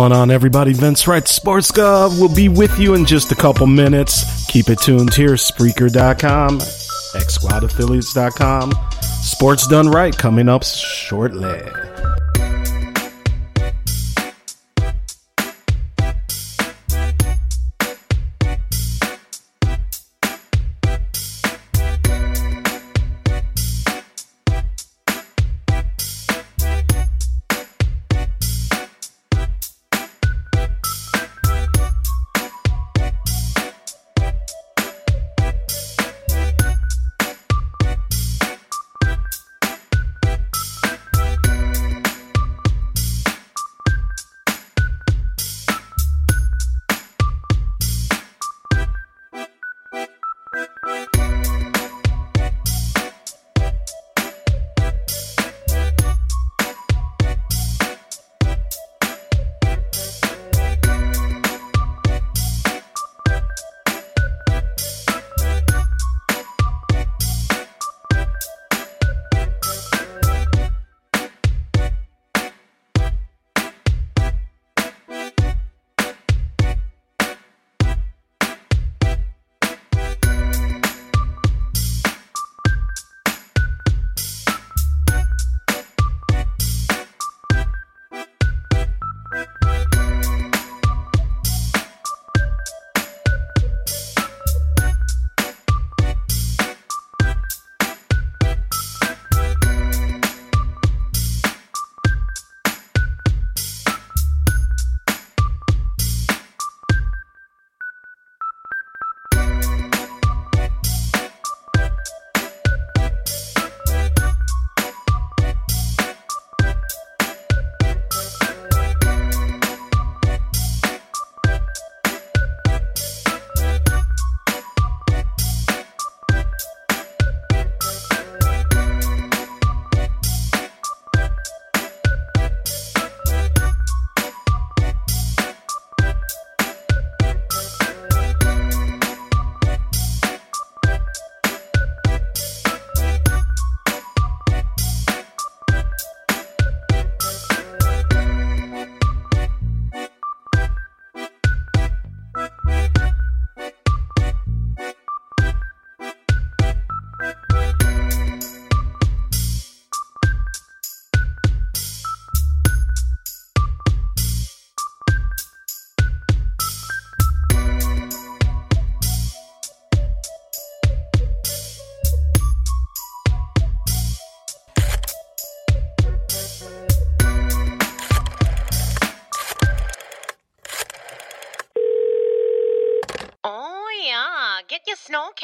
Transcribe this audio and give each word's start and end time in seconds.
Going 0.00 0.12
on, 0.12 0.30
everybody? 0.30 0.72
Vince 0.72 1.06
Wright, 1.06 1.28
Sports 1.28 1.70
Gov. 1.70 2.18
will 2.18 2.34
be 2.34 2.48
with 2.48 2.78
you 2.78 2.94
in 2.94 3.04
just 3.04 3.32
a 3.32 3.34
couple 3.34 3.66
minutes. 3.66 4.46
Keep 4.46 4.70
it 4.70 4.80
tuned 4.80 5.12
here, 5.12 5.34
Spreaker.com, 5.34 6.58
XSquadAffiliates.com. 6.58 8.72
Sports 9.02 9.66
Done 9.66 9.90
Right 9.90 10.16
coming 10.16 10.48
up 10.48 10.64
shortly. 10.64 11.60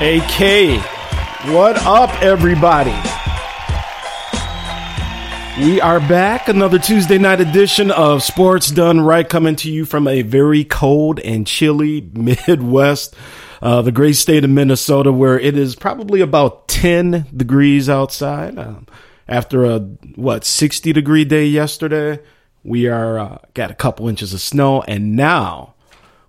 AK, 0.00 0.80
what 1.50 1.76
up, 1.84 2.22
everybody? 2.22 2.94
We 5.60 5.80
are 5.80 5.98
back. 5.98 6.46
Another 6.46 6.78
Tuesday 6.78 7.18
night 7.18 7.40
edition 7.40 7.90
of 7.90 8.22
Sports 8.22 8.70
Done 8.70 9.00
Right 9.00 9.28
coming 9.28 9.56
to 9.56 9.68
you 9.68 9.84
from 9.84 10.06
a 10.06 10.22
very 10.22 10.62
cold 10.62 11.18
and 11.18 11.44
chilly 11.48 12.00
Midwest, 12.12 13.16
uh, 13.60 13.82
the 13.82 13.90
great 13.90 14.12
state 14.12 14.44
of 14.44 14.50
Minnesota, 14.50 15.10
where 15.10 15.36
it 15.36 15.56
is 15.56 15.74
probably 15.74 16.20
about 16.20 16.68
10 16.68 17.26
degrees 17.36 17.88
outside. 17.88 18.56
Um, 18.56 18.86
after 19.26 19.64
a, 19.64 19.80
what, 20.14 20.44
60 20.44 20.92
degree 20.92 21.24
day 21.24 21.46
yesterday, 21.46 22.20
we 22.62 22.86
are, 22.86 23.18
uh, 23.18 23.38
got 23.54 23.72
a 23.72 23.74
couple 23.74 24.08
inches 24.08 24.32
of 24.32 24.40
snow 24.40 24.80
and 24.82 25.16
now 25.16 25.74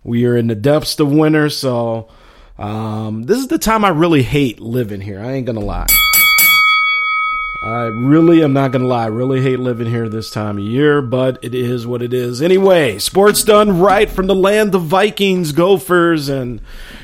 we 0.04 0.26
are 0.26 0.36
in 0.36 0.48
the 0.48 0.56
depths 0.56 1.00
of 1.00 1.12
winter. 1.12 1.52
So, 1.52 2.10
um, 2.60 3.24
this 3.24 3.38
is 3.38 3.48
the 3.48 3.58
time 3.58 3.86
I 3.86 3.90
really 3.90 4.24
hate 4.24 4.60
living 4.60 5.02
here. 5.02 5.20
I 5.22 5.34
ain't 5.34 5.46
gonna 5.46 5.60
lie. 5.60 5.88
I 7.62 7.88
really 7.88 8.42
am 8.42 8.54
not 8.54 8.72
to 8.72 8.80
lie. 8.80 9.04
I 9.04 9.08
really 9.08 9.42
hate 9.42 9.60
living 9.60 9.88
here 9.88 10.08
this 10.08 10.30
time 10.30 10.58
of 10.58 10.64
year, 10.64 11.02
but 11.02 11.40
it 11.42 11.54
is 11.54 11.86
what 11.86 12.02
it 12.02 12.14
is. 12.14 12.42
Anyway, 12.42 13.00
sports 13.00 13.44
done 13.44 13.80
right 13.80 14.10
from 14.10 14.28
the 14.28 14.36
land 14.36 14.74
of 14.76 14.84
Vikings, 14.84 15.52
Gophers, 15.52 16.30
and 16.30 16.62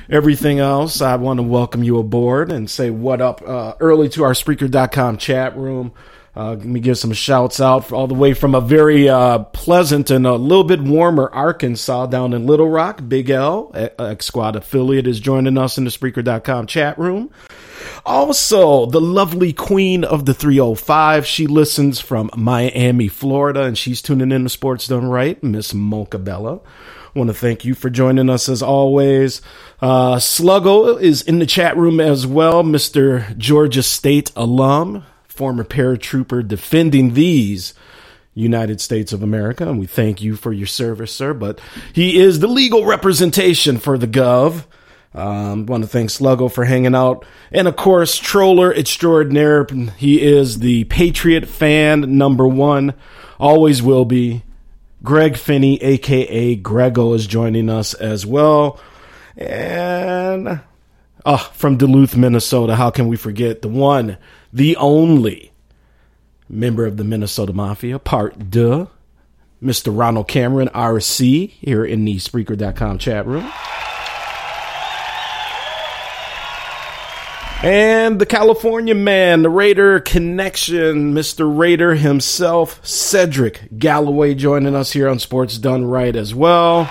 everything 0.10 0.60
else. 0.60 1.02
I 1.02 1.18
want 1.18 1.40
to 1.40 1.44
welcome 1.44 1.84
you 1.84 1.98
aboard 2.00 2.54
and 2.54 2.69
say 2.69 2.90
what 2.90 3.19
up 3.19 3.42
uh, 3.46 3.74
early 3.81 4.08
to 4.10 4.24
our 4.24 4.31
Spreaker.com 4.31 5.18
chat 5.18 5.58
room. 5.58 5.92
Uh, 6.36 6.50
let 6.50 6.66
me 6.66 6.80
give 6.80 6.98
some 6.98 7.14
shouts 7.14 7.62
out 7.62 7.92
all 7.92 8.08
the 8.08 8.13
way 8.13 8.34
from 8.34 8.56
a 8.56 8.62
very 8.62 9.08
uh, 9.08 9.39
pleasant 9.39 10.12
and 10.12 10.27
a 10.27 10.34
little 10.36 10.65
bit 10.65 10.82
warmer 10.82 11.30
Arkansas 11.32 12.08
down 12.08 12.34
in 12.34 12.46
Little 12.46 12.70
Rock. 12.70 13.01
Big 13.08 13.30
L, 13.30 13.72
X 13.74 14.25
Squad 14.25 14.56
affiliate, 14.56 15.08
is 15.08 15.20
joining 15.20 15.58
us 15.58 15.77
in 15.77 15.86
the 15.86 15.89
Spreaker.com 15.89 16.68
chat 16.68 16.98
room. 17.00 17.32
Also, 18.06 18.86
the 18.86 19.01
lovely 19.01 19.54
queen 19.54 20.04
of 20.04 20.25
the 20.25 20.34
305. 20.34 21.25
She 21.25 21.48
listens 21.48 22.00
from 22.00 22.30
Miami, 22.36 23.08
Florida, 23.08 23.63
and 23.63 23.77
she's 23.77 24.01
tuning 24.01 24.32
in 24.32 24.44
to 24.44 24.50
Sports 24.50 24.88
Done 24.88 25.06
Right, 25.06 25.42
Miss 25.44 25.74
Mocha 25.74 26.20
Bella. 26.20 26.60
Want 27.13 27.30
to 27.30 27.34
thank 27.34 27.63
you 27.63 27.75
for 27.75 27.89
joining 27.89 28.30
us 28.30 28.50
as 28.50 28.62
always. 28.62 29.42
Uh, 29.82 30.18
Sluggo 30.18 31.00
is 31.00 31.22
in 31.22 31.39
the 31.39 31.46
chat 31.46 31.77
room 31.77 32.01
as 32.01 32.27
well, 32.27 32.62
Mr. 32.62 33.38
Georgia 33.38 33.84
State 33.84 34.32
alum, 34.36 35.06
former 35.36 35.63
paratrooper 35.63 36.48
defending 36.48 37.13
these 37.13 37.74
United 38.34 38.82
States 38.82 39.13
of 39.13 39.24
America, 39.24 39.68
and 39.68 39.80
we 39.80 39.86
thank 39.86 40.22
you 40.22 40.36
for 40.36 40.51
your 40.51 40.68
service, 40.68 41.13
sir. 41.13 41.34
But 41.34 41.60
he 41.94 42.20
is 42.20 42.39
the 42.39 42.48
legal 42.48 42.86
representation 42.86 43.77
for 43.77 43.98
the 43.98 44.08
Gov. 44.08 44.65
Um, 45.13 45.65
want 45.65 45.84
to 45.84 45.89
thank 45.89 46.10
Sluggo 46.10 46.51
for 46.51 46.65
hanging 46.65 46.94
out. 46.94 47.25
And 47.51 47.70
of 47.70 47.77
course, 47.77 48.18
Troller 48.18 48.74
Extraordinaire. 48.74 49.65
He 49.98 50.22
is 50.22 50.60
the 50.60 50.84
Patriot 50.86 51.48
fan 51.48 52.18
number 52.18 52.46
one. 52.46 52.94
Always 53.39 53.82
will 53.82 54.04
be. 54.04 54.44
Greg 55.01 55.38
Finney, 55.38 55.82
aka 55.82 56.56
Grego, 56.56 57.13
is 57.13 57.27
joining 57.27 57.70
us 57.70 57.94
as 57.94 58.25
well. 58.25 58.80
And 59.38 60.62
oh, 61.25 61.51
from 61.54 61.77
Duluth, 61.77 62.18
Minnesota, 62.18 62.75
how 62.75 62.89
can 62.89 63.08
we 63.08 63.15
forget 63.15 63.62
the 63.62 63.68
one, 63.68 64.18
the 64.56 64.78
only 64.78 65.52
member 66.48 66.86
of 66.86 66.96
the 66.96 67.04
Minnesota 67.04 67.52
Mafia, 67.52 68.00
part 68.00 68.50
deux, 68.50 68.88
Mr. 69.62 69.96
Ronald 69.96 70.30
Cameron, 70.30 70.70
RC, 70.70 71.50
here 71.50 71.84
in 71.84 72.06
the 72.06 72.16
Spreaker.com 72.16 72.98
chat 72.98 73.28
room. 73.28 73.52
And 77.64 78.18
the 78.18 78.26
California 78.26 78.96
man, 78.96 79.42
the 79.42 79.50
Raider 79.50 80.00
connection, 80.00 81.14
Mr. 81.14 81.46
Raider 81.58 81.96
himself, 81.96 82.80
Cedric 82.86 83.78
Galloway, 83.78 84.36
joining 84.36 84.76
us 84.76 84.94
here 84.94 85.10
on 85.10 85.20
Sports 85.20 85.58
Done 85.58 85.84
Right 85.84 86.16
as 86.16 86.34
well. 86.34 86.90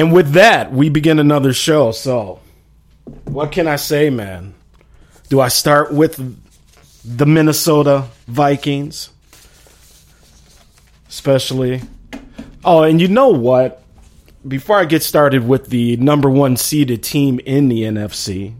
And 0.00 0.12
with 0.12 0.32
that, 0.32 0.72
we 0.72 0.88
begin 0.88 1.18
another 1.18 1.52
show. 1.52 1.92
So, 1.92 2.40
what 3.24 3.52
can 3.52 3.68
I 3.68 3.76
say, 3.76 4.08
man? 4.08 4.54
Do 5.28 5.40
I 5.40 5.48
start 5.48 5.92
with 5.92 6.16
the 7.04 7.26
Minnesota 7.26 8.06
Vikings? 8.26 9.10
Especially. 11.06 11.82
Oh, 12.64 12.82
and 12.82 12.98
you 13.00 13.08
know 13.08 13.28
what? 13.28 13.80
before 14.46 14.78
I 14.78 14.84
get 14.86 15.02
started 15.02 15.46
with 15.46 15.68
the 15.68 15.96
number 15.98 16.30
one 16.30 16.56
seeded 16.56 17.02
team 17.02 17.40
in 17.40 17.68
the 17.68 17.82
NFC, 17.82 18.54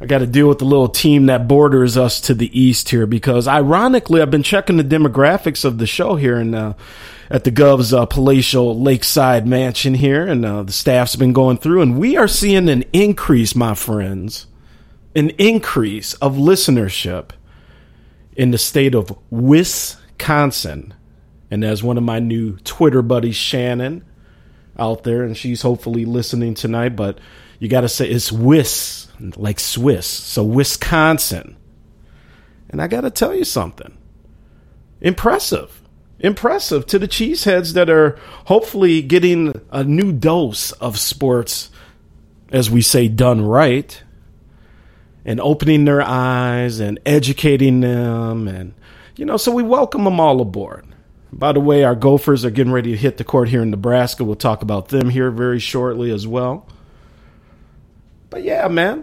I 0.00 0.06
got 0.06 0.18
to 0.18 0.26
deal 0.26 0.48
with 0.48 0.58
the 0.58 0.64
little 0.64 0.88
team 0.88 1.26
that 1.26 1.46
borders 1.46 1.96
us 1.96 2.20
to 2.22 2.34
the 2.34 2.58
east 2.58 2.88
here 2.88 3.06
because, 3.06 3.46
ironically, 3.46 4.20
I've 4.20 4.32
been 4.32 4.42
checking 4.42 4.76
the 4.76 4.84
demographics 4.84 5.64
of 5.64 5.78
the 5.78 5.86
show 5.86 6.16
here 6.16 6.36
and 6.36 6.54
uh, 6.54 6.72
at 7.32 7.44
the 7.44 7.50
Gov's 7.50 7.94
uh, 7.94 8.04
palatial 8.04 8.78
lakeside 8.78 9.46
mansion 9.46 9.94
here, 9.94 10.26
and 10.26 10.44
uh, 10.44 10.62
the 10.64 10.72
staff's 10.72 11.16
been 11.16 11.32
going 11.32 11.56
through, 11.56 11.80
and 11.80 11.98
we 11.98 12.14
are 12.14 12.28
seeing 12.28 12.68
an 12.68 12.84
increase, 12.92 13.56
my 13.56 13.74
friends, 13.74 14.46
an 15.16 15.30
increase 15.30 16.12
of 16.14 16.36
listenership 16.36 17.30
in 18.36 18.50
the 18.50 18.58
state 18.58 18.94
of 18.94 19.18
Wisconsin. 19.30 20.92
And 21.50 21.64
as 21.64 21.82
one 21.82 21.96
of 21.96 22.04
my 22.04 22.18
new 22.18 22.58
Twitter 22.58 23.00
buddies, 23.00 23.36
Shannon, 23.36 24.04
out 24.78 25.04
there, 25.04 25.22
and 25.22 25.34
she's 25.34 25.62
hopefully 25.62 26.04
listening 26.04 26.52
tonight. 26.52 26.96
But 26.96 27.18
you 27.58 27.68
got 27.68 27.80
to 27.80 27.88
say 27.88 28.08
it's 28.08 28.30
Wis, 28.30 29.08
like 29.36 29.58
Swiss. 29.58 30.06
So 30.06 30.44
Wisconsin. 30.44 31.56
And 32.68 32.82
I 32.82 32.88
got 32.88 33.02
to 33.02 33.10
tell 33.10 33.34
you 33.34 33.44
something 33.44 33.96
impressive. 35.00 35.81
Impressive 36.22 36.86
to 36.86 37.00
the 37.00 37.08
cheeseheads 37.08 37.74
that 37.74 37.90
are 37.90 38.16
hopefully 38.44 39.02
getting 39.02 39.60
a 39.72 39.82
new 39.82 40.12
dose 40.12 40.70
of 40.72 40.96
sports, 40.96 41.68
as 42.52 42.70
we 42.70 42.80
say, 42.80 43.08
done 43.08 43.44
right, 43.44 44.00
and 45.24 45.40
opening 45.40 45.84
their 45.84 46.00
eyes 46.00 46.78
and 46.78 47.00
educating 47.04 47.80
them. 47.80 48.46
And, 48.46 48.72
you 49.16 49.24
know, 49.24 49.36
so 49.36 49.50
we 49.50 49.64
welcome 49.64 50.04
them 50.04 50.20
all 50.20 50.40
aboard. 50.40 50.86
By 51.32 51.52
the 51.52 51.60
way, 51.60 51.82
our 51.82 51.96
Gophers 51.96 52.44
are 52.44 52.50
getting 52.50 52.72
ready 52.72 52.92
to 52.92 52.96
hit 52.96 53.16
the 53.16 53.24
court 53.24 53.48
here 53.48 53.62
in 53.62 53.70
Nebraska. 53.70 54.22
We'll 54.22 54.36
talk 54.36 54.62
about 54.62 54.88
them 54.88 55.10
here 55.10 55.30
very 55.32 55.58
shortly 55.58 56.12
as 56.12 56.24
well. 56.24 56.68
But 58.30 58.44
yeah, 58.44 58.68
man, 58.68 59.02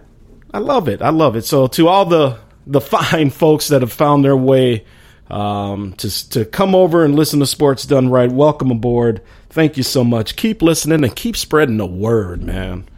I 0.54 0.58
love 0.58 0.88
it. 0.88 1.02
I 1.02 1.10
love 1.10 1.36
it. 1.36 1.44
So 1.44 1.66
to 1.66 1.88
all 1.88 2.06
the 2.06 2.38
the 2.66 2.80
fine 2.80 3.30
folks 3.30 3.68
that 3.68 3.82
have 3.82 3.92
found 3.92 4.24
their 4.24 4.36
way 4.36 4.86
um, 5.30 5.92
to 5.94 6.30
to 6.30 6.44
come 6.44 6.74
over 6.74 7.04
and 7.04 7.14
listen 7.14 7.40
to 7.40 7.46
Sports 7.46 7.84
Done 7.86 8.10
Right, 8.10 8.30
welcome 8.30 8.70
aboard. 8.70 9.22
Thank 9.48 9.76
you 9.76 9.82
so 9.82 10.04
much. 10.04 10.36
Keep 10.36 10.62
listening 10.62 11.04
and 11.04 11.14
keep 11.14 11.36
spreading 11.36 11.76
the 11.76 11.86
word, 11.86 12.42
man. 12.42 12.88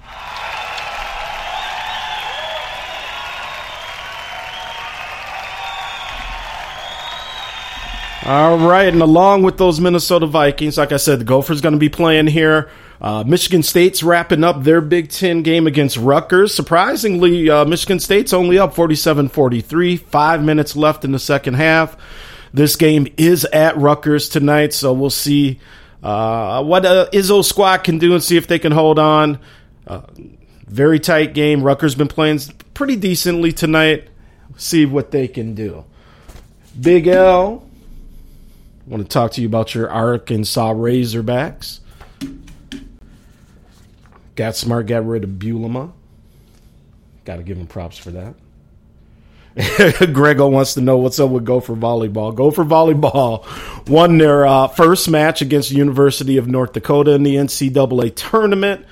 All 8.24 8.56
right, 8.56 8.86
and 8.86 9.02
along 9.02 9.42
with 9.42 9.58
those 9.58 9.80
Minnesota 9.80 10.26
Vikings, 10.26 10.78
like 10.78 10.92
I 10.92 10.96
said, 10.96 11.18
the 11.18 11.24
Gophers 11.24 11.60
going 11.60 11.72
to 11.72 11.78
be 11.78 11.88
playing 11.88 12.28
here. 12.28 12.70
Uh, 13.02 13.24
Michigan 13.26 13.64
State's 13.64 14.04
wrapping 14.04 14.44
up 14.44 14.62
their 14.62 14.80
Big 14.80 15.08
Ten 15.10 15.42
game 15.42 15.66
against 15.66 15.96
Rutgers. 15.96 16.54
Surprisingly, 16.54 17.50
uh, 17.50 17.64
Michigan 17.64 17.98
State's 17.98 18.32
only 18.32 18.60
up 18.60 18.76
47 18.76 19.28
43, 19.28 19.96
five 19.96 20.44
minutes 20.44 20.76
left 20.76 21.04
in 21.04 21.10
the 21.10 21.18
second 21.18 21.54
half. 21.54 21.96
This 22.54 22.76
game 22.76 23.08
is 23.16 23.44
at 23.46 23.76
Rutgers 23.76 24.28
tonight, 24.28 24.72
so 24.72 24.92
we'll 24.92 25.10
see 25.10 25.58
uh, 26.00 26.62
what 26.62 26.86
uh, 26.86 27.08
Izzo 27.12 27.44
squad 27.44 27.78
can 27.78 27.98
do 27.98 28.14
and 28.14 28.22
see 28.22 28.36
if 28.36 28.46
they 28.46 28.60
can 28.60 28.70
hold 28.70 29.00
on. 29.00 29.40
Uh, 29.84 30.02
very 30.68 31.00
tight 31.00 31.34
game. 31.34 31.64
Rutgers 31.64 31.96
been 31.96 32.08
playing 32.08 32.38
pretty 32.72 32.94
decently 32.94 33.50
tonight. 33.50 34.06
See 34.56 34.86
what 34.86 35.10
they 35.10 35.26
can 35.26 35.56
do. 35.56 35.84
Big 36.80 37.08
L, 37.08 37.66
want 38.86 39.02
to 39.02 39.08
talk 39.08 39.32
to 39.32 39.40
you 39.40 39.48
about 39.48 39.74
your 39.74 39.90
Arkansas 39.90 40.72
Razorbacks. 40.72 41.80
Got 44.34 44.56
smart, 44.56 44.86
got 44.86 45.06
rid 45.06 45.24
of 45.24 45.30
Bielema. 45.30 45.92
Got 47.24 47.36
to 47.36 47.42
give 47.42 47.58
him 47.58 47.66
props 47.66 47.98
for 47.98 48.10
that. 48.12 48.34
Grego 50.12 50.48
wants 50.48 50.74
to 50.74 50.80
know 50.80 50.96
what's 50.96 51.20
up 51.20 51.30
with 51.30 51.44
Gopher 51.44 51.74
Volleyball. 51.74 52.34
Gopher 52.34 52.64
Volleyball 52.64 53.44
won 53.88 54.16
their 54.16 54.46
uh, 54.46 54.68
first 54.68 55.10
match 55.10 55.42
against 55.42 55.70
University 55.70 56.38
of 56.38 56.48
North 56.48 56.72
Dakota 56.72 57.12
in 57.12 57.22
the 57.22 57.36
NCAA 57.36 58.14
tournament. 58.14 58.86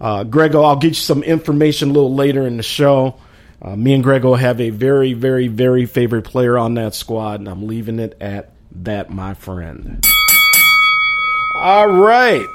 Uh, 0.00 0.24
Grego, 0.24 0.62
I'll 0.62 0.76
get 0.76 0.88
you 0.88 0.94
some 0.94 1.22
information 1.22 1.90
a 1.90 1.92
little 1.92 2.14
later 2.14 2.46
in 2.46 2.56
the 2.56 2.62
show. 2.62 3.16
Uh, 3.60 3.76
me 3.76 3.94
and 3.94 4.02
Grego 4.02 4.34
have 4.34 4.60
a 4.60 4.70
very, 4.70 5.12
very, 5.12 5.48
very 5.48 5.86
favorite 5.86 6.22
player 6.22 6.56
on 6.58 6.74
that 6.74 6.94
squad, 6.94 7.40
and 7.40 7.48
I'm 7.48 7.66
leaving 7.66 7.98
it 7.98 8.16
at 8.20 8.52
that, 8.82 9.10
my 9.10 9.34
friend. 9.34 10.04
All 11.56 11.88
right. 11.88 12.46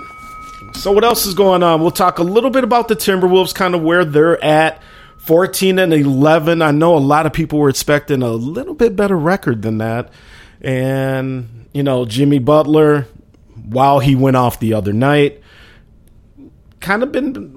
So, 0.73 0.91
what 0.91 1.03
else 1.03 1.25
is 1.25 1.33
going 1.33 1.63
on? 1.63 1.81
We'll 1.81 1.91
talk 1.91 2.19
a 2.19 2.23
little 2.23 2.49
bit 2.49 2.63
about 2.63 2.87
the 2.87 2.95
Timberwolves, 2.95 3.53
kind 3.53 3.75
of 3.75 3.81
where 3.81 4.03
they're 4.03 4.43
at 4.43 4.81
14 5.17 5.77
and 5.77 5.93
11. 5.93 6.61
I 6.61 6.71
know 6.71 6.95
a 6.95 6.99
lot 6.99 7.25
of 7.25 7.33
people 7.33 7.59
were 7.59 7.69
expecting 7.69 8.23
a 8.23 8.31
little 8.31 8.73
bit 8.73 8.95
better 8.95 9.17
record 9.17 9.61
than 9.61 9.77
that. 9.77 10.11
And, 10.61 11.67
you 11.73 11.83
know, 11.83 12.05
Jimmy 12.05 12.39
Butler, 12.39 13.07
while 13.63 13.99
he 13.99 14.15
went 14.15 14.37
off 14.37 14.59
the 14.59 14.73
other 14.73 14.93
night, 14.93 15.41
kind 16.79 17.03
of 17.03 17.11
been 17.11 17.55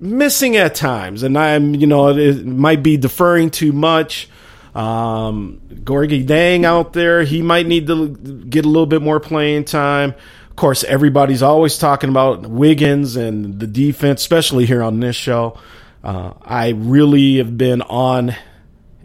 missing 0.00 0.56
at 0.56 0.74
times. 0.74 1.22
And 1.22 1.36
I'm, 1.36 1.74
you 1.74 1.86
know, 1.86 2.08
it 2.16 2.46
might 2.46 2.82
be 2.82 2.96
deferring 2.96 3.50
too 3.50 3.72
much. 3.72 4.28
Um, 4.74 5.60
Gorgui 5.68 6.26
Dieng 6.26 6.64
out 6.64 6.92
there, 6.92 7.24
he 7.24 7.42
might 7.42 7.66
need 7.66 7.86
to 7.86 8.08
get 8.08 8.64
a 8.64 8.68
little 8.68 8.86
bit 8.86 9.02
more 9.02 9.20
playing 9.20 9.64
time. 9.64 10.14
Of 10.56 10.60
course, 10.60 10.84
everybody's 10.84 11.42
always 11.42 11.76
talking 11.76 12.08
about 12.08 12.46
Wiggins 12.46 13.14
and 13.14 13.60
the 13.60 13.66
defense, 13.66 14.22
especially 14.22 14.64
here 14.64 14.82
on 14.82 15.00
this 15.00 15.14
show. 15.14 15.58
Uh, 16.02 16.32
I 16.40 16.70
really 16.70 17.36
have 17.36 17.58
been 17.58 17.82
on 17.82 18.34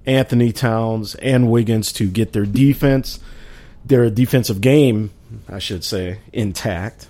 Anthony 0.05 0.53
Towns 0.53 1.15
and 1.15 1.51
Wiggins 1.51 1.91
to 1.91 2.09
get 2.09 2.31
their 2.31 2.45
defense, 2.45 3.19
their 3.83 4.09
defensive 4.09 4.61
game, 4.61 5.11
I 5.49 5.59
should 5.59 5.83
say, 5.83 6.19
intact. 6.31 7.09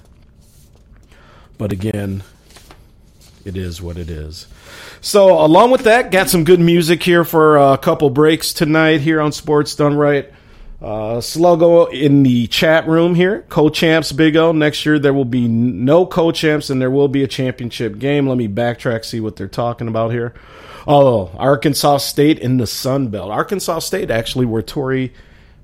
But 1.60 1.72
again, 1.72 2.24
it 3.46 3.56
is 3.56 3.80
what 3.80 3.96
it 3.96 4.10
is. 4.10 4.48
So, 5.02 5.40
along 5.40 5.70
with 5.70 5.84
that, 5.84 6.10
got 6.10 6.32
some 6.32 6.46
good 6.46 6.60
music 6.60 7.04
here 7.04 7.24
for 7.24 7.58
a 7.58 7.78
couple 7.78 8.10
breaks 8.10 8.54
tonight 8.54 9.02
here 9.02 9.22
on 9.22 9.34
Sports 9.34 9.76
Done 9.76 9.96
Right. 9.96 10.34
Uh, 10.82 11.20
Sluggo 11.20 11.92
in 11.94 12.24
the 12.24 12.48
chat 12.48 12.88
room 12.88 13.14
here. 13.14 13.46
Co-champs, 13.50 14.12
Big 14.12 14.36
O. 14.36 14.52
Next 14.52 14.84
year 14.84 14.98
there 14.98 15.14
will 15.14 15.26
be 15.26 15.48
no 15.48 16.08
co-champs 16.08 16.72
and 16.72 16.82
there 16.82 16.90
will 16.90 17.08
be 17.08 17.24
a 17.24 17.28
championship 17.28 18.00
game. 18.00 18.28
Let 18.28 18.38
me 18.38 18.48
backtrack, 18.48 19.06
see 19.06 19.20
what 19.20 19.36
they're 19.36 19.48
talking 19.48 19.88
about 19.88 20.12
here. 20.12 20.34
Oh, 20.88 21.30
Arkansas 21.38 21.98
State 21.98 22.40
in 22.40 22.58
the 22.58 22.66
Sun 22.66 23.10
Belt. 23.10 23.30
Arkansas 23.30 23.80
State 23.80 24.10
actually 24.10 24.48
where 24.48 24.64
Tori, 24.64 25.14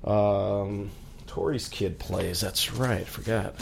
um, 0.03 0.91
Tori's 1.25 1.67
kid 1.67 1.97
plays. 1.97 2.39
That's 2.39 2.71
right. 2.73 3.07
Forgot. 3.07 3.55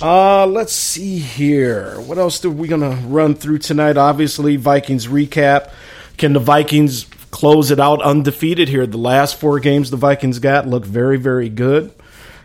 Uh, 0.00 0.46
let's 0.46 0.72
see 0.72 1.18
here. 1.18 2.00
What 2.00 2.16
else 2.16 2.42
are 2.46 2.50
we 2.50 2.66
gonna 2.66 2.96
run 3.06 3.34
through 3.34 3.58
tonight? 3.58 3.98
Obviously, 3.98 4.56
Vikings 4.56 5.06
recap. 5.06 5.70
Can 6.16 6.32
the 6.32 6.40
Vikings 6.40 7.06
close 7.34 7.72
it 7.72 7.80
out 7.80 8.00
undefeated 8.00 8.68
here. 8.68 8.86
The 8.86 8.96
last 8.96 9.40
four 9.40 9.58
games 9.58 9.90
the 9.90 9.96
Vikings 9.96 10.38
got 10.38 10.68
look 10.68 10.86
very, 10.86 11.16
very 11.16 11.48
good. 11.48 11.92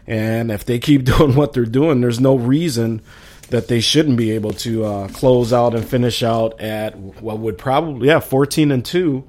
And 0.08 0.52
if 0.52 0.66
they 0.66 0.80
keep 0.80 1.04
doing 1.18 1.36
what 1.36 1.54
they're 1.54 1.66
doing, 1.66 2.02
there's 2.02 2.20
no 2.20 2.36
reason 2.36 3.04
that 3.52 3.68
they 3.68 3.82
shouldn't 3.82 4.18
be 4.18 4.32
able 4.32 4.54
to 4.54 4.84
uh, 4.84 5.08
close 5.10 5.54
out 5.54 5.76
and 5.76 5.88
finish 5.88 6.24
out 6.24 6.60
at 6.60 6.98
what 6.98 7.38
would 7.38 7.60
probably, 7.60 8.08
yeah, 8.08 8.20
14 8.20 8.72
and 8.72 8.84
2. 8.84 9.24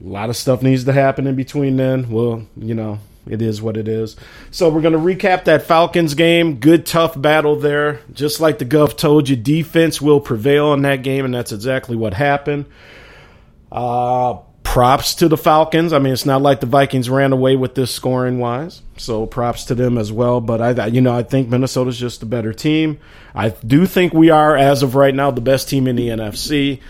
A 0.00 0.08
lot 0.08 0.28
of 0.28 0.36
stuff 0.36 0.60
needs 0.60 0.82
to 0.84 0.92
happen 0.92 1.28
in 1.28 1.36
between 1.36 1.76
then. 1.76 2.10
Well, 2.10 2.46
you 2.56 2.74
know, 2.74 2.98
it 3.28 3.40
is 3.40 3.62
what 3.62 3.76
it 3.76 3.86
is. 3.86 4.16
So 4.50 4.68
we're 4.68 4.82
going 4.82 4.92
to 4.92 4.98
recap 4.98 5.44
that 5.44 5.62
Falcons 5.62 6.14
game. 6.14 6.56
Good, 6.56 6.84
tough 6.84 7.20
battle 7.20 7.54
there. 7.54 8.00
Just 8.12 8.40
like 8.40 8.58
the 8.58 8.64
Gov 8.64 8.96
told 8.96 9.28
you, 9.28 9.36
defense 9.36 10.02
will 10.02 10.20
prevail 10.20 10.72
in 10.72 10.82
that 10.82 11.04
game, 11.04 11.24
and 11.24 11.32
that's 11.32 11.52
exactly 11.52 11.94
what 11.94 12.12
happened. 12.12 12.66
Uh, 13.76 14.38
props 14.62 15.14
to 15.16 15.28
the 15.28 15.36
Falcons. 15.36 15.92
I 15.92 15.98
mean, 15.98 16.12
it's 16.12 16.26
not 16.26 16.42
like 16.42 16.60
the 16.60 16.66
Vikings 16.66 17.08
ran 17.08 17.32
away 17.32 17.56
with 17.56 17.74
this 17.74 17.90
scoring 17.90 18.38
wise, 18.38 18.80
so 18.96 19.26
props 19.26 19.64
to 19.66 19.74
them 19.74 19.98
as 19.98 20.10
well. 20.10 20.40
But 20.40 20.60
I, 20.60 20.86
you 20.86 21.02
know, 21.02 21.14
I 21.14 21.22
think 21.22 21.48
Minnesota's 21.48 21.98
just 21.98 22.22
a 22.22 22.26
better 22.26 22.52
team. 22.54 22.98
I 23.34 23.50
do 23.50 23.86
think 23.86 24.14
we 24.14 24.30
are, 24.30 24.56
as 24.56 24.82
of 24.82 24.94
right 24.94 25.14
now, 25.14 25.30
the 25.30 25.42
best 25.42 25.68
team 25.68 25.86
in 25.86 25.96
the 25.96 26.08
NFC. 26.08 26.80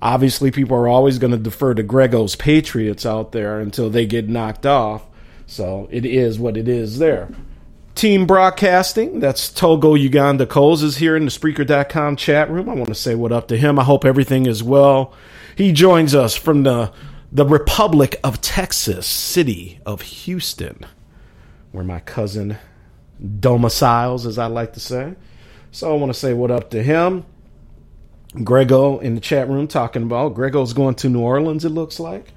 Obviously, 0.00 0.50
people 0.52 0.76
are 0.76 0.88
always 0.88 1.18
going 1.18 1.32
to 1.32 1.38
defer 1.38 1.74
to 1.74 1.82
Grego's 1.82 2.36
Patriots 2.36 3.04
out 3.04 3.32
there 3.32 3.60
until 3.60 3.90
they 3.90 4.06
get 4.06 4.28
knocked 4.28 4.66
off. 4.66 5.04
So 5.46 5.88
it 5.90 6.04
is 6.04 6.38
what 6.38 6.56
it 6.56 6.68
is 6.68 6.98
there. 6.98 7.28
Team 7.96 8.26
broadcasting, 8.26 9.20
that's 9.20 9.50
Togo 9.50 9.94
Uganda 9.94 10.46
Coles, 10.46 10.82
is 10.82 10.98
here 10.98 11.16
in 11.16 11.24
the 11.24 11.30
Spreaker.com 11.30 12.16
chat 12.16 12.50
room. 12.50 12.68
I 12.68 12.74
want 12.74 12.88
to 12.88 12.94
say 12.94 13.14
what 13.14 13.32
up 13.32 13.48
to 13.48 13.56
him. 13.56 13.78
I 13.78 13.84
hope 13.84 14.04
everything 14.04 14.46
is 14.46 14.62
well. 14.62 15.14
He 15.56 15.72
joins 15.72 16.14
us 16.14 16.36
from 16.36 16.62
the 16.62 16.92
the 17.32 17.44
Republic 17.44 18.20
of 18.22 18.40
Texas, 18.40 19.06
city 19.06 19.80
of 19.84 20.02
Houston, 20.02 20.86
where 21.72 21.82
my 21.82 22.00
cousin 22.00 22.56
domiciles, 23.40 24.26
as 24.26 24.38
I 24.38 24.46
like 24.46 24.74
to 24.74 24.80
say. 24.80 25.14
So 25.72 25.92
I 25.92 25.98
want 25.98 26.12
to 26.12 26.18
say 26.18 26.32
what 26.34 26.50
up 26.50 26.70
to 26.70 26.82
him. 26.82 27.24
Grego 28.44 28.98
in 28.98 29.14
the 29.14 29.20
chat 29.20 29.48
room 29.48 29.66
talking 29.66 30.02
about 30.02 30.34
Grego's 30.34 30.72
going 30.72 30.94
to 30.96 31.08
New 31.08 31.20
Orleans, 31.20 31.64
it 31.64 31.70
looks 31.70 31.98
like. 31.98 32.32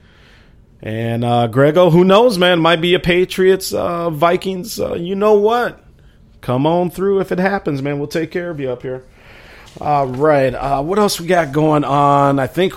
And 0.82 1.26
uh, 1.26 1.48
Grego, 1.48 1.90
who 1.90 2.06
knows, 2.06 2.38
man, 2.38 2.60
might 2.60 2.80
be 2.80 2.94
a 2.94 3.00
Patriots, 3.00 3.74
uh, 3.74 4.10
Vikings. 4.10 4.80
Uh, 4.80 4.96
you 4.96 5.14
know 5.16 5.34
what? 5.34 5.84
Come 6.42 6.66
on 6.66 6.90
through 6.90 7.20
if 7.20 7.34
it 7.34 7.40
happens, 7.40 7.82
man. 7.82 8.00
We'll 8.00 8.08
take 8.08 8.32
care 8.32 8.50
of 8.50 8.62
you 8.62 8.72
up 8.72 8.82
here. 8.82 9.04
All 9.82 10.08
right. 10.08 10.54
Uh, 10.54 10.82
what 10.82 10.98
else 10.98 11.20
we 11.20 11.28
got 11.28 11.52
going 11.52 11.84
on? 11.84 12.40
I 12.40 12.48
think 12.48 12.74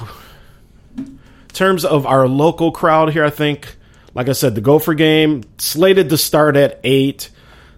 terms 1.53 1.85
of 1.85 2.07
our 2.07 2.27
local 2.27 2.73
crowd 2.73 3.13
here, 3.13 3.25
I 3.25 3.31
think, 3.31 3.77
like 4.15 4.29
I 4.29 4.33
said, 4.33 4.55
the 4.55 4.61
Gopher 4.61 4.95
game 4.95 5.45
slated 5.59 6.11
to 6.11 6.19
start 6.19 6.57
at 6.57 6.81
8, 6.83 7.31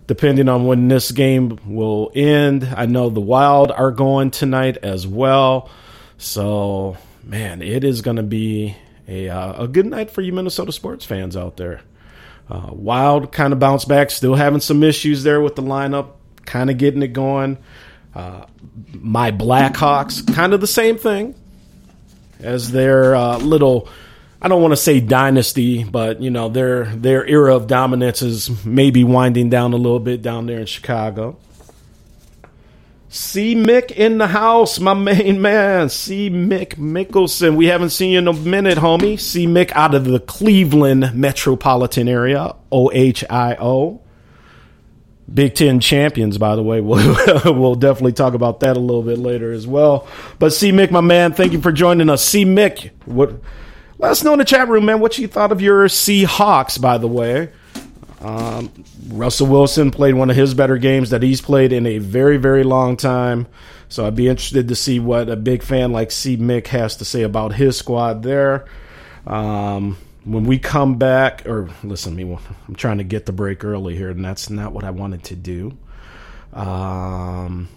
depending 0.06 0.48
on 0.48 0.66
when 0.66 0.88
this 0.88 1.10
game 1.10 1.58
will 1.66 2.10
end. 2.14 2.72
I 2.76 2.86
know 2.86 3.10
the 3.10 3.20
Wild 3.20 3.70
are 3.70 3.90
going 3.90 4.30
tonight 4.30 4.78
as 4.78 5.06
well. 5.06 5.70
So, 6.18 6.96
man, 7.22 7.62
it 7.62 7.84
is 7.84 8.02
going 8.02 8.16
to 8.16 8.22
be 8.22 8.76
a, 9.08 9.28
uh, 9.28 9.64
a 9.64 9.68
good 9.68 9.86
night 9.86 10.10
for 10.10 10.22
you 10.22 10.32
Minnesota 10.32 10.72
sports 10.72 11.04
fans 11.04 11.36
out 11.36 11.56
there. 11.56 11.80
Uh, 12.48 12.70
Wild 12.72 13.32
kind 13.32 13.52
of 13.52 13.58
bounce 13.58 13.84
back, 13.84 14.10
still 14.10 14.34
having 14.34 14.60
some 14.60 14.82
issues 14.82 15.22
there 15.22 15.40
with 15.40 15.56
the 15.56 15.62
lineup, 15.62 16.12
kind 16.44 16.70
of 16.70 16.78
getting 16.78 17.02
it 17.02 17.08
going. 17.08 17.58
Uh, 18.14 18.46
my 18.92 19.32
Blackhawks, 19.32 20.34
kind 20.34 20.52
of 20.52 20.60
the 20.60 20.66
same 20.66 20.98
thing 20.98 21.34
as 22.44 22.70
their 22.70 23.16
uh, 23.16 23.38
little. 23.38 23.88
I 24.40 24.48
don't 24.48 24.60
want 24.60 24.72
to 24.72 24.76
say 24.76 25.00
dynasty, 25.00 25.84
but 25.84 26.20
you 26.20 26.30
know 26.30 26.48
their 26.48 26.84
their 26.84 27.26
era 27.26 27.56
of 27.56 27.66
dominance 27.66 28.22
is 28.22 28.64
maybe 28.64 29.02
winding 29.02 29.48
down 29.48 29.72
a 29.72 29.76
little 29.76 30.00
bit 30.00 30.22
down 30.22 30.46
there 30.46 30.60
in 30.60 30.66
Chicago. 30.66 31.38
See 33.08 33.54
Mick 33.54 33.92
in 33.92 34.18
the 34.18 34.26
house, 34.26 34.80
my 34.80 34.92
main 34.92 35.40
man. 35.40 35.88
See 35.88 36.30
Mick 36.30 36.74
Mickelson. 36.74 37.54
We 37.54 37.66
haven't 37.66 37.90
seen 37.90 38.10
you 38.10 38.18
in 38.18 38.26
a 38.26 38.32
minute, 38.32 38.76
homie. 38.76 39.20
See 39.20 39.46
Mick 39.46 39.70
out 39.72 39.94
of 39.94 40.04
the 40.04 40.18
Cleveland 40.18 41.14
metropolitan 41.14 42.08
area, 42.08 42.56
OHIO. 42.72 44.00
Big 45.32 45.54
Ten 45.54 45.80
champions, 45.80 46.38
by 46.38 46.56
the 46.56 46.62
way. 46.62 46.80
We'll, 46.84 47.54
we'll 47.54 47.74
definitely 47.74 48.12
talk 48.12 48.34
about 48.34 48.60
that 48.60 48.76
a 48.76 48.80
little 48.80 49.02
bit 49.02 49.18
later 49.18 49.52
as 49.52 49.66
well. 49.66 50.06
But 50.38 50.52
C. 50.52 50.70
Mick, 50.70 50.90
my 50.90 51.00
man, 51.00 51.32
thank 51.32 51.52
you 51.52 51.60
for 51.60 51.72
joining 51.72 52.10
us. 52.10 52.24
C. 52.24 52.44
Mick, 52.44 52.90
what? 53.06 53.32
Let 53.98 54.10
us 54.10 54.24
know 54.24 54.32
in 54.32 54.38
the 54.38 54.44
chat 54.44 54.68
room, 54.68 54.84
man, 54.86 55.00
what 55.00 55.16
you 55.18 55.28
thought 55.28 55.52
of 55.52 55.60
your 55.60 55.86
Seahawks, 55.86 56.80
by 56.80 56.98
the 56.98 57.08
way. 57.08 57.50
Um, 58.20 58.72
Russell 59.08 59.46
Wilson 59.46 59.90
played 59.90 60.14
one 60.14 60.30
of 60.30 60.36
his 60.36 60.54
better 60.54 60.78
games 60.78 61.10
that 61.10 61.22
he's 61.22 61.40
played 61.40 61.72
in 61.72 61.86
a 61.86 61.98
very, 61.98 62.38
very 62.38 62.64
long 62.64 62.96
time. 62.96 63.46
So 63.88 64.06
I'd 64.06 64.16
be 64.16 64.28
interested 64.28 64.68
to 64.68 64.74
see 64.74 64.98
what 64.98 65.28
a 65.28 65.36
big 65.36 65.62
fan 65.62 65.92
like 65.92 66.10
C. 66.10 66.36
Mick 66.36 66.68
has 66.68 66.96
to 66.96 67.04
say 67.04 67.22
about 67.22 67.52
his 67.54 67.76
squad 67.76 68.22
there. 68.22 68.64
Um, 69.26 69.98
when 70.24 70.44
we 70.44 70.58
come 70.58 70.96
back, 70.96 71.46
or 71.46 71.68
listen 71.82 72.16
me, 72.16 72.38
I'm 72.68 72.74
trying 72.74 72.98
to 72.98 73.04
get 73.04 73.26
the 73.26 73.32
break 73.32 73.64
early 73.64 73.96
here, 73.96 74.10
and 74.10 74.24
that's 74.24 74.50
not 74.50 74.72
what 74.72 74.84
I 74.84 74.90
wanted 74.90 75.24
to 75.24 75.36
do. 75.36 75.76
Um, 76.52 77.68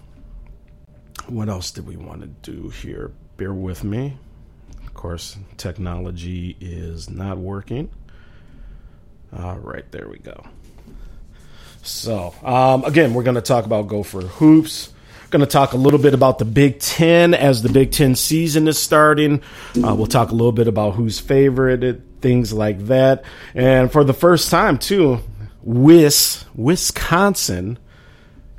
what 1.26 1.48
else 1.48 1.70
did 1.70 1.86
we 1.86 1.96
want 1.96 2.22
to 2.22 2.26
do 2.52 2.70
here? 2.70 3.12
Bear 3.36 3.52
with 3.52 3.84
me. 3.84 4.16
Of 4.86 4.94
course, 4.94 5.36
technology 5.56 6.56
is 6.60 7.10
not 7.10 7.38
working. 7.38 7.90
All 9.36 9.58
right, 9.58 9.90
there 9.92 10.08
we 10.08 10.18
go. 10.18 10.44
So, 11.82 12.34
um, 12.42 12.84
again, 12.84 13.14
we're 13.14 13.22
going 13.22 13.34
to 13.34 13.42
talk 13.42 13.66
about 13.66 13.88
Gopher 13.88 14.22
Hoops. 14.22 14.92
Going 15.30 15.40
to 15.40 15.46
talk 15.46 15.74
a 15.74 15.76
little 15.76 15.98
bit 15.98 16.14
about 16.14 16.38
the 16.38 16.46
Big 16.46 16.80
Ten 16.80 17.34
as 17.34 17.62
the 17.62 17.68
Big 17.68 17.92
Ten 17.92 18.14
season 18.14 18.66
is 18.66 18.78
starting. 18.78 19.42
Uh, 19.76 19.94
we'll 19.94 20.06
talk 20.06 20.30
a 20.30 20.34
little 20.34 20.52
bit 20.52 20.68
about 20.68 20.94
who's 20.94 21.20
favorited, 21.20 22.00
things 22.20 22.52
like 22.52 22.86
that. 22.86 23.24
And 23.54 23.90
for 23.90 24.04
the 24.04 24.14
first 24.14 24.50
time, 24.50 24.78
too, 24.78 25.20
Wis, 25.62 26.44
Wisconsin 26.54 27.78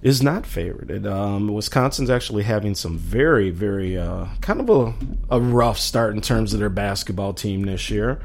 is 0.01 0.21
not 0.21 0.45
favored. 0.45 1.05
Um, 1.05 1.47
Wisconsin's 1.49 2.09
actually 2.09 2.43
having 2.43 2.75
some 2.75 2.97
very, 2.97 3.49
very 3.49 3.97
uh, 3.97 4.27
kind 4.41 4.61
of 4.61 4.69
a, 4.69 4.93
a 5.29 5.39
rough 5.39 5.77
start 5.77 6.15
in 6.15 6.21
terms 6.21 6.53
of 6.53 6.59
their 6.59 6.69
basketball 6.69 7.33
team 7.33 7.63
this 7.63 7.89
year 7.89 8.19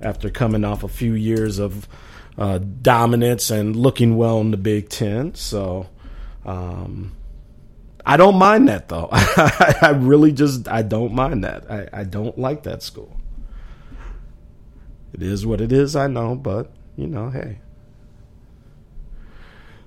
after 0.00 0.28
coming 0.28 0.64
off 0.64 0.82
a 0.82 0.88
few 0.88 1.14
years 1.14 1.58
of 1.58 1.88
uh, 2.36 2.58
dominance 2.58 3.50
and 3.50 3.76
looking 3.76 4.16
well 4.16 4.40
in 4.40 4.50
the 4.50 4.56
Big 4.56 4.88
Ten. 4.88 5.34
So, 5.34 5.88
um, 6.44 7.12
I 8.06 8.16
don't 8.16 8.36
mind 8.36 8.68
that 8.68 8.88
though. 8.88 9.08
I 9.12 9.94
really 9.96 10.32
just 10.32 10.68
I 10.68 10.82
don't 10.82 11.14
mind 11.14 11.44
that. 11.44 11.70
I, 11.70 11.88
I 12.00 12.04
don't 12.04 12.36
like 12.38 12.64
that 12.64 12.82
school. 12.82 13.16
It 15.14 15.22
is 15.22 15.46
what 15.46 15.60
it 15.60 15.70
is, 15.70 15.94
I 15.94 16.08
know, 16.08 16.34
but 16.34 16.72
you 16.96 17.06
know, 17.06 17.30
hey. 17.30 17.58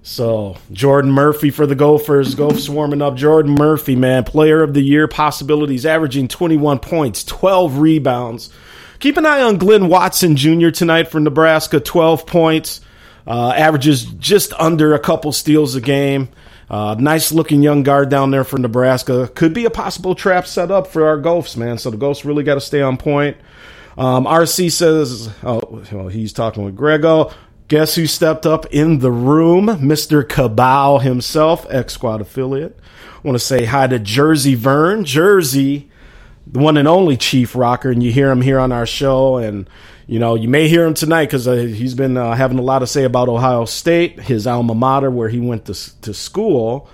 So 0.02 0.56
Jordan 0.72 1.12
Murphy 1.12 1.50
for 1.50 1.68
the 1.68 1.76
Gophers, 1.76 2.34
Gophers 2.34 2.70
warming 2.70 3.02
up. 3.02 3.16
Jordan 3.16 3.56
Murphy, 3.56 3.98
man, 3.98 4.24
player 4.24 4.64
of 4.64 4.74
the 4.74 4.82
year 4.82 5.06
possibilities, 5.10 5.86
averaging 5.86 6.30
21 6.30 6.80
points, 6.80 7.26
12 7.26 7.80
rebounds. 7.80 8.50
Keep 9.00 9.18
an 9.18 9.26
eye 9.26 9.42
on 9.42 9.58
Glynn 9.58 9.90
Watson 9.90 10.38
Jr. 10.38 10.70
tonight 10.70 11.10
for 11.10 11.20
Nebraska, 11.20 11.82
12 11.82 12.26
points, 12.26 12.80
uh, 13.28 13.50
averages 13.50 14.06
just 14.06 14.54
under 14.54 14.94
a 14.94 15.00
couple 15.00 15.34
steals 15.34 15.76
a 15.76 15.82
game. 15.82 16.30
Uh, 16.70 16.96
nice 16.98 17.34
looking 17.34 17.62
young 17.62 17.84
guard 17.84 18.10
down 18.10 18.32
there 18.32 18.46
for 18.46 18.58
Nebraska. 18.58 19.28
Could 19.36 19.54
be 19.54 19.66
a 19.66 19.70
possible 19.70 20.16
trap 20.16 20.48
set 20.48 20.72
up 20.72 20.88
for 20.88 21.06
our 21.06 21.18
Gophers, 21.18 21.58
man. 21.58 21.78
So 21.78 21.90
the 21.90 21.98
Gophers 21.98 22.24
really 22.24 22.44
got 22.44 22.56
to 22.56 22.62
stay 22.62 22.82
on 22.82 22.96
point. 22.96 23.36
Um, 23.98 24.26
RC 24.26 24.72
says, 24.72 25.30
oh, 25.44 25.84
well, 25.92 26.08
he's 26.08 26.32
talking 26.32 26.64
with 26.64 26.76
Grego. 26.76 27.32
Guess 27.68 27.96
who 27.96 28.06
stepped 28.06 28.46
up 28.46 28.68
in 28.68 29.00
the 29.00 29.12
room? 29.12 29.66
Mr. 29.66 30.28
Cabal 30.28 31.00
himself, 31.00 31.66
X 31.70 31.94
Squad 31.94 32.22
affiliate. 32.22 32.80
I 33.16 33.28
want 33.28 33.36
to 33.36 33.44
say 33.44 33.66
hi 33.66 33.88
to 33.88 34.00
Jersey 34.00 34.56
Vern. 34.56 35.04
Jersey, 35.04 35.90
the 36.46 36.60
one 36.60 36.78
and 36.78 36.88
only 36.88 37.18
Chief 37.18 37.56
Rocker, 37.56 37.90
and 37.90 38.02
you 38.04 38.12
hear 38.12 38.30
him 38.30 38.42
here 38.42 38.60
on 38.60 38.72
our 38.72 38.86
show. 38.86 39.38
And, 39.38 39.68
you 40.06 40.20
know, 40.20 40.36
you 40.36 40.48
may 40.48 40.70
hear 40.70 40.86
him 40.86 40.94
tonight 40.94 41.26
because 41.26 41.48
uh, 41.48 41.56
he's 41.56 41.96
been 41.96 42.16
uh, 42.16 42.36
having 42.36 42.60
a 42.60 42.62
lot 42.62 42.80
to 42.80 42.88
say 42.88 43.04
about 43.04 43.30
Ohio 43.30 43.66
State, 43.66 44.20
his 44.20 44.46
alma 44.46 44.76
mater, 44.76 45.10
where 45.10 45.28
he 45.28 45.40
went 45.40 45.66
to, 45.66 46.02
to 46.02 46.14
school. 46.14 46.88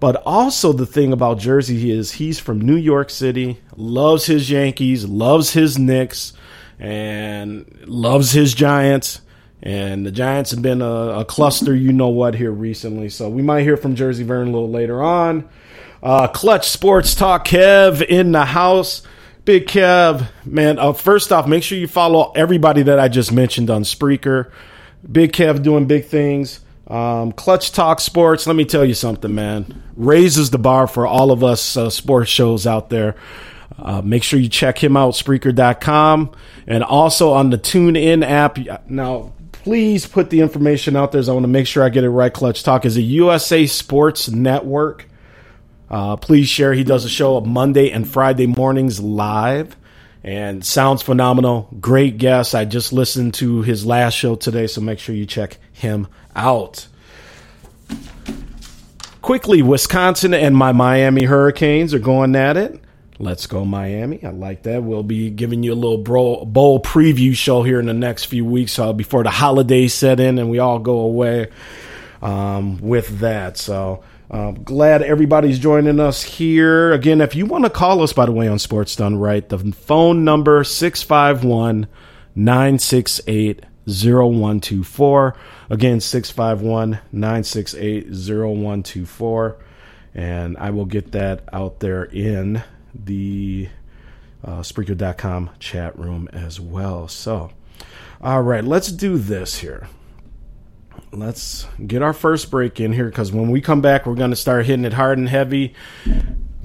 But 0.00 0.22
also, 0.26 0.72
the 0.72 0.86
thing 0.86 1.12
about 1.12 1.38
Jersey 1.38 1.90
is 1.90 2.12
he's 2.12 2.38
from 2.38 2.60
New 2.60 2.76
York 2.76 3.10
City, 3.10 3.60
loves 3.76 4.26
his 4.26 4.50
Yankees, 4.50 5.06
loves 5.06 5.52
his 5.52 5.78
Knicks, 5.78 6.34
and 6.78 7.84
loves 7.86 8.32
his 8.32 8.54
Giants. 8.54 9.20
And 9.62 10.06
the 10.06 10.12
Giants 10.12 10.52
have 10.52 10.62
been 10.62 10.82
a, 10.82 11.20
a, 11.20 11.24
cluster, 11.24 11.74
you 11.74 11.92
know 11.92 12.08
what, 12.08 12.34
here 12.34 12.52
recently. 12.52 13.08
So 13.08 13.28
we 13.28 13.42
might 13.42 13.62
hear 13.62 13.76
from 13.76 13.96
Jersey 13.96 14.22
Vern 14.22 14.48
a 14.48 14.50
little 14.52 14.70
later 14.70 15.02
on. 15.02 15.48
Uh, 16.00 16.28
Clutch 16.28 16.68
Sports 16.68 17.16
Talk, 17.16 17.44
Kev 17.44 18.02
in 18.02 18.30
the 18.32 18.44
house. 18.44 19.02
Big 19.44 19.66
Kev, 19.66 20.28
man. 20.44 20.78
Uh, 20.78 20.92
first 20.92 21.32
off, 21.32 21.48
make 21.48 21.62
sure 21.62 21.78
you 21.78 21.88
follow 21.88 22.32
everybody 22.36 22.82
that 22.82 23.00
I 23.00 23.08
just 23.08 23.32
mentioned 23.32 23.70
on 23.70 23.82
Spreaker. 23.82 24.52
Big 25.10 25.32
Kev 25.32 25.62
doing 25.62 25.86
big 25.86 26.04
things. 26.04 26.60
Um, 26.86 27.32
Clutch 27.32 27.72
Talk 27.72 28.00
Sports, 28.00 28.46
let 28.46 28.56
me 28.56 28.64
tell 28.64 28.84
you 28.84 28.94
something, 28.94 29.34
man. 29.34 29.82
Raises 29.96 30.50
the 30.50 30.58
bar 30.58 30.86
for 30.86 31.06
all 31.06 31.30
of 31.30 31.42
us 31.42 31.76
uh, 31.76 31.90
sports 31.90 32.30
shows 32.30 32.66
out 32.66 32.90
there. 32.90 33.14
Uh, 33.78 34.02
make 34.02 34.22
sure 34.22 34.40
you 34.40 34.48
check 34.48 34.82
him 34.82 34.96
out, 34.96 35.14
Spreaker.com, 35.14 36.32
and 36.66 36.82
also 36.82 37.32
on 37.32 37.50
the 37.50 37.58
TuneIn 37.58 38.24
app. 38.26 38.58
Now, 38.90 39.32
please 39.52 40.06
put 40.06 40.30
the 40.30 40.40
information 40.40 40.96
out 40.96 41.12
there. 41.12 41.22
I 41.22 41.30
want 41.32 41.44
to 41.44 41.48
make 41.48 41.66
sure 41.66 41.84
I 41.84 41.88
get 41.88 42.04
it 42.04 42.10
right. 42.10 42.32
Clutch 42.32 42.62
Talk 42.62 42.84
is 42.84 42.96
a 42.96 43.02
USA 43.02 43.66
Sports 43.66 44.28
Network. 44.28 45.06
Uh, 45.90 46.16
please 46.16 46.48
share. 46.48 46.74
He 46.74 46.84
does 46.84 47.04
a 47.04 47.08
show 47.08 47.36
on 47.36 47.48
Monday 47.48 47.90
and 47.90 48.08
Friday 48.08 48.46
mornings 48.46 49.00
live 49.00 49.76
and 50.24 50.64
sounds 50.64 51.02
phenomenal. 51.02 51.68
Great 51.80 52.18
guest. 52.18 52.54
I 52.54 52.64
just 52.64 52.92
listened 52.92 53.34
to 53.34 53.62
his 53.62 53.86
last 53.86 54.14
show 54.14 54.34
today, 54.34 54.66
so 54.66 54.80
make 54.80 54.98
sure 54.98 55.14
you 55.14 55.26
check 55.26 55.58
him 55.72 56.08
out. 56.34 56.86
Quickly, 59.22 59.62
Wisconsin 59.62 60.34
and 60.34 60.56
my 60.56 60.72
Miami 60.72 61.24
Hurricanes 61.24 61.94
are 61.94 61.98
going 61.98 62.34
at 62.36 62.56
it. 62.56 62.80
Let's 63.20 63.48
go 63.48 63.64
Miami. 63.64 64.22
I 64.24 64.30
like 64.30 64.62
that. 64.62 64.84
We'll 64.84 65.02
be 65.02 65.30
giving 65.30 65.64
you 65.64 65.72
a 65.72 65.74
little 65.74 65.98
bowl 65.98 66.80
preview 66.80 67.34
show 67.34 67.64
here 67.64 67.80
in 67.80 67.86
the 67.86 67.94
next 67.94 68.26
few 68.26 68.44
weeks 68.44 68.78
uh, 68.78 68.92
before 68.92 69.24
the 69.24 69.30
holidays 69.30 69.92
set 69.92 70.20
in 70.20 70.38
and 70.38 70.48
we 70.50 70.60
all 70.60 70.78
go 70.78 71.00
away 71.00 71.48
um, 72.22 72.78
with 72.80 73.18
that. 73.18 73.56
So 73.56 74.04
uh, 74.30 74.52
glad 74.52 75.02
everybody's 75.02 75.58
joining 75.58 75.98
us 75.98 76.22
here. 76.22 76.92
Again, 76.92 77.20
if 77.20 77.34
you 77.34 77.46
want 77.46 77.64
to 77.64 77.70
call 77.70 78.02
us, 78.02 78.12
by 78.12 78.26
the 78.26 78.32
way, 78.32 78.46
on 78.46 78.60
Sports 78.60 78.94
Done 78.94 79.16
Right, 79.16 79.48
the 79.48 79.58
phone 79.72 80.24
number 80.24 80.62
651 80.62 81.88
968 82.36 83.64
0124. 83.86 85.36
Again, 85.70 86.00
651 86.00 87.00
968 87.10 88.06
0124. 88.10 89.56
And 90.14 90.56
I 90.56 90.70
will 90.70 90.84
get 90.84 91.12
that 91.12 91.48
out 91.52 91.80
there 91.80 92.04
in 92.04 92.62
the 92.94 93.68
uh, 94.44 94.60
Spreaker.com 94.60 95.50
chat 95.58 95.98
room 95.98 96.28
as 96.32 96.60
well. 96.60 97.08
So, 97.08 97.50
all 98.20 98.42
right, 98.42 98.64
let's 98.64 98.90
do 98.90 99.18
this 99.18 99.58
here. 99.58 99.88
Let's 101.12 101.66
get 101.86 102.02
our 102.02 102.12
first 102.12 102.50
break 102.50 102.80
in 102.80 102.92
here 102.92 103.06
because 103.06 103.32
when 103.32 103.50
we 103.50 103.60
come 103.60 103.80
back, 103.80 104.06
we're 104.06 104.14
going 104.14 104.30
to 104.30 104.36
start 104.36 104.66
hitting 104.66 104.84
it 104.84 104.92
hard 104.92 105.18
and 105.18 105.28
heavy. 105.28 105.74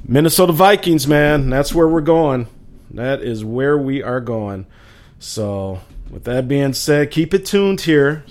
Minnesota 0.05 0.51
Vikings, 0.51 1.07
man, 1.07 1.49
that's 1.49 1.73
where 1.73 1.87
we're 1.87 2.01
going. 2.01 2.47
That 2.91 3.21
is 3.21 3.45
where 3.45 3.77
we 3.77 4.03
are 4.03 4.19
going. 4.19 4.65
So, 5.19 5.79
with 6.09 6.25
that 6.25 6.47
being 6.47 6.73
said, 6.73 7.09
keep 7.09 7.33
it 7.33 7.45
tuned 7.45 7.81
here. 7.81 8.25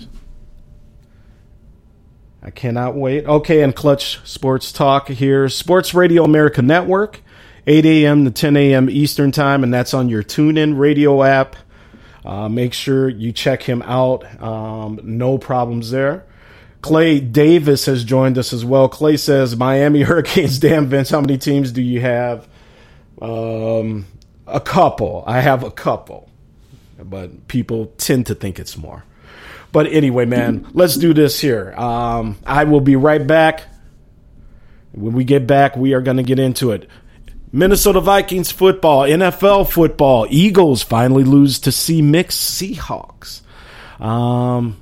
I 2.41 2.51
cannot 2.51 2.95
wait. 2.95 3.25
Okay, 3.25 3.63
and 3.63 3.75
Clutch 3.75 4.19
Sports 4.27 4.71
Talk 4.71 5.07
here, 5.07 5.49
Sports 5.49 5.93
Radio 5.93 6.23
America 6.23 6.61
Network. 6.61 7.21
8 7.65 7.85
a.m. 7.85 8.25
to 8.25 8.31
10 8.31 8.57
a.m. 8.57 8.89
Eastern 8.89 9.31
Time, 9.31 9.63
and 9.63 9.73
that's 9.73 9.93
on 9.93 10.09
your 10.09 10.23
TuneIn 10.23 10.77
radio 10.77 11.23
app. 11.23 11.55
Uh, 12.25 12.47
make 12.49 12.73
sure 12.73 13.09
you 13.09 13.31
check 13.31 13.63
him 13.63 13.81
out. 13.81 14.41
Um, 14.41 14.99
no 15.03 15.37
problems 15.37 15.91
there. 15.91 16.25
Clay 16.81 17.21
Davis 17.21 17.85
has 17.85 18.03
joined 18.03 18.37
us 18.37 18.51
as 18.51 18.65
well. 18.65 18.89
Clay 18.89 19.17
says, 19.17 19.55
Miami 19.55 20.01
Hurricanes, 20.03 20.59
damn 20.59 20.87
Vince, 20.87 21.09
how 21.09 21.21
many 21.21 21.37
teams 21.37 21.71
do 21.71 21.81
you 21.81 22.01
have? 22.01 22.47
Um, 23.21 24.05
a 24.45 24.59
couple. 24.59 25.23
I 25.25 25.39
have 25.39 25.63
a 25.63 25.71
couple. 25.71 26.29
But 26.99 27.47
people 27.47 27.87
tend 27.97 28.27
to 28.27 28.35
think 28.35 28.59
it's 28.59 28.77
more. 28.77 29.03
But 29.71 29.87
anyway, 29.87 30.25
man, 30.25 30.67
let's 30.73 30.95
do 30.95 31.13
this 31.13 31.39
here. 31.39 31.73
Um, 31.75 32.37
I 32.45 32.65
will 32.65 32.81
be 32.81 32.95
right 32.95 33.25
back. 33.25 33.63
When 34.91 35.13
we 35.13 35.23
get 35.23 35.47
back, 35.47 35.75
we 35.75 35.93
are 35.93 36.01
going 36.01 36.17
to 36.17 36.23
get 36.23 36.37
into 36.37 36.71
it. 36.71 36.87
Minnesota 37.55 38.01
Vikings 38.01 38.51
football, 38.51 39.03
NFL 39.03 39.69
football. 39.69 40.25
Eagles 40.27 40.81
finally 40.81 41.23
lose 41.23 41.59
to 41.59 41.71
see 41.71 42.01
mixed 42.01 42.59
Seahawks. 42.59 43.41
Um, 44.03 44.77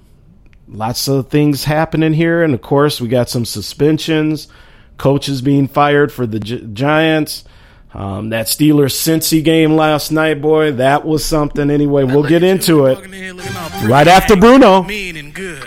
lots 0.69 1.10
of 1.10 1.27
things 1.27 1.65
happening 1.65 2.13
here, 2.13 2.41
and 2.41 2.53
of 2.53 2.62
course, 2.62 3.01
we 3.01 3.10
got 3.10 3.29
some 3.29 3.43
suspensions. 3.43 4.47
Coaches 4.97 5.41
being 5.41 5.67
fired 5.67 6.13
for 6.13 6.25
the 6.25 6.39
Gi- 6.39 6.69
Giants. 6.73 7.43
Um, 7.93 8.29
that 8.29 8.45
Steelers 8.45 8.93
Cincy 8.95 9.43
game 9.43 9.75
last 9.75 10.12
night, 10.12 10.41
boy, 10.41 10.71
that 10.73 11.03
was 11.05 11.25
something. 11.25 11.69
Anyway, 11.69 12.05
we'll 12.05 12.23
get 12.23 12.41
into 12.41 12.86
it 12.86 12.99
right 13.86 14.07
after 14.07 14.38
Bruno. 14.38 14.84
Mean 14.84 15.17
and 15.17 15.34
good. 15.34 15.62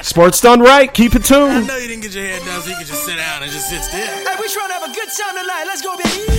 Sports 0.00 0.40
done 0.40 0.60
right. 0.60 0.92
Keep 0.92 1.16
it 1.16 1.24
tuned. 1.24 1.68
Trying 5.10 5.34
to 5.34 5.34
time 5.34 5.42
tonight. 5.42 5.64
Let's 5.66 5.82
go, 5.82 5.96
baby. 5.96 6.29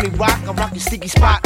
Shoney 0.00 0.18
rock, 0.18 0.48
I 0.48 0.52
rock 0.52 0.72
your 0.72 0.80
sticky 0.80 1.08
spot. 1.08 1.39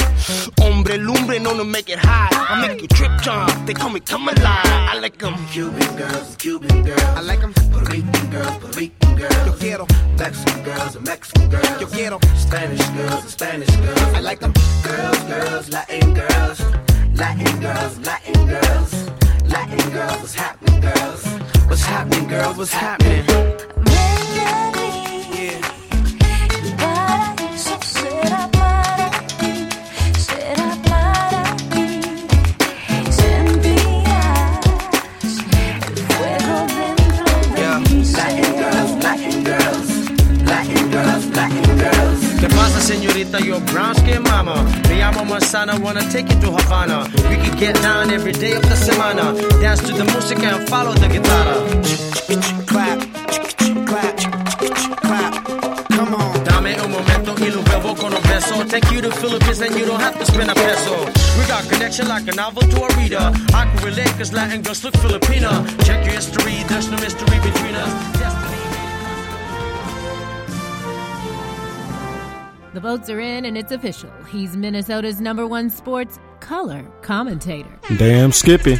Votes 73.04 73.10
are 73.10 73.20
in 73.20 73.44
and 73.44 73.58
it's 73.58 73.72
official. 73.72 74.10
He's 74.30 74.56
Minnesota's 74.56 75.20
number 75.20 75.46
one 75.46 75.68
sports 75.68 76.18
color 76.40 76.82
commentator. 77.02 77.68
Damn 77.96 78.32
Skippy. 78.32 78.78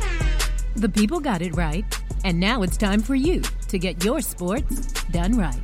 The 0.76 0.88
people 0.88 1.20
got 1.20 1.42
it 1.42 1.54
right, 1.54 1.84
and 2.24 2.40
now 2.40 2.62
it's 2.62 2.76
time 2.76 3.00
for 3.00 3.14
you 3.14 3.42
to 3.68 3.78
get 3.78 4.02
your 4.04 4.20
sports 4.20 4.92
done 5.12 5.37
right. 5.37 5.60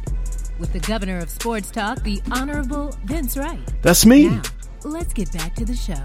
With 0.59 0.73
the 0.73 0.81
governor 0.81 1.19
of 1.19 1.31
sports 1.31 1.71
talk, 1.71 2.03
the 2.03 2.21
Honorable 2.31 2.95
Vince 3.05 3.37
Wright. 3.37 3.59
That's 3.83 4.05
me. 4.05 4.29
Now, 4.29 4.43
let's 4.85 5.15
get 5.15 5.33
back 5.33 5.55
to 5.57 5.65
the 5.65 5.75
show. 5.75 6.05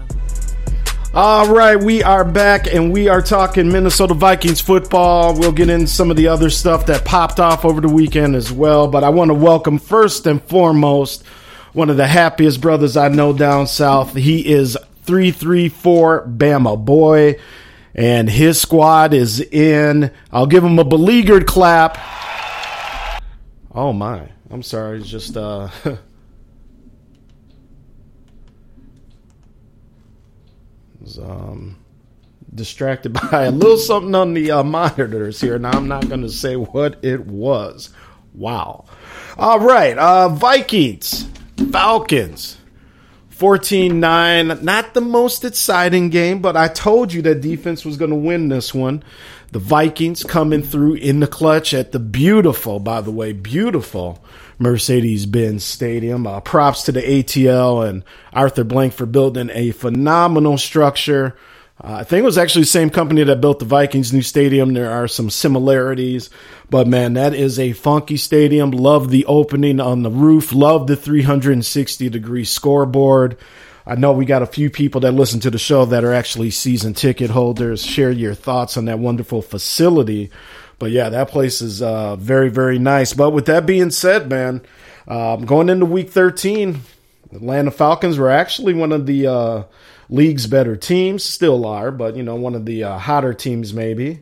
All 1.14 1.54
right, 1.54 1.76
we 1.76 2.02
are 2.02 2.24
back 2.24 2.66
and 2.66 2.92
we 2.92 3.08
are 3.08 3.22
talking 3.22 3.70
Minnesota 3.70 4.14
Vikings 4.14 4.60
football. 4.60 5.38
We'll 5.38 5.52
get 5.52 5.68
into 5.70 5.86
some 5.86 6.10
of 6.10 6.16
the 6.16 6.28
other 6.28 6.50
stuff 6.50 6.86
that 6.86 7.04
popped 7.04 7.38
off 7.38 7.64
over 7.64 7.80
the 7.80 7.88
weekend 7.88 8.34
as 8.34 8.50
well. 8.50 8.88
But 8.88 9.04
I 9.04 9.10
want 9.10 9.28
to 9.30 9.34
welcome 9.34 9.78
first 9.78 10.26
and 10.26 10.42
foremost 10.42 11.22
one 11.76 11.90
of 11.90 11.96
the 11.96 12.06
happiest 12.06 12.60
brothers 12.60 12.96
I 12.96 13.08
know 13.08 13.32
down 13.32 13.66
south. 13.66 14.14
He 14.14 14.46
is 14.50 14.78
334 15.02 16.26
Bama 16.26 16.82
boy, 16.82 17.38
and 17.94 18.30
his 18.30 18.60
squad 18.60 19.12
is 19.12 19.40
in. 19.40 20.10
I'll 20.32 20.46
give 20.46 20.64
him 20.64 20.78
a 20.78 20.84
beleaguered 20.84 21.46
clap. 21.46 21.98
Oh 23.74 23.92
my. 23.92 24.30
I'm 24.50 24.62
sorry, 24.62 25.00
it's 25.00 25.08
just 25.08 25.36
uh 25.36 25.68
was 31.06 31.18
um, 31.18 31.76
distracted 32.54 33.12
by 33.30 33.44
a 33.44 33.50
little 33.50 33.76
something 33.76 34.14
on 34.14 34.34
the 34.34 34.50
uh, 34.50 34.62
monitors 34.62 35.40
here. 35.40 35.58
Now 35.58 35.70
I'm 35.72 35.88
not 35.88 36.08
going 36.08 36.22
to 36.22 36.30
say 36.30 36.56
what 36.56 37.04
it 37.04 37.26
was. 37.26 37.90
Wow. 38.34 38.84
All 39.38 39.60
right, 39.60 39.96
uh, 39.96 40.28
Vikings, 40.30 41.28
Falcons. 41.70 42.58
14 43.36 44.00
9. 44.00 44.64
Not 44.64 44.94
the 44.94 45.00
most 45.02 45.44
exciting 45.44 46.08
game, 46.08 46.40
but 46.40 46.56
I 46.56 46.68
told 46.68 47.12
you 47.12 47.20
that 47.22 47.42
defense 47.42 47.84
was 47.84 47.98
going 47.98 48.10
to 48.10 48.16
win 48.16 48.48
this 48.48 48.72
one. 48.72 49.04
The 49.52 49.58
Vikings 49.58 50.24
coming 50.24 50.62
through 50.62 50.94
in 50.94 51.20
the 51.20 51.26
clutch 51.26 51.74
at 51.74 51.92
the 51.92 51.98
beautiful, 51.98 52.80
by 52.80 53.02
the 53.02 53.10
way, 53.10 53.32
beautiful 53.32 54.24
Mercedes 54.58 55.26
Benz 55.26 55.64
Stadium. 55.64 56.26
Uh, 56.26 56.40
props 56.40 56.84
to 56.84 56.92
the 56.92 57.02
ATL 57.02 57.86
and 57.86 58.04
Arthur 58.32 58.64
Blank 58.64 58.94
for 58.94 59.04
building 59.04 59.50
a 59.52 59.70
phenomenal 59.72 60.56
structure. 60.56 61.36
Uh, 61.82 61.98
I 62.00 62.04
think 62.04 62.22
it 62.22 62.26
was 62.26 62.38
actually 62.38 62.62
the 62.62 62.68
same 62.68 62.90
company 62.90 63.22
that 63.24 63.40
built 63.40 63.58
the 63.58 63.64
Vikings 63.66 64.12
new 64.12 64.22
stadium. 64.22 64.72
There 64.72 64.90
are 64.90 65.06
some 65.06 65.28
similarities, 65.28 66.30
but 66.70 66.86
man, 66.86 67.14
that 67.14 67.34
is 67.34 67.58
a 67.58 67.72
funky 67.72 68.16
stadium. 68.16 68.70
Love 68.70 69.10
the 69.10 69.26
opening 69.26 69.78
on 69.78 70.02
the 70.02 70.10
roof. 70.10 70.52
Love 70.52 70.86
the 70.86 70.96
360 70.96 72.08
degree 72.08 72.44
scoreboard. 72.44 73.36
I 73.88 73.94
know 73.94 74.12
we 74.12 74.24
got 74.24 74.42
a 74.42 74.46
few 74.46 74.68
people 74.68 75.02
that 75.02 75.12
listen 75.12 75.38
to 75.40 75.50
the 75.50 75.58
show 75.58 75.84
that 75.84 76.02
are 76.02 76.12
actually 76.12 76.50
season 76.50 76.94
ticket 76.94 77.30
holders. 77.30 77.84
Share 77.84 78.10
your 78.10 78.34
thoughts 78.34 78.76
on 78.76 78.86
that 78.86 78.98
wonderful 78.98 79.42
facility. 79.42 80.30
But 80.78 80.90
yeah, 80.90 81.08
that 81.10 81.28
place 81.28 81.62
is 81.62 81.82
uh, 81.82 82.16
very, 82.16 82.48
very 82.48 82.78
nice. 82.78 83.12
But 83.12 83.30
with 83.30 83.46
that 83.46 83.64
being 83.64 83.90
said, 83.90 84.28
man, 84.28 84.62
um, 85.06 85.46
going 85.46 85.68
into 85.68 85.86
week 85.86 86.10
13, 86.10 86.80
Atlanta 87.32 87.70
Falcons 87.70 88.18
were 88.18 88.30
actually 88.30 88.74
one 88.74 88.92
of 88.92 89.06
the 89.06 89.26
uh, 89.26 89.62
league's 90.08 90.46
better 90.46 90.76
teams. 90.76 91.24
Still 91.24 91.66
are, 91.66 91.90
but 91.90 92.16
you 92.16 92.22
know, 92.22 92.36
one 92.36 92.54
of 92.54 92.66
the 92.66 92.84
uh, 92.84 92.98
hotter 92.98 93.34
teams 93.34 93.72
maybe. 93.74 94.20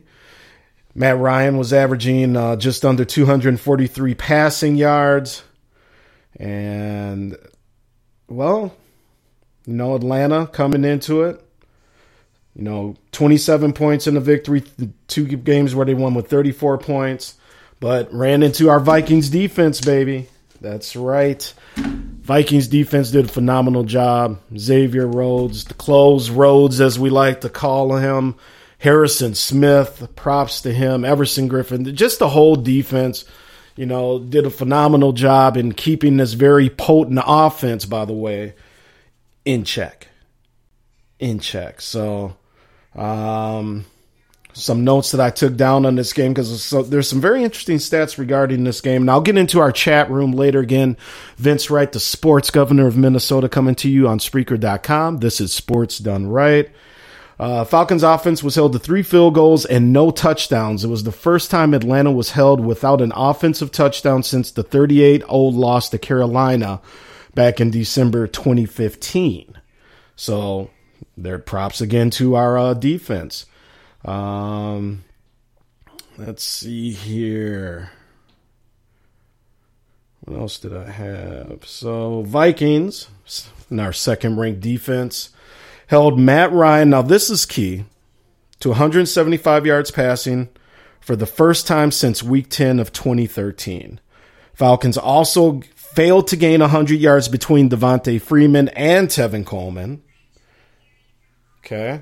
Matt 0.95 1.17
Ryan 1.19 1.57
was 1.57 1.73
averaging 1.73 2.37
uh, 2.37 2.55
just 2.55 2.85
under 2.85 3.05
243 3.05 4.15
passing 4.15 4.75
yards, 4.77 5.43
and 6.39 7.37
well, 8.29 8.73
you 9.65 9.73
know, 9.73 9.95
Atlanta 9.95 10.47
coming 10.47 10.85
into 10.85 11.23
it 11.23 11.41
You 12.55 12.63
know, 12.63 12.95
27 13.11 13.73
points 13.73 14.07
in 14.07 14.13
the 14.15 14.21
victory, 14.21 14.63
two 15.07 15.25
games 15.25 15.75
where 15.75 15.85
they 15.85 15.93
won 15.93 16.13
with 16.13 16.29
34 16.29 16.77
points, 16.77 17.35
but 17.81 18.13
ran 18.13 18.43
into 18.43 18.69
our 18.69 18.79
Vikings 18.79 19.29
defense, 19.29 19.81
baby. 19.81 20.27
That's 20.61 20.95
right. 20.95 21.53
Vikings 22.25 22.67
defense 22.67 23.11
did 23.11 23.25
a 23.25 23.27
phenomenal 23.27 23.83
job. 23.83 24.39
Xavier 24.57 25.05
Rhodes, 25.05 25.65
the 25.65 25.75
close 25.75 26.31
Rhodes, 26.31 26.81
as 26.81 26.97
we 26.97 27.11
like 27.11 27.41
to 27.41 27.49
call 27.49 27.97
him, 27.97 28.33
Harrison 28.79 29.35
Smith, 29.35 30.09
props 30.15 30.61
to 30.61 30.73
him, 30.73 31.05
Everson 31.05 31.47
Griffen, 31.47 31.93
just 31.93 32.17
the 32.17 32.29
whole 32.29 32.55
defense, 32.55 33.25
you 33.75 33.85
know, 33.85 34.17
did 34.17 34.47
a 34.47 34.49
phenomenal 34.49 35.13
job 35.13 35.55
in 35.55 35.73
keeping 35.73 36.17
this 36.17 36.33
very 36.33 36.67
potent 36.67 37.21
offense, 37.23 37.85
by 37.85 38.05
the 38.05 38.13
way, 38.13 38.55
in 39.45 39.63
check. 39.63 40.07
In 41.19 41.37
check. 41.37 41.79
So, 41.79 42.37
um, 42.95 43.85
some 44.55 44.85
notes 44.85 45.11
that 45.11 45.19
I 45.19 45.31
took 45.31 45.57
down 45.57 45.85
on 45.85 45.95
this 45.95 46.13
game 46.13 46.33
because 46.33 46.63
so, 46.63 46.81
there's 46.81 47.09
some 47.09 47.19
very 47.19 47.43
interesting 47.43 47.77
stats 47.77 48.17
regarding 48.17 48.63
this 48.63 48.79
game. 48.79 49.03
And 49.03 49.11
I'll 49.11 49.21
get 49.21 49.37
into 49.37 49.59
our 49.59 49.71
chat 49.71 50.09
room 50.09 50.31
later 50.31 50.59
again. 50.59 50.95
Vince 51.35 51.69
Wright, 51.69 51.91
the 51.91 51.99
sports 51.99 52.49
governor 52.51 52.87
of 52.87 52.95
Minnesota, 52.95 53.49
coming 53.49 53.75
to 53.75 53.89
you 53.89 54.07
on 54.07 54.19
Spreaker.com. 54.19 55.19
This 55.19 55.41
is 55.41 55.53
Sports 55.53 55.99
Done 55.99 56.27
Right. 56.27 56.69
Uh, 57.37 57.65
Falcons 57.65 58.01
offense 58.01 58.41
was 58.41 58.55
held 58.55 58.71
to 58.71 58.79
three 58.79 59.03
field 59.03 59.33
goals 59.33 59.65
and 59.65 59.91
no 59.91 60.09
touchdowns. 60.09 60.85
It 60.85 60.89
was 60.89 61.03
the 61.03 61.11
first 61.11 61.51
time 61.51 61.73
Atlanta 61.73 62.13
was 62.13 62.31
held 62.31 62.61
without 62.61 63.01
an 63.01 63.11
offensive 63.13 63.73
touchdown 63.73 64.23
since 64.23 64.51
the 64.51 64.63
38 64.63 65.19
0 65.21 65.33
loss 65.33 65.89
to 65.89 65.97
Carolina 65.97 66.79
back 67.33 67.59
in 67.59 67.71
December 67.71 68.25
2015. 68.25 69.53
So, 70.15 70.69
their 71.17 71.39
props 71.39 71.81
again 71.81 72.09
to 72.11 72.35
our 72.35 72.57
uh, 72.57 72.73
defense. 72.73 73.45
Um, 74.05 75.03
let's 76.17 76.43
see 76.43 76.91
here. 76.91 77.89
What 80.21 80.39
else 80.39 80.59
did 80.59 80.75
I 80.75 80.89
have? 80.89 81.65
So 81.65 82.21
Vikings, 82.21 83.09
in 83.69 83.79
our 83.79 83.93
second 83.93 84.37
ranked 84.37 84.61
defense, 84.61 85.31
held 85.87 86.19
Matt 86.19 86.51
Ryan. 86.51 86.91
Now 86.91 87.01
this 87.01 87.29
is 87.29 87.45
key 87.45 87.85
to 88.59 88.69
175 88.69 89.65
yards 89.65 89.91
passing 89.91 90.49
for 90.99 91.15
the 91.15 91.25
first 91.25 91.67
time 91.67 91.91
since 91.91 92.23
Week 92.23 92.49
10 92.49 92.79
of 92.79 92.93
2013. 92.93 93.99
Falcons 94.53 94.97
also 94.97 95.61
failed 95.75 96.27
to 96.27 96.35
gain 96.35 96.61
100 96.61 96.99
yards 96.99 97.27
between 97.27 97.69
Devonta 97.69 98.21
Freeman 98.21 98.69
and 98.69 99.09
Tevin 99.09 99.45
Coleman. 99.45 100.01
Okay 101.59 102.01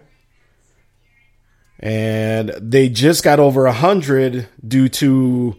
and 1.84 2.50
they 2.62 2.88
just 2.88 3.26
got 3.26 3.42
over 3.42 3.66
100 3.66 4.48
due 4.66 4.88
to 4.88 5.54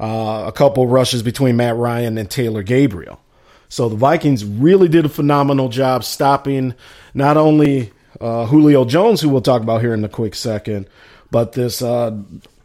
uh, 0.00 0.44
a 0.48 0.52
couple 0.52 0.88
rushes 0.88 1.22
between 1.22 1.56
Matt 1.56 1.76
Ryan 1.76 2.18
and 2.18 2.28
Taylor 2.28 2.64
Gabriel. 2.64 3.20
So 3.68 3.88
the 3.88 3.94
Vikings 3.94 4.44
really 4.44 4.88
did 4.88 5.04
a 5.04 5.08
phenomenal 5.08 5.68
job 5.68 6.02
stopping 6.02 6.74
not 7.14 7.36
only 7.36 7.92
uh, 8.20 8.46
Julio 8.46 8.84
Jones, 8.86 9.20
who 9.20 9.28
we'll 9.28 9.40
talk 9.40 9.62
about 9.62 9.80
here 9.80 9.94
in 9.94 10.02
a 10.02 10.08
quick 10.08 10.34
second, 10.34 10.88
but 11.30 11.52
this 11.52 11.80
uh, 11.80 12.18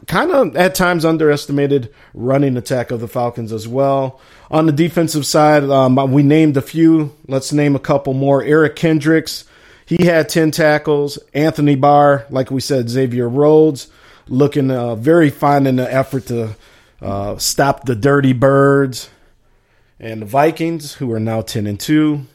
kind 0.07 0.31
of 0.31 0.55
at 0.55 0.73
times 0.73 1.05
underestimated 1.05 1.93
running 2.15 2.57
attack 2.57 2.89
of 2.89 2.99
the 2.99 3.07
Falcons 3.07 3.53
as 3.53 3.67
well. 3.67 4.19
On 4.49 4.65
the 4.65 4.71
defensive 4.71 5.27
side, 5.27 5.63
um, 5.65 6.11
we 6.11 6.23
named 6.23 6.57
a 6.57 6.63
few. 6.63 7.15
Let's 7.27 7.53
name 7.53 7.75
a 7.75 7.79
couple 7.79 8.13
more. 8.13 8.41
Eric 8.41 8.75
Kendricks 8.75 9.45
he 9.85 10.05
had 10.05 10.29
10 10.29 10.51
tackles. 10.51 11.17
Anthony 11.33 11.75
Barr, 11.75 12.25
like 12.29 12.51
we 12.51 12.61
said, 12.61 12.89
Xavier 12.89 13.27
Rhodes, 13.27 13.89
looking 14.27 14.71
uh, 14.71 14.95
very 14.95 15.29
fine 15.29 15.67
in 15.67 15.75
the 15.75 15.93
effort 15.93 16.27
to 16.27 16.55
uh, 17.01 17.37
stop 17.37 17.85
the 17.85 17.95
dirty 17.95 18.33
birds. 18.33 19.09
And 19.99 20.21
the 20.21 20.25
Vikings, 20.25 20.95
who 20.95 21.11
are 21.11 21.19
now 21.19 21.41
10 21.41 21.67
and 21.67 21.79
2. 21.79 22.25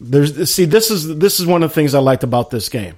There's 0.00 0.50
see 0.50 0.66
this 0.66 0.90
is 0.90 1.16
this 1.18 1.40
is 1.40 1.46
one 1.46 1.62
of 1.62 1.70
the 1.70 1.74
things 1.74 1.94
I 1.94 1.98
liked 2.00 2.24
about 2.24 2.50
this 2.50 2.68
game. 2.68 2.94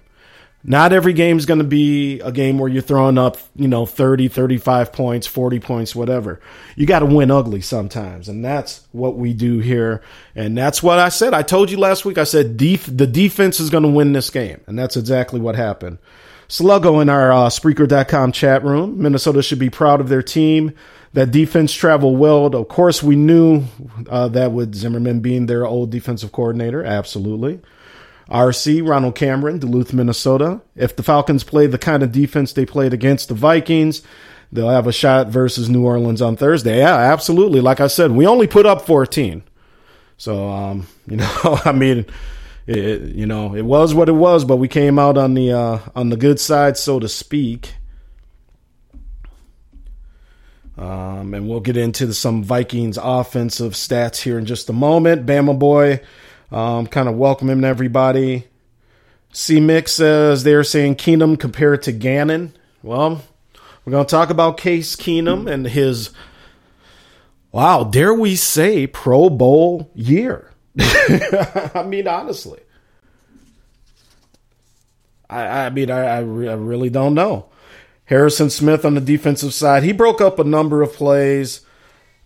Not 0.68 0.92
every 0.92 1.12
game 1.12 1.38
is 1.38 1.46
going 1.46 1.60
to 1.60 1.64
be 1.64 2.18
a 2.20 2.32
game 2.32 2.58
where 2.58 2.68
you're 2.68 2.82
throwing 2.82 3.18
up, 3.18 3.36
you 3.54 3.68
know, 3.68 3.86
30, 3.86 4.26
35 4.26 4.92
points, 4.92 5.24
40 5.24 5.60
points, 5.60 5.94
whatever. 5.94 6.40
You 6.74 6.86
got 6.86 6.98
to 6.98 7.06
win 7.06 7.30
ugly 7.30 7.60
sometimes. 7.60 8.28
And 8.28 8.44
that's 8.44 8.84
what 8.90 9.16
we 9.16 9.32
do 9.32 9.60
here. 9.60 10.02
And 10.34 10.58
that's 10.58 10.82
what 10.82 10.98
I 10.98 11.08
said. 11.08 11.34
I 11.34 11.42
told 11.42 11.70
you 11.70 11.78
last 11.78 12.04
week, 12.04 12.18
I 12.18 12.24
said 12.24 12.56
def- 12.56 12.84
the 12.94 13.06
defense 13.06 13.60
is 13.60 13.70
going 13.70 13.84
to 13.84 13.88
win 13.88 14.12
this 14.12 14.28
game. 14.28 14.60
And 14.66 14.76
that's 14.76 14.96
exactly 14.96 15.38
what 15.38 15.54
happened. 15.54 15.98
Sluggo 16.48 17.00
in 17.00 17.08
our 17.08 17.32
uh, 17.32 17.48
Spreaker.com 17.48 18.32
chat 18.32 18.64
room. 18.64 19.00
Minnesota 19.00 19.44
should 19.44 19.60
be 19.60 19.70
proud 19.70 20.00
of 20.00 20.08
their 20.08 20.22
team. 20.22 20.72
That 21.12 21.30
defense 21.30 21.72
traveled 21.72 22.18
well. 22.18 22.46
Of 22.46 22.66
course, 22.66 23.04
we 23.04 23.14
knew 23.14 23.62
uh, 24.08 24.26
that 24.28 24.50
with 24.50 24.74
Zimmerman 24.74 25.20
being 25.20 25.46
their 25.46 25.64
old 25.64 25.90
defensive 25.90 26.32
coordinator. 26.32 26.84
Absolutely. 26.84 27.60
RC, 28.30 28.86
Ronald 28.86 29.14
Cameron, 29.14 29.58
Duluth, 29.58 29.92
Minnesota. 29.92 30.60
If 30.74 30.96
the 30.96 31.02
Falcons 31.02 31.44
play 31.44 31.66
the 31.66 31.78
kind 31.78 32.02
of 32.02 32.12
defense 32.12 32.52
they 32.52 32.66
played 32.66 32.92
against 32.92 33.28
the 33.28 33.34
Vikings, 33.34 34.02
they'll 34.50 34.68
have 34.68 34.86
a 34.86 34.92
shot 34.92 35.28
versus 35.28 35.68
New 35.68 35.84
Orleans 35.84 36.20
on 36.20 36.36
Thursday. 36.36 36.78
Yeah, 36.78 36.96
absolutely. 36.96 37.60
Like 37.60 37.80
I 37.80 37.86
said, 37.86 38.10
we 38.12 38.26
only 38.26 38.46
put 38.46 38.66
up 38.66 38.82
14. 38.82 39.42
So, 40.16 40.48
um, 40.48 40.86
you 41.06 41.16
know, 41.16 41.60
I 41.64 41.72
mean, 41.72 42.06
it, 42.66 43.14
you 43.14 43.26
know, 43.26 43.54
it 43.54 43.62
was 43.62 43.94
what 43.94 44.08
it 44.08 44.12
was, 44.12 44.44
but 44.44 44.56
we 44.56 44.68
came 44.68 44.98
out 44.98 45.16
on 45.16 45.34
the 45.34 45.52
uh, 45.52 45.78
on 45.94 46.08
the 46.08 46.16
good 46.16 46.40
side, 46.40 46.76
so 46.76 46.98
to 46.98 47.08
speak. 47.08 47.74
Um, 50.78 51.32
and 51.32 51.48
we'll 51.48 51.60
get 51.60 51.76
into 51.76 52.12
some 52.12 52.42
Vikings 52.42 52.98
offensive 53.00 53.72
stats 53.72 54.20
here 54.20 54.38
in 54.38 54.44
just 54.44 54.68
a 54.68 54.74
moment. 54.74 55.24
Bama 55.24 55.58
boy, 55.58 56.00
um, 56.50 56.86
kind 56.86 57.08
of 57.08 57.16
welcoming 57.16 57.64
everybody. 57.64 58.46
C 59.32 59.60
Mix 59.60 59.92
says 59.92 60.44
they're 60.44 60.64
saying 60.64 60.96
Keenum 60.96 61.38
compared 61.38 61.82
to 61.82 61.92
Gannon. 61.92 62.54
Well, 62.82 63.22
we're 63.84 63.90
going 63.90 64.06
to 64.06 64.10
talk 64.10 64.30
about 64.30 64.56
Case 64.56 64.96
Keenum 64.96 65.50
and 65.50 65.66
his, 65.66 66.10
wow, 67.52 67.84
dare 67.84 68.14
we 68.14 68.36
say, 68.36 68.86
Pro 68.86 69.28
Bowl 69.28 69.90
year. 69.94 70.50
I 70.78 71.84
mean, 71.86 72.08
honestly. 72.08 72.60
I, 75.28 75.66
I 75.66 75.70
mean, 75.70 75.90
I, 75.90 76.04
I, 76.04 76.18
re- 76.20 76.48
I 76.48 76.54
really 76.54 76.90
don't 76.90 77.14
know. 77.14 77.46
Harrison 78.06 78.50
Smith 78.50 78.84
on 78.84 78.94
the 78.94 79.00
defensive 79.00 79.52
side, 79.52 79.82
he 79.82 79.92
broke 79.92 80.20
up 80.20 80.38
a 80.38 80.44
number 80.44 80.82
of 80.82 80.92
plays. 80.92 81.60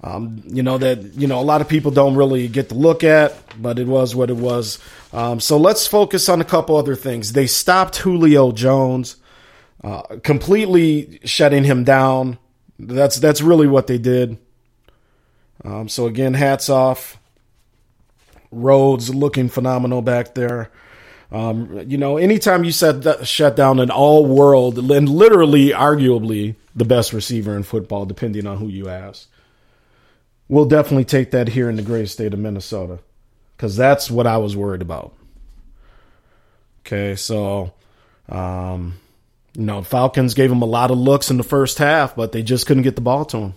Um, 0.02 0.42
you 0.46 0.62
know 0.62 0.78
that 0.78 1.14
you 1.14 1.26
know 1.26 1.40
a 1.40 1.44
lot 1.44 1.60
of 1.60 1.68
people 1.68 1.90
don't 1.90 2.14
really 2.14 2.48
get 2.48 2.70
to 2.70 2.74
look 2.74 3.04
at, 3.04 3.34
but 3.60 3.78
it 3.78 3.86
was 3.86 4.14
what 4.14 4.30
it 4.30 4.36
was. 4.36 4.78
Um, 5.12 5.40
so 5.40 5.58
let's 5.58 5.86
focus 5.86 6.28
on 6.28 6.40
a 6.40 6.44
couple 6.44 6.76
other 6.76 6.96
things. 6.96 7.32
They 7.32 7.46
stopped 7.46 7.96
Julio 7.96 8.52
Jones, 8.52 9.16
uh, 9.84 10.02
completely 10.22 11.20
shutting 11.24 11.64
him 11.64 11.84
down. 11.84 12.38
That's 12.78 13.18
that's 13.18 13.42
really 13.42 13.66
what 13.66 13.88
they 13.88 13.98
did. 13.98 14.38
Um, 15.64 15.88
so 15.88 16.06
again, 16.06 16.32
hats 16.32 16.70
off. 16.70 17.18
Rhodes 18.50 19.14
looking 19.14 19.48
phenomenal 19.48 20.00
back 20.02 20.34
there. 20.34 20.70
Um, 21.30 21.84
you 21.86 21.96
know, 21.96 22.16
anytime 22.16 22.64
you 22.64 22.72
set 22.72 23.26
shut 23.26 23.54
down 23.54 23.78
an 23.78 23.90
all 23.90 24.26
world 24.26 24.78
and 24.78 25.08
literally, 25.08 25.68
arguably 25.68 26.56
the 26.74 26.84
best 26.84 27.12
receiver 27.12 27.56
in 27.56 27.62
football, 27.62 28.06
depending 28.06 28.46
on 28.46 28.56
who 28.56 28.66
you 28.66 28.88
ask, 28.88 29.28
we'll 30.50 30.64
definitely 30.64 31.04
take 31.04 31.30
that 31.30 31.48
here 31.48 31.70
in 31.70 31.76
the 31.76 31.82
great 31.82 32.08
state 32.08 32.34
of 32.34 32.40
Minnesota 32.40 32.98
because 33.56 33.76
that's 33.76 34.10
what 34.10 34.26
I 34.26 34.38
was 34.38 34.56
worried 34.56 34.82
about. 34.82 35.14
Okay, 36.80 37.14
so, 37.14 37.72
um, 38.28 38.98
you 39.54 39.62
know, 39.62 39.82
Falcons 39.82 40.34
gave 40.34 40.50
him 40.50 40.60
a 40.60 40.66
lot 40.66 40.90
of 40.90 40.98
looks 40.98 41.30
in 41.30 41.36
the 41.36 41.44
first 41.44 41.78
half, 41.78 42.16
but 42.16 42.32
they 42.32 42.42
just 42.42 42.66
couldn't 42.66 42.82
get 42.82 42.96
the 42.96 43.00
ball 43.00 43.24
to 43.26 43.36
him. 43.36 43.54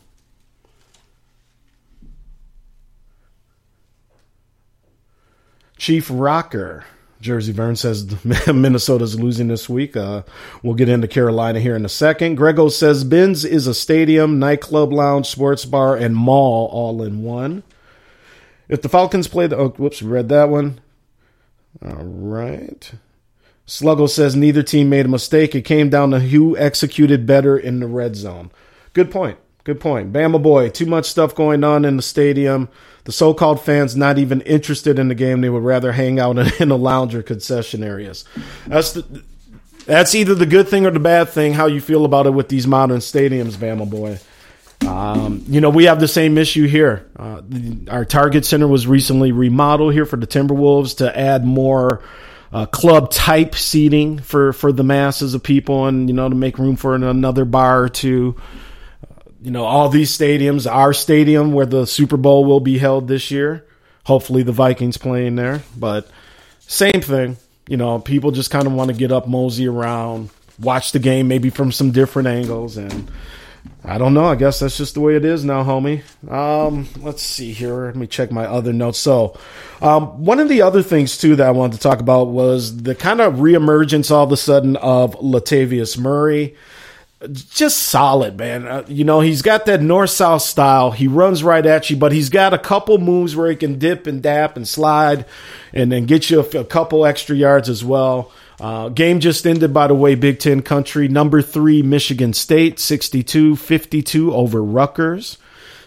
Chief 5.78 6.10
Rocker. 6.12 6.86
Jersey 7.24 7.54
Vern 7.54 7.76
says 7.76 8.24
Minnesota's 8.48 9.20
losing 9.20 9.48
this 9.48 9.70
week. 9.70 9.96
Uh, 9.96 10.24
we'll 10.62 10.76
get 10.76 10.90
into 10.90 11.08
Carolina 11.08 11.60
here 11.60 11.76
in 11.76 11.86
a 11.86 11.90
second. 11.90 12.36
Grego 12.36 12.68
says 12.68 13.04
Benz 13.04 13.46
is 13.46 13.66
a 13.66 13.74
stadium, 13.74 14.40
nightclub, 14.40 14.92
lounge, 14.92 15.28
sports 15.28 15.66
bar, 15.66 15.96
and 15.96 16.16
mall 16.16 16.68
all 16.72 17.02
in 17.02 17.24
one. 17.24 17.64
If 18.68 18.82
the 18.82 18.90
Falcons 18.90 19.28
play 19.28 19.48
the, 19.48 19.58
oh, 19.58 19.70
whoops, 19.70 20.02
read 20.02 20.30
that 20.30 20.50
one. 20.50 20.82
All 21.84 22.04
right. 22.04 22.92
Sluggo 23.66 24.10
says 24.10 24.36
neither 24.36 24.62
team 24.62 24.90
made 24.90 25.06
a 25.06 25.10
mistake. 25.10 25.56
It 25.56 25.62
came 25.62 25.90
down 25.90 26.12
to 26.12 26.20
who 26.20 26.58
executed 26.58 27.26
better 27.26 27.58
in 27.58 27.80
the 27.80 27.88
red 27.88 28.16
zone. 28.18 28.52
Good 28.92 29.10
point. 29.10 29.38
Good 29.64 29.80
point. 29.80 30.12
Bama 30.12 30.44
boy, 30.44 30.70
too 30.70 30.86
much 30.86 31.10
stuff 31.10 31.34
going 31.34 31.64
on 31.64 31.86
in 31.86 31.96
the 31.96 32.04
stadium. 32.04 32.68
The 33.06 33.12
so-called 33.12 33.62
fans 33.62 33.96
not 33.96 34.18
even 34.18 34.42
interested 34.42 34.98
in 34.98 35.10
the 35.10 35.16
game; 35.16 35.42
they 35.42 35.50
would 35.50 35.64
rather 35.64 35.92
hang 35.92 36.20
out 36.20 36.38
in, 36.38 36.52
in 36.60 36.70
the 36.70 36.78
lounge 36.78 37.16
or 37.16 37.24
concession 37.24 37.84
areas. 37.84 38.26
That's 38.68 38.94
the, 38.94 39.24
that's 39.86 40.16
either 40.16 40.36
the 40.36 40.46
good 40.46 40.70
thing 40.70 40.86
or 40.86 40.92
the 40.92 41.00
bad 41.00 41.30
thing. 41.30 41.54
How 41.54 41.66
you 41.66 41.82
feel 41.82 42.06
about 42.06 42.28
it 42.28 42.32
with 42.32 42.48
these 42.48 42.66
modern 42.66 43.00
stadiums, 43.00 43.56
Bama 43.56 43.90
boy? 43.90 44.20
Um, 44.88 45.44
you 45.48 45.62
know, 45.62 45.70
we 45.70 45.86
have 45.86 46.00
the 46.00 46.08
same 46.08 46.38
issue 46.38 46.68
here. 46.68 47.10
Uh, 47.16 47.42
the, 47.48 47.90
our 47.90 48.06
Target 48.06 48.46
Center 48.46 48.68
was 48.68 48.86
recently 48.86 49.32
remodeled 49.32 49.94
here 49.94 50.06
for 50.06 50.18
the 50.18 50.28
Timberwolves 50.28 50.98
to 50.98 51.18
add 51.18 51.46
more 51.46 52.04
uh, 52.52 52.66
club 52.66 53.10
type 53.12 53.56
seating 53.56 54.20
for, 54.20 54.54
for 54.54 54.72
the 54.72 54.84
masses 54.84 55.34
of 55.34 55.44
people 55.44 55.88
and, 55.88 56.10
you 56.10 56.16
know, 56.16 56.28
to 56.28 56.36
make 56.36 56.58
room 56.58 56.76
for 56.76 56.96
another 56.96 57.46
bar 57.46 57.84
or 57.84 57.90
two. 57.90 58.36
You 59.44 59.52
know, 59.52 59.66
all 59.66 59.90
these 59.90 60.18
stadiums, 60.18 60.72
our 60.72 60.94
stadium 60.94 61.52
where 61.52 61.66
the 61.66 61.86
Super 61.86 62.16
Bowl 62.16 62.46
will 62.46 62.62
be 62.62 62.78
held 62.78 63.10
this 63.10 63.30
year. 63.30 63.66
Hopefully 64.06 64.42
the 64.42 64.54
Vikings 64.54 64.96
playing 64.98 65.36
there. 65.36 65.62
But 65.78 66.10
same 66.62 67.02
thing. 67.02 67.36
You 67.68 67.76
know, 67.76 68.00
people 68.00 68.32
just 68.32 68.52
kind 68.52 68.68
of 68.68 68.74
want 68.74 68.90
to 68.90 68.96
get 68.96 69.12
up, 69.12 69.28
mosey 69.28 69.68
around, 69.68 70.30
watch 70.60 70.94
the 70.94 71.00
game 71.00 71.28
maybe 71.28 71.50
from 71.50 71.74
some 71.74 71.92
different 71.92 72.30
angles 72.30 72.78
and 72.78 73.12
I 73.84 73.98
don't 73.98 74.14
know. 74.14 74.26
I 74.26 74.36
guess 74.36 74.60
that's 74.60 74.78
just 74.78 74.94
the 74.94 75.02
way 75.02 75.16
it 75.16 75.26
is 75.26 75.44
now, 75.44 75.64
homie. 75.64 76.04
Um, 76.30 76.88
let's 77.02 77.22
see 77.22 77.52
here. 77.52 77.88
Let 77.88 77.96
me 77.98 78.08
check 78.08 78.32
my 78.32 78.46
other 78.46 78.72
notes. 78.72 78.98
So, 78.98 79.38
um, 79.82 80.24
one 80.24 80.40
of 80.40 80.48
the 80.48 80.62
other 80.62 80.82
things 80.82 81.18
too 81.18 81.36
that 81.36 81.48
I 81.48 81.52
wanted 81.52 81.76
to 81.76 81.82
talk 81.82 82.00
about 82.00 82.30
was 82.30 82.84
the 82.84 82.96
kind 82.96 83.20
of 83.20 83.36
reemergence 83.36 84.10
all 84.10 84.24
of 84.24 84.32
a 84.32 84.38
sudden 84.38 84.78
of 84.78 85.16
Latavius 85.20 85.98
Murray. 85.98 86.56
Just 87.32 87.84
solid, 87.84 88.38
man. 88.38 88.68
Uh, 88.68 88.84
you 88.88 89.06
know, 89.06 89.22
he's 89.22 89.42
got 89.42 89.66
that 89.66 89.82
north 89.82 90.10
south 90.10 90.42
style. 90.42 90.92
He 90.92 91.08
runs 91.08 91.44
right 91.44 91.66
at 91.66 91.90
you, 91.90 91.96
but 91.96 92.12
he's 92.12 92.30
got 92.30 92.54
a 92.54 92.58
couple 92.58 92.98
moves 92.98 93.36
where 93.36 93.50
he 93.50 93.56
can 93.56 93.80
dip 93.80 94.08
and 94.08 94.22
dap 94.22 94.58
and 94.58 94.68
slide 94.68 95.26
and 95.72 95.92
then 95.92 96.06
get 96.06 96.30
you 96.30 96.42
a, 96.42 96.60
a 96.60 96.66
couple 96.66 97.06
extra 97.06 97.36
yards 97.36 97.70
as 97.70 97.84
well. 97.84 98.32
Uh, 98.60 98.90
game 98.90 99.20
just 99.20 99.48
ended, 99.48 99.74
by 99.74 99.88
the 99.88 99.96
way, 99.96 100.16
Big 100.16 100.40
Ten 100.40 100.62
country. 100.62 101.08
Number 101.08 101.42
three, 101.42 101.82
Michigan 101.82 102.34
State, 102.34 102.80
62 102.80 103.56
52 103.56 104.34
over 104.34 104.62
Rutgers. 104.62 105.38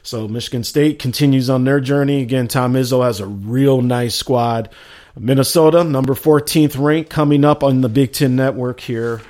So 0.03 0.28
Michigan 0.28 0.64
State 0.64 0.99
continues 0.99 1.51
on 1.51 1.64
their 1.64 1.80
journey. 1.80 2.22
Again, 2.22 2.49
Tom 2.49 2.74
Izzo 2.74 3.05
has 3.05 3.20
a 3.20 3.26
real 3.26 3.82
nice 3.82 4.14
squad. 4.14 4.70
Minnesota, 5.18 5.84
number 5.84 6.14
14th 6.14 6.78
ranked, 6.78 7.11
coming 7.11 7.45
up 7.45 7.62
on 7.62 7.80
the 7.80 7.89
Big 7.89 8.12
Ten 8.12 8.37
network 8.37 8.80
here 8.80 9.20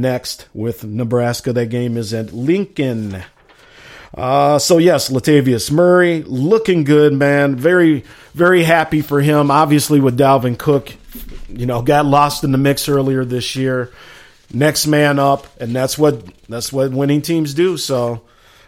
next 0.00 0.48
with 0.54 0.84
Nebraska. 0.84 1.52
That 1.52 1.66
game 1.66 1.96
is 1.96 2.12
at 2.14 2.32
Lincoln. 2.32 3.22
Uh, 4.14 4.58
so 4.58 4.78
yes, 4.78 5.10
Latavius 5.10 5.70
Murray 5.70 6.22
looking 6.22 6.84
good, 6.84 7.12
man. 7.12 7.56
Very, 7.56 8.04
very 8.34 8.62
happy 8.62 9.00
for 9.00 9.20
him. 9.20 9.50
Obviously, 9.50 10.00
with 10.00 10.18
Dalvin 10.18 10.58
Cook, 10.58 10.92
you 11.48 11.66
know, 11.66 11.82
got 11.82 12.04
lost 12.04 12.44
in 12.44 12.52
the 12.52 12.58
mix 12.58 12.88
earlier 12.88 13.24
this 13.24 13.56
year. 13.56 13.92
Next 14.52 14.86
man 14.86 15.18
up, 15.18 15.46
and 15.60 15.74
that's 15.74 15.96
what 15.96 16.26
that's 16.46 16.72
what 16.72 16.90
winning 16.90 17.22
teams 17.22 17.54
do. 17.54 17.78
So, 17.78 18.22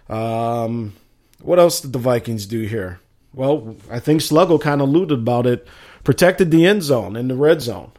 um, 0.09 0.95
what 1.43 1.59
else 1.59 1.83
did 1.83 1.93
the 1.93 1.99
Vikings 1.99 2.47
do 2.47 2.63
here? 2.63 3.01
Well, 3.35 3.77
I 3.91 4.01
think 4.01 4.23
Sluggo 4.23 4.59
kind 4.59 4.81
of 4.81 4.89
alluded 4.89 5.19
about 5.19 5.47
it. 5.47 5.67
Protected 6.05 6.51
the 6.51 6.65
end 6.65 6.83
zone 6.83 7.17
in 7.17 7.29
the 7.29 7.35
red 7.35 7.61
zone, 7.61 7.93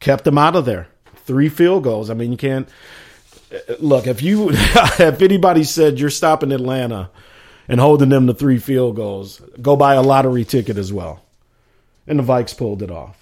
kept 0.00 0.24
them 0.24 0.38
out 0.38 0.56
of 0.56 0.64
there. 0.64 0.88
Three 1.24 1.48
field 1.48 1.84
goals. 1.84 2.10
I 2.10 2.14
mean, 2.14 2.30
you 2.30 2.38
can't 2.38 2.68
look 3.78 4.06
if 4.06 4.22
you 4.22 4.50
if 4.52 5.22
anybody 5.22 5.64
said 5.64 5.98
you're 5.98 6.10
stopping 6.10 6.52
Atlanta 6.52 7.10
and 7.68 7.80
holding 7.80 8.08
them 8.08 8.26
to 8.26 8.34
three 8.34 8.58
field 8.58 8.96
goals, 8.96 9.40
go 9.60 9.76
buy 9.76 9.94
a 9.94 10.02
lottery 10.02 10.44
ticket 10.44 10.76
as 10.76 10.92
well. 10.92 11.22
And 12.06 12.18
the 12.18 12.22
Vikes 12.22 12.56
pulled 12.56 12.82
it 12.82 12.90
off. 12.90 13.18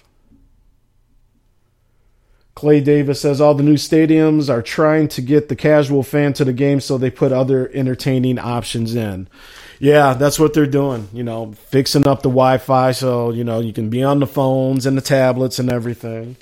Clay 2.55 2.81
Davis 2.81 3.21
says 3.21 3.39
all 3.39 3.53
the 3.53 3.63
new 3.63 3.75
stadiums 3.75 4.49
are 4.49 4.61
trying 4.61 5.07
to 5.09 5.21
get 5.21 5.47
the 5.47 5.55
casual 5.55 6.03
fan 6.03 6.33
to 6.33 6.43
the 6.43 6.53
game, 6.53 6.79
so 6.79 6.97
they 6.97 7.09
put 7.09 7.31
other 7.31 7.69
entertaining 7.73 8.37
options 8.37 8.93
in. 8.93 9.27
Yeah, 9.79 10.13
that's 10.13 10.37
what 10.37 10.53
they're 10.53 10.65
doing. 10.65 11.07
You 11.13 11.23
know, 11.23 11.53
fixing 11.69 12.07
up 12.07 12.21
the 12.21 12.29
Wi-Fi 12.29 12.91
so 12.91 13.31
you 13.31 13.43
know 13.43 13.59
you 13.59 13.73
can 13.73 13.89
be 13.89 14.03
on 14.03 14.19
the 14.19 14.27
phones 14.27 14.85
and 14.85 14.97
the 14.97 15.01
tablets 15.01 15.59
and 15.59 15.71
everything. 15.71 16.35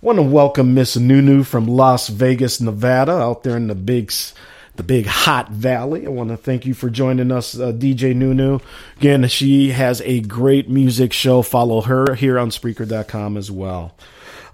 Want 0.00 0.18
to 0.18 0.22
welcome 0.22 0.74
Miss 0.74 0.96
Nunu 0.96 1.42
from 1.42 1.66
Las 1.66 2.06
Vegas, 2.06 2.60
Nevada, 2.60 3.14
out 3.14 3.42
there 3.42 3.56
in 3.56 3.66
the 3.66 3.74
big, 3.74 4.12
the 4.76 4.84
big 4.84 5.06
hot 5.06 5.50
valley. 5.50 6.06
I 6.06 6.10
want 6.10 6.30
to 6.30 6.36
thank 6.36 6.64
you 6.64 6.72
for 6.72 6.88
joining 6.88 7.32
us, 7.32 7.58
uh, 7.58 7.72
DJ 7.72 8.14
Nunu. 8.14 8.60
Again, 8.98 9.26
she 9.26 9.70
has 9.70 10.00
a 10.02 10.20
great 10.20 10.68
music 10.68 11.12
show. 11.12 11.42
Follow 11.42 11.80
her 11.80 12.14
here 12.14 12.38
on 12.38 12.50
Spreaker.com 12.50 13.36
as 13.36 13.50
well. 13.50 13.96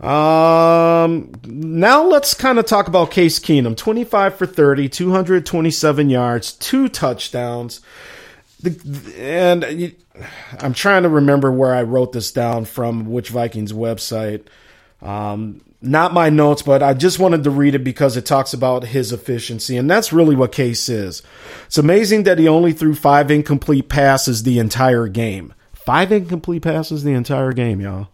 Um, 0.01 1.33
now 1.45 2.05
let's 2.05 2.33
kind 2.33 2.59
of 2.59 2.65
talk 2.65 2.89
about 2.89 3.11
Case 3.11 3.39
Keenum. 3.39 3.77
25 3.77 4.37
for 4.37 4.47
30, 4.47 4.89
227 4.89 6.09
yards, 6.09 6.53
two 6.55 6.89
touchdowns. 6.89 7.83
The, 8.63 9.15
and 9.19 9.95
I'm 10.61 10.73
trying 10.73 11.03
to 11.03 11.11
remember 11.11 11.53
where 11.53 11.75
I 11.75 11.83
wrote 11.83 12.13
this 12.13 12.33
down 12.33 12.65
from, 12.65 13.11
which 13.11 13.29
Vikings 13.29 13.75
website. 13.75 14.47
Um, 15.05 15.61
not 15.85 16.15
my 16.15 16.31
notes, 16.31 16.63
but 16.63 16.83
I 16.83 16.95
just 16.95 17.19
wanted 17.19 17.45
to 17.45 17.51
read 17.51 17.75
it 17.75 17.85
because 17.85 18.17
it 18.17 18.25
talks 18.25 18.55
about 18.55 18.85
his 18.85 19.13
efficiency, 19.13 19.77
and 19.77 19.89
that's 19.89 20.13
really 20.13 20.35
what 20.35 20.51
Case 20.51 20.89
is. 20.89 21.23
It's 21.67 21.79
amazing 21.79 22.23
that 22.23 22.39
he 22.39 22.49
only 22.49 22.73
threw 22.73 22.95
five 22.95 23.31
incomplete 23.31 23.89
passes 23.89 24.43
the 24.43 24.59
entire 24.59 25.09
game. 25.09 25.53
Five 25.75 26.11
incomplete 26.11 26.63
passes 26.63 27.05
the 27.05 27.13
entire 27.13 27.53
game, 27.53 27.81
y'all. 27.81 28.09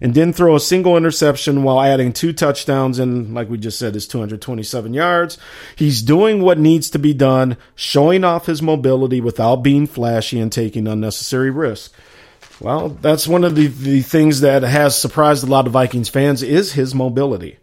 And 0.00 0.12
didn't 0.12 0.34
throw 0.34 0.56
a 0.56 0.60
single 0.60 0.96
interception 0.96 1.62
while 1.62 1.80
adding 1.80 2.12
two 2.12 2.32
touchdowns 2.32 2.98
and, 2.98 3.32
like 3.32 3.48
we 3.48 3.56
just 3.56 3.78
said, 3.78 3.94
his 3.94 4.08
227 4.08 4.92
yards. 4.92 5.38
He's 5.76 6.02
doing 6.02 6.42
what 6.42 6.58
needs 6.58 6.90
to 6.90 6.98
be 6.98 7.14
done, 7.14 7.56
showing 7.76 8.24
off 8.24 8.46
his 8.46 8.60
mobility 8.60 9.20
without 9.20 9.56
being 9.62 9.86
flashy 9.86 10.40
and 10.40 10.50
taking 10.50 10.88
unnecessary 10.88 11.50
risks. 11.50 11.94
Well, 12.60 12.90
that's 12.90 13.26
one 13.26 13.44
of 13.44 13.54
the, 13.54 13.66
the 13.66 14.02
things 14.02 14.40
that 14.40 14.62
has 14.62 14.98
surprised 14.98 15.42
a 15.42 15.46
lot 15.46 15.66
of 15.66 15.72
Vikings 15.72 16.08
fans 16.08 16.42
is 16.42 16.72
his 16.72 16.94
mobility. 16.94 17.58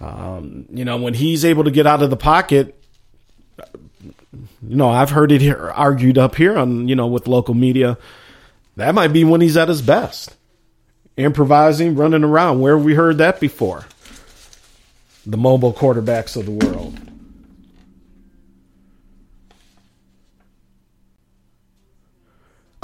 Um, 0.00 0.66
you 0.70 0.84
know, 0.84 0.98
when 0.98 1.14
he's 1.14 1.44
able 1.44 1.64
to 1.64 1.70
get 1.70 1.86
out 1.86 2.02
of 2.02 2.10
the 2.10 2.16
pocket, 2.16 2.78
you 4.34 4.76
know, 4.76 4.90
I've 4.90 5.10
heard 5.10 5.32
it 5.32 5.40
here, 5.40 5.72
argued 5.74 6.18
up 6.18 6.34
here 6.34 6.58
on, 6.58 6.88
you 6.88 6.94
know, 6.94 7.06
with 7.06 7.26
local 7.26 7.54
media. 7.54 7.96
That 8.76 8.94
might 8.94 9.08
be 9.08 9.24
when 9.24 9.40
he's 9.40 9.56
at 9.56 9.68
his 9.68 9.80
best. 9.80 10.36
Improvising, 11.16 11.94
running 11.94 12.24
around. 12.24 12.60
Where 12.60 12.76
have 12.76 12.84
we 12.84 12.94
heard 12.94 13.18
that 13.18 13.40
before? 13.40 13.86
The 15.24 15.38
mobile 15.38 15.72
quarterbacks 15.72 16.36
of 16.36 16.44
the 16.44 16.66
world. 16.66 17.00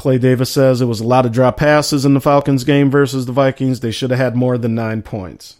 Clay 0.02 0.18
Davis 0.18 0.50
says 0.50 0.80
it 0.80 0.86
was 0.86 0.98
a 0.98 1.06
lot 1.06 1.26
of 1.26 1.30
drop 1.30 1.58
passes 1.58 2.04
in 2.04 2.12
the 2.12 2.20
Falcons 2.20 2.64
game 2.64 2.90
versus 2.90 3.26
the 3.26 3.30
Vikings. 3.30 3.78
They 3.78 3.92
should 3.92 4.10
have 4.10 4.18
had 4.18 4.34
more 4.34 4.58
than 4.58 4.74
nine 4.74 5.00
points. 5.00 5.58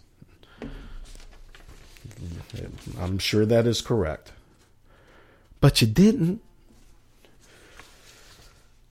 I'm 2.99 3.21
sure 3.21 3.47
that 3.47 3.69
is 3.69 3.81
correct. 3.81 4.33
But 5.61 5.81
you 5.81 5.87
didn't. 5.87 6.43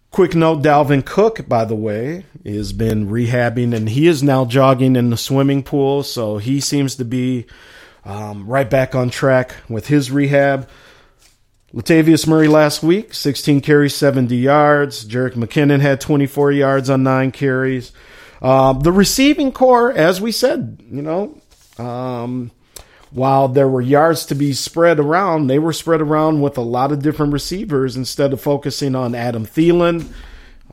Quick 0.09 0.35
note 0.35 0.61
Dalvin 0.61 1.05
Cook, 1.05 1.49
by 1.49 1.65
the 1.65 1.75
way, 1.75 2.23
has 2.45 2.71
been 2.71 3.09
rehabbing 3.09 3.75
and 3.75 3.89
he 3.89 4.07
is 4.07 4.23
now 4.23 4.45
jogging 4.45 4.95
in 4.95 5.09
the 5.09 5.17
swimming 5.17 5.63
pool. 5.63 6.03
So 6.03 6.37
he 6.37 6.61
seems 6.61 6.95
to 6.95 7.03
be 7.03 7.45
um, 8.05 8.47
right 8.47 8.69
back 8.69 8.95
on 8.95 9.09
track 9.09 9.53
with 9.67 9.87
his 9.87 10.11
rehab. 10.11 10.69
Latavius 11.73 12.27
Murray 12.27 12.49
last 12.49 12.83
week, 12.83 13.13
16 13.13 13.61
carries, 13.61 13.95
70 13.95 14.35
yards. 14.35 15.05
Jerick 15.05 15.33
McKinnon 15.33 15.79
had 15.79 16.01
24 16.01 16.51
yards 16.51 16.89
on 16.89 17.03
nine 17.03 17.31
carries. 17.31 17.93
Um, 18.41 18.81
the 18.81 18.91
receiving 18.91 19.51
core, 19.53 19.91
as 19.91 20.19
we 20.19 20.33
said, 20.33 20.83
you 20.91 21.01
know, 21.01 21.39
um, 21.77 22.51
while 23.11 23.47
there 23.47 23.69
were 23.69 23.81
yards 23.81 24.25
to 24.27 24.35
be 24.35 24.51
spread 24.51 24.99
around, 24.99 25.47
they 25.47 25.59
were 25.59 25.71
spread 25.71 26.01
around 26.01 26.41
with 26.41 26.57
a 26.57 26.61
lot 26.61 26.91
of 26.91 27.01
different 27.01 27.31
receivers 27.31 27.95
instead 27.95 28.33
of 28.33 28.41
focusing 28.41 28.95
on 28.95 29.15
Adam 29.15 29.45
Thielen. 29.45 30.11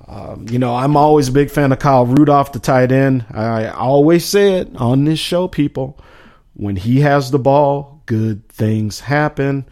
Um, 0.09 0.46
you 0.49 0.59
know, 0.59 0.74
I'm 0.74 0.96
always 0.96 1.28
a 1.28 1.32
big 1.32 1.51
fan 1.51 1.70
of 1.70 1.78
Kyle 1.78 2.07
Rudolph, 2.07 2.53
the 2.53 2.59
tight 2.59 2.90
end. 2.90 3.26
I 3.30 3.68
always 3.68 4.24
say 4.24 4.59
it 4.59 4.74
on 4.76 5.05
this 5.05 5.18
show, 5.18 5.46
people. 5.46 6.01
When 6.55 6.76
he 6.76 7.01
has 7.01 7.30
the 7.30 7.38
ball, 7.38 8.03
good 8.07 8.49
things 8.49 9.01
happen. 9.01 9.66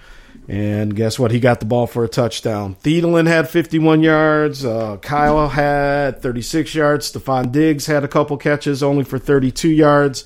And 0.49 0.95
guess 0.95 1.19
what? 1.19 1.33
He 1.33 1.41
got 1.41 1.59
the 1.59 1.67
ball 1.67 1.89
for 1.89 2.05
a 2.05 2.09
touchdown. 2.09 2.77
Thielen 2.77 3.27
had 3.27 3.49
51 3.49 4.03
yards. 4.03 4.65
Uh, 4.65 4.97
Kyle 4.99 5.49
had 5.49 6.23
36 6.23 6.75
yards. 6.75 7.11
Stefon 7.11 7.51
Diggs 7.51 7.87
had 7.87 8.05
a 8.05 8.09
couple 8.09 8.37
catches, 8.37 8.83
only 8.83 9.03
for 9.03 9.19
32 9.19 9.69
yards. 9.69 10.25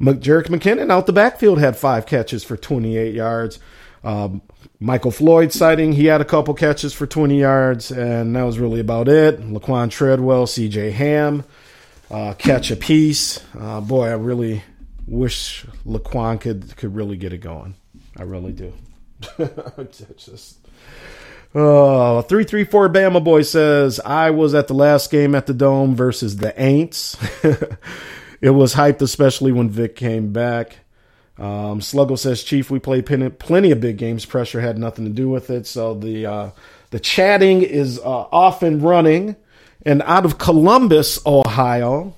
Jerick 0.00 0.46
McKinnon 0.46 0.90
out 0.90 1.06
the 1.06 1.12
backfield 1.12 1.58
had 1.58 1.76
five 1.76 2.06
catches 2.06 2.44
for 2.44 2.56
28 2.56 3.14
yards. 3.14 3.58
Um, 4.04 4.42
Michael 4.78 5.10
Floyd 5.10 5.52
sighting, 5.52 5.92
he 5.92 6.06
had 6.06 6.20
a 6.20 6.24
couple 6.24 6.52
catches 6.52 6.92
for 6.92 7.06
20 7.06 7.40
yards, 7.40 7.90
and 7.90 8.36
that 8.36 8.42
was 8.42 8.58
really 8.58 8.80
about 8.80 9.08
it. 9.08 9.40
Laquon 9.40 9.90
Treadwell, 9.90 10.46
CJ 10.46 10.92
Ham, 10.92 11.44
uh, 12.10 12.34
catch 12.34 12.70
a 12.70 12.76
piece. 12.76 13.42
Uh, 13.58 13.80
boy, 13.80 14.08
I 14.08 14.12
really 14.12 14.62
wish 15.06 15.64
Laquon 15.86 16.40
could 16.40 16.76
could 16.76 16.94
really 16.94 17.16
get 17.16 17.32
it 17.32 17.38
going. 17.38 17.74
I 18.16 18.22
really 18.24 18.52
do. 18.52 18.72
Just 20.16 20.58
uh, 21.56 22.20
334 22.20 22.90
Bama 22.90 23.24
Boy 23.24 23.40
says, 23.40 23.98
I 24.00 24.30
was 24.30 24.54
at 24.54 24.68
the 24.68 24.74
last 24.74 25.10
game 25.10 25.34
at 25.34 25.46
the 25.46 25.54
Dome 25.54 25.96
versus 25.96 26.36
the 26.36 26.52
Aints. 26.52 27.16
it 28.42 28.50
was 28.50 28.74
hyped, 28.74 29.00
especially 29.00 29.52
when 29.52 29.70
Vic 29.70 29.96
came 29.96 30.32
back. 30.34 30.78
Um, 31.38 31.80
says, 31.80 32.44
Chief, 32.44 32.70
we 32.70 32.78
played 32.78 33.06
plenty, 33.06 33.30
plenty 33.30 33.70
of 33.70 33.80
big 33.80 33.96
games. 33.96 34.26
Pressure 34.26 34.60
had 34.60 34.76
nothing 34.76 35.06
to 35.06 35.10
do 35.10 35.30
with 35.30 35.48
it. 35.48 35.66
So 35.66 35.94
the, 35.94 36.26
uh, 36.26 36.50
the 36.90 37.00
chatting 37.00 37.62
is 37.62 37.98
uh, 38.00 38.02
off 38.04 38.62
and 38.62 38.82
running. 38.82 39.36
And 39.86 40.02
out 40.02 40.26
of 40.26 40.36
Columbus, 40.36 41.24
Ohio, 41.24 42.14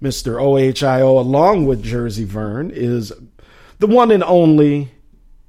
Mr. 0.00 0.40
OHIO, 0.40 1.18
along 1.18 1.66
with 1.66 1.82
Jersey 1.82 2.24
Vern, 2.24 2.70
is 2.72 3.12
the 3.80 3.86
one 3.88 4.12
and 4.12 4.22
only 4.22 4.92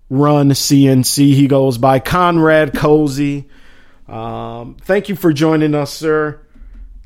Run 0.09 0.51
CNC. 0.51 1.33
He 1.33 1.47
goes 1.47 1.77
by 1.77 1.99
Conrad 1.99 2.73
Cozy. 2.73 3.49
Um, 4.07 4.77
thank 4.81 5.09
you 5.09 5.15
for 5.15 5.33
joining 5.33 5.75
us, 5.75 5.93
sir. 5.93 6.41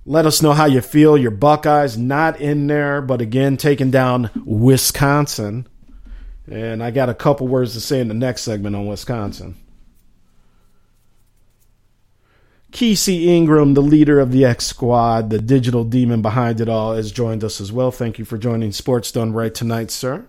Let 0.06 0.26
us 0.26 0.42
know 0.42 0.54
how 0.54 0.66
you 0.66 0.82
feel. 0.82 1.18
Your 1.18 1.32
Buckeyes 1.32 1.98
not 1.98 2.40
in 2.40 2.68
there, 2.68 3.02
but 3.02 3.22
again, 3.22 3.58
taking 3.58 3.92
down 3.92 4.30
Wisconsin. 4.46 5.68
And 6.50 6.84
I 6.84 6.92
got 6.92 7.10
a 7.10 7.14
couple 7.14 7.48
words 7.48 7.74
to 7.74 7.82
say 7.82 8.00
in 8.00 8.08
the 8.08 8.14
next 8.14 8.42
segment 8.42 8.76
on 8.76 8.88
Wisconsin. 8.88 9.56
Kesey 12.72 13.26
Ingram, 13.26 13.74
the 13.74 13.82
leader 13.82 14.20
of 14.20 14.32
the 14.32 14.46
X 14.46 14.66
Squad, 14.66 15.30
the 15.30 15.40
digital 15.40 15.84
demon 15.84 16.22
behind 16.22 16.62
it 16.62 16.70
all, 16.70 16.96
has 16.96 17.12
joined 17.12 17.44
us 17.44 17.60
as 17.60 17.72
well. 17.72 17.92
Thank 17.92 18.18
you 18.18 18.26
for 18.26 18.38
joining 18.38 18.72
Sports 18.72 19.12
Done 19.12 19.34
Right 19.34 19.54
tonight, 19.54 19.92
sir. 19.92 20.26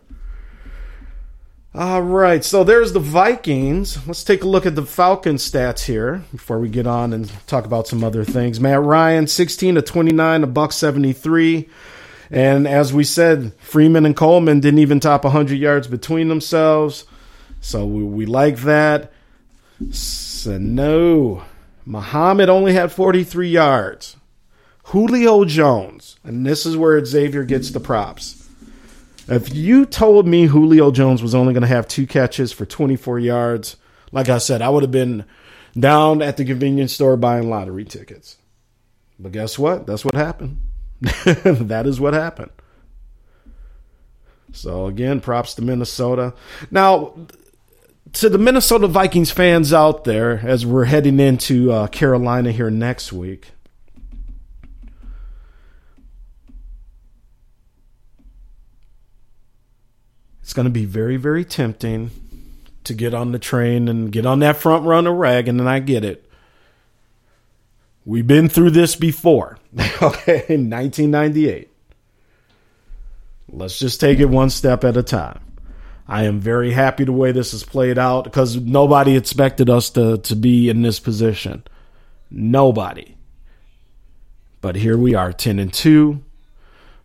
All 1.75 2.03
right, 2.03 2.45
so 2.45 2.64
there's 2.64 2.93
the 2.93 3.01
Vikings. 3.01 4.07
Let's 4.07 4.25
take 4.25 4.43
a 4.43 4.49
look 4.49 4.66
at 4.66 4.75
the 4.75 4.85
Falcon 4.85 5.37
stats 5.37 5.85
here 5.85 6.23
before 6.31 6.59
we 6.59 6.68
get 6.68 6.87
on 6.87 7.14
and 7.14 7.33
talk 7.47 7.64
about 7.64 7.89
some 7.89 8.05
other 8.05 8.25
things. 8.25 8.61
Matt 8.61 8.83
Ryan, 8.83 9.27
16 9.27 9.77
to 9.77 9.83
29, 9.83 10.45
a 10.45 10.47
buck 10.47 10.73
73. 10.73 11.66
And 12.31 12.68
as 12.68 12.93
we 12.93 13.05
said, 13.05 13.55
Freeman 13.59 14.05
and 14.05 14.14
Coleman 14.14 14.61
didn't 14.61 14.81
even 14.81 15.01
top 15.01 15.25
100 15.25 15.55
yards 15.55 15.89
between 15.89 16.29
themselves. 16.29 17.07
So 17.62 17.87
we, 17.87 18.03
we 18.03 18.27
like 18.27 18.59
that. 18.59 19.11
So 19.93 20.59
no, 20.59 21.43
Muhammad 21.87 22.51
only 22.51 22.75
had 22.75 22.93
43 22.93 23.49
yards. 23.49 24.16
Julio 24.87 25.47
Jones, 25.47 26.18
and 26.23 26.45
this 26.45 26.66
is 26.66 26.77
where 26.77 27.03
Xavier 27.03 27.45
gets 27.45 27.70
the 27.70 27.81
props. 27.81 28.41
If 29.29 29.55
you 29.55 29.87
told 29.87 30.27
me 30.27 30.47
Julio 30.47 30.91
Jones 30.91 31.23
was 31.23 31.35
only 31.35 31.53
going 31.53 31.62
to 31.62 31.68
have 31.68 31.87
two 31.87 32.07
catches 32.07 32.53
for 32.53 32.66
24 32.66 33.18
yards, 33.18 33.77
like 34.11 34.29
I 34.29 34.39
said, 34.39 34.62
I 34.62 34.68
would 34.68 34.83
have 34.83 34.91
been 34.91 35.25
down 35.79 36.23
at 36.23 36.37
the 36.37 36.45
convenience 36.45 36.93
store 36.93 37.16
buying 37.16 37.49
lottery 37.49 37.85
tickets. 37.85 38.37
But 39.18 39.33
guess 39.33 39.59
what? 39.59 39.87
That's 39.87 40.05
what 40.05 40.14
happened. 40.14 40.61
that 41.01 41.85
is 41.87 42.01
what 42.01 42.14
happened. 42.14 42.51
So 44.53 44.87
again, 44.87 45.20
props 45.20 45.55
to 45.55 45.62
Minnesota. 45.62 46.35
Now, 46.70 47.14
to 48.14 48.29
the 48.29 48.39
Minnesota 48.39 48.87
Vikings 48.87 49.31
fans 49.31 49.73
out 49.73 50.05
there, 50.05 50.41
as 50.41 50.66
we're 50.66 50.85
heading 50.85 51.18
into 51.18 51.73
uh, 51.73 51.87
Carolina 51.87 52.53
here 52.53 52.70
next 52.70 53.12
week, 53.12 53.53
it's 60.43 60.53
going 60.53 60.64
to 60.64 60.70
be 60.70 60.84
very, 60.84 61.16
very 61.16 61.45
tempting 61.45 62.11
to 62.84 62.95
get 62.95 63.14
on 63.14 63.32
the 63.32 63.38
train 63.38 63.88
and 63.88 64.11
get 64.11 64.26
on 64.26 64.40
that 64.40 64.57
front 64.57 64.84
runner 64.84 65.14
wagon, 65.14 65.51
and 65.51 65.61
then 65.61 65.68
I 65.68 65.78
get 65.78 66.05
it. 66.05 66.28
We've 68.05 68.26
been 68.26 68.49
through 68.49 68.70
this 68.70 68.97
before, 68.97 69.59
okay, 70.03 70.45
in 70.49 70.68
1998. 70.68 71.68
Let's 73.49 73.78
just 73.78 74.01
take 74.01 74.18
it 74.18 74.26
one 74.26 74.51
step 74.51 74.82
at 74.82 74.97
a 74.97 75.03
time. 75.03 75.40
I 76.09 76.24
am 76.24 76.40
very 76.40 76.72
happy 76.72 77.05
the 77.05 77.12
way 77.12 77.30
this 77.30 77.53
has 77.53 77.62
played 77.62 77.99
out 77.99 78.24
because 78.24 78.57
nobody 78.57 79.16
expected 79.16 79.70
us 79.70 79.90
to, 79.90 80.18
to 80.18 80.34
be 80.34 80.68
in 80.68 80.82
this 80.82 80.99
position. 80.99 81.62
Nobody. 82.30 83.16
But 84.61 84.76
here 84.76 84.97
we 84.99 85.14
are, 85.14 85.32
10 85.32 85.59
and 85.59 85.72
2. 85.72 86.22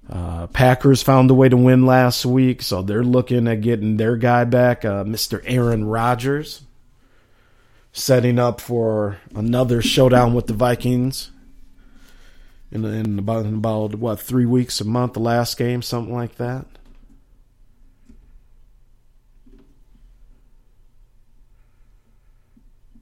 Uh, 0.09 0.47
Packers 0.47 1.03
found 1.03 1.29
a 1.29 1.33
way 1.33 1.49
to 1.49 1.57
win 1.57 1.85
last 1.85 2.25
week, 2.25 2.61
so 2.61 2.81
they're 2.81 3.03
looking 3.03 3.47
at 3.47 3.61
getting 3.61 3.97
their 3.97 4.15
guy 4.15 4.45
back, 4.45 4.85
uh, 4.85 5.03
Mr. 5.03 5.41
Aaron 5.45 5.85
Rodgers, 5.85 6.61
setting 7.91 8.39
up 8.39 8.61
for 8.61 9.17
another 9.35 9.81
showdown 9.81 10.33
with 10.33 10.47
the 10.47 10.53
Vikings 10.53 11.31
in, 12.71 12.85
in 12.85 13.19
about 13.19 13.45
in 13.45 13.55
about 13.55 13.95
what 13.95 14.19
three 14.19 14.45
weeks, 14.45 14.79
a 14.79 14.85
month, 14.85 15.13
the 15.13 15.19
last 15.19 15.57
game, 15.57 15.81
something 15.81 16.13
like 16.13 16.35
that. 16.35 16.65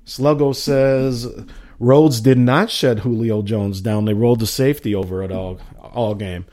Sluggo 0.05 0.55
says 0.55 1.27
Rhodes 1.79 2.21
did 2.21 2.37
not 2.37 2.69
shed 2.69 2.99
Julio 2.99 3.41
Jones 3.41 3.81
down. 3.81 4.05
They 4.05 4.13
rolled 4.13 4.39
the 4.39 4.47
safety 4.47 4.93
over 4.93 5.23
it 5.23 5.31
all 5.31 5.59
all 5.81 6.15
game. 6.15 6.45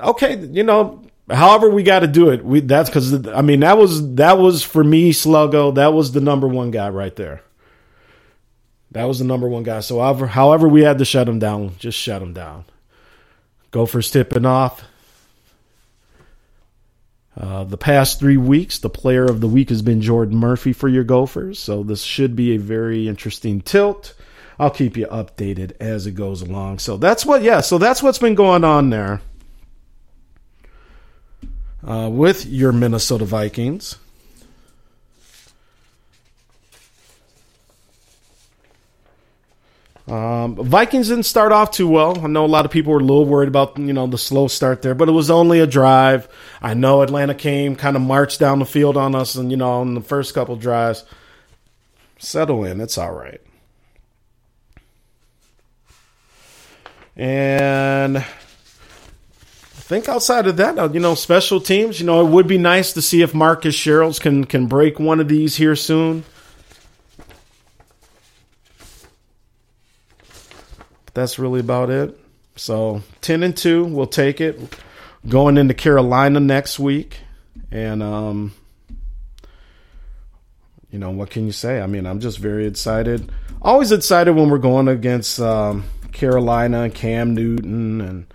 Okay, 0.00 0.38
you 0.38 0.62
know, 0.62 1.02
however 1.30 1.70
we 1.70 1.82
got 1.82 2.00
to 2.00 2.06
do 2.06 2.30
it. 2.30 2.44
We 2.44 2.60
that's 2.60 2.88
because 2.88 3.26
I 3.28 3.42
mean 3.42 3.60
that 3.60 3.78
was 3.78 4.14
that 4.16 4.38
was 4.38 4.62
for 4.62 4.82
me 4.82 5.12
Sluggo. 5.12 5.74
That 5.74 5.92
was 5.92 6.12
the 6.12 6.20
number 6.20 6.48
one 6.48 6.70
guy 6.70 6.88
right 6.88 7.14
there. 7.14 7.42
That 8.92 9.04
was 9.04 9.20
the 9.20 9.24
number 9.24 9.48
one 9.48 9.62
guy. 9.62 9.80
So 9.80 10.00
however, 10.00 10.26
however 10.26 10.68
we 10.68 10.82
had 10.82 10.98
to 10.98 11.04
shut 11.04 11.28
him 11.28 11.38
down, 11.38 11.76
just 11.78 11.98
shut 11.98 12.22
him 12.22 12.32
down. 12.32 12.64
Gophers 13.70 14.10
tipping 14.10 14.46
off. 14.46 14.84
Uh, 17.36 17.62
the 17.62 17.78
past 17.78 18.18
three 18.18 18.36
weeks, 18.36 18.78
the 18.80 18.90
player 18.90 19.24
of 19.24 19.40
the 19.40 19.46
week 19.46 19.68
has 19.68 19.80
been 19.80 20.02
Jordan 20.02 20.36
Murphy 20.36 20.72
for 20.72 20.88
your 20.88 21.04
Gophers. 21.04 21.60
So 21.60 21.84
this 21.84 22.02
should 22.02 22.34
be 22.34 22.54
a 22.54 22.58
very 22.58 23.06
interesting 23.06 23.60
tilt. 23.60 24.14
I'll 24.58 24.70
keep 24.70 24.96
you 24.96 25.06
updated 25.06 25.72
as 25.80 26.06
it 26.06 26.12
goes 26.12 26.42
along. 26.42 26.80
So 26.80 26.96
that's 26.96 27.24
what, 27.24 27.42
yeah. 27.42 27.60
So 27.60 27.78
that's 27.78 28.02
what's 28.02 28.18
been 28.18 28.34
going 28.34 28.64
on 28.64 28.90
there 28.90 29.22
uh, 31.86 32.08
with 32.10 32.46
your 32.46 32.72
Minnesota 32.72 33.24
Vikings. 33.24 33.96
Um, 40.10 40.56
Vikings 40.56 41.08
didn't 41.08 41.22
start 41.22 41.52
off 41.52 41.70
too 41.70 41.86
well. 41.86 42.20
I 42.20 42.26
know 42.26 42.44
a 42.44 42.46
lot 42.46 42.64
of 42.64 42.72
people 42.72 42.92
were 42.92 42.98
a 42.98 43.02
little 43.02 43.26
worried 43.26 43.48
about 43.48 43.78
you 43.78 43.92
know 43.92 44.08
the 44.08 44.18
slow 44.18 44.48
start 44.48 44.82
there, 44.82 44.94
but 44.94 45.08
it 45.08 45.12
was 45.12 45.30
only 45.30 45.60
a 45.60 45.68
drive. 45.68 46.28
I 46.60 46.74
know 46.74 47.02
Atlanta 47.02 47.34
came 47.34 47.76
kind 47.76 47.94
of 47.94 48.02
marched 48.02 48.40
down 48.40 48.58
the 48.58 48.66
field 48.66 48.96
on 48.96 49.14
us, 49.14 49.36
and 49.36 49.52
you 49.52 49.56
know 49.56 49.82
in 49.82 49.94
the 49.94 50.00
first 50.00 50.34
couple 50.34 50.56
drives, 50.56 51.04
settle 52.18 52.64
in. 52.64 52.80
It's 52.80 52.98
all 52.98 53.12
right. 53.12 53.40
And 57.14 58.24
think 59.90 60.08
outside 60.08 60.46
of 60.46 60.56
that, 60.58 60.94
you 60.94 61.00
know, 61.00 61.16
special 61.16 61.60
teams. 61.60 61.98
You 61.98 62.06
know, 62.06 62.24
it 62.24 62.30
would 62.30 62.46
be 62.46 62.58
nice 62.58 62.92
to 62.92 63.02
see 63.02 63.22
if 63.22 63.34
Marcus 63.34 63.74
Sherels 63.74 64.20
can 64.20 64.44
can 64.44 64.68
break 64.68 65.00
one 65.00 65.18
of 65.18 65.26
these 65.26 65.56
here 65.56 65.74
soon. 65.74 66.22
But 71.06 71.14
that's 71.14 71.40
really 71.40 71.58
about 71.58 71.90
it. 71.90 72.16
So 72.54 73.02
ten 73.20 73.42
and 73.42 73.56
two, 73.56 73.84
we'll 73.84 74.06
take 74.06 74.40
it. 74.40 74.60
Going 75.28 75.58
into 75.58 75.74
Carolina 75.74 76.38
next 76.38 76.78
week, 76.78 77.18
and 77.72 78.00
um, 78.00 78.54
you 80.92 81.00
know 81.00 81.10
what 81.10 81.30
can 81.30 81.46
you 81.46 81.52
say? 81.52 81.80
I 81.80 81.88
mean, 81.88 82.06
I'm 82.06 82.20
just 82.20 82.38
very 82.38 82.66
excited. 82.66 83.30
Always 83.60 83.90
excited 83.90 84.36
when 84.36 84.50
we're 84.50 84.58
going 84.58 84.86
against 84.86 85.40
um, 85.40 85.82
Carolina 86.12 86.82
and 86.82 86.94
Cam 86.94 87.34
Newton 87.34 88.00
and 88.00 88.26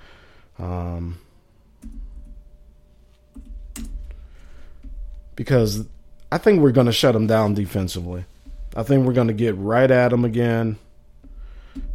um, 0.60 1.18
because 5.36 5.86
I 6.32 6.38
think 6.38 6.62
we're 6.62 6.72
going 6.72 6.88
to 6.88 6.94
shut 6.94 7.14
them 7.14 7.28
down 7.28 7.54
defensively. 7.54 8.26
I 8.76 8.84
think 8.84 9.06
we're 9.06 9.14
going 9.14 9.28
to 9.28 9.34
get 9.34 9.56
right 9.58 9.90
at 9.90 10.10
them 10.10 10.26
again. 10.26 10.78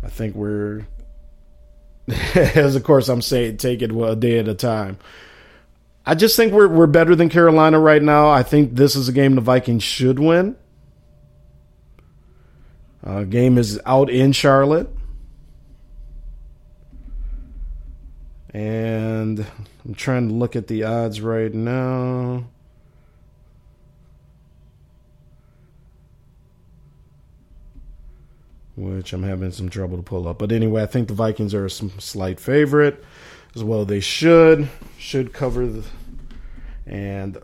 I 0.03 0.09
think 0.09 0.35
we're, 0.35 0.87
as 2.35 2.77
of 2.77 2.85
course 2.85 3.09
I'm 3.09 3.23
saying, 3.23 3.59
take 3.59 3.83
it 3.83 3.91
a 3.93 4.17
day 4.17 4.39
at 4.39 4.49
a 4.49 4.55
time. 4.55 4.99
I 6.07 6.15
just 6.15 6.37
think 6.37 6.53
we're 6.53 6.69
we're 6.69 6.87
better 6.87 7.15
than 7.15 7.29
Carolina 7.29 7.79
right 7.79 8.03
now. 8.03 8.31
I 8.31 8.43
think 8.43 8.75
this 8.75 8.97
is 8.97 9.09
a 9.09 9.13
game 9.13 9.35
the 9.35 9.43
Vikings 9.43 9.83
should 9.83 10.19
win. 10.19 10.57
Uh, 13.05 13.25
game 13.25 13.59
is 13.59 13.81
out 13.87 14.11
in 14.11 14.33
Charlotte. 14.33 14.91
And 18.53 19.47
I'm 19.85 19.95
trying 19.95 20.29
to 20.29 20.35
look 20.35 20.57
at 20.57 20.67
the 20.67 20.85
odds 20.85 21.21
right 21.21 21.53
now. 21.53 22.47
Which 28.81 29.13
I'm 29.13 29.25
having 29.25 29.51
some 29.53 29.69
trouble 29.69 29.99
to 29.99 30.03
pull 30.03 30.27
up. 30.27 30.39
But 30.39 30.53
anyway, 30.53 30.83
I 30.83 30.87
think 30.87 31.09
the 31.09 31.15
Vikings 31.15 31.53
are 31.53 31.67
a 31.67 31.71
slight 31.71 32.41
favorite. 32.41 33.05
As 33.55 33.63
well, 33.63 33.85
they 33.85 34.01
should. 34.01 34.69
Should 34.99 35.35
cover 35.35 35.67
the. 35.67 35.85
And 36.87 37.37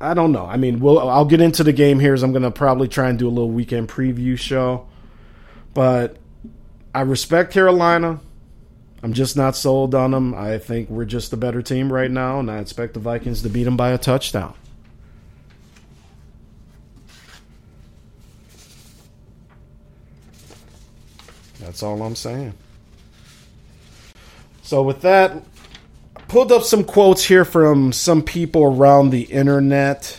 I 0.00 0.12
don't 0.14 0.32
know. 0.32 0.44
I 0.44 0.56
mean, 0.56 0.80
we'll, 0.80 0.98
I'll 0.98 1.24
get 1.24 1.40
into 1.40 1.62
the 1.62 1.72
game 1.72 2.00
here 2.00 2.14
as 2.14 2.24
I'm 2.24 2.32
going 2.32 2.42
to 2.42 2.50
probably 2.50 2.88
try 2.88 3.08
and 3.08 3.16
do 3.16 3.28
a 3.28 3.30
little 3.30 3.50
weekend 3.50 3.88
preview 3.88 4.36
show. 4.36 4.88
But 5.72 6.16
I 6.92 7.02
respect 7.02 7.52
Carolina. 7.52 8.20
I'm 9.04 9.12
just 9.12 9.36
not 9.36 9.54
sold 9.54 9.94
on 9.94 10.10
them. 10.10 10.34
I 10.34 10.58
think 10.58 10.90
we're 10.90 11.04
just 11.04 11.32
a 11.32 11.36
better 11.36 11.62
team 11.62 11.92
right 11.92 12.10
now, 12.10 12.40
and 12.40 12.50
I 12.50 12.58
expect 12.58 12.94
the 12.94 13.00
Vikings 13.00 13.42
to 13.42 13.48
beat 13.48 13.64
them 13.64 13.76
by 13.76 13.90
a 13.90 13.98
touchdown. 13.98 14.54
That's 21.76 21.82
all 21.82 22.02
I'm 22.02 22.16
saying. 22.16 22.54
So, 24.62 24.82
with 24.82 25.02
that, 25.02 25.32
I 26.16 26.20
pulled 26.22 26.50
up 26.50 26.62
some 26.62 26.84
quotes 26.84 27.22
here 27.22 27.44
from 27.44 27.92
some 27.92 28.22
people 28.22 28.64
around 28.64 29.10
the 29.10 29.24
internet. 29.24 30.18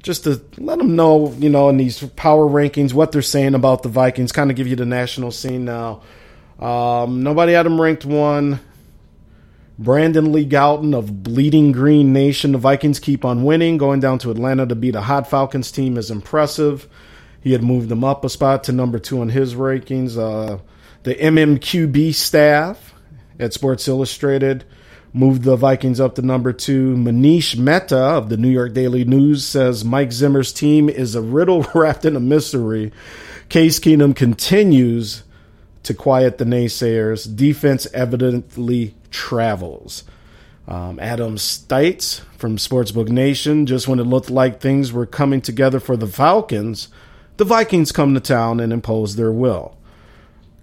just 0.00 0.24
to 0.24 0.40
let 0.56 0.78
them 0.78 0.96
know, 0.96 1.32
you 1.32 1.50
know, 1.50 1.68
in 1.68 1.76
these 1.76 2.02
power 2.16 2.48
rankings, 2.48 2.94
what 2.94 3.12
they're 3.12 3.20
saying 3.20 3.54
about 3.54 3.82
the 3.82 3.90
Vikings, 3.90 4.32
kind 4.32 4.50
of 4.50 4.56
give 4.56 4.66
you 4.66 4.74
the 4.74 4.86
national 4.86 5.30
scene 5.30 5.66
now. 5.66 6.00
Um, 6.58 7.22
nobody 7.22 7.52
had 7.52 7.66
them 7.66 7.78
ranked 7.78 8.06
one. 8.06 8.58
Brandon 9.78 10.32
Lee 10.32 10.48
Gowton 10.48 10.96
of 10.96 11.22
Bleeding 11.22 11.72
Green 11.72 12.14
Nation. 12.14 12.52
The 12.52 12.58
Vikings 12.58 12.98
keep 12.98 13.22
on 13.22 13.44
winning. 13.44 13.76
Going 13.76 14.00
down 14.00 14.18
to 14.20 14.30
Atlanta 14.30 14.66
to 14.66 14.74
beat 14.74 14.94
a 14.94 15.02
hot 15.02 15.28
Falcons 15.28 15.70
team 15.70 15.98
is 15.98 16.10
impressive. 16.10 16.88
He 17.40 17.52
had 17.52 17.62
moved 17.62 17.88
them 17.88 18.04
up 18.04 18.24
a 18.24 18.28
spot 18.28 18.64
to 18.64 18.72
number 18.72 18.98
two 18.98 19.20
on 19.20 19.28
his 19.28 19.54
rankings. 19.54 20.18
Uh, 20.18 20.58
the 21.04 21.14
MMQB 21.14 22.14
staff 22.14 22.94
at 23.38 23.54
Sports 23.54 23.86
Illustrated 23.86 24.64
moved 25.12 25.42
the 25.42 25.56
Vikings 25.56 26.00
up 26.00 26.14
to 26.16 26.22
number 26.22 26.52
two. 26.52 26.96
Manish 26.96 27.56
Mehta 27.56 27.96
of 27.96 28.28
the 28.28 28.36
New 28.36 28.48
York 28.48 28.74
Daily 28.74 29.04
News 29.04 29.46
says 29.46 29.84
Mike 29.84 30.12
Zimmer's 30.12 30.52
team 30.52 30.88
is 30.88 31.14
a 31.14 31.22
riddle 31.22 31.66
wrapped 31.74 32.04
in 32.04 32.16
a 32.16 32.20
mystery. 32.20 32.92
Case 33.48 33.78
Keenum 33.78 34.14
continues 34.14 35.22
to 35.84 35.94
quiet 35.94 36.38
the 36.38 36.44
naysayers. 36.44 37.34
Defense 37.34 37.86
evidently 37.94 38.94
travels. 39.10 40.04
Um, 40.66 41.00
Adam 41.00 41.36
Stites 41.36 42.20
from 42.36 42.58
Sportsbook 42.58 43.08
Nation, 43.08 43.64
just 43.64 43.88
when 43.88 43.98
it 43.98 44.04
looked 44.04 44.28
like 44.28 44.60
things 44.60 44.92
were 44.92 45.06
coming 45.06 45.40
together 45.40 45.80
for 45.80 45.96
the 45.96 46.06
Falcons, 46.06 46.88
the 47.38 47.44
Vikings 47.44 47.92
come 47.92 48.14
to 48.14 48.20
town 48.20 48.60
and 48.60 48.72
impose 48.72 49.16
their 49.16 49.32
will. 49.32 49.76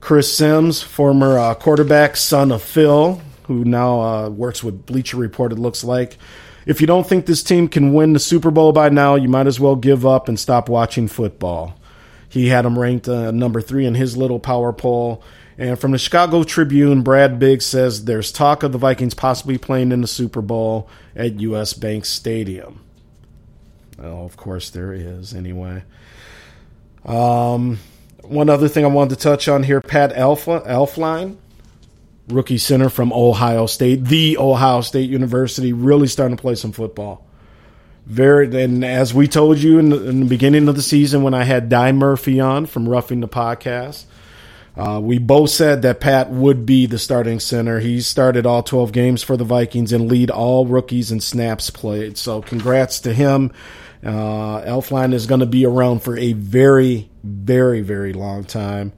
Chris 0.02 0.32
Sims, 0.32 0.84
former 0.84 1.40
uh, 1.40 1.56
quarterback, 1.56 2.16
son 2.16 2.52
of 2.52 2.62
Phil, 2.62 3.22
who 3.48 3.66
now 3.66 4.02
uh, 4.02 4.30
works 4.30 4.64
with 4.64 4.86
Bleacher 4.86 5.18
Report, 5.18 5.52
it 5.52 5.60
looks 5.60 5.84
like. 5.84 6.18
If 6.66 6.82
you 6.82 6.88
don't 6.88 7.08
think 7.08 7.26
this 7.26 7.44
team 7.44 7.68
can 7.68 7.94
win 7.94 8.14
the 8.14 8.20
Super 8.20 8.52
Bowl 8.52 8.72
by 8.72 8.90
now, 8.90 9.16
you 9.16 9.30
might 9.30 9.48
as 9.48 9.60
well 9.60 9.76
give 9.76 10.06
up 10.06 10.28
and 10.28 10.40
stop 10.40 10.70
watching 10.70 11.08
football. 11.08 11.80
He 12.28 12.50
had 12.50 12.66
them 12.66 12.78
ranked 12.78 13.08
uh, 13.08 13.32
number 13.32 13.62
three 13.62 13.86
in 13.86 13.96
his 13.96 14.18
little 14.18 14.40
power 14.40 14.74
poll. 14.74 15.24
And 15.58 15.80
from 15.80 15.92
the 15.92 15.98
Chicago 15.98 16.44
Tribune, 16.44 17.02
Brad 17.02 17.40
Biggs 17.40 17.66
says 17.66 18.06
there's 18.06 18.32
talk 18.32 18.64
of 18.64 18.74
the 18.74 18.78
Vikings 18.78 19.14
possibly 19.14 19.58
playing 19.58 19.92
in 19.92 20.02
the 20.02 20.08
Super 20.08 20.42
Bowl 20.42 20.90
at 21.16 21.40
US 21.40 21.74
Bank 21.74 22.04
Stadium. 22.06 22.82
Well, 23.98 24.26
of 24.26 24.36
course 24.36 24.70
there 24.70 24.92
is, 24.92 25.34
anyway. 25.34 25.84
Um, 27.06 27.80
one 28.24 28.50
other 28.50 28.68
thing 28.68 28.84
I 28.84 28.88
wanted 28.88 29.16
to 29.16 29.22
touch 29.22 29.48
on 29.48 29.64
here 29.64 29.82
Pat 29.82 30.14
Elfla, 30.14 30.66
Elflein, 30.68 31.38
rookie 32.28 32.58
center 32.58 32.90
from 32.90 33.14
Ohio 33.14 33.66
State, 33.68 34.06
the 34.06 34.38
Ohio 34.38 34.82
State 34.82 35.10
University, 35.10 35.74
really 35.74 36.08
starting 36.08 36.38
to 36.38 36.42
play 36.42 36.56
some 36.56 36.72
football. 36.72 37.26
Very, 38.06 38.64
and 38.64 38.86
as 38.86 39.14
we 39.14 39.28
told 39.28 39.58
you 39.58 39.80
in 39.80 39.90
the, 39.90 40.08
in 40.08 40.20
the 40.22 40.26
beginning 40.26 40.68
of 40.68 40.76
the 40.76 40.82
season 40.82 41.24
when 41.24 41.34
I 41.34 41.44
had 41.44 41.70
Di 41.70 41.92
Murphy 41.92 42.40
on 42.40 42.68
from 42.68 42.88
Roughing 42.88 43.20
the 43.20 43.28
Podcast, 43.28 44.06
uh, 44.78 45.00
we 45.02 45.18
both 45.18 45.50
said 45.50 45.82
that 45.84 46.02
Pat 46.02 46.30
would 46.30 46.66
be 46.66 46.86
the 46.86 47.00
starting 47.00 47.40
center. 47.40 47.80
He 47.80 48.02
started 48.02 48.46
all 48.46 48.62
12 48.62 48.92
games 48.92 49.24
for 49.24 49.38
the 49.38 49.44
Vikings 49.44 49.92
and 49.94 50.10
lead 50.10 50.30
all 50.30 50.66
rookies 50.66 51.12
and 51.12 51.24
snaps 51.24 51.70
played. 51.70 52.18
So 52.18 52.42
congrats 52.42 53.00
to 53.02 53.14
him. 53.14 53.52
Uh, 54.06 54.62
Elflein 54.62 55.14
is 55.14 55.26
going 55.26 55.40
to 55.40 55.46
be 55.48 55.66
around 55.66 56.04
for 56.04 56.18
a 56.18 56.34
very, 56.34 57.10
very, 57.24 57.82
very 57.82 58.14
long 58.14 58.44
time. 58.44 58.94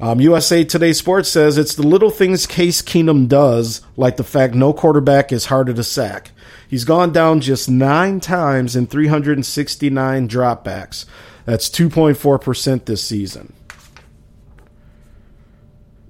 Um, 0.00 0.20
USA 0.20 0.64
Today 0.64 0.92
Sports 0.92 1.28
says 1.28 1.58
it's 1.58 1.74
the 1.74 1.86
little 1.86 2.10
things 2.10 2.46
Case 2.46 2.82
Keenum 2.82 3.28
does, 3.28 3.82
like 3.96 4.16
the 4.16 4.24
fact 4.24 4.54
no 4.54 4.72
quarterback 4.72 5.32
is 5.32 5.46
harder 5.46 5.72
to 5.74 5.84
sack. 5.84 6.32
He's 6.68 6.84
gone 6.84 7.12
down 7.12 7.40
just 7.40 7.68
nine 7.68 8.20
times 8.20 8.76
in 8.76 8.86
369 8.86 10.28
dropbacks. 10.28 11.04
That's 11.44 11.68
2.4% 11.68 12.84
this 12.84 13.02
season. 13.02 13.54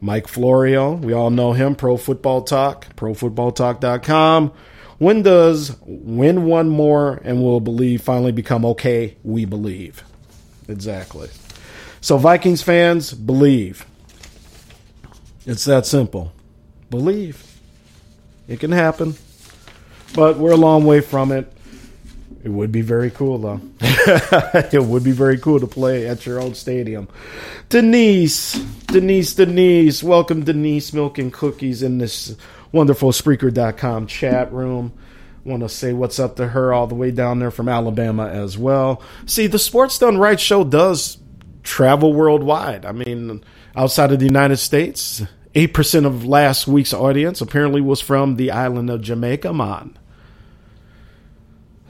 Mike 0.01 0.29
Florio, 0.29 0.93
we 0.95 1.13
all 1.13 1.31
know 1.31 1.53
him, 1.53 1.75
Pro 1.75 1.97
Football 1.97 2.43
Talk, 2.43 2.95
profootballtalk.com. 2.97 4.53
When 4.99 5.23
does 5.23 5.77
win 5.83 6.45
one 6.45 6.69
more 6.69 7.21
and 7.25 7.43
we'll 7.43 7.61
believe 7.61 8.03
finally 8.03 8.33
become 8.33 8.65
okay? 8.67 9.17
We 9.23 9.45
believe. 9.45 10.03
Exactly. 10.69 11.29
So, 12.01 12.17
Vikings 12.19 12.63
fans, 12.63 13.13
believe. 13.13 13.87
It's 15.47 15.65
that 15.65 15.87
simple. 15.87 16.33
Believe. 16.91 17.45
It 18.49 18.61
can 18.61 18.73
happen. 18.73 19.15
But 20.15 20.39
we're 20.39 20.53
a 20.53 20.57
long 20.57 20.85
way 20.85 21.01
from 21.01 21.33
it. 21.33 21.53
It 22.43 22.51
would 22.51 22.73
be 22.73 22.83
very 22.83 23.11
cool, 23.11 23.39
though. 23.39 23.61
it 23.81 24.83
would 24.83 25.05
be 25.05 25.13
very 25.13 25.39
cool 25.39 25.61
to 25.61 25.67
play 25.67 26.07
at 26.09 26.25
your 26.25 26.41
own 26.41 26.55
stadium. 26.55 27.09
Denise, 27.69 28.55
Denise, 28.87 29.35
Denise. 29.35 30.03
Welcome, 30.03 30.45
Denise 30.45 30.93
Milk 30.93 31.19
and 31.19 31.33
Cookies, 31.33 31.83
in 31.83 31.99
this 31.99 32.37
wonderful 32.73 33.13
Spreaker.com 33.13 34.07
chat 34.07 34.53
room. 34.53 34.93
Want 35.45 35.63
to 35.63 35.69
say 35.69 35.93
what's 35.93 36.19
up 36.19 36.37
to 36.37 36.49
her 36.49 36.73
all 36.73 36.87
the 36.87 36.95
way 36.95 37.11
down 37.11 37.39
there 37.39 37.51
from 37.51 37.69
Alabama 37.69 38.29
as 38.29 38.59
well. 38.59 39.03
See, 39.27 39.47
the 39.47 39.59
Sports 39.59 39.99
Done 39.99 40.19
Right 40.19 40.39
show 40.39 40.65
does 40.65 41.19
travel 41.63 42.13
worldwide. 42.13 42.85
I 42.85 42.93
mean, 42.93 43.43
outside 43.75 44.13
of 44.13 44.19
the 44.19 44.27
United 44.27 44.59
States, 44.59 45.23
8% 45.55 46.05
of 46.05 46.27
last 46.27 46.67
week's 46.67 46.93
audience 46.93 47.41
apparently 47.41 47.81
was 47.81 48.01
from 48.01 48.37
the 48.37 48.51
island 48.51 48.91
of 48.91 49.01
Jamaica, 49.01 49.53
man. 49.53 49.97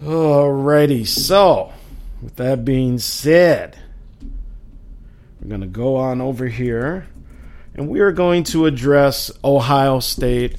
Alrighty, 0.03 1.07
so 1.07 1.73
with 2.23 2.37
that 2.37 2.65
being 2.65 2.99
said, 2.99 3.77
we're 5.41 5.49
going 5.49 5.61
to 5.61 5.67
go 5.67 5.97
on 5.97 6.21
over 6.21 6.47
here 6.47 7.09
and 7.79 7.89
we 7.89 8.01
are 8.01 8.13
going 8.13 8.43
to 8.43 8.67
address 8.67 9.31
Ohio 9.45 10.01
State. 10.01 10.57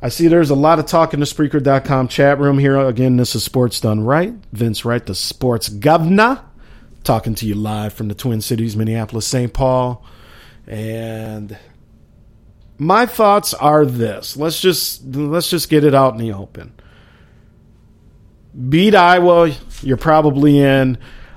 I 0.00 0.08
see 0.08 0.28
there's 0.28 0.50
a 0.50 0.54
lot 0.54 0.78
of 0.78 0.86
talk 0.86 1.12
in 1.12 1.20
the 1.20 1.26
Spreaker.com 1.26 2.08
chat 2.08 2.38
room 2.38 2.58
here. 2.58 2.78
Again, 2.78 3.16
this 3.16 3.34
is 3.34 3.44
Sports 3.44 3.80
Done 3.80 4.02
Right. 4.02 4.34
Vince 4.52 4.84
Wright, 4.84 5.04
the 5.04 5.14
sports 5.14 5.68
governor, 5.68 6.40
talking 7.04 7.34
to 7.36 7.46
you 7.46 7.54
live 7.54 7.92
from 7.92 8.08
the 8.08 8.14
Twin 8.14 8.40
Cities, 8.40 8.76
Minneapolis, 8.76 9.26
St. 9.26 9.52
Paul. 9.52 10.04
And 10.66 11.56
my 12.78 13.06
thoughts 13.06 13.52
are 13.52 13.84
this. 13.84 14.36
Let's 14.36 14.60
just 14.60 15.04
let's 15.04 15.50
just 15.50 15.68
get 15.68 15.84
it 15.84 15.94
out 15.94 16.14
in 16.14 16.18
the 16.18 16.32
open. 16.32 16.72
Beat 18.68 18.94
Iowa, 18.94 19.52
you're 19.82 19.96
probably 19.98 20.60
in. 20.60 20.96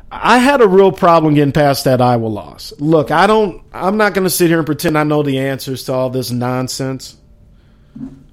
I 0.09 0.37
had 0.37 0.61
a 0.61 0.67
real 0.67 0.91
problem 0.91 1.33
getting 1.33 1.51
past 1.51 1.83
that 1.83 2.01
Iowa 2.01 2.27
loss. 2.27 2.73
Look, 2.79 3.11
I 3.11 3.27
don't 3.27 3.63
I'm 3.73 3.97
not 3.97 4.13
going 4.13 4.23
to 4.23 4.29
sit 4.29 4.47
here 4.47 4.57
and 4.57 4.65
pretend 4.65 4.97
I 4.97 5.03
know 5.03 5.23
the 5.23 5.39
answers 5.39 5.83
to 5.85 5.93
all 5.93 6.09
this 6.09 6.31
nonsense. 6.31 7.17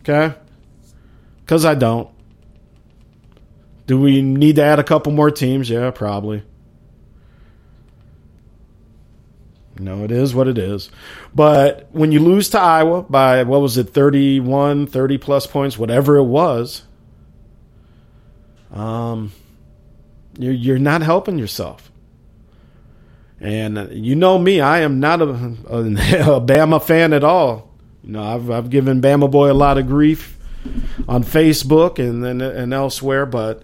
Okay? 0.01 0.35
Cuz 1.47 1.65
I 1.65 1.75
don't. 1.75 2.09
Do 3.87 4.01
we 4.01 4.23
need 4.23 4.57
to 4.57 4.63
add 4.63 4.79
a 4.79 4.85
couple 4.85 5.13
more 5.13 5.31
teams? 5.31 5.69
Yeah, 5.69 5.91
probably. 5.91 6.43
No, 9.79 10.05
it 10.05 10.13
is 10.13 10.35
what 10.35 10.47
it 10.47 10.57
is. 10.57 10.89
But 11.35 11.89
when 11.91 12.13
you 12.13 12.21
lose 12.21 12.51
to 12.51 12.61
Iowa 12.61 13.03
by, 13.03 13.43
what 13.43 13.61
was 13.61 13.77
it, 13.77 13.91
31, 13.91 14.87
30 14.87 15.19
plus 15.19 15.47
points, 15.47 15.77
whatever 15.77 16.17
it 16.17 16.25
was, 16.25 16.85
um, 18.73 19.33
you're, 20.39 20.53
you're 20.53 20.79
not 20.79 21.03
helping 21.03 21.39
yourself. 21.39 21.91
And 23.41 23.79
uh, 23.79 23.89
you 23.91 24.15
know 24.15 24.39
me, 24.39 24.61
I 24.61 24.81
am 24.81 25.01
not 25.01 25.21
a, 25.21 25.25
a, 25.25 25.29
a 25.79 26.41
Bama 26.41 26.83
fan 26.83 27.13
at 27.13 27.25
all. 27.25 27.71
You 28.03 28.13
know, 28.13 28.23
I've, 28.23 28.51
I've 28.51 28.71
given 28.71 29.01
Bama 29.01 29.31
Boy 29.31 29.51
a 29.51 29.55
lot 29.55 29.79
of 29.79 29.87
grief 29.87 30.39
on 31.09 31.25
Facebook 31.25 31.99
and, 31.99 32.25
and, 32.25 32.41
and 32.41 32.73
elsewhere, 32.73 33.27
but 33.27 33.63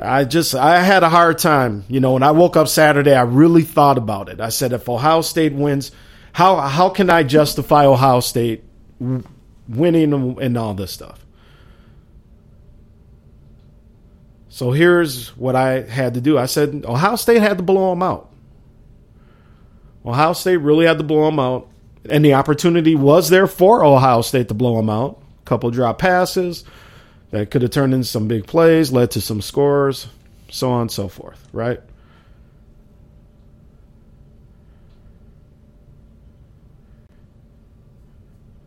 I 0.00 0.24
just 0.24 0.54
I 0.54 0.82
had 0.82 1.02
a 1.02 1.08
hard 1.08 1.38
time. 1.38 1.84
You 1.88 2.00
know, 2.00 2.14
when 2.14 2.22
I 2.22 2.30
woke 2.30 2.56
up 2.56 2.68
Saturday, 2.68 3.14
I 3.14 3.22
really 3.22 3.62
thought 3.62 3.98
about 3.98 4.28
it. 4.28 4.40
I 4.40 4.48
said, 4.48 4.72
if 4.72 4.88
Ohio 4.88 5.20
State 5.20 5.52
wins, 5.52 5.92
how 6.32 6.56
how 6.56 6.88
can 6.88 7.10
I 7.10 7.22
justify 7.22 7.84
Ohio 7.84 8.20
State 8.20 8.64
winning 9.68 10.38
and 10.40 10.58
all 10.58 10.74
this 10.74 10.92
stuff? 10.92 11.24
So 14.60 14.72
here's 14.72 15.34
what 15.38 15.56
I 15.56 15.80
had 15.80 16.12
to 16.12 16.20
do. 16.20 16.36
I 16.36 16.44
said 16.44 16.84
Ohio 16.84 17.16
State 17.16 17.40
had 17.40 17.56
to 17.56 17.62
blow 17.62 17.88
them 17.88 18.02
out. 18.02 18.30
Ohio 20.04 20.34
State 20.34 20.58
really 20.58 20.84
had 20.84 20.98
to 20.98 21.02
blow 21.02 21.24
them 21.24 21.38
out, 21.38 21.66
and 22.10 22.22
the 22.22 22.34
opportunity 22.34 22.94
was 22.94 23.30
there 23.30 23.46
for 23.46 23.82
Ohio 23.82 24.20
State 24.20 24.48
to 24.48 24.54
blow 24.54 24.76
them 24.76 24.90
out. 24.90 25.18
A 25.40 25.44
couple 25.46 25.70
drop 25.70 25.98
passes 25.98 26.64
that 27.30 27.50
could 27.50 27.62
have 27.62 27.70
turned 27.70 27.94
into 27.94 28.06
some 28.06 28.28
big 28.28 28.46
plays, 28.46 28.92
led 28.92 29.10
to 29.12 29.22
some 29.22 29.40
scores, 29.40 30.08
so 30.50 30.70
on 30.70 30.82
and 30.82 30.92
so 30.92 31.08
forth, 31.08 31.48
right? 31.54 31.80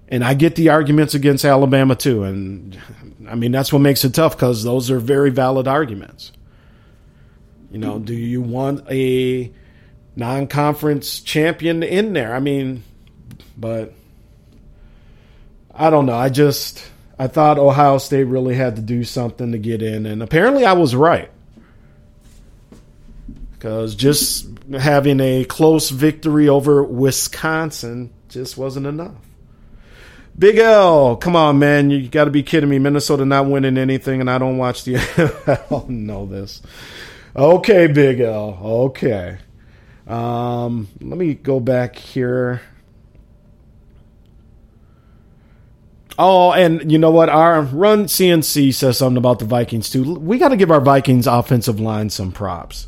And 0.08 0.24
I 0.24 0.34
get 0.34 0.56
the 0.56 0.70
arguments 0.70 1.14
against 1.14 1.46
Alabama 1.46 1.96
too. 1.96 2.24
And 2.24 2.80
I 3.34 3.36
mean, 3.36 3.52
that's 3.52 3.74
what 3.74 3.80
makes 3.80 4.06
it 4.06 4.14
tough 4.14 4.36
because 4.36 4.64
those 4.64 4.92
are 4.92 5.00
very 5.00 5.32
valid 5.32 5.68
arguments. 5.68 6.32
You 7.72 7.80
know, 7.80 7.98
do 7.98 8.14
you 8.14 8.44
want 8.44 8.86
a 8.92 9.52
non 10.16 10.46
conference 10.46 11.20
champion 11.20 11.82
in 11.82 12.14
there? 12.14 12.36
I 12.36 12.40
mean, 12.40 12.84
but 13.58 13.92
I 15.74 15.90
don't 15.90 16.06
know. 16.06 16.14
I 16.14 16.30
just 16.30 16.88
I 17.18 17.26
thought 17.26 17.58
Ohio 17.58 17.98
State 17.98 18.26
really 18.26 18.54
had 18.54 18.76
to 18.76 18.84
do 18.84 19.04
something 19.04 19.52
to 19.52 19.58
get 19.58 19.82
in, 19.82 20.06
and 20.06 20.22
apparently 20.22 20.64
I 20.64 20.74
was 20.74 20.96
right. 20.96 21.32
Because 23.54 23.96
just 23.96 24.48
having 24.78 25.20
a 25.20 25.44
close 25.46 25.90
victory 25.90 26.50
over 26.50 26.84
Wisconsin 26.84 28.14
just 28.30 28.58
wasn't 28.58 28.86
enough. 28.86 29.16
Big 30.38 30.58
L, 30.58 31.16
come 31.16 31.36
on, 31.36 31.60
man. 31.60 31.90
You 31.92 32.08
got 32.08 32.26
to 32.26 32.32
be 32.32 32.42
kidding 32.42 32.70
me. 32.70 32.80
Minnesota 32.80 33.24
not 33.26 33.48
winning 33.48 33.78
anything, 33.78 34.20
and 34.20 34.30
I 34.30 34.38
don't 34.38 34.58
watch 34.58 34.84
the. 34.84 34.96
Don't 35.70 35.90
know 35.90 36.26
this. 36.26 36.62
Okay, 37.36 37.88
Big 37.88 38.20
L. 38.20 38.60
Okay. 38.64 39.38
Um, 40.08 40.88
let 41.02 41.18
me 41.18 41.36
go 41.36 41.60
back 41.60 41.96
here. 41.96 42.62
Oh, 46.18 46.52
and 46.52 46.92
you 46.92 46.98
know 46.98 47.12
what? 47.12 47.30
Our 47.30 47.62
run 47.62 48.06
CNC 48.06 48.74
says 48.74 48.98
something 48.98 49.18
about 49.18 49.40
the 49.40 49.46
Vikings 49.46 49.90
too. 49.90 50.16
We 50.16 50.38
got 50.38 50.50
to 50.50 50.58
give 50.58 50.72
our 50.72 50.82
Vikings 50.82 51.26
offensive 51.26 51.80
line 51.80 52.10
some 52.10 52.32
props. 52.32 52.88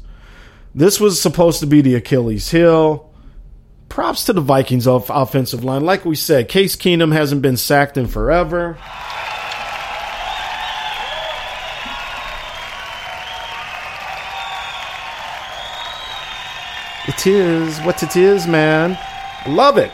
This 0.75 0.99
was 0.99 1.21
supposed 1.21 1.59
to 1.61 1.65
be 1.65 1.81
the 1.81 1.95
Achilles 1.95 2.51
heel. 2.51 3.11
Props 3.95 4.25
to 4.25 4.33
the 4.33 4.41
Vikings 4.41 4.87
off 4.87 5.09
offensive 5.09 5.63
line. 5.63 5.85
Like 5.85 6.03
we 6.03 6.17
said, 6.17 6.49
Case 6.49 6.75
Keenum 6.75 7.13
hasn't 7.13 7.41
been 7.41 7.55
sacked 7.55 7.95
in 7.95 8.07
forever. 8.07 8.77
It 17.07 17.25
is 17.25 17.79
what 17.85 18.03
it 18.03 18.17
is, 18.17 18.45
man. 18.45 18.99
Love 19.47 19.77
it. 19.77 19.93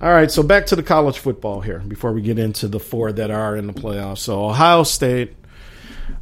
All 0.00 0.08
right, 0.08 0.30
so 0.30 0.42
back 0.42 0.64
to 0.68 0.76
the 0.76 0.82
college 0.82 1.18
football 1.18 1.60
here 1.60 1.80
before 1.80 2.14
we 2.14 2.22
get 2.22 2.38
into 2.38 2.66
the 2.66 2.80
four 2.80 3.12
that 3.12 3.30
are 3.30 3.54
in 3.58 3.66
the 3.66 3.74
playoffs. 3.74 4.20
So 4.20 4.42
Ohio 4.42 4.84
State, 4.84 5.36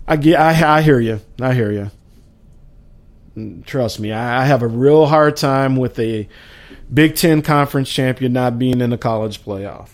I 0.08 0.16
get, 0.16 0.40
I, 0.40 0.78
I 0.78 0.82
hear 0.82 0.98
you, 0.98 1.20
I 1.40 1.54
hear 1.54 1.70
you. 1.70 3.62
Trust 3.64 4.00
me, 4.00 4.10
I, 4.10 4.42
I 4.42 4.44
have 4.46 4.62
a 4.62 4.66
real 4.66 5.06
hard 5.06 5.36
time 5.36 5.76
with 5.76 6.00
a 6.00 6.28
Big 6.92 7.16
Ten 7.16 7.42
conference 7.42 7.90
champion 7.90 8.32
not 8.32 8.58
being 8.58 8.80
in 8.80 8.90
the 8.90 8.98
college 8.98 9.42
playoff. 9.42 9.88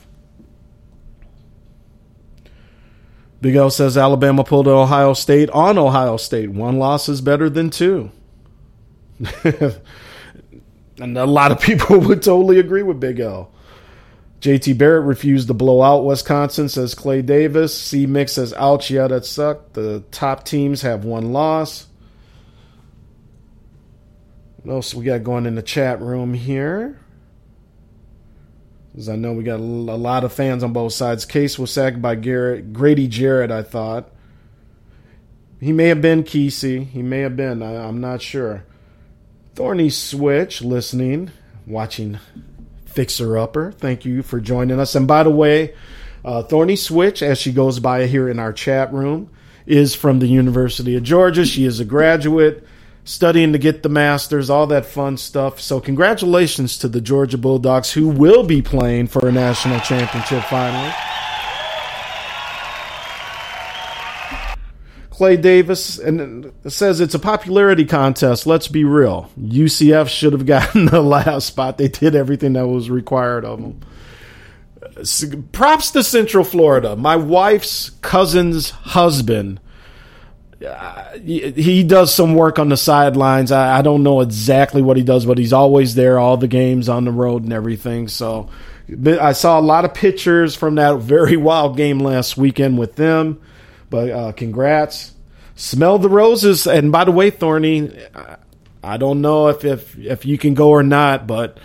Big 3.40 3.56
L 3.56 3.70
says 3.70 3.98
Alabama 3.98 4.44
pulled 4.44 4.68
Ohio 4.68 5.14
State 5.14 5.50
on 5.50 5.76
Ohio 5.76 6.16
State. 6.16 6.50
One 6.50 6.78
loss 6.78 7.08
is 7.08 7.20
better 7.20 7.50
than 7.50 7.70
two. 7.70 8.12
and 9.44 11.18
a 11.18 11.26
lot 11.26 11.50
of 11.50 11.60
people 11.60 11.98
would 12.06 12.22
totally 12.22 12.60
agree 12.60 12.84
with 12.84 13.00
Big 13.00 13.18
L. 13.18 13.52
JT 14.40 14.76
Barrett 14.78 15.06
refused 15.06 15.48
to 15.48 15.54
blow 15.54 15.82
out 15.82 16.04
Wisconsin, 16.04 16.68
says 16.68 16.94
Clay 16.94 17.22
Davis. 17.22 17.76
C 17.76 18.06
Mix 18.06 18.32
says, 18.32 18.52
ouch, 18.54 18.90
yeah, 18.90 19.06
that 19.08 19.24
sucked. 19.24 19.74
The 19.74 20.04
top 20.10 20.44
teams 20.44 20.82
have 20.82 21.04
one 21.04 21.32
loss. 21.32 21.86
What 24.62 24.74
else 24.74 24.94
we 24.94 25.04
got 25.04 25.24
going 25.24 25.46
in 25.46 25.54
the 25.54 25.62
chat 25.62 26.00
room 26.00 26.34
here? 26.34 26.98
As 28.96 29.08
I 29.08 29.16
know 29.16 29.32
we 29.32 29.42
got 29.42 29.58
a 29.58 29.62
lot 29.62 30.22
of 30.24 30.32
fans 30.32 30.62
on 30.62 30.72
both 30.72 30.92
sides. 30.92 31.24
Case 31.24 31.58
was 31.58 31.72
sacked 31.72 32.02
by 32.02 32.14
Garrett, 32.14 32.72
Grady 32.72 33.08
Jarrett, 33.08 33.50
I 33.50 33.62
thought. 33.62 34.10
He 35.60 35.72
may 35.72 35.88
have 35.88 36.02
been 36.02 36.24
Kesey. 36.24 36.86
He 36.86 37.02
may 37.02 37.20
have 37.20 37.36
been. 37.36 37.62
I, 37.62 37.86
I'm 37.86 38.00
not 38.00 38.20
sure. 38.20 38.64
Thorny 39.54 39.90
Switch, 39.90 40.62
listening, 40.62 41.30
watching 41.66 42.18
Fixer 42.84 43.38
Upper. 43.38 43.72
Thank 43.72 44.04
you 44.04 44.22
for 44.22 44.40
joining 44.40 44.78
us. 44.78 44.94
And 44.94 45.08
by 45.08 45.22
the 45.22 45.30
way, 45.30 45.74
uh, 46.24 46.42
Thorny 46.42 46.76
Switch, 46.76 47.22
as 47.22 47.38
she 47.38 47.52
goes 47.52 47.78
by 47.78 48.06
here 48.06 48.28
in 48.28 48.38
our 48.38 48.52
chat 48.52 48.92
room, 48.92 49.30
is 49.66 49.94
from 49.94 50.18
the 50.18 50.26
University 50.26 50.96
of 50.96 51.02
Georgia. 51.02 51.46
She 51.46 51.64
is 51.64 51.80
a 51.80 51.84
graduate, 51.84 52.66
studying 53.04 53.52
to 53.52 53.58
get 53.58 53.82
the 53.82 53.88
master's, 53.88 54.50
all 54.50 54.66
that 54.68 54.86
fun 54.86 55.16
stuff. 55.16 55.60
So, 55.60 55.80
congratulations 55.80 56.78
to 56.78 56.88
the 56.88 57.00
Georgia 57.00 57.38
Bulldogs, 57.38 57.92
who 57.92 58.08
will 58.08 58.44
be 58.44 58.62
playing 58.62 59.08
for 59.08 59.26
a 59.26 59.32
national 59.32 59.80
championship 59.80 60.44
finally. 60.44 60.92
Clay 65.22 65.36
Davis 65.36 65.98
and 66.00 66.52
says 66.66 67.00
it's 67.00 67.14
a 67.14 67.18
popularity 67.18 67.84
contest. 67.84 68.44
Let's 68.44 68.66
be 68.66 68.82
real. 68.82 69.30
UCF 69.38 70.08
should 70.08 70.32
have 70.32 70.46
gotten 70.46 70.86
the 70.86 71.00
last 71.00 71.46
spot. 71.46 71.78
They 71.78 71.86
did 71.86 72.16
everything 72.16 72.54
that 72.54 72.66
was 72.66 72.90
required 72.90 73.44
of 73.44 73.60
them. 73.60 73.80
Props 75.52 75.92
to 75.92 76.02
Central 76.02 76.42
Florida. 76.42 76.96
My 76.96 77.14
wife's 77.14 77.90
cousin's 78.00 78.70
husband. 78.70 79.60
He 81.24 81.82
does 81.82 82.14
some 82.14 82.34
work 82.34 82.58
on 82.58 82.68
the 82.68 82.76
sidelines. 82.76 83.50
I, 83.52 83.78
I 83.78 83.82
don't 83.82 84.02
know 84.02 84.20
exactly 84.20 84.82
what 84.82 84.96
he 84.96 85.02
does, 85.02 85.26
but 85.26 85.38
he's 85.38 85.52
always 85.52 85.94
there, 85.94 86.18
all 86.18 86.36
the 86.36 86.48
games 86.48 86.88
on 86.88 87.04
the 87.04 87.10
road 87.10 87.42
and 87.42 87.52
everything. 87.52 88.08
So 88.08 88.48
I 89.04 89.32
saw 89.32 89.58
a 89.58 89.62
lot 89.62 89.84
of 89.84 89.94
pictures 89.94 90.54
from 90.54 90.76
that 90.76 90.98
very 90.98 91.36
wild 91.38 91.76
game 91.76 91.98
last 92.00 92.36
weekend 92.36 92.78
with 92.78 92.96
them. 92.96 93.40
But 93.90 94.10
uh, 94.10 94.32
congrats. 94.32 95.12
Smell 95.54 95.98
the 95.98 96.08
roses. 96.08 96.66
And 96.66 96.92
by 96.92 97.04
the 97.04 97.12
way, 97.12 97.30
Thorny, 97.30 97.90
I 98.82 98.96
don't 98.96 99.20
know 99.20 99.48
if, 99.48 99.64
if 99.64 99.98
if 99.98 100.24
you 100.24 100.38
can 100.38 100.54
go 100.54 100.70
or 100.70 100.82
not, 100.82 101.26
but 101.26 101.58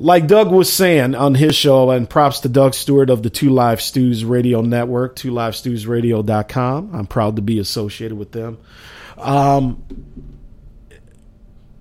like 0.00 0.26
Doug 0.26 0.50
was 0.50 0.72
saying 0.72 1.14
on 1.14 1.34
his 1.34 1.54
show, 1.54 1.90
and 1.90 2.08
props 2.08 2.40
to 2.40 2.48
Doug 2.48 2.72
Stewart 2.74 3.10
of 3.10 3.22
the 3.22 3.28
Two 3.28 3.50
Live 3.50 3.82
Stews 3.82 4.24
Radio 4.24 4.62
Network, 4.62 5.14
twolivestewsradio.com. 5.14 6.90
I'm 6.94 7.06
proud 7.06 7.36
to 7.36 7.42
be 7.42 7.58
associated 7.58 8.16
with 8.16 8.32
them. 8.32 8.56
Um, 9.18 9.84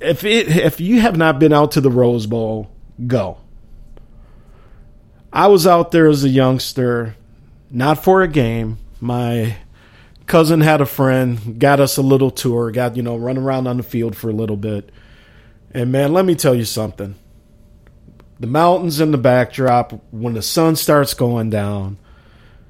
if 0.01 0.25
it, 0.25 0.49
if 0.49 0.81
you 0.81 0.99
have 0.99 1.15
not 1.15 1.39
been 1.39 1.53
out 1.53 1.71
to 1.71 1.81
the 1.81 1.89
Rose 1.89 2.25
Bowl, 2.25 2.69
go. 3.07 3.37
I 5.31 5.47
was 5.47 5.65
out 5.65 5.91
there 5.91 6.09
as 6.09 6.25
a 6.25 6.29
youngster, 6.29 7.15
not 7.71 8.03
for 8.03 8.21
a 8.21 8.27
game. 8.27 8.79
My 8.99 9.55
cousin 10.25 10.59
had 10.59 10.81
a 10.81 10.85
friend, 10.85 11.57
got 11.57 11.79
us 11.79 11.95
a 11.95 12.01
little 12.01 12.31
tour, 12.31 12.69
got, 12.71 12.97
you 12.97 13.03
know, 13.03 13.15
run 13.15 13.37
around 13.37 13.67
on 13.67 13.77
the 13.77 13.83
field 13.83 14.17
for 14.17 14.29
a 14.29 14.33
little 14.33 14.57
bit. 14.57 14.91
And 15.71 15.89
man, 15.89 16.11
let 16.11 16.25
me 16.25 16.35
tell 16.35 16.55
you 16.55 16.65
something. 16.65 17.15
The 18.39 18.47
mountains 18.47 19.01
in 19.01 19.11
the 19.11 19.17
backdrop, 19.17 19.91
when 20.11 20.33
the 20.33 20.41
sun 20.41 20.75
starts 20.75 21.13
going 21.13 21.49
down, 21.49 21.97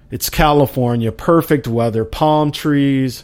it's 0.10 0.30
California, 0.30 1.12
perfect 1.12 1.68
weather, 1.68 2.04
palm 2.04 2.52
trees. 2.52 3.24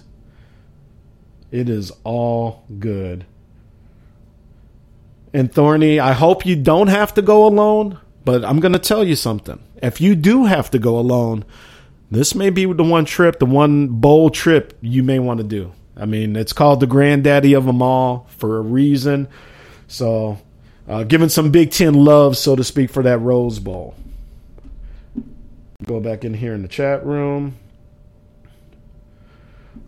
It 1.51 1.69
is 1.69 1.91
all 2.03 2.63
good. 2.79 3.25
And 5.33 5.51
Thorny, 5.51 5.99
I 5.99 6.13
hope 6.13 6.45
you 6.45 6.55
don't 6.55 6.87
have 6.87 7.13
to 7.15 7.21
go 7.21 7.45
alone, 7.45 7.99
but 8.23 8.45
I'm 8.45 8.59
going 8.59 8.73
to 8.73 8.79
tell 8.79 9.03
you 9.03 9.15
something. 9.15 9.59
If 9.81 9.99
you 9.99 10.15
do 10.15 10.45
have 10.45 10.69
to 10.71 10.79
go 10.79 10.99
alone, 10.99 11.43
this 12.11 12.35
may 12.35 12.51
be 12.51 12.71
the 12.71 12.83
one 12.83 13.05
trip, 13.05 13.39
the 13.39 13.45
one 13.45 13.87
bold 13.87 14.33
trip 14.33 14.77
you 14.81 15.01
may 15.01 15.19
want 15.19 15.39
to 15.39 15.43
do. 15.43 15.73
I 15.97 16.05
mean, 16.05 16.35
it's 16.35 16.53
called 16.53 16.79
the 16.79 16.87
granddaddy 16.87 17.53
of 17.53 17.65
them 17.65 17.81
all 17.81 18.27
for 18.29 18.57
a 18.57 18.61
reason. 18.61 19.27
So, 19.87 20.37
uh, 20.87 21.03
giving 21.03 21.29
some 21.29 21.51
Big 21.51 21.71
Ten 21.71 21.93
love, 21.93 22.37
so 22.37 22.55
to 22.55 22.63
speak, 22.63 22.89
for 22.89 23.03
that 23.03 23.19
Rose 23.19 23.59
Bowl. 23.59 23.95
Go 25.83 25.99
back 25.99 26.23
in 26.23 26.33
here 26.33 26.53
in 26.53 26.61
the 26.61 26.67
chat 26.67 27.05
room. 27.05 27.57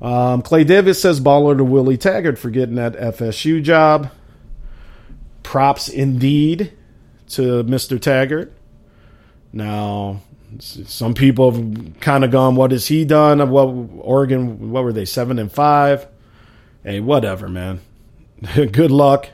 Um, 0.01 0.41
Clay 0.41 0.63
Davis 0.63 1.01
says 1.01 1.19
baller 1.19 1.57
to 1.57 1.63
Willie 1.63 1.97
Taggart 1.97 2.37
for 2.37 2.49
getting 2.49 2.75
that 2.75 2.95
FSU 2.95 3.63
job. 3.63 4.11
Props 5.43 5.87
indeed 5.89 6.73
to 7.29 7.63
Mr. 7.63 7.99
Taggart. 7.99 8.53
Now, 9.53 10.21
some 10.59 11.13
people 11.13 11.51
have 11.51 11.99
kind 11.99 12.23
of 12.23 12.31
gone, 12.31 12.55
"What 12.55 12.71
has 12.71 12.87
he 12.87 13.05
done?" 13.05 13.49
What 13.49 13.65
Oregon? 13.99 14.71
What 14.71 14.83
were 14.83 14.93
they? 14.93 15.05
Seven 15.05 15.39
and 15.39 15.51
five. 15.51 16.07
Hey, 16.83 16.99
whatever, 16.99 17.47
man. 17.47 17.79
Good 18.53 18.91
luck. 18.91 19.29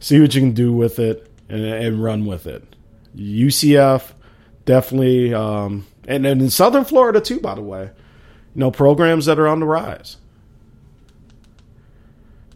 See 0.00 0.20
what 0.20 0.34
you 0.34 0.40
can 0.40 0.52
do 0.52 0.72
with 0.72 0.98
it 0.98 1.30
and, 1.48 1.64
and 1.64 2.02
run 2.02 2.26
with 2.26 2.46
it. 2.46 2.64
UCF 3.16 4.12
definitely, 4.64 5.34
um, 5.34 5.86
and, 6.06 6.26
and 6.26 6.42
in 6.42 6.50
Southern 6.50 6.84
Florida 6.84 7.20
too, 7.20 7.40
by 7.40 7.54
the 7.54 7.62
way. 7.62 7.90
You 8.54 8.60
know, 8.60 8.70
programs 8.70 9.26
that 9.26 9.38
are 9.38 9.48
on 9.48 9.60
the 9.60 9.66
rise. 9.66 10.16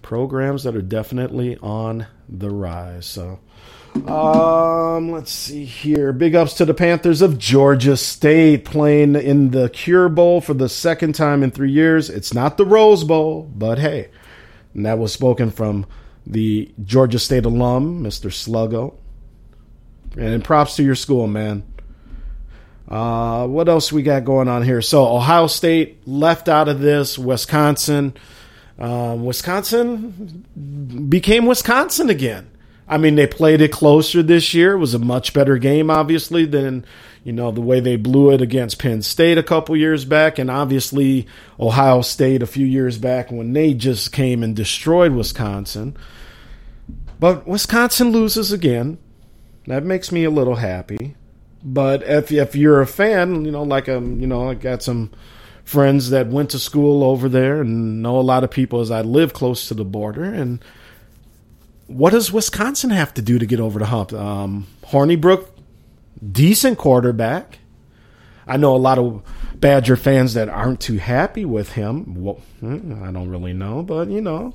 Programs 0.03 0.64
that 0.64 0.76
are 0.76 0.82
definitely 0.82 1.57
on 1.59 2.07
the 2.28 2.51
rise. 2.51 3.07
So, 3.07 3.40
um, 4.07 5.11
let's 5.11 5.30
see 5.30 5.64
here. 5.64 6.12
Big 6.12 6.34
ups 6.34 6.55
to 6.55 6.64
the 6.64 6.74
Panthers 6.74 7.22
of 7.22 7.38
Georgia 7.38 7.97
State 7.97 8.64
playing 8.64 9.14
in 9.14 9.51
the 9.51 9.68
Cure 9.68 10.09
Bowl 10.09 10.40
for 10.40 10.55
the 10.55 10.68
second 10.68 11.14
time 11.14 11.43
in 11.43 11.51
three 11.51 11.70
years. 11.70 12.11
It's 12.11 12.34
not 12.34 12.57
the 12.57 12.66
Rose 12.66 13.05
Bowl, 13.05 13.51
but 13.55 13.78
hey, 13.78 14.11
and 14.74 14.86
that 14.86 14.99
was 14.99 15.12
spoken 15.12 15.51
from 15.51 15.86
the 16.27 16.73
Georgia 16.85 17.18
State 17.18 17.45
alum, 17.45 18.03
Mr. 18.03 18.31
Sluggo. 18.31 18.95
And 20.16 20.45
props 20.45 20.77
to 20.77 20.83
your 20.83 20.95
school, 20.95 21.27
man. 21.27 21.64
Uh, 22.89 23.47
what 23.47 23.68
else 23.68 23.91
we 23.91 24.03
got 24.03 24.25
going 24.25 24.49
on 24.49 24.62
here? 24.62 24.83
So 24.83 25.07
Ohio 25.07 25.47
State 25.47 26.07
left 26.07 26.49
out 26.49 26.68
of 26.68 26.81
this. 26.81 27.18
Wisconsin, 27.18 28.14
um, 28.79 29.25
Wisconsin 29.25 30.45
became 31.09 31.47
Wisconsin 31.47 32.11
again. 32.11 32.52
I 32.89 32.99
mean, 32.99 33.14
they 33.14 33.26
played 33.26 33.61
it 33.61 33.72
closer 33.72 34.22
this 34.22 34.55
year. 34.55 34.72
It 34.72 34.78
was 34.78 34.95
a 34.95 34.99
much 34.99 35.33
better 35.33 35.57
game, 35.59 35.91
obviously, 35.91 36.45
than 36.45 36.85
you 37.24 37.33
know 37.33 37.51
the 37.51 37.61
way 37.61 37.80
they 37.80 37.97
blew 37.97 38.33
it 38.33 38.41
against 38.43 38.78
Penn 38.78 39.03
State 39.03 39.39
a 39.39 39.43
couple 39.43 39.76
years 39.76 40.05
back, 40.05 40.39
and 40.39 40.51
obviously 40.51 41.26
Ohio 41.59 42.03
State 42.03 42.43
a 42.43 42.47
few 42.47 42.66
years 42.66 42.99
back 42.99 43.30
when 43.30 43.53
they 43.53 43.74
just 43.74 44.12
came 44.12 44.43
and 44.43 44.57
destroyed 44.57 45.12
Wisconsin. 45.12 45.97
But 47.20 47.47
Wisconsin 47.47 48.11
loses 48.11 48.53
again. 48.53 48.99
That 49.68 49.85
makes 49.85 50.11
me 50.11 50.24
a 50.24 50.30
little 50.30 50.57
happy. 50.57 51.14
But 51.62 52.03
if 52.03 52.33
if 52.33 52.57
you're 52.57 52.80
a 52.80 52.87
fan, 52.87 53.45
you 53.45 53.53
know, 53.53 53.62
like 53.62 53.89
um, 53.89 54.20
you 54.20 54.26
know, 54.26 54.51
I 54.51 54.55
got 54.55 54.83
some 54.83 55.12
friends 55.64 56.11
that 56.11 56.26
went 56.26 56.51
to 56.51 56.59
school 56.59 57.05
over 57.05 57.28
there 57.28 57.61
and 57.61 58.03
know 58.03 58.18
a 58.18 58.20
lot 58.20 58.43
of 58.43 58.51
people 58.51 58.80
as 58.80 58.91
I 58.91 59.03
live 59.03 59.33
close 59.33 59.68
to 59.68 59.74
the 59.74 59.85
border. 59.85 60.24
And 60.24 60.62
what 61.95 62.11
does 62.11 62.32
Wisconsin 62.32 62.90
have 62.90 63.14
to 63.14 63.22
do 63.22 63.38
to 63.38 63.47
get 63.47 63.61
over 63.61 63.78
the 63.78 63.86
hump? 63.86 64.12
Um, 64.12 64.66
Hornibrook, 64.84 65.49
decent 66.30 66.78
quarterback. 66.78 67.59
I 68.47 68.57
know 68.57 68.74
a 68.74 68.78
lot 68.78 68.99
of 68.99 69.22
Badger 69.55 69.97
fans 69.97 70.34
that 70.34 70.49
aren't 70.49 70.80
too 70.80 70.99
happy 70.99 71.45
with 71.45 71.72
him. 71.72 72.22
Well, 72.22 72.40
hmm, 72.61 73.03
I 73.05 73.12
don't 73.12 73.28
really 73.28 73.53
know, 73.53 73.82
but 73.82 74.09
you 74.09 74.20
know, 74.20 74.55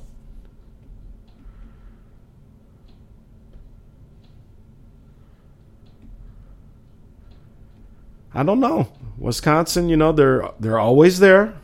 I 8.34 8.44
don't 8.44 8.60
know. 8.60 8.92
Wisconsin, 9.18 9.90
you 9.90 9.98
know, 9.98 10.12
they're 10.12 10.50
they're 10.60 10.78
always 10.78 11.20
there. 11.20 11.56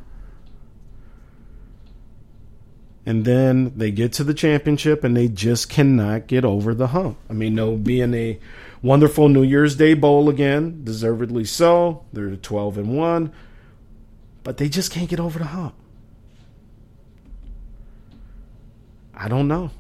And 3.06 3.26
then 3.26 3.74
they 3.76 3.92
get 3.92 4.14
to 4.14 4.24
the 4.24 4.34
championship 4.34 5.04
and 5.04 5.16
they 5.16 5.28
just 5.28 5.70
cannot 5.70 6.28
get 6.28 6.46
over 6.46 6.74
the 6.74 6.88
hump. 6.88 7.18
I 7.30 7.34
mean, 7.34 7.56
they'll 7.56 7.78
be 7.78 8.00
in 8.00 8.14
a 8.14 8.40
wonderful 8.82 9.28
New 9.28 9.44
Year's 9.44 9.76
Day 9.76 9.94
bowl 9.94 10.30
again, 10.30 10.84
deservedly 10.84 11.44
so. 11.44 12.06
They're 12.14 12.36
12 12.36 12.78
and 12.78 12.98
1, 12.98 13.34
but 14.44 14.58
they 14.58 14.70
just 14.70 14.92
can't 14.92 15.10
get 15.10 15.20
over 15.20 15.38
the 15.40 15.46
hump. 15.46 15.76
I 19.14 19.28
don't 19.28 19.48
know. 19.48 19.72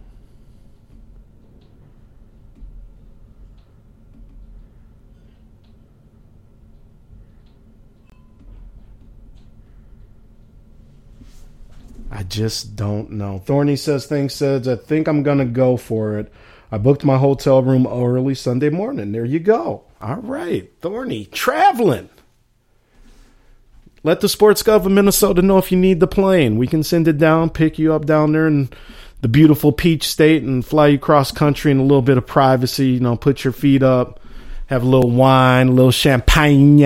I 12.15 12.21
just 12.21 12.75
don't 12.75 13.09
know. 13.13 13.39
Thorny 13.39 13.75
says 13.75 14.05
things 14.05 14.35
says 14.35 14.67
I 14.67 14.75
think 14.75 15.07
I'm 15.07 15.23
gonna 15.23 15.45
go 15.45 15.77
for 15.77 16.19
it. 16.19 16.31
I 16.71 16.77
booked 16.77 17.03
my 17.03 17.17
hotel 17.17 17.63
room 17.63 17.87
early 17.87 18.35
Sunday 18.35 18.69
morning. 18.69 19.11
There 19.11 19.25
you 19.25 19.39
go. 19.39 19.85
All 19.99 20.17
right, 20.17 20.71
Thorny 20.79 21.25
traveling. 21.25 22.09
Let 24.03 24.19
the 24.19 24.29
sports 24.29 24.61
gov 24.61 24.85
of 24.85 24.91
Minnesota 24.91 25.41
know 25.41 25.57
if 25.57 25.71
you 25.71 25.77
need 25.77 25.99
the 26.01 26.07
plane. 26.07 26.57
We 26.59 26.67
can 26.67 26.83
send 26.83 27.07
it 27.07 27.17
down, 27.17 27.49
pick 27.49 27.79
you 27.79 27.93
up 27.93 28.05
down 28.05 28.33
there 28.33 28.45
in 28.45 28.69
the 29.21 29.27
beautiful 29.27 29.71
Peach 29.71 30.07
State, 30.07 30.43
and 30.43 30.63
fly 30.63 30.87
you 30.87 30.99
cross 30.99 31.31
country 31.31 31.71
in 31.71 31.79
a 31.79 31.83
little 31.83 32.01
bit 32.03 32.19
of 32.19 32.27
privacy. 32.27 32.89
You 32.89 32.99
know, 32.99 33.15
put 33.15 33.43
your 33.43 33.53
feet 33.53 33.81
up, 33.81 34.19
have 34.67 34.83
a 34.83 34.87
little 34.87 35.09
wine, 35.09 35.69
a 35.69 35.71
little 35.71 35.89
champagne. 35.89 36.77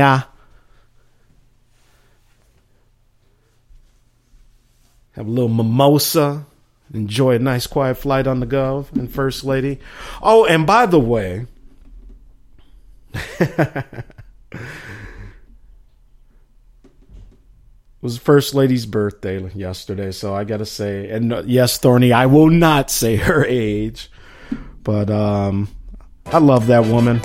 Have 5.17 5.27
a 5.27 5.31
little 5.31 5.49
mimosa, 5.49 6.45
enjoy 6.93 7.35
a 7.35 7.39
nice 7.39 7.65
quiet 7.65 7.95
flight 7.95 8.27
on 8.27 8.39
the 8.39 8.45
Gov 8.45 8.93
and 8.93 9.11
First 9.11 9.43
Lady. 9.43 9.79
Oh, 10.21 10.45
and 10.45 10.65
by 10.65 10.85
the 10.85 10.99
way, 10.99 11.47
it 13.39 14.03
was 17.99 18.19
First 18.19 18.53
Lady's 18.53 18.85
birthday 18.85 19.51
yesterday, 19.53 20.11
so 20.11 20.35
I 20.35 20.43
gotta 20.43 20.67
say, 20.67 21.09
and 21.09 21.33
uh, 21.33 21.43
yes, 21.45 21.79
Thorny, 21.79 22.13
I 22.13 22.27
will 22.27 22.51
not 22.51 22.91
say 22.91 23.15
her 23.15 23.43
age, 23.49 24.11
but 24.83 25.09
um, 25.09 25.67
I 26.27 26.37
love 26.37 26.67
that 26.67 26.85
woman. 26.85 27.21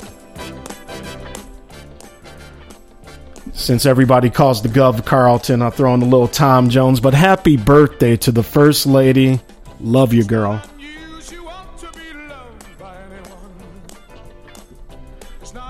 Since 3.54 3.84
everybody 3.84 4.30
calls 4.30 4.62
the 4.62 4.68
Gov 4.68 5.04
Carlton, 5.04 5.60
I'll 5.60 5.70
throw 5.70 5.92
in 5.94 6.02
a 6.02 6.06
little 6.06 6.26
Tom 6.26 6.70
Jones. 6.70 7.00
But 7.00 7.14
happy 7.14 7.56
birthday 7.56 8.16
to 8.18 8.32
the 8.32 8.42
First 8.42 8.86
Lady. 8.86 9.40
Love 9.78 10.14
you, 10.14 10.24
girl. 10.24 10.62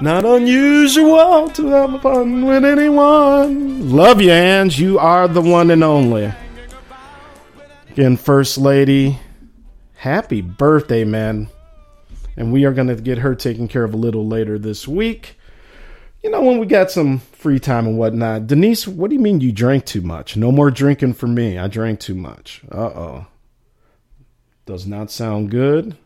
Not 0.01 0.25
unusual 0.25 1.51
to 1.51 1.67
have 1.69 2.03
fun 2.03 2.47
with 2.47 2.65
anyone. 2.65 3.91
Love 3.91 4.21
you, 4.21 4.31
Ange. 4.31 4.81
You 4.81 4.99
are 4.99 5.29
the 5.29 5.43
one 5.43 5.71
and 5.71 5.85
only. 5.85 6.33
Again, 7.91 8.17
First 8.17 8.59
Lady, 8.59 9.19
happy 9.95 10.41
birthday, 10.41 11.05
man. 11.05 11.49
And 12.37 12.53
we 12.53 12.65
are 12.65 12.73
going 12.73 12.89
to 12.89 12.97
get 12.97 13.19
her 13.19 13.35
taken 13.35 13.69
care 13.69 13.85
of 13.85 13.93
a 13.93 13.99
little 13.99 14.27
later 14.27 14.59
this 14.59 14.89
week 14.89 15.37
you 16.23 16.31
know, 16.31 16.43
when 16.43 16.59
we 16.59 16.67
got 16.67 16.91
some 16.91 17.19
free 17.19 17.59
time 17.59 17.87
and 17.87 17.99
whatnot. 17.99 18.47
Denise, 18.47 18.87
what 18.87 19.11
do 19.11 19.17
you 19.17 19.21
mean 19.21 19.41
you 19.41 19.53
drank 19.53 19.85
too 19.85 20.03
much? 20.03 20.37
No 20.37 20.53
more 20.53 20.71
drinking 20.71 21.15
for 21.15 21.27
me. 21.27 21.59
I 21.59 21.69
drank 21.69 22.01
too 22.01 22.15
much. 22.15 22.63
Uh 22.71 22.77
oh. 22.77 23.27
Does 24.65 24.87
not 24.87 25.11
sound 25.11 25.51
good. 25.51 25.97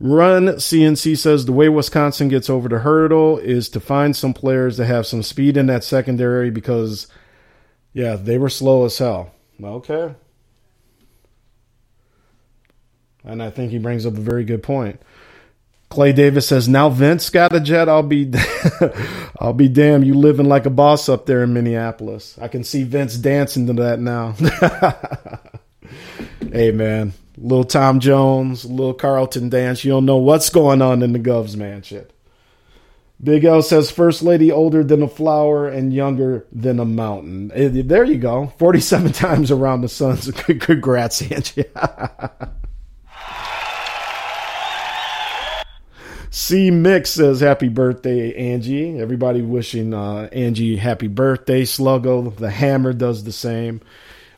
Run 0.00 0.46
CNC 0.46 1.18
says 1.18 1.44
the 1.44 1.52
way 1.52 1.68
Wisconsin 1.68 2.28
gets 2.28 2.48
over 2.48 2.68
the 2.68 2.78
hurdle 2.78 3.36
is 3.38 3.68
to 3.68 3.80
find 3.80 4.16
some 4.16 4.32
players 4.32 4.78
that 4.78 4.86
have 4.86 5.06
some 5.06 5.22
speed 5.22 5.58
in 5.58 5.66
that 5.66 5.84
secondary 5.84 6.50
because, 6.50 7.06
yeah, 7.92 8.16
they 8.16 8.38
were 8.38 8.48
slow 8.48 8.86
as 8.86 8.96
hell. 8.96 9.32
Okay. 9.62 10.14
And 13.22 13.42
I 13.42 13.50
think 13.50 13.70
he 13.70 13.78
brings 13.78 14.06
up 14.06 14.14
a 14.16 14.20
very 14.20 14.44
good 14.44 14.62
point. 14.62 15.00
Clay 15.90 16.12
Davis 16.12 16.46
says, 16.46 16.68
"Now 16.68 16.88
Vince 16.88 17.28
got 17.30 17.52
a 17.54 17.58
jet. 17.60 17.88
I'll 17.88 18.02
be, 18.04 18.32
I'll 19.40 19.52
be 19.52 19.68
damned. 19.68 20.06
You 20.06 20.14
living 20.14 20.46
like 20.48 20.64
a 20.64 20.70
boss 20.70 21.08
up 21.08 21.26
there 21.26 21.42
in 21.42 21.52
Minneapolis. 21.52 22.38
I 22.40 22.46
can 22.48 22.62
see 22.64 22.84
Vince 22.84 23.16
dancing 23.16 23.66
to 23.66 23.72
that 23.74 23.98
now." 24.00 24.34
Hey 26.52 26.72
man, 26.72 27.12
little 27.36 27.62
Tom 27.64 28.00
Jones, 28.00 28.64
little 28.64 28.94
Carlton 28.94 29.50
dance. 29.50 29.84
You 29.84 29.92
don't 29.92 30.04
know 30.06 30.16
what's 30.16 30.50
going 30.50 30.82
on 30.82 31.02
in 31.02 31.12
the 31.12 31.18
Govs 31.20 31.54
mansion. 31.56 32.06
Big 33.22 33.44
L 33.44 33.62
says 33.62 33.90
first 33.90 34.22
lady 34.22 34.50
older 34.50 34.82
than 34.82 35.02
a 35.02 35.08
flower 35.08 35.68
and 35.68 35.92
younger 35.92 36.46
than 36.50 36.80
a 36.80 36.84
mountain. 36.84 37.52
Eh, 37.54 37.82
There 37.84 38.02
you 38.04 38.16
go. 38.18 38.52
47 38.58 39.12
times 39.12 39.50
around 39.52 39.82
the 39.82 39.88
sun. 39.88 40.16
Congrats, 40.58 41.22
Angie. 41.30 41.64
C 46.30 46.70
Mix 46.70 47.10
says 47.10 47.40
happy 47.40 47.68
birthday, 47.68 48.34
Angie. 48.34 49.00
Everybody 49.00 49.42
wishing 49.42 49.92
uh, 49.92 50.28
Angie 50.32 50.76
happy 50.76 51.08
birthday. 51.08 51.62
Sluggo, 51.62 52.34
the 52.36 52.50
hammer 52.50 52.92
does 52.92 53.24
the 53.24 53.32
same. 53.32 53.80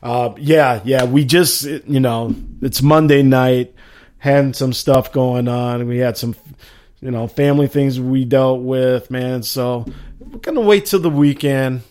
Uh, 0.01 0.33
yeah, 0.37 0.81
yeah, 0.83 1.05
we 1.05 1.23
just, 1.23 1.63
you 1.63 1.99
know, 1.99 2.35
it's 2.61 2.81
Monday 2.81 3.21
night, 3.21 3.73
had 4.17 4.55
some 4.55 4.73
stuff 4.73 5.13
going 5.13 5.47
on. 5.47 5.87
We 5.87 5.99
had 5.99 6.17
some, 6.17 6.35
you 6.99 7.11
know, 7.11 7.27
family 7.27 7.67
things 7.67 7.99
we 7.99 8.25
dealt 8.25 8.61
with, 8.61 9.11
man. 9.11 9.43
So 9.43 9.85
we're 10.19 10.39
to 10.55 10.61
wait 10.61 10.87
till 10.87 10.99
the 10.99 11.09
weekend. 11.09 11.83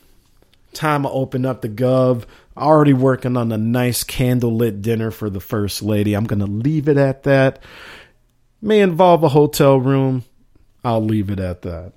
Time 0.74 1.04
to 1.04 1.10
open 1.10 1.46
up 1.46 1.62
the 1.62 1.68
Gov. 1.68 2.24
Already 2.56 2.92
working 2.92 3.36
on 3.36 3.52
a 3.52 3.56
nice 3.56 4.04
candlelit 4.04 4.82
dinner 4.82 5.10
for 5.10 5.30
the 5.30 5.40
First 5.40 5.82
Lady. 5.82 6.14
I'm 6.14 6.26
to 6.40 6.46
leave 6.46 6.88
it 6.88 6.96
at 6.98 7.22
that. 7.22 7.62
May 8.62 8.80
involve 8.80 9.24
a 9.24 9.28
hotel 9.30 9.78
room. 9.78 10.24
I'll 10.84 11.04
leave 11.04 11.30
it 11.30 11.40
at 11.40 11.62
that. 11.62 11.92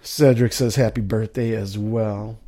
Cedric 0.00 0.54
says 0.54 0.76
happy 0.76 1.02
birthday 1.02 1.54
as 1.54 1.76
well. 1.76 2.38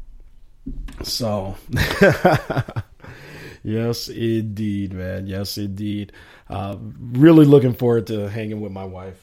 So, 1.02 1.56
yes, 3.62 4.08
indeed, 4.08 4.94
man. 4.94 5.26
Yes, 5.26 5.58
indeed. 5.58 6.12
Uh, 6.48 6.76
really 6.98 7.44
looking 7.44 7.74
forward 7.74 8.06
to 8.06 8.30
hanging 8.30 8.62
with 8.62 8.72
my 8.72 8.84
wife. 8.84 9.22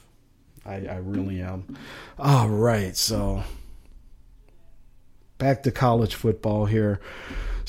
I, 0.65 0.85
I 0.85 0.97
really 0.97 1.41
am. 1.41 1.77
All 2.19 2.49
right, 2.49 2.95
so 2.95 3.43
back 5.39 5.63
to 5.63 5.71
college 5.71 6.13
football 6.13 6.65
here. 6.65 6.99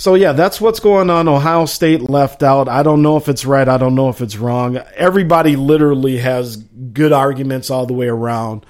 So 0.00 0.14
yeah, 0.14 0.32
that's 0.32 0.62
what's 0.62 0.80
going 0.80 1.10
on. 1.10 1.28
Ohio 1.28 1.66
State 1.66 2.00
left 2.00 2.42
out. 2.42 2.70
I 2.70 2.82
don't 2.82 3.02
know 3.02 3.18
if 3.18 3.28
it's 3.28 3.44
right. 3.44 3.68
I 3.68 3.76
don't 3.76 3.94
know 3.94 4.08
if 4.08 4.22
it's 4.22 4.38
wrong. 4.38 4.78
Everybody 4.96 5.56
literally 5.56 6.16
has 6.16 6.56
good 6.56 7.12
arguments 7.12 7.68
all 7.68 7.84
the 7.84 7.92
way 7.92 8.08
around. 8.08 8.64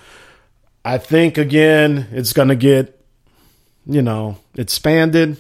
I 0.85 0.99
think 0.99 1.39
again, 1.39 2.09
it's 2.11 2.33
going 2.33 2.49
to 2.49 2.57
get, 2.57 3.01
you 3.87 4.03
know, 4.03 4.39
expanded. 4.57 5.37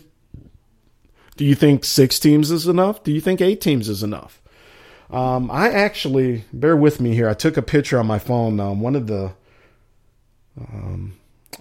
Do 1.36 1.44
you 1.44 1.56
think 1.56 1.84
six 1.84 2.20
teams 2.20 2.52
is 2.52 2.68
enough? 2.68 3.02
Do 3.02 3.10
you 3.10 3.20
think 3.20 3.40
eight 3.40 3.60
teams 3.60 3.88
is 3.88 4.04
enough? 4.04 4.40
Um, 5.10 5.50
I 5.50 5.72
actually, 5.72 6.44
bear 6.52 6.76
with 6.76 7.00
me 7.00 7.16
here. 7.16 7.28
I 7.28 7.34
took 7.34 7.56
a 7.56 7.62
picture 7.62 7.98
on 7.98 8.06
my 8.06 8.20
phone. 8.20 8.60
Um, 8.60 8.80
one 8.80 8.94
of 8.94 9.08
the, 9.08 9.32
um, 10.56 11.14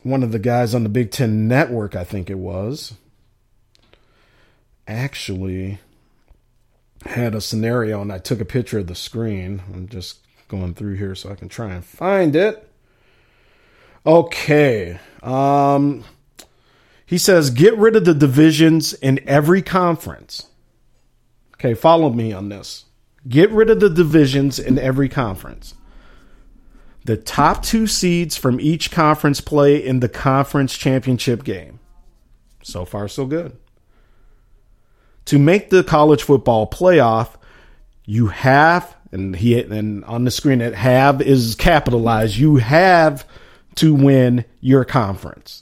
one 0.04 0.22
of 0.22 0.32
the 0.32 0.38
guys 0.38 0.76
on 0.76 0.84
the 0.84 0.90
Big 0.90 1.10
Ten 1.10 1.48
Network, 1.48 1.96
I 1.96 2.04
think 2.04 2.30
it 2.30 2.38
was, 2.38 2.94
actually 4.90 5.80
had 7.06 7.34
a 7.34 7.42
scenario, 7.42 8.02
and 8.02 8.12
I 8.12 8.18
took 8.18 8.42
a 8.42 8.46
picture 8.46 8.80
of 8.80 8.88
the 8.88 8.96
screen. 8.96 9.62
I'm 9.74 9.88
just 9.88 10.20
going 10.48 10.74
through 10.74 10.96
here 10.96 11.16
so 11.16 11.32
I 11.32 11.36
can 11.36 11.48
try 11.50 11.72
and 11.72 11.86
find 11.86 12.36
it. 12.36 12.70
Okay. 14.06 15.00
Um, 15.22 16.04
he 17.06 17.18
says, 17.18 17.50
get 17.50 17.78
rid 17.78 17.96
of 17.96 18.06
the 18.06 18.14
divisions 18.14 18.94
in 18.94 19.20
every 19.28 19.62
conference. 19.62 20.48
Okay, 21.56 21.74
follow 21.74 22.10
me 22.10 22.34
on 22.34 22.50
this. 22.50 22.86
Get 23.28 23.52
rid 23.52 23.70
of 23.70 23.80
the 23.80 23.90
divisions 23.90 24.60
in 24.60 24.80
every 24.80 25.10
conference. 25.10 25.76
The 27.06 27.18
top 27.18 27.64
two 27.64 27.88
seeds 27.88 28.38
from 28.38 28.60
each 28.60 28.92
conference 28.92 29.42
play 29.42 29.84
in 29.84 30.00
the 30.00 30.10
conference 30.10 30.78
championship 30.78 31.44
game. 31.44 31.80
So 32.64 32.86
far, 32.86 33.08
so 33.08 33.26
good. 33.26 33.58
To 35.30 35.38
make 35.38 35.70
the 35.70 35.84
college 35.84 36.24
football 36.24 36.68
playoff, 36.68 37.36
you 38.04 38.30
have, 38.30 38.96
and 39.12 39.36
he 39.36 39.62
and 39.62 40.04
on 40.06 40.24
the 40.24 40.32
screen 40.32 40.60
it 40.60 40.74
have 40.74 41.22
is 41.22 41.54
capitalized. 41.54 42.36
You 42.36 42.56
have 42.56 43.28
to 43.76 43.94
win 43.94 44.44
your 44.60 44.86
conference. 44.86 45.62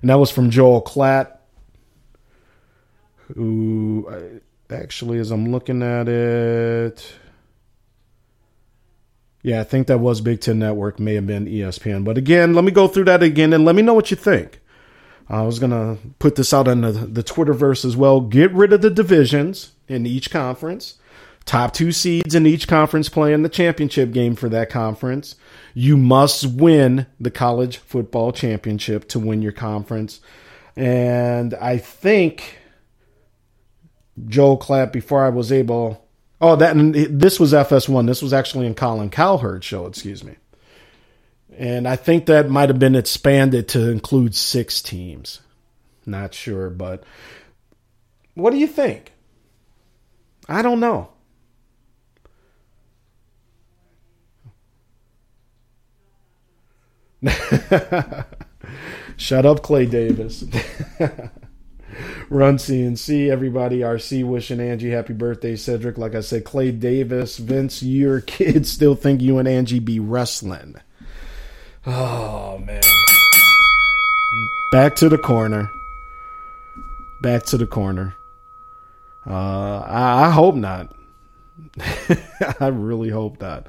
And 0.00 0.08
that 0.08 0.14
was 0.14 0.30
from 0.30 0.48
Joel 0.48 0.80
Klatt, 0.80 1.36
who 3.34 4.08
uh, 4.10 4.74
actually, 4.74 5.18
as 5.18 5.30
I'm 5.30 5.52
looking 5.52 5.82
at 5.82 6.08
it, 6.08 7.12
yeah, 9.42 9.60
I 9.60 9.64
think 9.64 9.88
that 9.88 9.98
was 9.98 10.22
Big 10.22 10.40
Ten 10.40 10.58
Network, 10.58 10.98
may 10.98 11.16
have 11.16 11.26
been 11.26 11.44
ESPN. 11.44 12.04
But 12.04 12.16
again, 12.16 12.54
let 12.54 12.64
me 12.64 12.70
go 12.70 12.88
through 12.88 13.04
that 13.04 13.22
again 13.22 13.52
and 13.52 13.66
let 13.66 13.74
me 13.74 13.82
know 13.82 13.92
what 13.92 14.10
you 14.10 14.16
think. 14.16 14.59
Uh, 15.30 15.42
I 15.42 15.46
was 15.46 15.58
going 15.58 15.70
to 15.70 15.98
put 16.18 16.34
this 16.36 16.52
out 16.52 16.68
on 16.68 16.80
the, 16.80 16.92
the 16.92 17.22
Twitterverse 17.22 17.84
as 17.84 17.96
well. 17.96 18.20
Get 18.20 18.52
rid 18.52 18.72
of 18.72 18.82
the 18.82 18.90
divisions 18.90 19.72
in 19.88 20.06
each 20.06 20.30
conference. 20.30 20.94
Top 21.46 21.72
two 21.72 21.92
seeds 21.92 22.34
in 22.34 22.46
each 22.46 22.68
conference 22.68 23.08
play 23.08 23.32
in 23.32 23.42
the 23.42 23.48
championship 23.48 24.12
game 24.12 24.34
for 24.34 24.48
that 24.48 24.70
conference. 24.70 25.36
You 25.74 25.96
must 25.96 26.46
win 26.46 27.06
the 27.18 27.30
college 27.30 27.78
football 27.78 28.32
championship 28.32 29.08
to 29.08 29.18
win 29.18 29.40
your 29.40 29.52
conference. 29.52 30.20
And 30.76 31.54
I 31.54 31.78
think 31.78 32.58
Joel 34.26 34.58
Klatt, 34.58 34.92
before 34.92 35.24
I 35.24 35.30
was 35.30 35.50
able. 35.50 36.06
Oh, 36.40 36.56
that 36.56 36.74
this 37.10 37.38
was 37.38 37.52
FS1. 37.52 38.06
This 38.06 38.22
was 38.22 38.32
actually 38.32 38.66
in 38.66 38.74
Colin 38.74 39.10
Cowherd's 39.10 39.66
show, 39.66 39.86
excuse 39.86 40.24
me. 40.24 40.36
And 41.56 41.86
I 41.88 41.96
think 41.96 42.26
that 42.26 42.48
might 42.48 42.68
have 42.68 42.78
been 42.78 42.94
expanded 42.94 43.68
to 43.68 43.90
include 43.90 44.34
six 44.34 44.80
teams. 44.80 45.40
Not 46.06 46.32
sure, 46.34 46.70
but 46.70 47.04
what 48.34 48.50
do 48.50 48.58
you 48.58 48.66
think? 48.66 49.12
I 50.48 50.62
don't 50.62 50.80
know. 50.80 51.10
Shut 59.16 59.44
up, 59.44 59.62
Clay 59.62 59.86
Davis. 59.86 60.44
Run 62.30 62.56
CNC, 62.56 63.28
everybody. 63.28 63.80
RC 63.80 64.24
wishing 64.24 64.60
Angie 64.60 64.90
happy 64.90 65.12
birthday. 65.12 65.56
Cedric, 65.56 65.98
like 65.98 66.14
I 66.14 66.20
said, 66.20 66.44
Clay 66.44 66.70
Davis. 66.70 67.36
Vince, 67.36 67.82
your 67.82 68.20
kids 68.22 68.70
still 68.70 68.94
think 68.94 69.20
you 69.20 69.38
and 69.38 69.48
Angie 69.48 69.80
be 69.80 70.00
wrestling. 70.00 70.76
Oh, 71.86 72.58
man. 72.58 72.82
Back 74.72 74.96
to 74.96 75.08
the 75.08 75.18
corner. 75.18 75.70
Back 77.20 77.44
to 77.44 77.56
the 77.56 77.66
corner. 77.66 78.16
Uh, 79.26 79.78
I, 79.86 80.26
I 80.26 80.30
hope 80.30 80.54
not. 80.54 80.92
I 82.60 82.68
really 82.68 83.10
hope 83.10 83.40
not. 83.40 83.66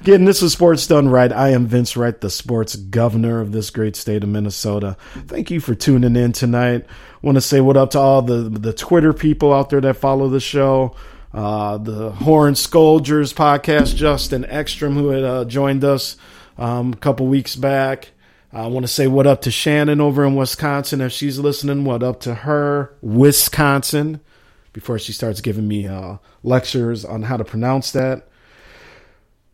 Again, 0.00 0.24
this 0.24 0.42
is 0.42 0.52
Sports 0.52 0.86
Done 0.86 1.08
Right. 1.08 1.32
I 1.32 1.50
am 1.50 1.66
Vince 1.66 1.96
Wright, 1.96 2.20
the 2.20 2.30
sports 2.30 2.76
governor 2.76 3.40
of 3.40 3.52
this 3.52 3.70
great 3.70 3.96
state 3.96 4.22
of 4.22 4.28
Minnesota. 4.28 4.96
Thank 5.26 5.50
you 5.50 5.60
for 5.60 5.74
tuning 5.74 6.16
in 6.16 6.32
tonight. 6.32 6.86
Want 7.22 7.36
to 7.36 7.40
say 7.40 7.60
what 7.60 7.76
up 7.76 7.90
to 7.90 7.98
all 7.98 8.22
the 8.22 8.42
the 8.48 8.72
Twitter 8.72 9.12
people 9.12 9.52
out 9.52 9.70
there 9.70 9.80
that 9.80 9.94
follow 9.94 10.28
the 10.28 10.40
show. 10.40 10.94
Uh, 11.32 11.78
the 11.78 12.10
Horn 12.10 12.54
Scolders 12.54 13.32
podcast, 13.32 13.94
Justin 13.94 14.44
Ekstrom, 14.46 14.94
who 14.94 15.08
had 15.08 15.24
uh, 15.24 15.44
joined 15.44 15.84
us 15.84 16.16
um, 16.58 16.92
a 16.92 16.96
couple 16.96 17.26
weeks 17.26 17.56
back. 17.56 18.10
I 18.52 18.66
want 18.66 18.84
to 18.84 18.92
say 18.92 19.06
what 19.06 19.26
up 19.26 19.42
to 19.42 19.50
Shannon 19.50 20.00
over 20.00 20.24
in 20.24 20.34
Wisconsin. 20.34 21.00
If 21.00 21.12
she's 21.12 21.38
listening, 21.38 21.84
what 21.84 22.02
up 22.02 22.20
to 22.20 22.34
her, 22.34 22.94
Wisconsin, 23.02 24.20
before 24.72 24.98
she 24.98 25.12
starts 25.12 25.40
giving 25.40 25.68
me 25.68 25.86
uh, 25.86 26.16
lectures 26.42 27.04
on 27.04 27.22
how 27.22 27.36
to 27.36 27.44
pronounce 27.44 27.92
that. 27.92 28.28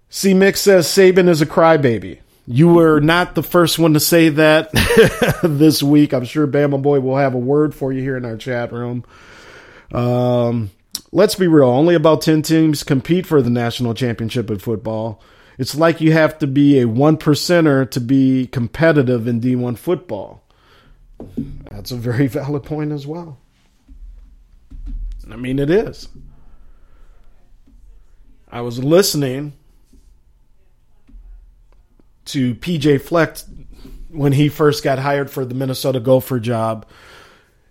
C 0.08 0.32
Mix 0.32 0.60
says 0.60 0.86
Saban 0.86 1.28
is 1.28 1.42
a 1.42 1.46
crybaby. 1.46 2.20
You 2.46 2.68
were 2.68 3.00
not 3.00 3.34
the 3.34 3.42
first 3.42 3.78
one 3.78 3.94
to 3.94 4.00
say 4.00 4.28
that 4.28 4.70
this 5.42 5.82
week. 5.82 6.12
I'm 6.12 6.24
sure 6.24 6.46
Bama 6.46 6.80
Boy 6.80 7.00
will 7.00 7.16
have 7.16 7.34
a 7.34 7.38
word 7.38 7.74
for 7.74 7.92
you 7.92 8.00
here 8.00 8.16
in 8.16 8.24
our 8.24 8.36
chat 8.36 8.70
room. 8.70 9.04
Um, 9.92 10.70
let's 11.10 11.34
be 11.34 11.48
real. 11.48 11.68
Only 11.68 11.94
about 11.94 12.22
10 12.22 12.42
teams 12.42 12.84
compete 12.84 13.26
for 13.26 13.42
the 13.42 13.50
national 13.50 13.94
championship 13.94 14.50
in 14.50 14.58
football. 14.58 15.20
It's 15.58 15.74
like 15.74 16.00
you 16.00 16.12
have 16.12 16.38
to 16.38 16.46
be 16.46 16.80
a 16.80 16.88
one 16.88 17.16
percenter 17.16 17.88
to 17.90 18.00
be 18.00 18.46
competitive 18.46 19.28
in 19.28 19.40
D1 19.40 19.78
football. 19.78 20.42
That's 21.70 21.90
a 21.90 21.96
very 21.96 22.26
valid 22.28 22.64
point 22.64 22.92
as 22.92 23.06
well. 23.06 23.38
I 25.30 25.36
mean, 25.36 25.58
it 25.58 25.70
is. 25.70 26.08
I 28.50 28.60
was 28.60 28.82
listening 28.82 29.54
to 32.26 32.54
PJ 32.54 33.00
Fleck 33.00 33.38
when 34.10 34.32
he 34.32 34.48
first 34.48 34.84
got 34.84 34.98
hired 34.98 35.30
for 35.30 35.44
the 35.44 35.54
Minnesota 35.54 36.00
Gopher 36.00 36.40
job. 36.40 36.86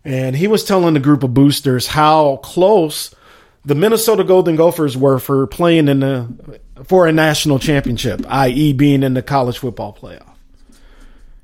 And 0.04 0.36
he 0.36 0.48
was 0.48 0.66
telling 0.66 0.94
the 0.94 1.00
group 1.00 1.24
of 1.24 1.34
boosters 1.34 1.88
how 1.88 2.38
close 2.38 3.16
the 3.64 3.76
Minnesota 3.76 4.24
Golden 4.24 4.58
Gophers 4.58 4.98
were 4.98 5.20
for 5.20 5.48
playing 5.48 5.88
in 5.88 6.02
the 6.02 6.60
for 6.84 7.08
a 7.08 7.12
national 7.12 7.60
championship, 7.60 8.22
i.e., 8.28 8.74
being 8.74 9.04
in 9.04 9.14
the 9.14 9.22
college 9.22 9.60
football 9.60 9.94
playoff. 10.00 10.34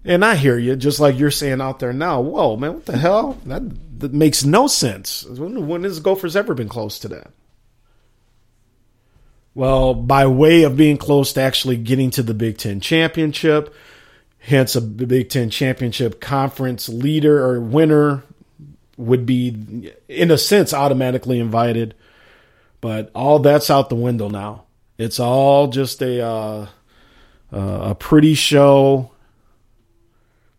And 0.03 0.23
I 0.23 0.35
hear 0.35 0.57
you, 0.57 0.75
just 0.75 0.99
like 0.99 1.19
you're 1.19 1.29
saying 1.29 1.61
out 1.61 1.79
there 1.79 1.93
now. 1.93 2.21
Whoa, 2.21 2.55
man, 2.55 2.75
what 2.75 2.85
the 2.85 2.97
hell? 2.97 3.37
That, 3.45 3.99
that 3.99 4.13
makes 4.13 4.43
no 4.43 4.67
sense. 4.67 5.25
When, 5.25 5.67
when 5.67 5.83
has 5.83 5.99
Gophers 5.99 6.35
ever 6.35 6.53
been 6.53 6.69
close 6.69 6.99
to 6.99 7.09
that? 7.09 7.31
Well, 9.53 9.93
by 9.93 10.25
way 10.27 10.63
of 10.63 10.77
being 10.77 10.97
close 10.97 11.33
to 11.33 11.41
actually 11.41 11.77
getting 11.77 12.11
to 12.11 12.23
the 12.23 12.33
Big 12.33 12.57
Ten 12.57 12.79
championship, 12.79 13.73
hence 14.39 14.75
a 14.75 14.81
Big 14.81 15.29
Ten 15.29 15.49
championship 15.49 16.21
conference 16.21 16.87
leader 16.87 17.43
or 17.43 17.59
winner 17.59 18.23
would 18.95 19.25
be, 19.25 19.91
in 20.07 20.31
a 20.31 20.37
sense, 20.37 20.73
automatically 20.73 21.39
invited. 21.39 21.93
But 22.79 23.11
all 23.13 23.39
that's 23.39 23.69
out 23.69 23.89
the 23.89 23.95
window 23.95 24.29
now. 24.29 24.63
It's 24.99 25.17
all 25.17 25.67
just 25.67 26.01
a 26.01 26.21
uh, 26.21 26.67
uh, 27.53 27.79
a 27.91 27.95
pretty 27.95 28.33
show, 28.33 29.11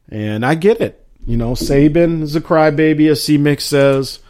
and 0.08 0.46
I 0.46 0.54
get 0.54 0.80
it. 0.80 1.06
You 1.26 1.36
know, 1.36 1.52
Saban 1.52 2.22
is 2.22 2.34
a 2.34 2.40
crybaby, 2.40 3.10
as 3.10 3.22
C 3.22 3.36
Mix 3.36 3.64
says. 3.64 4.20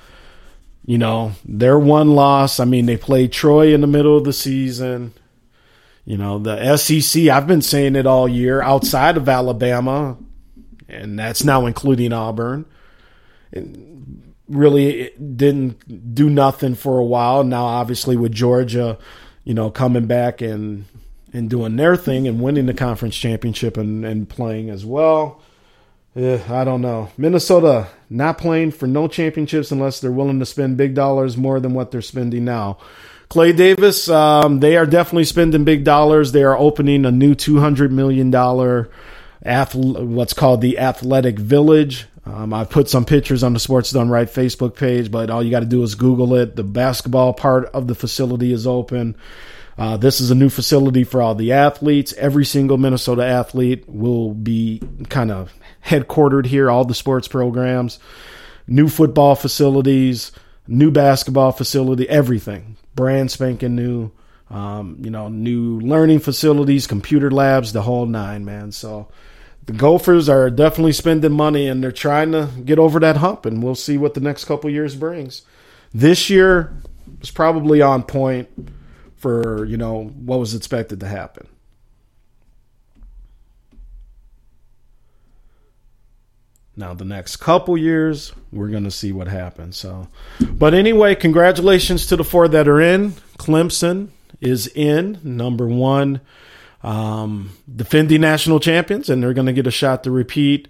You 0.85 0.99
know, 0.99 1.33
their 1.45 1.79
one 1.79 2.17
loss. 2.17 2.59
I 2.59 2.65
mean, 2.65 2.87
they 2.87 2.97
played 2.97 3.31
Troy 3.31 3.73
in 3.73 3.83
the 3.83 3.87
middle 3.87 4.17
of 4.17 4.25
the 4.25 4.33
season. 4.33 5.13
You 6.05 6.19
know, 6.19 6.41
the 6.41 6.77
SEC, 6.77 7.29
I've 7.29 7.47
been 7.47 7.63
saying 7.63 7.95
it 7.95 8.07
all 8.07 8.27
year, 8.27 8.61
outside 8.61 9.17
of 9.17 9.29
Alabama, 9.29 10.17
and 10.89 11.17
that's 11.17 11.45
now 11.45 11.67
including 11.67 12.13
Auburn. 12.13 12.67
And 13.53 14.35
really 14.49 15.13
didn't 15.13 16.15
do 16.15 16.29
nothing 16.29 16.75
for 16.75 16.99
a 16.99 17.05
while. 17.05 17.45
Now, 17.45 17.67
obviously, 17.67 18.17
with 18.17 18.33
Georgia, 18.33 18.99
you 19.51 19.55
know, 19.55 19.69
coming 19.69 20.07
back 20.07 20.43
and 20.43 20.85
and 21.33 21.51
doing 21.51 21.75
their 21.75 21.97
thing 21.97 22.29
and 22.29 22.41
winning 22.41 22.67
the 22.67 22.73
conference 22.73 23.17
championship 23.17 23.77
and, 23.77 24.05
and 24.05 24.29
playing 24.29 24.71
as 24.71 24.87
well. 24.87 25.43
Eh, 26.15 26.39
I 26.49 26.63
don't 26.63 26.81
know. 26.81 27.11
Minnesota 27.19 27.89
not 28.09 28.39
playing 28.39 28.71
for 28.71 28.87
no 28.87 29.09
championships 29.09 29.73
unless 29.73 29.99
they're 29.99 30.13
willing 30.13 30.39
to 30.39 30.47
spend 30.47 30.77
big 30.77 30.95
dollars 30.95 31.37
more 31.37 31.59
than 31.59 31.75
what 31.75 31.91
they're 31.91 32.01
spending 32.01 32.45
now. 32.45 32.79
Clay 33.29 33.53
Davis, 33.53 34.09
um, 34.09 34.61
they 34.61 34.77
are 34.77 34.87
definitely 34.87 35.25
spending 35.25 35.65
big 35.65 35.83
dollars. 35.83 36.31
They 36.31 36.45
are 36.45 36.57
opening 36.57 37.05
a 37.05 37.11
new 37.11 37.35
$200 37.35 37.91
million 37.91 38.33
ath- 39.43 39.75
what's 39.75 40.33
called 40.33 40.61
the 40.61 40.79
Athletic 40.79 41.41
Village. 41.41 42.07
Um, 42.25 42.53
I 42.53 42.65
put 42.65 42.89
some 42.89 43.05
pictures 43.05 43.43
on 43.43 43.55
the 43.55 43.61
Sports 43.61 43.91
Done 43.91 44.11
Right 44.11 44.29
Facebook 44.29 44.77
page, 44.77 45.11
but 45.11 45.31
all 45.31 45.43
you 45.43 45.51
got 45.51 45.61
to 45.61 45.67
do 45.67 45.83
is 45.83 45.95
Google 45.95 46.35
it. 46.35 46.55
The 46.55 46.63
basketball 46.63 47.33
part 47.33 47.67
of 47.67 47.87
the 47.87 47.95
facility 47.95 48.53
is 48.53 48.67
open. 48.67 49.17
Uh, 49.79 49.97
this 49.97 50.21
is 50.21 50.31
a 50.31 50.35
new 50.35 50.51
facility 50.51 51.05
for 51.05 51.23
all 51.23 51.35
the 51.35 51.53
athletes. 51.53 52.13
Every 52.19 52.45
single 52.45 52.77
Minnesota 52.77 53.25
athlete 53.25 53.89
will 53.89 54.35
be 54.35 54.83
kind 55.09 55.31
of 55.31 55.53
headquartered 55.85 56.45
here, 56.45 56.71
all 56.71 56.85
the 56.85 56.95
sports 56.95 57.29
programs, 57.29 57.99
new 58.67 58.89
football 58.89 59.35
facilities, 59.35 60.33
new 60.67 60.91
basketball 60.91 61.53
facility, 61.53 62.07
everything. 62.09 62.77
Brand 62.95 63.31
spanking 63.31 63.75
new. 63.75 64.11
Um, 64.51 64.99
you 65.01 65.11
know, 65.11 65.29
new 65.29 65.79
learning 65.79 66.19
facilities, 66.19 66.89
computer 66.89 67.31
labs, 67.31 67.73
the 67.73 67.83
whole 67.83 68.05
nine, 68.05 68.45
man. 68.45 68.73
So 68.73 69.09
the 69.71 69.77
Gophers 69.77 70.29
are 70.29 70.51
definitely 70.51 70.93
spending 70.93 71.31
money 71.31 71.69
and 71.69 71.81
they're 71.81 71.93
trying 71.93 72.33
to 72.33 72.49
get 72.65 72.81
over 72.81 72.99
that 72.99 73.19
hump, 73.19 73.47
and 73.47 73.63
we'll 73.63 73.77
see 73.77 73.97
what 73.97 74.15
the 74.15 74.21
next 74.21 74.47
couple 74.47 74.69
years 74.69 74.97
brings. 74.97 75.43
This 75.93 76.29
year 76.29 76.75
was 77.21 77.31
probably 77.31 77.81
on 77.81 78.03
point 78.03 78.49
for 79.17 79.65
you 79.67 79.77
know 79.77 80.07
what 80.07 80.41
was 80.41 80.55
expected 80.55 80.99
to 81.01 81.07
happen. 81.07 81.47
Now 86.75 86.93
the 86.93 87.05
next 87.05 87.37
couple 87.37 87.79
years, 87.79 88.33
we're 88.51 88.71
going 88.71 88.85
to 88.85 88.91
see 88.91 89.13
what 89.13 89.29
happens. 89.29 89.77
So, 89.77 90.09
but 90.41 90.75
anyway, 90.75 91.15
congratulations 91.15 92.07
to 92.07 92.17
the 92.17 92.25
four 92.25 92.49
that 92.49 92.67
are 92.67 92.81
in. 92.81 93.13
Clemson 93.39 94.09
is 94.41 94.67
in 94.67 95.21
number 95.23 95.69
one, 95.69 96.21
um, 96.83 97.51
defending 97.75 98.21
national 98.21 98.61
champions, 98.61 99.11
and 99.11 99.23
they're 99.23 99.35
going 99.35 99.47
to 99.47 99.53
get 99.53 99.67
a 99.67 99.71
shot 99.71 100.05
to 100.05 100.11
repeat. 100.11 100.69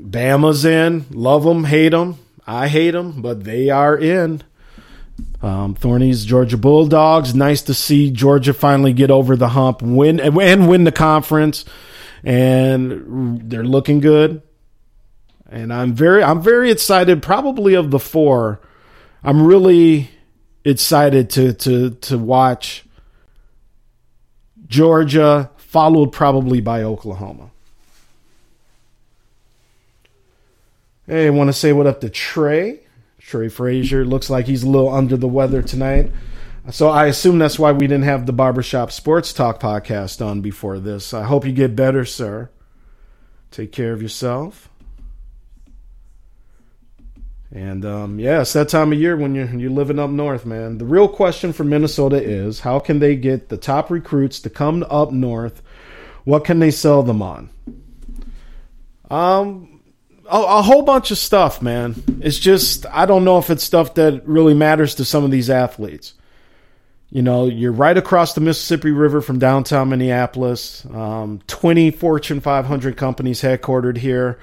Bama's 0.00 0.64
in. 0.64 1.06
Love 1.10 1.44
them, 1.44 1.64
hate 1.64 1.90
them. 1.90 2.18
I 2.46 2.68
hate 2.68 2.90
them, 2.90 3.22
but 3.22 3.44
they 3.44 3.70
are 3.70 3.96
in. 3.96 4.42
Um, 5.42 5.74
Thorny's 5.74 6.24
Georgia 6.24 6.56
Bulldogs. 6.56 7.34
Nice 7.34 7.62
to 7.62 7.74
see 7.74 8.10
Georgia 8.10 8.52
finally 8.52 8.92
get 8.92 9.10
over 9.10 9.36
the 9.36 9.48
hump, 9.48 9.82
win 9.82 10.18
and 10.20 10.68
win 10.68 10.84
the 10.84 10.92
conference, 10.92 11.64
and 12.22 13.50
they're 13.50 13.64
looking 13.64 14.00
good. 14.00 14.42
And 15.48 15.72
I'm 15.72 15.94
very, 15.94 16.22
I'm 16.22 16.42
very 16.42 16.70
excited. 16.70 17.22
Probably 17.22 17.74
of 17.74 17.90
the 17.90 17.98
four, 17.98 18.60
I'm 19.22 19.46
really 19.46 20.10
excited 20.64 21.30
to 21.30 21.52
to 21.52 21.90
to 21.90 22.18
watch 22.18 22.83
Georgia, 24.66 25.50
followed 25.56 26.12
probably 26.12 26.60
by 26.60 26.82
Oklahoma. 26.82 27.50
Hey, 31.06 31.26
I 31.26 31.30
want 31.30 31.48
to 31.48 31.52
say 31.52 31.72
what 31.72 31.86
up 31.86 32.00
to 32.00 32.08
Trey. 32.08 32.80
Trey 33.18 33.48
Frazier 33.48 34.04
looks 34.04 34.30
like 34.30 34.46
he's 34.46 34.62
a 34.62 34.68
little 34.68 34.92
under 34.92 35.16
the 35.16 35.28
weather 35.28 35.62
tonight. 35.62 36.10
So 36.70 36.88
I 36.88 37.06
assume 37.06 37.38
that's 37.38 37.58
why 37.58 37.72
we 37.72 37.86
didn't 37.86 38.04
have 38.04 38.24
the 38.24 38.32
Barbershop 38.32 38.90
Sports 38.90 39.32
Talk 39.34 39.60
podcast 39.60 40.24
on 40.24 40.40
before 40.40 40.78
this. 40.78 41.12
I 41.12 41.24
hope 41.24 41.44
you 41.44 41.52
get 41.52 41.76
better, 41.76 42.06
sir. 42.06 42.50
Take 43.50 43.70
care 43.70 43.92
of 43.92 44.00
yourself. 44.00 44.70
And 47.54 47.84
um, 47.84 48.18
yeah, 48.18 48.40
it's 48.40 48.52
that 48.54 48.68
time 48.68 48.92
of 48.92 48.98
year 48.98 49.16
when 49.16 49.36
you're 49.36 49.46
you're 49.46 49.70
living 49.70 50.00
up 50.00 50.10
north, 50.10 50.44
man. 50.44 50.78
The 50.78 50.84
real 50.84 51.06
question 51.06 51.52
for 51.52 51.62
Minnesota 51.62 52.20
is 52.20 52.60
how 52.60 52.80
can 52.80 52.98
they 52.98 53.14
get 53.14 53.48
the 53.48 53.56
top 53.56 53.90
recruits 53.90 54.40
to 54.40 54.50
come 54.50 54.84
up 54.90 55.12
north? 55.12 55.62
What 56.24 56.44
can 56.44 56.58
they 56.58 56.72
sell 56.72 57.04
them 57.04 57.22
on? 57.22 57.50
Um, 59.08 59.80
a, 60.28 60.36
a 60.36 60.62
whole 60.62 60.82
bunch 60.82 61.12
of 61.12 61.18
stuff, 61.18 61.62
man. 61.62 61.94
It's 62.20 62.40
just 62.40 62.86
I 62.86 63.06
don't 63.06 63.24
know 63.24 63.38
if 63.38 63.48
it's 63.50 63.62
stuff 63.62 63.94
that 63.94 64.26
really 64.26 64.54
matters 64.54 64.96
to 64.96 65.04
some 65.04 65.22
of 65.22 65.30
these 65.30 65.48
athletes. 65.48 66.14
You 67.10 67.22
know, 67.22 67.46
you're 67.46 67.70
right 67.70 67.96
across 67.96 68.34
the 68.34 68.40
Mississippi 68.40 68.90
River 68.90 69.20
from 69.20 69.38
downtown 69.38 69.90
Minneapolis. 69.90 70.84
Um, 70.86 71.40
20 71.46 71.92
Fortune 71.92 72.40
500 72.40 72.96
companies 72.96 73.42
headquartered 73.42 73.98
here 73.98 74.40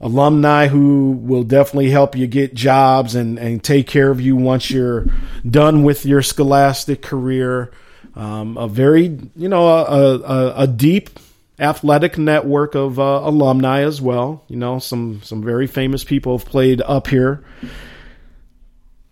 alumni 0.00 0.68
who 0.68 1.12
will 1.12 1.42
definitely 1.42 1.90
help 1.90 2.16
you 2.16 2.26
get 2.26 2.54
jobs 2.54 3.14
and, 3.14 3.38
and 3.38 3.62
take 3.62 3.86
care 3.86 4.10
of 4.10 4.20
you 4.20 4.34
once 4.34 4.70
you're 4.70 5.06
done 5.48 5.82
with 5.82 6.06
your 6.06 6.22
scholastic 6.22 7.02
career. 7.02 7.70
Um, 8.14 8.56
a 8.56 8.66
very, 8.66 9.18
you 9.36 9.48
know, 9.48 9.68
a, 9.68 10.18
a, 10.18 10.54
a 10.62 10.66
deep 10.66 11.10
athletic 11.58 12.16
network 12.16 12.74
of 12.74 12.98
uh, 12.98 13.20
alumni 13.22 13.82
as 13.82 14.00
well. 14.00 14.44
You 14.48 14.56
know, 14.56 14.78
some 14.78 15.22
some 15.22 15.44
very 15.44 15.66
famous 15.66 16.02
people 16.02 16.36
have 16.36 16.46
played 16.46 16.80
up 16.80 17.06
here. 17.06 17.44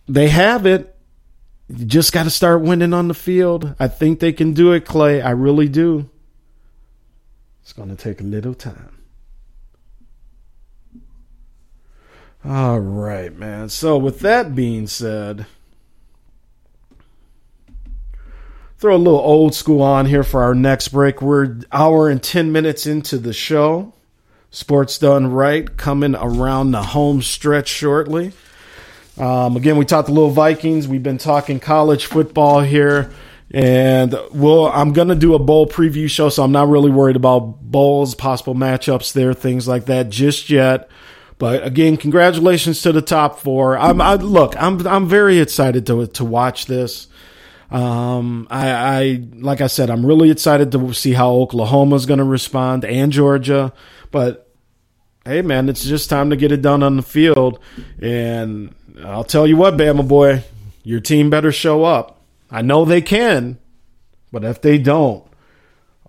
They 0.09 0.28
have 0.28 0.66
it. 0.66 0.97
You 1.68 1.84
just 1.84 2.12
got 2.12 2.22
to 2.24 2.30
start 2.30 2.62
winning 2.62 2.95
on 2.95 3.09
the 3.09 3.14
field. 3.14 3.74
I 3.78 3.89
think 3.89 4.20
they 4.20 4.32
can 4.32 4.55
do 4.55 4.72
it, 4.72 4.86
Clay. 4.86 5.20
I 5.20 5.30
really 5.30 5.68
do. 5.68 6.09
It's 7.62 7.74
going 7.74 7.91
to 7.91 7.97
take 7.97 8.22
a 8.22 8.24
little 8.24 8.55
time. 8.55 8.97
All 12.49 12.80
right, 12.80 13.36
man. 13.36 13.68
So, 13.68 13.99
with 13.99 14.20
that 14.20 14.55
being 14.55 14.86
said, 14.86 15.44
throw 18.78 18.96
a 18.96 18.96
little 18.96 19.20
old 19.20 19.55
school 19.55 19.82
on 19.82 20.07
here 20.07 20.22
for 20.22 20.42
our 20.42 20.55
next 20.55 20.88
break. 20.88 21.20
We're 21.20 21.59
hour 21.70 22.09
and 22.09 22.22
10 22.22 22.51
minutes 22.51 22.86
into 22.86 23.18
the 23.18 23.34
show. 23.34 23.92
Sports 24.51 24.96
done 24.96 25.26
right, 25.26 25.76
coming 25.76 26.14
around 26.14 26.70
the 26.70 26.82
home 26.82 27.20
stretch 27.20 27.68
shortly. 27.68 28.32
Um, 29.18 29.55
again, 29.59 29.76
we 29.76 29.84
talked 29.84 30.09
a 30.09 30.12
little 30.12 30.30
Vikings. 30.30 30.88
We've 30.88 31.03
been 31.03 31.18
talking 31.18 31.61
college 31.61 32.07
football 32.07 32.61
here. 32.62 33.12
And 33.51 34.18
well, 34.32 34.68
I'm 34.68 34.94
gonna 34.94 35.16
do 35.16 35.34
a 35.34 35.38
bowl 35.38 35.66
preview 35.66 36.09
show, 36.09 36.30
so 36.30 36.44
I'm 36.44 36.53
not 36.53 36.68
really 36.68 36.90
worried 36.90 37.16
about 37.16 37.61
bowls, 37.61 38.14
possible 38.14 38.54
matchups 38.54 39.12
there, 39.12 39.34
things 39.34 39.68
like 39.68 39.84
that 39.84 40.08
just 40.08 40.49
yet. 40.49 40.88
But 41.39 41.65
again, 41.65 41.97
congratulations 41.97 42.83
to 42.83 42.93
the 42.93 43.03
top 43.03 43.39
four. 43.39 43.79
I'm 43.79 44.01
I, 44.01 44.15
look, 44.15 44.55
I'm 44.61 44.85
I'm 44.87 45.09
very 45.09 45.39
excited 45.39 45.87
to 45.87 46.07
to 46.07 46.25
watch 46.25 46.67
this. 46.67 47.07
Um, 47.71 48.49
I, 48.51 48.71
I 48.71 49.25
like 49.35 49.61
I 49.61 49.69
said, 49.69 49.91
I'm 49.91 50.05
really 50.05 50.31
excited 50.31 50.73
to 50.73 50.93
see 50.95 51.13
how 51.13 51.31
Oklahoma's 51.33 52.07
going 52.07 52.19
to 52.19 52.25
respond 52.25 52.85
and 52.85 53.13
Georgia. 53.13 53.73
But 54.11 54.51
hey 55.25 55.43
man, 55.43 55.69
it's 55.69 55.85
just 55.85 56.11
time 56.11 56.31
to 56.31 56.37
get 56.37 56.51
it 56.51 56.63
done 56.63 56.83
on 56.83 56.97
the 56.97 57.03
field. 57.03 57.61
And 58.01 58.75
I'll 59.05 59.25
tell 59.25 59.47
you 59.47 59.57
what, 59.57 59.77
Bama 59.77 60.07
boy, 60.07 60.43
your 60.83 61.01
team 61.01 61.31
better 61.31 61.53
show 61.53 61.85
up. 61.85 62.21
I 62.51 62.63
know 62.63 62.85
they 62.85 63.03
can, 63.03 63.59
but 64.33 64.43
if 64.43 64.61
they 64.63 64.79
don't, 64.79 65.25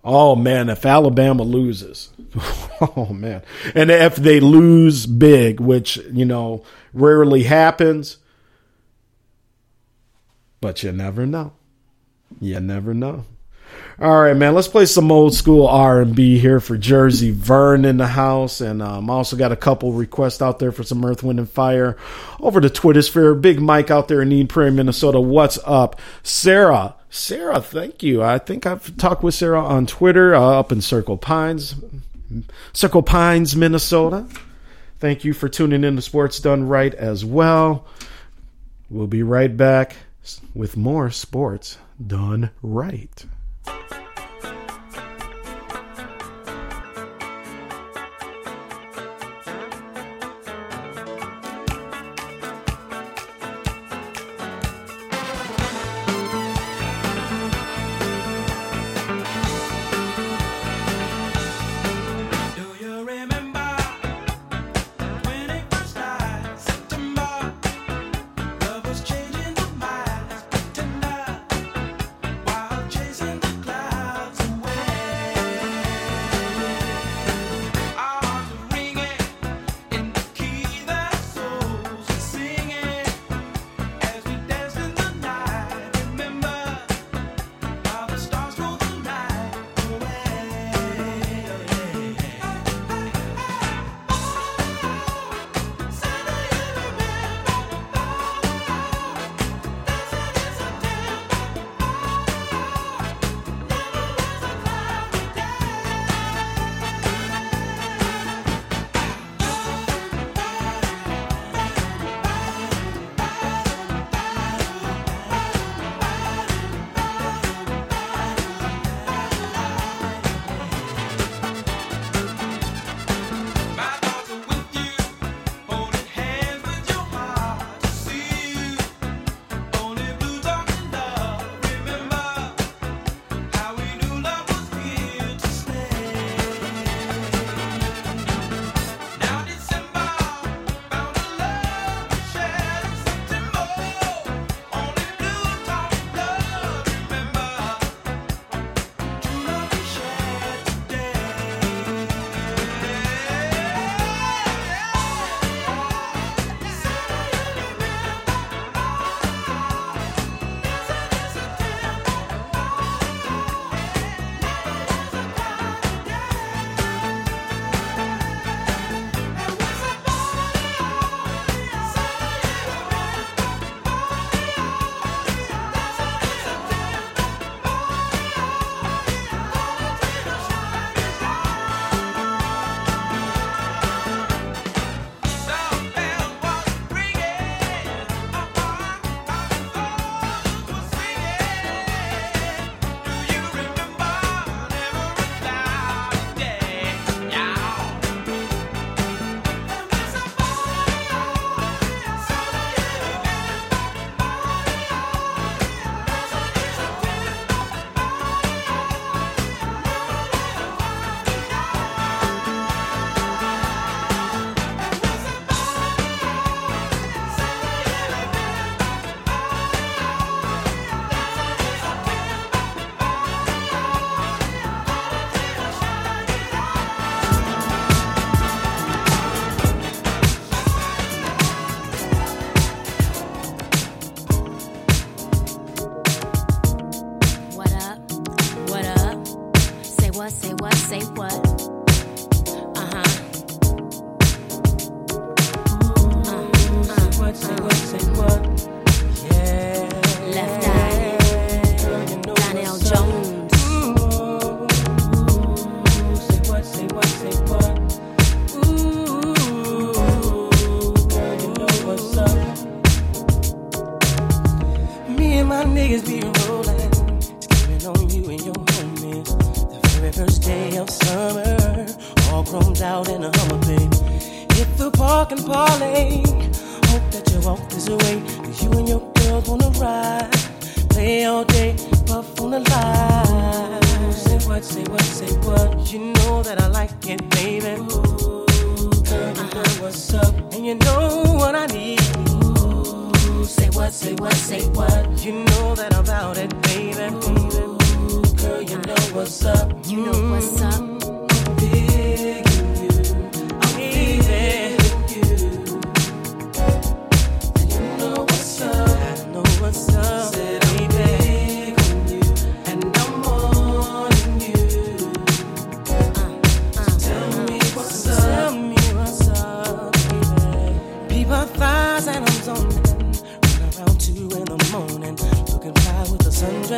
oh 0.09 0.35
man, 0.35 0.69
if 0.69 0.85
Alabama 0.85 1.43
loses, 1.43 2.09
oh 2.81 3.09
man, 3.13 3.43
and 3.75 3.91
if 3.91 4.15
they 4.15 4.39
lose 4.39 5.05
big, 5.05 5.59
which 5.59 5.97
you 6.11 6.25
know 6.25 6.63
rarely 6.93 7.43
happens, 7.43 8.17
but 10.61 10.83
you 10.83 10.91
never 10.91 11.25
know. 11.25 11.53
You 12.41 12.59
never 12.59 12.93
know. 12.93 13.25
All 14.01 14.21
right, 14.21 14.35
man. 14.35 14.55
Let's 14.55 14.69
play 14.69 14.85
some 14.85 15.11
old 15.11 15.35
school 15.35 15.67
R 15.67 16.01
and 16.01 16.15
B 16.15 16.39
here 16.39 16.61
for 16.61 16.77
Jersey 16.77 17.31
Vern 17.31 17.83
in 17.83 17.97
the 17.97 18.07
house, 18.07 18.61
and 18.61 18.81
um, 18.81 19.09
also 19.09 19.35
got 19.35 19.51
a 19.51 19.57
couple 19.57 19.91
requests 19.91 20.41
out 20.41 20.59
there 20.59 20.71
for 20.71 20.83
some 20.83 21.03
Earth, 21.03 21.21
Wind, 21.21 21.37
and 21.37 21.49
Fire 21.49 21.97
over 22.39 22.61
the 22.61 22.69
Twitter 22.69 23.01
sphere. 23.01 23.35
Big 23.35 23.59
Mike 23.59 23.91
out 23.91 24.07
there 24.07 24.21
in 24.21 24.31
Eden 24.31 24.47
Prairie, 24.47 24.71
Minnesota. 24.71 25.19
What's 25.19 25.59
up, 25.65 25.99
Sarah? 26.23 26.95
Sarah, 27.09 27.61
thank 27.61 28.03
you. 28.03 28.21
I 28.21 28.37
think 28.37 28.65
I've 28.65 28.95
talked 28.97 29.23
with 29.23 29.33
Sarah 29.33 29.63
on 29.63 29.87
Twitter 29.87 30.35
uh, 30.35 30.59
up 30.59 30.71
in 30.71 30.81
Circle 30.81 31.17
Pines, 31.17 31.75
Circle 32.73 33.03
Pines, 33.03 33.55
Minnesota. 33.55 34.27
Thank 34.99 35.23
you 35.23 35.33
for 35.33 35.49
tuning 35.49 35.83
in 35.83 35.95
to 35.95 36.01
Sports 36.01 36.39
Done 36.39 36.67
Right 36.67 36.93
as 36.93 37.25
well. 37.25 37.87
We'll 38.89 39.07
be 39.07 39.23
right 39.23 39.55
back 39.55 39.95
with 40.53 40.77
more 40.77 41.09
sports 41.09 41.77
done 42.05 42.51
right. 42.61 43.25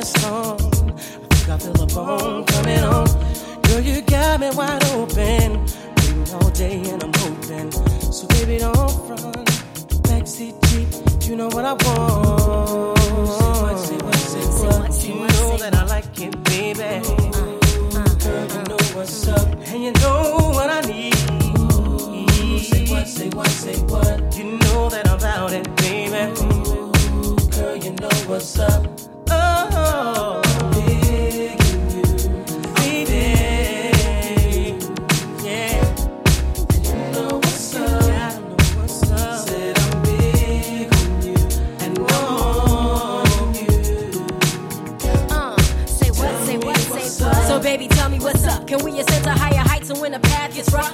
I 0.03 0.57
think 0.57 1.47
I 1.47 1.57
feel 1.59 1.79
a 1.79 1.85
bone 1.85 2.43
coming 2.45 2.79
on. 2.79 3.05
Girl, 3.61 3.81
you 3.81 4.01
got 4.01 4.39
me 4.39 4.49
wide 4.49 4.83
open. 4.95 5.63
Waiting 5.97 6.33
all 6.33 6.49
day 6.49 6.81
and 6.89 7.03
I'm 7.03 7.13
hoping. 7.17 7.71
So 8.11 8.25
baby, 8.29 8.57
don't 8.57 8.89
front. 9.05 9.47
Backseat 10.09 10.57
Jeep, 10.69 11.29
you 11.29 11.35
know 11.35 11.49
what 11.49 11.65
I 11.65 11.73
want. 11.73 12.97
Say 13.77 13.97
what, 13.97 14.15
say 14.15 14.45
what, 14.47 14.91
say 14.91 15.11
what. 15.11 15.21
You 15.21 15.27
know 15.27 15.57
that 15.57 15.75
I 15.75 15.85
like 15.85 16.19
it, 16.19 16.43
baby. 16.45 17.05
Girl, 18.23 18.47
you 18.47 18.63
know 18.69 18.77
what's 18.95 19.27
up, 19.27 19.47
and 19.67 19.83
you 19.83 19.91
know 20.01 20.49
what 20.55 20.69
I 20.71 20.81
need. 20.81 21.13
Say 22.59 22.87
what, 22.89 23.07
say 23.07 23.29
what, 23.29 23.47
say 23.49 23.79
what. 23.83 24.35
You 24.35 24.57
know 24.57 24.89
that 24.89 25.07
I'm 25.07 25.19
about 25.19 25.53
it, 25.53 25.67
baby. 25.75 26.33
Girl, 27.55 27.75
you 27.75 27.91
know 27.91 28.09
what's 28.25 28.57
up. 28.57 29.10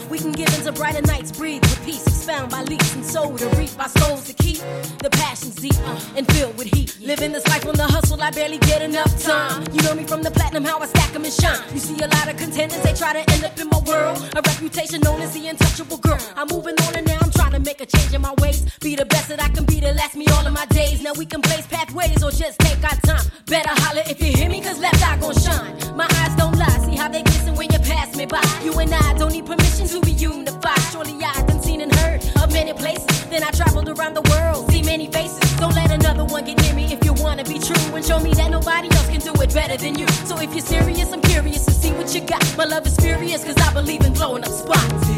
We 0.10 0.18
can 0.18 0.32
give 0.32 0.50
into 0.58 0.72
brighter 0.72 1.02
nights, 1.04 1.32
breathe 1.32 1.62
with 1.62 1.86
peace, 1.86 2.06
expound 2.08 2.50
by 2.50 2.64
leaps 2.64 2.96
and 2.96 3.06
soul 3.06 3.38
to 3.38 3.48
reap 3.58 3.70
our 3.80 3.90
souls 3.90 4.26
to 4.26 4.34
keep 4.34 4.58
the 5.04 5.10
passions 5.12 5.56
deep 5.56 5.78
and 6.16 6.26
filled 6.34 6.58
with 6.58 6.68
heat. 6.74 6.98
Living 7.00 7.32
this 7.32 7.46
life 7.48 7.66
on 7.68 7.76
the 7.76 7.84
hustle, 7.84 8.22
I 8.22 8.32
barely 8.32 8.58
get 8.60 8.82
enough 8.82 9.12
time. 9.22 9.64
You 9.74 9.82
know 9.84 9.94
me 9.94 10.04
from 10.04 10.24
the 10.24 10.32
platinum, 10.32 10.64
how 10.64 10.80
I 10.80 10.88
stack 10.88 11.14
'em 11.16 11.26
and 11.26 11.34
shine. 11.34 11.60
You 11.74 11.80
see 11.80 11.98
a 12.02 12.08
lot 12.08 12.28
of 12.28 12.38
contenders, 12.38 12.82
they 12.82 12.94
try 12.94 13.14
to 13.14 13.24
end 13.34 13.44
up 13.44 13.60
in 13.60 13.70
my 13.70 13.80
world. 13.80 14.18
A 14.36 14.42
reputation 14.42 15.02
known 15.02 15.22
as 15.22 15.34
the 15.34 15.48
untouchable 15.48 15.98
girl. 15.98 16.20
I'm 16.36 16.48
moving 16.48 16.76
on 16.86 16.96
and 16.96 17.06
now 17.06 17.20
I'm 17.22 17.32
trying 17.32 17.54
to 17.54 17.60
make 17.60 17.80
a 17.82 17.86
change 17.86 18.14
in 18.14 18.22
my 18.22 18.34
ways. 18.42 18.66
Be 18.82 18.96
the 18.96 19.06
best 19.06 19.28
that 19.30 19.42
I 19.42 19.50
can 19.50 19.66
be 19.66 19.80
to 19.82 19.92
last 19.94 20.16
me 20.16 20.26
all 20.36 20.46
of 20.46 20.54
my 20.54 20.66
days. 20.68 21.02
Now 21.02 21.14
we 21.14 21.26
can 21.26 21.42
blaze 21.42 21.68
pathways 21.68 22.24
or 22.24 22.32
just 22.32 22.58
take 22.60 22.84
our 22.84 22.98
time. 23.12 23.26
Better 23.46 23.74
holler 23.84 24.04
if 24.08 24.20
you 24.22 24.32
hear 24.34 24.50
me, 24.50 24.60
cause 24.62 24.80
left 24.80 25.02
eye 25.08 25.18
gon' 25.18 25.36
shine. 25.36 25.72
My 25.96 26.08
eyes 26.22 26.36
don't 26.36 26.58
lie, 26.58 26.78
see 26.86 26.96
how 26.96 27.10
they 27.10 27.22
glisten 27.22 27.56
when 27.56 27.72
you 27.72 27.80
pass 27.80 28.16
me 28.16 28.26
by. 28.26 28.44
You 28.64 28.74
and 28.80 28.94
I 28.94 29.14
don't 29.14 29.32
need 29.32 29.46
permission 29.46 29.67
be 29.88 30.12
unified. 30.12 30.80
Surely 30.92 31.16
I 31.24 31.42
done 31.44 31.62
seen 31.62 31.82
and 31.82 31.94
heard 31.96 32.22
of 32.42 32.52
many 32.52 32.74
places. 32.74 33.06
Then 33.30 33.44
I 33.44 33.52
traveled 33.52 33.90
around 33.90 34.16
the 34.16 34.22
world, 34.30 34.70
see 34.72 34.84
many 34.84 35.08
faces. 35.08 35.40
Don't 35.58 35.76
let 35.76 35.92
another 35.92 36.26
one 36.26 36.46
get 36.46 36.62
near 36.62 36.74
me 36.74 36.86
if 36.92 37.04
you 37.06 37.14
wanna 37.14 37.44
be 37.44 37.60
true 37.60 37.96
and 37.96 38.06
show 38.06 38.20
me 38.20 38.34
that 38.34 38.52
nobody 38.52 38.90
else 38.92 39.10
can 39.10 39.22
do 39.22 39.34
it 39.42 39.54
better 39.54 39.78
than 39.78 39.98
you. 39.98 40.08
So 40.26 40.40
if 40.40 40.52
you're 40.52 40.62
serious, 40.62 41.12
I'm 41.12 41.22
curious 41.22 41.66
to 41.66 41.72
see 41.72 41.92
what 41.92 42.14
you 42.14 42.22
got. 42.22 42.44
My 42.58 42.66
love 42.66 42.86
is 42.86 42.96
furious, 42.98 43.44
cause 43.44 43.58
I 43.58 43.74
believe 43.74 44.02
in 44.02 44.14
blowing 44.14 44.44
up 44.44 44.52
spots. 44.52 45.17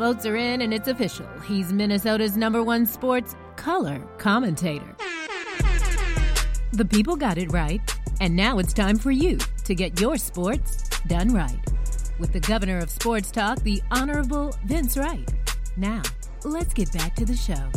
Votes 0.00 0.24
are 0.24 0.34
in 0.34 0.62
and 0.62 0.72
it's 0.72 0.88
official. 0.88 1.28
He's 1.46 1.74
Minnesota's 1.74 2.34
number 2.34 2.62
one 2.62 2.86
sports 2.86 3.36
color 3.56 4.00
commentator. 4.16 4.96
The 6.72 6.86
people 6.86 7.16
got 7.16 7.36
it 7.36 7.52
right, 7.52 7.82
and 8.18 8.34
now 8.34 8.58
it's 8.58 8.72
time 8.72 8.96
for 8.96 9.10
you 9.10 9.36
to 9.64 9.74
get 9.74 10.00
your 10.00 10.16
sports 10.16 10.88
done 11.06 11.34
right. 11.34 11.60
With 12.18 12.32
the 12.32 12.40
governor 12.40 12.78
of 12.78 12.88
sports 12.88 13.30
talk, 13.30 13.62
the 13.62 13.82
Honorable 13.90 14.56
Vince 14.64 14.96
Wright. 14.96 15.30
Now, 15.76 16.00
let's 16.44 16.72
get 16.72 16.90
back 16.94 17.14
to 17.16 17.26
the 17.26 17.36
show. 17.36 17.70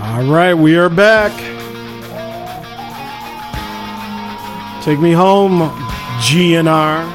All 0.00 0.24
right, 0.32 0.54
we 0.54 0.76
are 0.76 0.88
back. 0.88 1.57
Take 4.88 5.00
me 5.00 5.12
home, 5.12 5.68
GNR. 6.22 7.12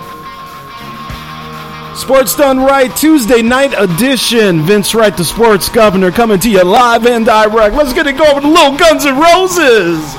Sports 1.97 2.35
Done 2.35 2.59
Right, 2.59 2.95
Tuesday 2.95 3.41
night 3.41 3.73
edition. 3.75 4.61
Vince 4.61 4.93
Wright, 4.93 5.17
the 5.17 5.25
sports 5.25 5.69
governor, 5.69 6.11
coming 6.11 6.37
to 6.41 6.51
you 6.51 6.63
live 6.63 7.07
and 7.07 7.25
direct. 7.25 7.73
Let's 7.73 7.91
get 7.91 8.05
it 8.05 8.15
going 8.15 8.35
with 8.35 8.43
the 8.43 8.49
Little 8.49 8.77
Guns 8.77 9.05
and 9.05 9.17
Roses. 9.17 10.15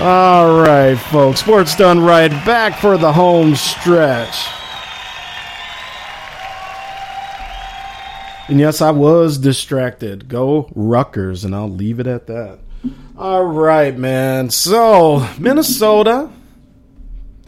All 0.00 0.62
right, 0.62 0.94
folks. 0.94 1.40
Sports 1.40 1.74
Done 1.74 1.98
Right, 1.98 2.30
back 2.46 2.78
for 2.78 2.96
the 2.96 3.12
home 3.12 3.56
stretch. 3.56 4.61
And 8.52 8.60
yes, 8.60 8.82
I 8.82 8.90
was 8.90 9.38
distracted. 9.38 10.28
Go 10.28 10.70
Ruckers, 10.76 11.46
and 11.46 11.54
I'll 11.54 11.70
leave 11.70 11.98
it 12.00 12.06
at 12.06 12.26
that. 12.26 12.58
All 13.16 13.44
right, 13.44 13.96
man. 13.96 14.50
So, 14.50 15.26
Minnesota 15.38 16.30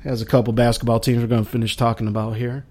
has 0.03 0.23
a 0.23 0.25
couple 0.25 0.55
basketball 0.55 1.01
teams 1.01 1.21
we're 1.21 1.27
going 1.27 1.45
to 1.45 1.51
finish 1.51 1.77
talking 1.77 2.09
about 2.09 2.39
here. 2.39 2.65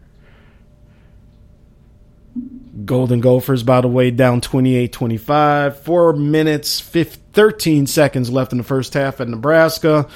Golden 2.86 3.20
Gophers, 3.20 3.62
by 3.62 3.82
the 3.82 3.88
way, 3.88 4.10
down 4.10 4.42
28 4.42 4.92
25. 4.92 5.84
Four 5.84 6.14
minutes, 6.14 6.80
15, 6.80 7.22
13 7.34 7.86
seconds 7.86 8.32
left 8.32 8.52
in 8.52 8.58
the 8.58 8.64
first 8.64 8.96
half 8.96 9.22
at 9.22 9.28
Nebraska. 9.28 10.08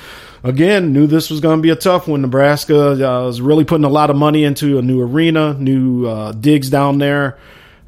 Again, 0.44 0.92
knew 0.92 1.06
this 1.06 1.30
was 1.30 1.40
going 1.40 1.60
to 1.60 1.62
be 1.62 1.70
a 1.70 1.76
tough 1.76 2.08
one. 2.08 2.24
Nebraska 2.24 2.94
uh, 2.94 3.26
was 3.26 3.42
really 3.42 3.64
putting 3.64 3.86
a 3.86 3.90
lot 3.90 4.10
of 4.10 4.16
money 4.16 4.44
into 4.44 4.80
a 4.80 4.82
new 4.82 5.04
arena, 5.04 5.54
new 5.54 6.08
uh, 6.08 6.32
digs 6.32 6.72
down 6.72 6.98
there. 6.98 7.38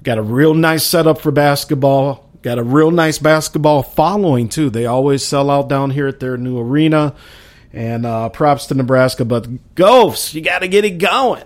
Got 0.03 0.17
a 0.17 0.21
real 0.21 0.53
nice 0.53 0.85
setup 0.85 1.21
for 1.21 1.31
basketball. 1.31 2.29
Got 2.41 2.57
a 2.57 2.63
real 2.63 2.91
nice 2.91 3.19
basketball 3.19 3.83
following, 3.83 4.47
too. 4.47 4.69
They 4.69 4.85
always 4.85 5.25
sell 5.25 5.49
out 5.49 5.67
down 5.67 5.91
here 5.91 6.07
at 6.07 6.19
their 6.19 6.37
new 6.37 6.57
arena. 6.57 7.15
And 7.73 8.05
uh, 8.05 8.29
props 8.29 8.67
to 8.67 8.73
Nebraska. 8.73 9.25
But 9.25 9.75
Gophs, 9.75 10.33
you 10.33 10.41
got 10.41 10.59
to 10.59 10.67
get 10.67 10.85
it 10.85 10.97
going. 10.97 11.43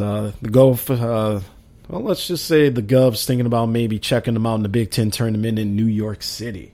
uh, 0.00 0.32
the 0.40 0.48
Gulf, 0.50 0.90
uh, 0.90 1.40
well, 1.88 2.00
let's 2.00 2.26
just 2.26 2.46
say 2.46 2.70
the 2.70 2.82
Govs 2.82 3.26
thinking 3.26 3.46
about 3.46 3.66
maybe 3.66 3.98
checking 3.98 4.34
them 4.34 4.46
out 4.46 4.56
in 4.56 4.62
the 4.62 4.68
Big 4.68 4.90
Ten 4.90 5.10
tournament 5.10 5.58
in 5.58 5.76
New 5.76 5.86
York 5.86 6.22
City. 6.22 6.72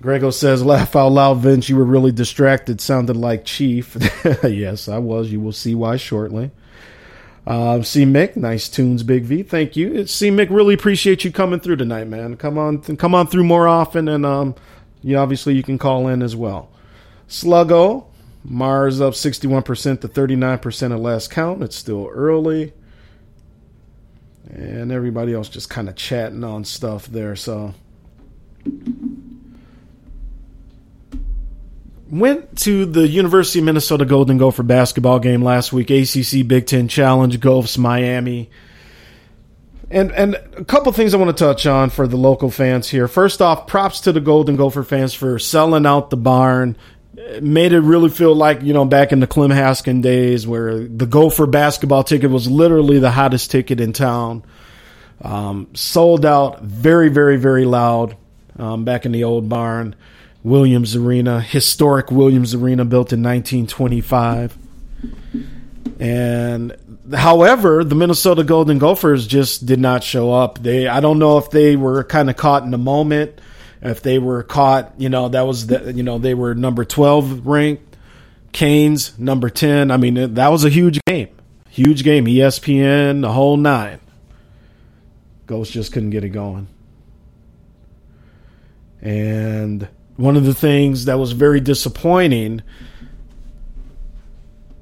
Grego 0.00 0.30
says, 0.30 0.64
laugh 0.64 0.96
out 0.96 1.12
loud, 1.12 1.38
Vince. 1.38 1.68
You 1.68 1.76
were 1.76 1.84
really 1.84 2.12
distracted. 2.12 2.80
Sounded 2.80 3.16
like 3.16 3.44
Chief. 3.44 3.96
yes, 4.44 4.88
I 4.88 4.98
was. 4.98 5.30
You 5.30 5.40
will 5.40 5.52
see 5.52 5.74
why 5.74 5.96
shortly. 5.96 6.52
Uh, 7.50 7.82
C. 7.82 8.04
Mick, 8.04 8.36
nice 8.36 8.68
tunes, 8.68 9.02
Big 9.02 9.24
V. 9.24 9.42
Thank 9.42 9.74
you. 9.74 10.06
C. 10.06 10.30
Mick, 10.30 10.50
really 10.50 10.72
appreciate 10.72 11.24
you 11.24 11.32
coming 11.32 11.58
through 11.58 11.78
tonight, 11.78 12.06
man. 12.06 12.36
Come 12.36 12.56
on, 12.56 12.80
come 12.80 13.12
on 13.12 13.26
through 13.26 13.42
more 13.42 13.66
often, 13.66 14.06
and 14.06 14.24
um, 14.24 14.54
you 15.02 15.18
obviously 15.18 15.56
you 15.56 15.64
can 15.64 15.76
call 15.76 16.06
in 16.06 16.22
as 16.22 16.36
well. 16.36 16.70
Sluggo, 17.28 18.06
Mars 18.44 19.00
up 19.00 19.14
61% 19.14 20.00
to 20.02 20.08
39% 20.08 20.92
at 20.92 21.00
last 21.00 21.32
count. 21.32 21.60
It's 21.64 21.74
still 21.74 22.08
early. 22.12 22.72
And 24.48 24.92
everybody 24.92 25.34
else 25.34 25.48
just 25.48 25.68
kind 25.68 25.88
of 25.88 25.96
chatting 25.96 26.44
on 26.44 26.64
stuff 26.64 27.08
there. 27.08 27.34
So 27.34 27.74
went 32.10 32.58
to 32.58 32.84
the 32.86 33.06
University 33.06 33.60
of 33.60 33.64
Minnesota 33.64 34.04
Golden 34.04 34.36
Gopher 34.36 34.62
basketball 34.62 35.20
game 35.20 35.42
last 35.42 35.72
week. 35.72 35.90
ACC 35.90 36.46
Big 36.46 36.66
Ten 36.66 36.88
Challenge, 36.88 37.38
Gophs, 37.40 37.78
Miami. 37.78 38.50
And 39.90 40.12
and 40.12 40.34
a 40.56 40.64
couple 40.64 40.92
things 40.92 41.14
I 41.14 41.16
want 41.16 41.36
to 41.36 41.44
touch 41.44 41.66
on 41.66 41.90
for 41.90 42.06
the 42.06 42.16
local 42.16 42.50
fans 42.50 42.88
here. 42.88 43.08
First 43.08 43.42
off, 43.42 43.66
props 43.66 44.02
to 44.02 44.12
the 44.12 44.20
Golden 44.20 44.56
Gopher 44.56 44.84
fans 44.84 45.14
for 45.14 45.38
selling 45.38 45.86
out 45.86 46.10
the 46.10 46.16
barn. 46.16 46.76
It 47.16 47.42
made 47.42 47.72
it 47.72 47.80
really 47.80 48.08
feel 48.08 48.34
like 48.34 48.62
you 48.62 48.72
know 48.72 48.84
back 48.84 49.10
in 49.10 49.18
the 49.18 49.26
Clem 49.26 49.50
Haskins 49.50 50.02
days 50.02 50.46
where 50.46 50.86
the 50.86 51.06
Gopher 51.06 51.46
basketball 51.46 52.04
ticket 52.04 52.30
was 52.30 52.48
literally 52.48 53.00
the 53.00 53.10
hottest 53.10 53.50
ticket 53.50 53.80
in 53.80 53.92
town. 53.92 54.44
Um, 55.22 55.68
sold 55.74 56.24
out, 56.24 56.62
very 56.62 57.08
very 57.08 57.36
very 57.36 57.64
loud 57.64 58.16
um, 58.60 58.84
back 58.84 59.06
in 59.06 59.12
the 59.12 59.24
old 59.24 59.48
barn. 59.48 59.96
Williams 60.42 60.96
Arena, 60.96 61.40
historic 61.40 62.10
Williams 62.10 62.54
Arena 62.54 62.84
built 62.84 63.12
in 63.12 63.22
1925. 63.22 64.56
And 65.98 66.76
however, 67.14 67.84
the 67.84 67.94
Minnesota 67.94 68.42
Golden 68.42 68.78
Gophers 68.78 69.26
just 69.26 69.66
did 69.66 69.78
not 69.78 70.02
show 70.02 70.32
up. 70.32 70.58
They 70.62 70.88
I 70.88 71.00
don't 71.00 71.18
know 71.18 71.38
if 71.38 71.50
they 71.50 71.76
were 71.76 72.04
kind 72.04 72.30
of 72.30 72.36
caught 72.36 72.62
in 72.62 72.70
the 72.70 72.78
moment, 72.78 73.38
if 73.82 74.02
they 74.02 74.18
were 74.18 74.42
caught, 74.42 74.94
you 74.98 75.08
know, 75.08 75.28
that 75.28 75.42
was 75.42 75.66
the 75.66 75.92
you 75.92 76.02
know, 76.02 76.18
they 76.18 76.34
were 76.34 76.54
number 76.54 76.84
12 76.84 77.46
ranked, 77.46 77.96
Canes 78.52 79.18
number 79.18 79.50
10. 79.50 79.90
I 79.90 79.98
mean, 79.98 80.34
that 80.34 80.48
was 80.48 80.64
a 80.64 80.70
huge 80.70 81.00
game. 81.06 81.28
Huge 81.68 82.02
game, 82.02 82.24
ESPN, 82.24 83.20
the 83.20 83.32
whole 83.32 83.56
9. 83.56 84.00
Ghosts 85.46 85.72
just 85.72 85.92
couldn't 85.92 86.10
get 86.10 86.24
it 86.24 86.30
going. 86.30 86.66
And 89.02 89.88
one 90.20 90.36
of 90.36 90.44
the 90.44 90.54
things 90.54 91.06
that 91.06 91.18
was 91.18 91.32
very 91.32 91.60
disappointing 91.60 92.62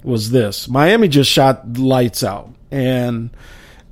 was 0.02 0.30
this 0.30 0.68
Miami 0.68 1.08
just 1.08 1.30
shot 1.30 1.78
lights 1.78 2.24
out. 2.24 2.52
And, 2.70 3.30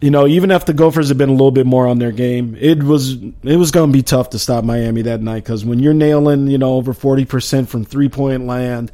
you 0.01 0.11
know, 0.11 0.27
even 0.27 0.51
if 0.51 0.67
the 0.67 0.75
Gophers 0.75 1.09
had 1.09 1.19
been 1.19 1.29
a 1.29 1.33
little 1.33 1.53
bit 1.53 1.67
more 1.67 1.87
on 1.87 1.99
their 1.99 2.13
game, 2.13 2.57
it 2.59 2.83
was 2.83 3.13
it 3.13 3.57
was 3.57 3.71
going 3.71 3.93
to 3.93 3.97
be 3.97 4.03
tough 4.03 4.31
to 4.31 4.39
stop 4.39 4.65
Miami 4.65 5.03
that 5.03 5.21
night 5.21 5.45
because 5.45 5.65
when 5.65 5.79
you're 5.79 5.95
nailing, 5.95 6.49
you 6.49 6.59
know, 6.59 6.75
over 6.75 6.93
40% 6.93 7.69
from 7.69 7.85
three 7.85 8.09
point 8.09 8.47
land, 8.47 8.91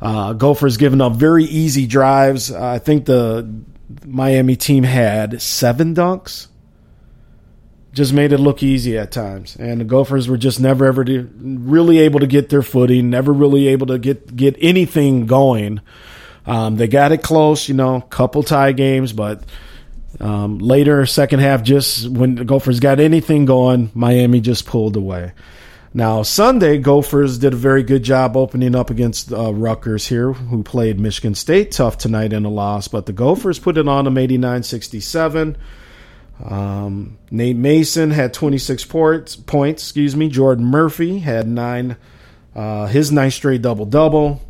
uh, 0.00 0.32
Gophers 0.32 0.76
giving 0.76 1.00
up 1.00 1.14
very 1.14 1.44
easy 1.44 1.86
drives. 1.86 2.52
I 2.52 2.78
think 2.80 3.06
the 3.06 3.48
Miami 4.04 4.56
team 4.56 4.82
had 4.82 5.40
seven 5.40 5.94
dunks 5.94 6.48
just 7.92 8.12
made 8.12 8.32
it 8.32 8.38
look 8.38 8.62
easy 8.62 8.96
at 8.96 9.12
times. 9.12 9.56
And 9.56 9.80
the 9.80 9.84
Gophers 9.84 10.28
were 10.28 10.38
just 10.38 10.60
never 10.60 10.86
ever 10.86 11.04
really 11.04 11.98
able 12.00 12.20
to 12.20 12.26
get 12.26 12.48
their 12.48 12.62
footing, 12.62 13.10
never 13.10 13.32
really 13.32 13.68
able 13.68 13.88
to 13.88 13.98
get 13.98 14.34
get 14.34 14.56
anything 14.58 15.26
going. 15.26 15.80
Um, 16.46 16.76
they 16.76 16.88
got 16.88 17.12
it 17.12 17.22
close, 17.22 17.68
you 17.68 17.74
know, 17.74 18.00
couple 18.00 18.42
tie 18.42 18.72
games, 18.72 19.12
but 19.12 19.44
um, 20.20 20.58
later 20.58 21.06
second 21.06 21.40
half, 21.40 21.62
just 21.62 22.08
when 22.08 22.34
the 22.34 22.44
Gophers 22.44 22.80
got 22.80 22.98
anything 22.98 23.44
going, 23.44 23.90
Miami 23.94 24.40
just 24.40 24.66
pulled 24.66 24.96
away. 24.96 25.32
Now 25.94 26.22
Sunday, 26.22 26.78
Gophers 26.78 27.38
did 27.38 27.52
a 27.52 27.56
very 27.56 27.82
good 27.82 28.02
job 28.02 28.36
opening 28.36 28.74
up 28.74 28.88
against 28.88 29.30
uh, 29.30 29.52
Rutgers 29.52 30.06
here, 30.06 30.32
who 30.32 30.62
played 30.62 30.98
Michigan 30.98 31.34
State 31.34 31.72
tough 31.72 31.98
tonight 31.98 32.32
in 32.32 32.46
a 32.46 32.50
loss, 32.50 32.88
but 32.88 33.04
the 33.04 33.12
Gophers 33.12 33.58
put 33.58 33.76
it 33.76 33.86
on 33.86 34.06
them 34.06 34.14
89-67. 34.14 35.56
Um, 36.42 37.18
Nate 37.30 37.56
Mason 37.56 38.10
had 38.10 38.34
26 38.34 38.84
points. 38.84 39.36
Excuse 39.70 40.16
me. 40.16 40.28
Jordan 40.28 40.64
Murphy 40.64 41.20
had 41.20 41.46
nine. 41.46 41.96
Uh, 42.54 42.86
his 42.86 43.12
nine 43.12 43.30
straight 43.30 43.62
double 43.62 43.86
double. 43.86 44.42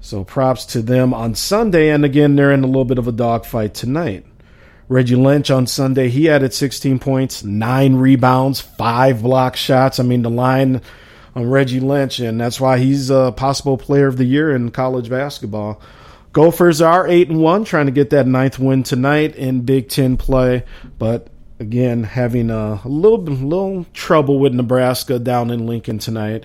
So 0.00 0.24
props 0.24 0.64
to 0.66 0.82
them 0.82 1.12
on 1.12 1.34
Sunday, 1.34 1.90
and 1.90 2.04
again 2.04 2.34
they're 2.34 2.52
in 2.52 2.64
a 2.64 2.66
little 2.66 2.86
bit 2.86 2.98
of 2.98 3.06
a 3.06 3.12
dogfight 3.12 3.74
tonight. 3.74 4.24
Reggie 4.88 5.14
Lynch 5.14 5.50
on 5.50 5.66
Sunday, 5.66 6.08
he 6.08 6.28
added 6.28 6.52
16 6.52 6.98
points, 6.98 7.44
nine 7.44 7.96
rebounds, 7.96 8.60
five 8.60 9.22
block 9.22 9.56
shots. 9.56 10.00
I 10.00 10.02
mean 10.02 10.22
the 10.22 10.30
line 10.30 10.80
on 11.34 11.48
Reggie 11.48 11.80
Lynch, 11.80 12.18
and 12.18 12.40
that's 12.40 12.60
why 12.60 12.78
he's 12.78 13.10
a 13.10 13.32
possible 13.36 13.76
player 13.76 14.06
of 14.06 14.16
the 14.16 14.24
year 14.24 14.54
in 14.54 14.70
college 14.70 15.10
basketball. 15.10 15.80
Gophers 16.32 16.80
are 16.80 17.08
eight 17.08 17.28
and 17.28 17.40
one, 17.40 17.64
trying 17.64 17.86
to 17.86 17.92
get 17.92 18.10
that 18.10 18.26
ninth 18.26 18.58
win 18.58 18.84
tonight 18.84 19.34
in 19.34 19.62
Big 19.62 19.88
Ten 19.88 20.16
play, 20.16 20.64
but 20.96 21.28
again 21.58 22.04
having 22.04 22.50
a, 22.50 22.80
little 22.84 23.18
little 23.18 23.84
trouble 23.92 24.38
with 24.38 24.54
Nebraska 24.54 25.18
down 25.18 25.50
in 25.50 25.66
Lincoln 25.66 25.98
tonight. 25.98 26.44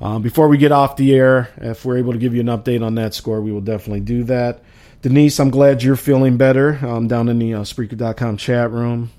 Um, 0.00 0.20
before 0.20 0.48
we 0.48 0.58
get 0.58 0.72
off 0.72 0.96
the 0.96 1.14
air, 1.14 1.50
if 1.58 1.84
we're 1.84 1.96
able 1.96 2.12
to 2.12 2.18
give 2.18 2.34
you 2.34 2.40
an 2.40 2.48
update 2.48 2.84
on 2.84 2.96
that 2.96 3.14
score, 3.14 3.40
we 3.40 3.52
will 3.52 3.60
definitely 3.60 4.00
do 4.00 4.24
that. 4.24 4.62
Denise, 5.00 5.38
I'm 5.40 5.50
glad 5.50 5.82
you're 5.82 5.96
feeling 5.96 6.36
better 6.36 6.78
um, 6.86 7.08
down 7.08 7.28
in 7.28 7.38
the 7.38 7.54
uh, 7.54 7.60
Spreaker.com 7.60 8.36
chat 8.36 8.70
room. 8.70 9.10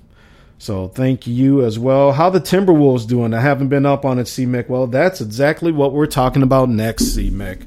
So 0.58 0.88
thank 0.88 1.26
you 1.26 1.64
as 1.64 1.78
well. 1.78 2.12
How 2.12 2.30
the 2.30 2.40
Timberwolves 2.40 3.06
doing? 3.06 3.34
I 3.34 3.40
haven't 3.40 3.68
been 3.68 3.84
up 3.84 4.04
on 4.04 4.18
it, 4.18 4.28
C 4.28 4.46
Mick. 4.46 4.68
Well, 4.68 4.86
that's 4.86 5.20
exactly 5.20 5.72
what 5.72 5.92
we're 5.92 6.06
talking 6.06 6.42
about 6.42 6.68
next, 6.68 7.14
C 7.14 7.30
Mick 7.30 7.66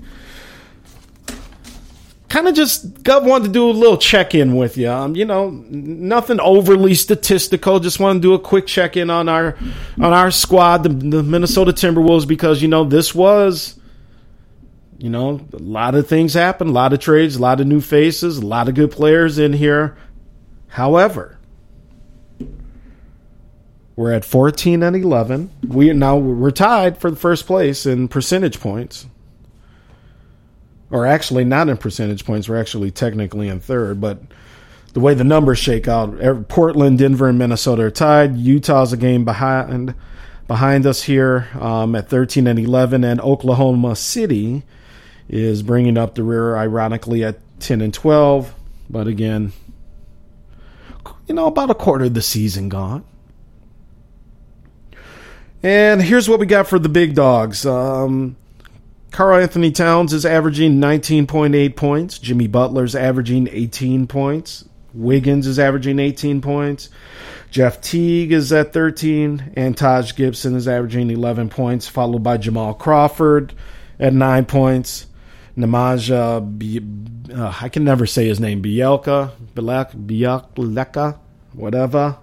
kind 2.30 2.48
of 2.48 2.56
just 2.56 3.04
got 3.04 3.24
wanted 3.24 3.46
to 3.46 3.52
do 3.52 3.70
a 3.70 3.72
little 3.72 3.98
check 3.98 4.36
in 4.36 4.56
with 4.56 4.78
you. 4.78 4.90
Um, 4.90 5.16
you 5.16 5.26
know, 5.26 5.50
nothing 5.50 6.40
overly 6.40 6.94
statistical. 6.94 7.80
Just 7.80 8.00
want 8.00 8.18
to 8.18 8.22
do 8.22 8.34
a 8.34 8.40
quick 8.40 8.68
check 8.68 8.98
in 8.98 9.10
on 9.10 9.30
our 9.30 9.58
on 9.98 10.14
our 10.14 10.32
squad, 10.32 10.84
the, 10.84 10.90
the 10.90 11.24
Minnesota 11.24 11.72
Timberwolves, 11.72 12.28
because 12.28 12.62
you 12.62 12.68
know 12.68 12.84
this 12.84 13.14
was. 13.16 13.76
You 15.00 15.12
know, 15.12 15.46
a 15.54 15.58
lot 15.58 15.94
of 15.94 16.08
things 16.08 16.34
happened, 16.34 16.72
a 16.72 16.74
lot 16.74 16.92
of 16.92 16.98
trades, 16.98 17.36
a 17.36 17.40
lot 17.40 17.62
of 17.62 17.68
new 17.68 17.82
faces, 17.82 18.40
a 18.40 18.46
lot 18.46 18.68
of 18.68 18.74
good 18.74 18.90
players 18.90 19.38
in 19.38 19.54
here. 19.54 19.96
However, 20.70 21.38
we're 23.96 24.12
at 24.12 24.26
14 24.26 24.82
and 24.82 24.96
11. 24.96 25.52
We 25.68 25.94
now 25.94 26.18
we're 26.18 26.50
tied 26.50 26.98
for 26.98 27.12
the 27.12 27.16
first 27.16 27.46
place 27.46 27.86
in 27.86 28.08
percentage 28.08 28.60
points 28.60 29.06
or 30.92 31.06
actually 31.06 31.44
not 31.44 31.70
in 31.70 31.78
percentage 31.78 32.26
points. 32.26 32.48
We're 32.48 32.60
actually 32.60 32.92
technically 32.92 33.50
in 33.50 33.60
third, 33.60 34.00
but 34.00 34.22
the 34.94 35.00
way 35.00 35.14
the 35.14 35.24
numbers 35.24 35.60
shake 35.60 35.88
out, 35.88 36.18
Portland, 36.48 36.98
Denver, 36.98 37.28
and 37.28 37.38
Minnesota 37.38 37.84
are 37.84 37.92
tied. 37.92 38.38
Utah's 38.38 38.94
a 38.94 38.98
game 38.98 39.26
behind 39.26 39.94
behind 40.48 40.86
us 40.86 41.04
here 41.04 41.50
um, 41.60 41.94
at 41.94 42.10
13 42.10 42.48
and 42.48 42.58
11, 42.58 43.04
and 43.04 43.20
Oklahoma 43.20 43.96
City 43.96 44.64
is 45.30 45.62
bringing 45.62 45.98
up 45.98 46.16
the 46.16 46.24
rear, 46.24 46.56
ironically, 46.56 47.24
at 47.24 47.38
10 47.60 47.82
and 47.82 47.94
12. 47.94 48.54
But 48.90 49.08
again, 49.08 49.52
you 51.28 51.36
know, 51.36 51.48
about 51.48 51.70
a 51.70 51.76
quarter 51.76 52.06
of 52.06 52.14
the 52.14 52.22
season 52.22 52.70
gone. 52.70 53.04
And 55.62 56.02
here's 56.02 56.30
what 56.30 56.40
we 56.40 56.46
got 56.46 56.68
for 56.68 56.80
the 56.80 56.90
big 56.90 57.14
dogs. 57.14 57.66
Um, 57.66 58.38
Carl 59.12 59.42
Anthony 59.42 59.72
Towns 59.72 60.14
is 60.14 60.26
averaging 60.26 60.80
19.8 60.80 61.76
points. 61.76 62.20
Jimmy 62.20 62.48
Butler's 62.48 62.96
averaging 62.96 63.48
18 63.52 64.08
points. 64.08 64.68
Wiggins 64.94 65.48
is 65.48 65.60
averaging 65.60 66.00
18 66.00 66.42
points. 66.42 66.90
Jeff 67.50 67.80
Teague 67.82 68.32
is 68.32 68.52
at 68.52 68.74
13. 68.74 69.54
And 69.56 69.78
Taj 69.78 70.16
Gibson 70.16 70.56
is 70.56 70.68
averaging 70.68 71.10
11 71.10 71.50
points, 71.50 71.88
followed 71.88 72.24
by 72.24 72.38
Jamal 72.38 72.74
Crawford 72.74 73.54
at 74.00 74.14
9 74.14 74.46
points. 74.46 75.08
Nemanja, 75.58 77.34
uh, 77.34 77.58
I 77.60 77.70
can 77.70 77.84
never 77.84 78.06
say 78.06 78.28
his 78.28 78.40
name, 78.40 78.62
Bielka, 78.62 79.32
Bielka, 79.56 81.18
whatever. 81.54 82.18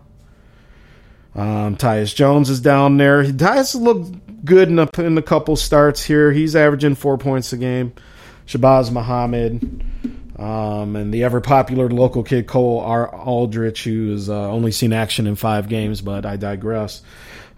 Um, 1.34 1.76
Tyus 1.76 2.14
Jones 2.14 2.48
is 2.48 2.60
down 2.60 2.96
there. 2.96 3.24
Tyus 3.24 3.74
looked 3.74 4.23
good 4.44 4.68
in 4.68 4.78
a, 4.78 4.88
in 4.98 5.16
a 5.18 5.22
couple 5.22 5.56
starts 5.56 6.02
here. 6.02 6.32
He's 6.32 6.54
averaging 6.54 6.94
four 6.94 7.18
points 7.18 7.52
a 7.52 7.56
game. 7.56 7.94
Shabazz 8.46 8.90
Muhammad, 8.90 9.82
um, 10.38 10.96
and 10.96 11.14
the 11.14 11.24
ever 11.24 11.40
popular 11.40 11.88
local 11.88 12.22
kid 12.22 12.46
Cole 12.46 12.80
R. 12.80 13.08
Aldrich, 13.08 13.84
who 13.84 14.10
has 14.10 14.28
uh, 14.28 14.50
only 14.50 14.70
seen 14.70 14.92
action 14.92 15.26
in 15.26 15.34
five 15.34 15.68
games, 15.68 16.02
but 16.02 16.26
I 16.26 16.36
digress. 16.36 17.00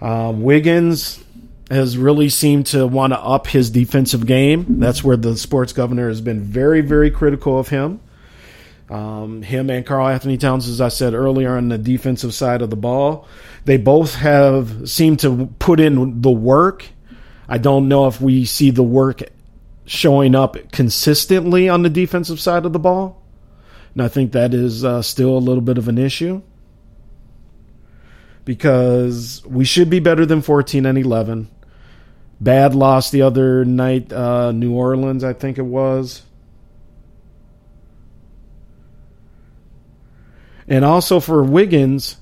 Um, 0.00 0.42
Wiggins, 0.42 1.22
has 1.70 1.98
really 1.98 2.28
seemed 2.28 2.66
to 2.66 2.86
want 2.86 3.12
to 3.12 3.18
up 3.18 3.46
his 3.46 3.70
defensive 3.70 4.26
game. 4.26 4.78
That's 4.78 5.02
where 5.02 5.16
the 5.16 5.36
sports 5.36 5.72
governor 5.72 6.08
has 6.08 6.20
been 6.20 6.42
very, 6.42 6.80
very 6.80 7.10
critical 7.10 7.58
of 7.58 7.68
him. 7.68 8.00
Um, 8.88 9.42
him 9.42 9.68
and 9.68 9.84
Carl 9.84 10.06
Anthony 10.08 10.36
Towns, 10.36 10.68
as 10.68 10.80
I 10.80 10.88
said 10.88 11.14
earlier, 11.14 11.56
on 11.56 11.68
the 11.68 11.78
defensive 11.78 12.32
side 12.34 12.62
of 12.62 12.70
the 12.70 12.76
ball, 12.76 13.26
they 13.64 13.78
both 13.78 14.14
have 14.14 14.88
seemed 14.88 15.20
to 15.20 15.46
put 15.58 15.80
in 15.80 16.20
the 16.20 16.30
work. 16.30 16.86
I 17.48 17.58
don't 17.58 17.88
know 17.88 18.06
if 18.06 18.20
we 18.20 18.44
see 18.44 18.70
the 18.70 18.84
work 18.84 19.22
showing 19.86 20.34
up 20.34 20.70
consistently 20.72 21.68
on 21.68 21.82
the 21.82 21.90
defensive 21.90 22.40
side 22.40 22.64
of 22.64 22.72
the 22.72 22.78
ball. 22.78 23.22
And 23.94 24.02
I 24.02 24.08
think 24.08 24.32
that 24.32 24.52
is 24.52 24.84
uh, 24.84 25.02
still 25.02 25.36
a 25.36 25.38
little 25.38 25.62
bit 25.62 25.78
of 25.78 25.88
an 25.88 25.98
issue 25.98 26.42
because 28.44 29.44
we 29.46 29.64
should 29.64 29.90
be 29.90 30.00
better 30.00 30.26
than 30.26 30.42
14 30.42 30.86
and 30.86 30.98
11. 30.98 31.48
Bad 32.40 32.74
loss 32.74 33.10
the 33.10 33.22
other 33.22 33.64
night, 33.64 34.12
uh, 34.12 34.52
New 34.52 34.74
Orleans, 34.74 35.24
I 35.24 35.32
think 35.32 35.58
it 35.58 35.62
was. 35.62 36.22
And 40.68 40.84
also 40.84 41.20
for 41.20 41.42
Wiggins, 41.42 42.16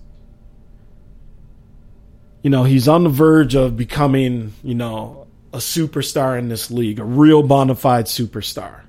you 2.42 2.50
know, 2.50 2.64
he's 2.64 2.88
on 2.88 3.04
the 3.04 3.10
verge 3.10 3.54
of 3.54 3.76
becoming, 3.76 4.52
you 4.62 4.74
know, 4.74 5.26
a 5.52 5.58
superstar 5.58 6.38
in 6.38 6.48
this 6.48 6.70
league, 6.70 6.98
a 6.98 7.04
real 7.04 7.42
bona 7.42 7.74
fide 7.74 8.06
superstar. 8.06 8.82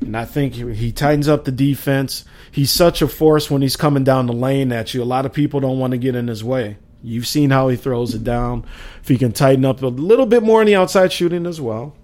And 0.00 0.16
I 0.16 0.24
think 0.24 0.54
he, 0.54 0.72
he 0.74 0.92
tightens 0.92 1.28
up 1.28 1.44
the 1.44 1.52
defense. 1.52 2.24
He's 2.50 2.70
such 2.70 3.02
a 3.02 3.08
force 3.08 3.50
when 3.50 3.60
he's 3.62 3.76
coming 3.76 4.02
down 4.02 4.26
the 4.26 4.32
lane 4.32 4.72
at 4.72 4.94
you. 4.94 5.02
A 5.02 5.04
lot 5.04 5.26
of 5.26 5.32
people 5.32 5.60
don't 5.60 5.78
want 5.78 5.90
to 5.92 5.98
get 5.98 6.16
in 6.16 6.26
his 6.26 6.42
way. 6.42 6.78
You've 7.02 7.26
seen 7.26 7.50
how 7.50 7.68
he 7.68 7.76
throws 7.76 8.14
it 8.14 8.24
down. 8.24 8.64
If 9.02 9.08
he 9.08 9.18
can 9.18 9.32
tighten 9.32 9.64
up 9.64 9.82
a 9.82 9.86
little 9.86 10.26
bit 10.26 10.42
more 10.42 10.62
in 10.62 10.66
the 10.66 10.76
outside 10.76 11.12
shooting 11.12 11.46
as 11.46 11.60
well. 11.60 11.94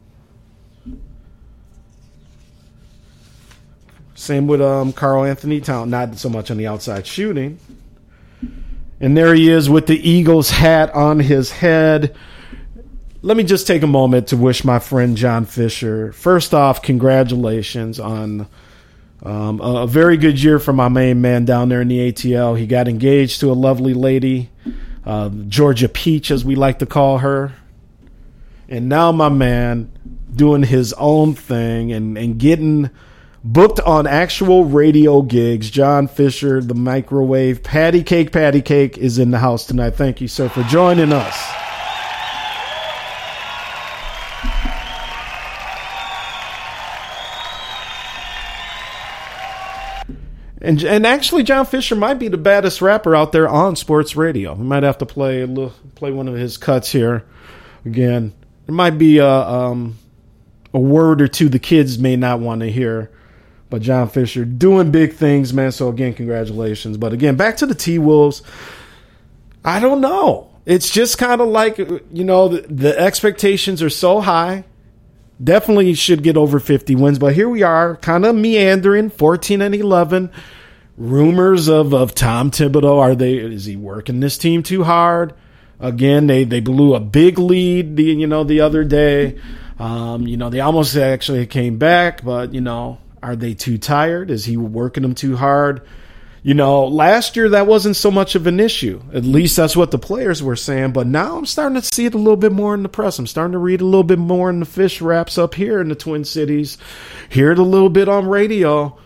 Same 4.16 4.46
with 4.46 4.62
um, 4.62 4.94
Carl 4.94 5.24
Anthony 5.24 5.60
Town, 5.60 5.90
not 5.90 6.16
so 6.16 6.30
much 6.30 6.50
on 6.50 6.56
the 6.56 6.66
outside 6.66 7.06
shooting. 7.06 7.58
And 8.98 9.14
there 9.14 9.34
he 9.34 9.50
is 9.50 9.68
with 9.68 9.86
the 9.86 10.08
Eagles 10.08 10.48
hat 10.48 10.90
on 10.94 11.20
his 11.20 11.50
head. 11.50 12.16
Let 13.20 13.36
me 13.36 13.44
just 13.44 13.66
take 13.66 13.82
a 13.82 13.86
moment 13.86 14.28
to 14.28 14.38
wish 14.38 14.64
my 14.64 14.78
friend 14.78 15.18
John 15.18 15.44
Fisher, 15.44 16.12
first 16.12 16.54
off, 16.54 16.80
congratulations 16.80 18.00
on 18.00 18.48
um, 19.22 19.60
a, 19.60 19.86
very 19.86 20.16
good 20.16 20.42
year 20.42 20.58
for 20.58 20.72
my 20.72 20.88
main 20.88 21.20
man 21.20 21.44
down 21.44 21.68
there 21.68 21.82
in 21.82 21.88
the 21.88 22.10
ATL. 22.10 22.58
He 22.58 22.66
got 22.66 22.88
engaged 22.88 23.40
to 23.40 23.50
a 23.50 23.54
lovely 23.54 23.92
lady, 23.92 24.50
uh, 25.04 25.28
Georgia 25.28 25.90
Peach, 25.90 26.30
as 26.30 26.42
we 26.42 26.54
like 26.54 26.78
to 26.78 26.86
call 26.86 27.18
her. 27.18 27.52
And 28.66 28.88
now 28.88 29.12
my 29.12 29.28
man 29.28 29.92
doing 30.34 30.62
his 30.62 30.94
own 30.94 31.34
thing 31.34 31.92
and, 31.92 32.16
and 32.16 32.38
getting 32.38 32.90
booked 33.46 33.78
on 33.80 34.06
actual 34.06 34.64
radio 34.64 35.22
gigs. 35.22 35.70
John 35.70 36.08
Fisher, 36.08 36.60
the 36.60 36.74
microwave, 36.74 37.62
Patty 37.62 38.02
Cake, 38.02 38.32
Patty 38.32 38.60
Cake 38.60 38.98
is 38.98 39.18
in 39.18 39.30
the 39.30 39.38
house 39.38 39.66
tonight. 39.66 39.90
Thank 39.90 40.20
you, 40.20 40.28
sir, 40.28 40.48
for 40.48 40.64
joining 40.64 41.12
us. 41.12 41.52
And 50.60 50.82
and 50.82 51.06
actually, 51.06 51.44
John 51.44 51.64
Fisher 51.64 51.94
might 51.94 52.14
be 52.14 52.26
the 52.26 52.38
baddest 52.38 52.82
rapper 52.82 53.14
out 53.14 53.30
there 53.30 53.48
on 53.48 53.76
sports 53.76 54.16
radio. 54.16 54.52
We 54.54 54.64
might 54.64 54.82
have 54.82 54.98
to 54.98 55.06
play 55.06 55.46
play 55.94 56.10
one 56.10 56.26
of 56.26 56.34
his 56.34 56.56
cuts 56.56 56.90
here 56.90 57.24
again. 57.84 58.32
It 58.66 58.72
might 58.72 58.98
be 58.98 59.18
a 59.18 59.28
um, 59.28 59.96
a 60.74 60.80
word 60.80 61.22
or 61.22 61.28
two 61.28 61.48
the 61.48 61.60
kids 61.60 62.00
may 62.00 62.16
not 62.16 62.40
want 62.40 62.62
to 62.62 62.70
hear, 62.72 63.12
but 63.68 63.82
John 63.82 64.08
Fisher 64.08 64.44
doing 64.44 64.90
big 64.90 65.14
things, 65.14 65.52
man. 65.52 65.72
So 65.72 65.88
again, 65.88 66.14
congratulations. 66.14 66.96
But 66.96 67.12
again, 67.12 67.36
back 67.36 67.56
to 67.58 67.66
the 67.66 67.74
T 67.74 67.98
Wolves. 67.98 68.42
I 69.64 69.80
don't 69.80 70.00
know. 70.00 70.50
It's 70.64 70.90
just 70.90 71.18
kind 71.18 71.40
of 71.40 71.48
like 71.48 71.78
you 71.78 72.24
know 72.24 72.48
the, 72.48 72.60
the 72.62 72.98
expectations 72.98 73.82
are 73.82 73.90
so 73.90 74.20
high. 74.20 74.64
Definitely 75.42 75.92
should 75.94 76.22
get 76.22 76.36
over 76.36 76.58
50 76.58 76.94
wins, 76.94 77.18
but 77.18 77.34
here 77.34 77.48
we 77.48 77.62
are, 77.62 77.96
kind 77.96 78.24
of 78.24 78.34
meandering, 78.34 79.10
14 79.10 79.60
and 79.60 79.74
11. 79.74 80.30
Rumors 80.96 81.68
of, 81.68 81.92
of 81.92 82.14
Tom 82.14 82.50
Thibodeau. 82.50 82.98
Are 82.98 83.14
they? 83.14 83.36
Is 83.36 83.66
he 83.66 83.76
working 83.76 84.20
this 84.20 84.38
team 84.38 84.62
too 84.62 84.82
hard? 84.82 85.34
Again, 85.78 86.26
they 86.26 86.44
they 86.44 86.60
blew 86.60 86.94
a 86.94 87.00
big 87.00 87.38
lead, 87.38 87.96
the 87.96 88.04
you 88.04 88.26
know 88.26 88.44
the 88.44 88.60
other 88.60 88.82
day. 88.82 89.38
Um, 89.78 90.26
you 90.26 90.38
know 90.38 90.48
they 90.48 90.60
almost 90.60 90.96
actually 90.96 91.46
came 91.46 91.76
back, 91.76 92.24
but 92.24 92.54
you 92.54 92.62
know 92.62 92.98
are 93.26 93.34
they 93.34 93.54
too 93.54 93.76
tired? 93.76 94.30
Is 94.30 94.44
he 94.44 94.56
working 94.56 95.02
them 95.02 95.16
too 95.16 95.34
hard? 95.34 95.82
You 96.44 96.54
know, 96.54 96.86
last 96.86 97.34
year 97.34 97.48
that 97.48 97.66
wasn't 97.66 97.96
so 97.96 98.08
much 98.08 98.36
of 98.36 98.46
an 98.46 98.60
issue. 98.60 99.02
At 99.12 99.24
least 99.24 99.56
that's 99.56 99.76
what 99.76 99.90
the 99.90 99.98
players 99.98 100.44
were 100.44 100.54
saying. 100.54 100.92
But 100.92 101.08
now 101.08 101.36
I'm 101.36 101.44
starting 101.44 101.74
to 101.74 101.84
see 101.84 102.06
it 102.06 102.14
a 102.14 102.18
little 102.18 102.36
bit 102.36 102.52
more 102.52 102.72
in 102.72 102.84
the 102.84 102.88
press. 102.88 103.18
I'm 103.18 103.26
starting 103.26 103.50
to 103.50 103.58
read 103.58 103.80
a 103.80 103.84
little 103.84 104.04
bit 104.04 104.20
more 104.20 104.48
in 104.48 104.60
the 104.60 104.64
fish 104.64 105.00
wraps 105.00 105.38
up 105.38 105.54
here 105.54 105.80
in 105.80 105.88
the 105.88 105.96
Twin 105.96 106.24
Cities. 106.24 106.78
Hear 107.28 107.50
it 107.50 107.58
a 107.58 107.64
little 107.64 107.90
bit 107.90 108.08
on 108.08 108.28
radio. 108.28 108.96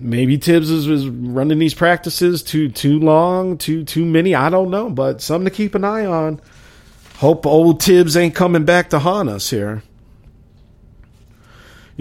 Maybe 0.00 0.38
Tibbs 0.38 0.70
is, 0.70 0.88
is 0.88 1.06
running 1.06 1.58
these 1.58 1.74
practices 1.74 2.42
too 2.42 2.70
too 2.70 2.98
long, 2.98 3.58
too 3.58 3.84
too 3.84 4.06
many. 4.06 4.34
I 4.34 4.48
don't 4.48 4.70
know, 4.70 4.88
but 4.88 5.20
something 5.20 5.50
to 5.50 5.54
keep 5.54 5.74
an 5.74 5.84
eye 5.84 6.06
on. 6.06 6.40
Hope 7.16 7.44
old 7.44 7.80
Tibbs 7.80 8.16
ain't 8.16 8.34
coming 8.34 8.64
back 8.64 8.88
to 8.90 8.98
haunt 8.98 9.28
us 9.28 9.50
here 9.50 9.82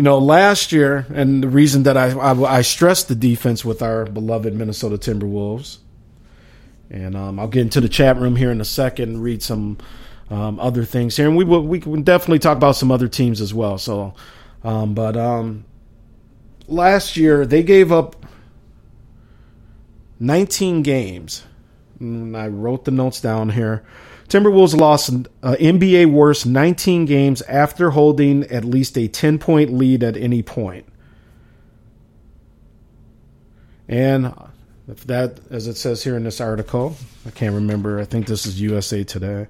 you 0.02 0.04
know, 0.04 0.18
last 0.18 0.72
year, 0.72 1.06
and 1.14 1.44
the 1.44 1.48
reason 1.48 1.84
that 1.84 1.96
I, 1.96 2.10
I, 2.10 2.58
I 2.58 2.62
stressed 2.64 3.08
the 3.08 3.14
defense 3.14 3.64
with 3.64 3.84
our 3.84 4.08
beloved 4.08 4.52
Minnesota 4.52 4.98
Timberwolves, 4.98 5.78
and 6.90 7.16
um, 7.16 7.40
I'll 7.40 7.48
get 7.48 7.62
into 7.62 7.82
the 7.82 7.88
chat 7.88 8.18
room 8.18 8.36
here 8.36 8.50
in 8.50 8.60
a 8.60 8.66
second, 8.66 9.22
read 9.22 9.44
some 9.44 9.78
um, 10.32 10.60
other 10.60 10.86
things 10.86 11.18
here, 11.18 11.28
and 11.28 11.38
we 11.38 11.44
will 11.44 11.62
we 11.62 11.80
can 11.80 12.02
definitely 12.02 12.40
talk 12.40 12.58
about 12.58 12.76
some 12.76 12.92
other 12.92 13.08
teams 13.08 13.42
as 13.42 13.54
well. 13.54 13.78
So, 13.78 14.16
um, 14.64 14.96
but 14.96 15.16
um, 15.16 15.66
last 16.68 17.16
year 17.16 17.46
they 17.46 17.62
gave 17.62 17.92
up 17.92 18.26
19 20.20 20.82
games. 20.82 21.44
And 22.00 22.36
I 22.36 22.48
wrote 22.48 22.86
the 22.86 22.92
notes 22.92 23.22
down 23.22 23.50
here. 23.50 23.84
Timberwolves 24.32 24.80
lost 24.80 25.10
uh, 25.44 25.58
NBA 25.60 26.10
worst 26.10 26.46
19 26.46 27.04
games 27.04 27.42
after 27.42 27.90
holding 27.90 28.44
at 28.46 28.64
least 28.64 28.98
a 28.98 29.10
10 29.10 29.40
point 29.40 29.74
lead 29.74 30.04
at 30.04 30.16
any 30.16 30.42
point. 30.42 30.86
And 33.90 34.34
if 34.88 35.04
that, 35.08 35.42
as 35.50 35.68
it 35.68 35.76
says 35.76 36.02
here 36.02 36.16
in 36.16 36.24
this 36.24 36.40
article, 36.40 36.96
I 37.28 37.32
can't 37.32 37.56
remember. 37.56 38.00
I 38.00 38.06
think 38.06 38.26
this 38.26 38.46
is 38.46 38.62
USA 38.62 39.04
Today. 39.04 39.48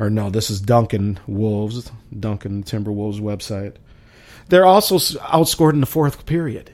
Or 0.00 0.10
no, 0.10 0.28
this 0.28 0.50
is 0.50 0.60
Duncan 0.60 1.20
Wolves, 1.28 1.92
Duncan 2.18 2.64
Timberwolves 2.64 3.20
website. 3.20 3.76
They're 4.48 4.66
also 4.66 4.96
outscored 4.96 5.74
in 5.74 5.80
the 5.80 5.86
fourth 5.86 6.26
period. 6.26 6.72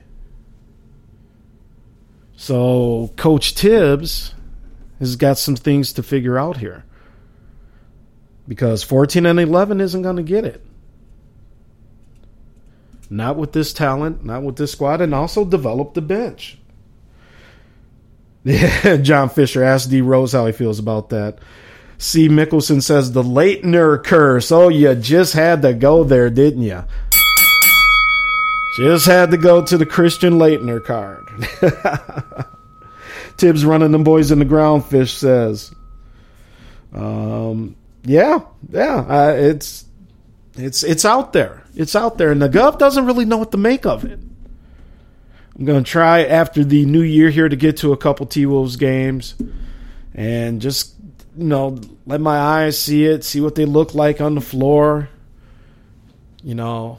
So 2.34 3.12
Coach 3.18 3.54
Tibbs 3.54 4.32
has 5.00 5.16
got 5.16 5.36
some 5.36 5.56
things 5.56 5.92
to 5.92 6.02
figure 6.02 6.38
out 6.38 6.56
here 6.56 6.85
because 8.48 8.82
14 8.82 9.26
and 9.26 9.40
11 9.40 9.80
isn't 9.80 10.02
going 10.02 10.16
to 10.16 10.22
get 10.22 10.44
it. 10.44 10.64
Not 13.08 13.36
with 13.36 13.52
this 13.52 13.72
talent, 13.72 14.24
not 14.24 14.42
with 14.42 14.56
this 14.56 14.72
squad, 14.72 15.00
and 15.00 15.14
also 15.14 15.44
develop 15.44 15.94
the 15.94 16.02
bench. 16.02 16.58
John 19.02 19.28
Fisher 19.28 19.62
asked 19.62 19.90
D 19.90 20.00
Rose 20.00 20.32
how 20.32 20.46
he 20.46 20.52
feels 20.52 20.78
about 20.78 21.10
that. 21.10 21.38
C. 21.98 22.28
Mickelson 22.28 22.82
says 22.82 23.12
the 23.12 23.22
Laettner 23.22 24.02
curse. 24.02 24.52
Oh, 24.52 24.68
you 24.68 24.94
just 24.94 25.34
had 25.34 25.62
to 25.62 25.72
go 25.72 26.04
there, 26.04 26.30
didn't 26.30 26.62
you? 26.62 26.84
Just 28.76 29.06
had 29.06 29.30
to 29.30 29.38
go 29.38 29.64
to 29.64 29.78
the 29.78 29.86
Christian 29.86 30.34
Laettner 30.34 30.84
card. 30.84 31.26
Tibbs 33.38 33.64
running 33.64 33.92
them 33.92 34.04
boys 34.04 34.30
in 34.30 34.38
the 34.38 34.44
ground, 34.44 34.84
Fish 34.84 35.14
says. 35.14 35.74
Um, 36.92 37.76
yeah, 38.06 38.40
yeah, 38.70 38.98
uh, 39.08 39.34
it's 39.36 39.84
it's 40.56 40.82
it's 40.82 41.04
out 41.04 41.32
there. 41.32 41.64
It's 41.74 41.94
out 41.94 42.18
there, 42.18 42.30
and 42.30 42.40
the 42.40 42.48
Gov 42.48 42.78
doesn't 42.78 43.04
really 43.04 43.24
know 43.24 43.36
what 43.36 43.50
to 43.52 43.58
make 43.58 43.84
of 43.84 44.04
it. 44.04 44.18
I'm 45.58 45.64
going 45.64 45.82
to 45.84 45.90
try 45.90 46.24
after 46.24 46.64
the 46.64 46.84
new 46.84 47.02
year 47.02 47.30
here 47.30 47.48
to 47.48 47.56
get 47.56 47.78
to 47.78 47.92
a 47.92 47.96
couple 47.96 48.26
T 48.26 48.46
Wolves 48.46 48.76
games, 48.76 49.34
and 50.14 50.60
just 50.60 50.94
you 51.36 51.44
know 51.44 51.78
let 52.06 52.20
my 52.20 52.38
eyes 52.38 52.78
see 52.78 53.04
it, 53.04 53.24
see 53.24 53.40
what 53.40 53.54
they 53.54 53.64
look 53.64 53.94
like 53.94 54.20
on 54.20 54.34
the 54.34 54.40
floor. 54.40 55.08
You 56.42 56.54
know, 56.54 56.98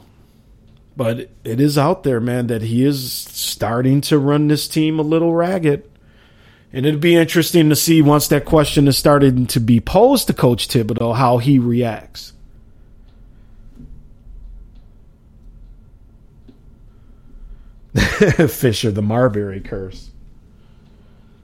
but 0.96 1.30
it 1.42 1.60
is 1.60 1.78
out 1.78 2.02
there, 2.02 2.20
man, 2.20 2.48
that 2.48 2.60
he 2.60 2.84
is 2.84 3.12
starting 3.12 4.02
to 4.02 4.18
run 4.18 4.48
this 4.48 4.68
team 4.68 4.98
a 4.98 5.02
little 5.02 5.34
ragged. 5.34 5.88
And 6.72 6.84
it'd 6.84 7.00
be 7.00 7.16
interesting 7.16 7.70
to 7.70 7.76
see 7.76 8.02
once 8.02 8.28
that 8.28 8.44
question 8.44 8.88
is 8.88 8.98
started 8.98 9.48
to 9.50 9.60
be 9.60 9.80
posed 9.80 10.26
to 10.26 10.34
Coach 10.34 10.68
Thibodeau 10.68 11.16
how 11.16 11.38
he 11.38 11.58
reacts. 11.58 12.34
Fisher, 18.48 18.90
the 18.90 19.02
Marbury 19.02 19.60
curse. 19.60 20.10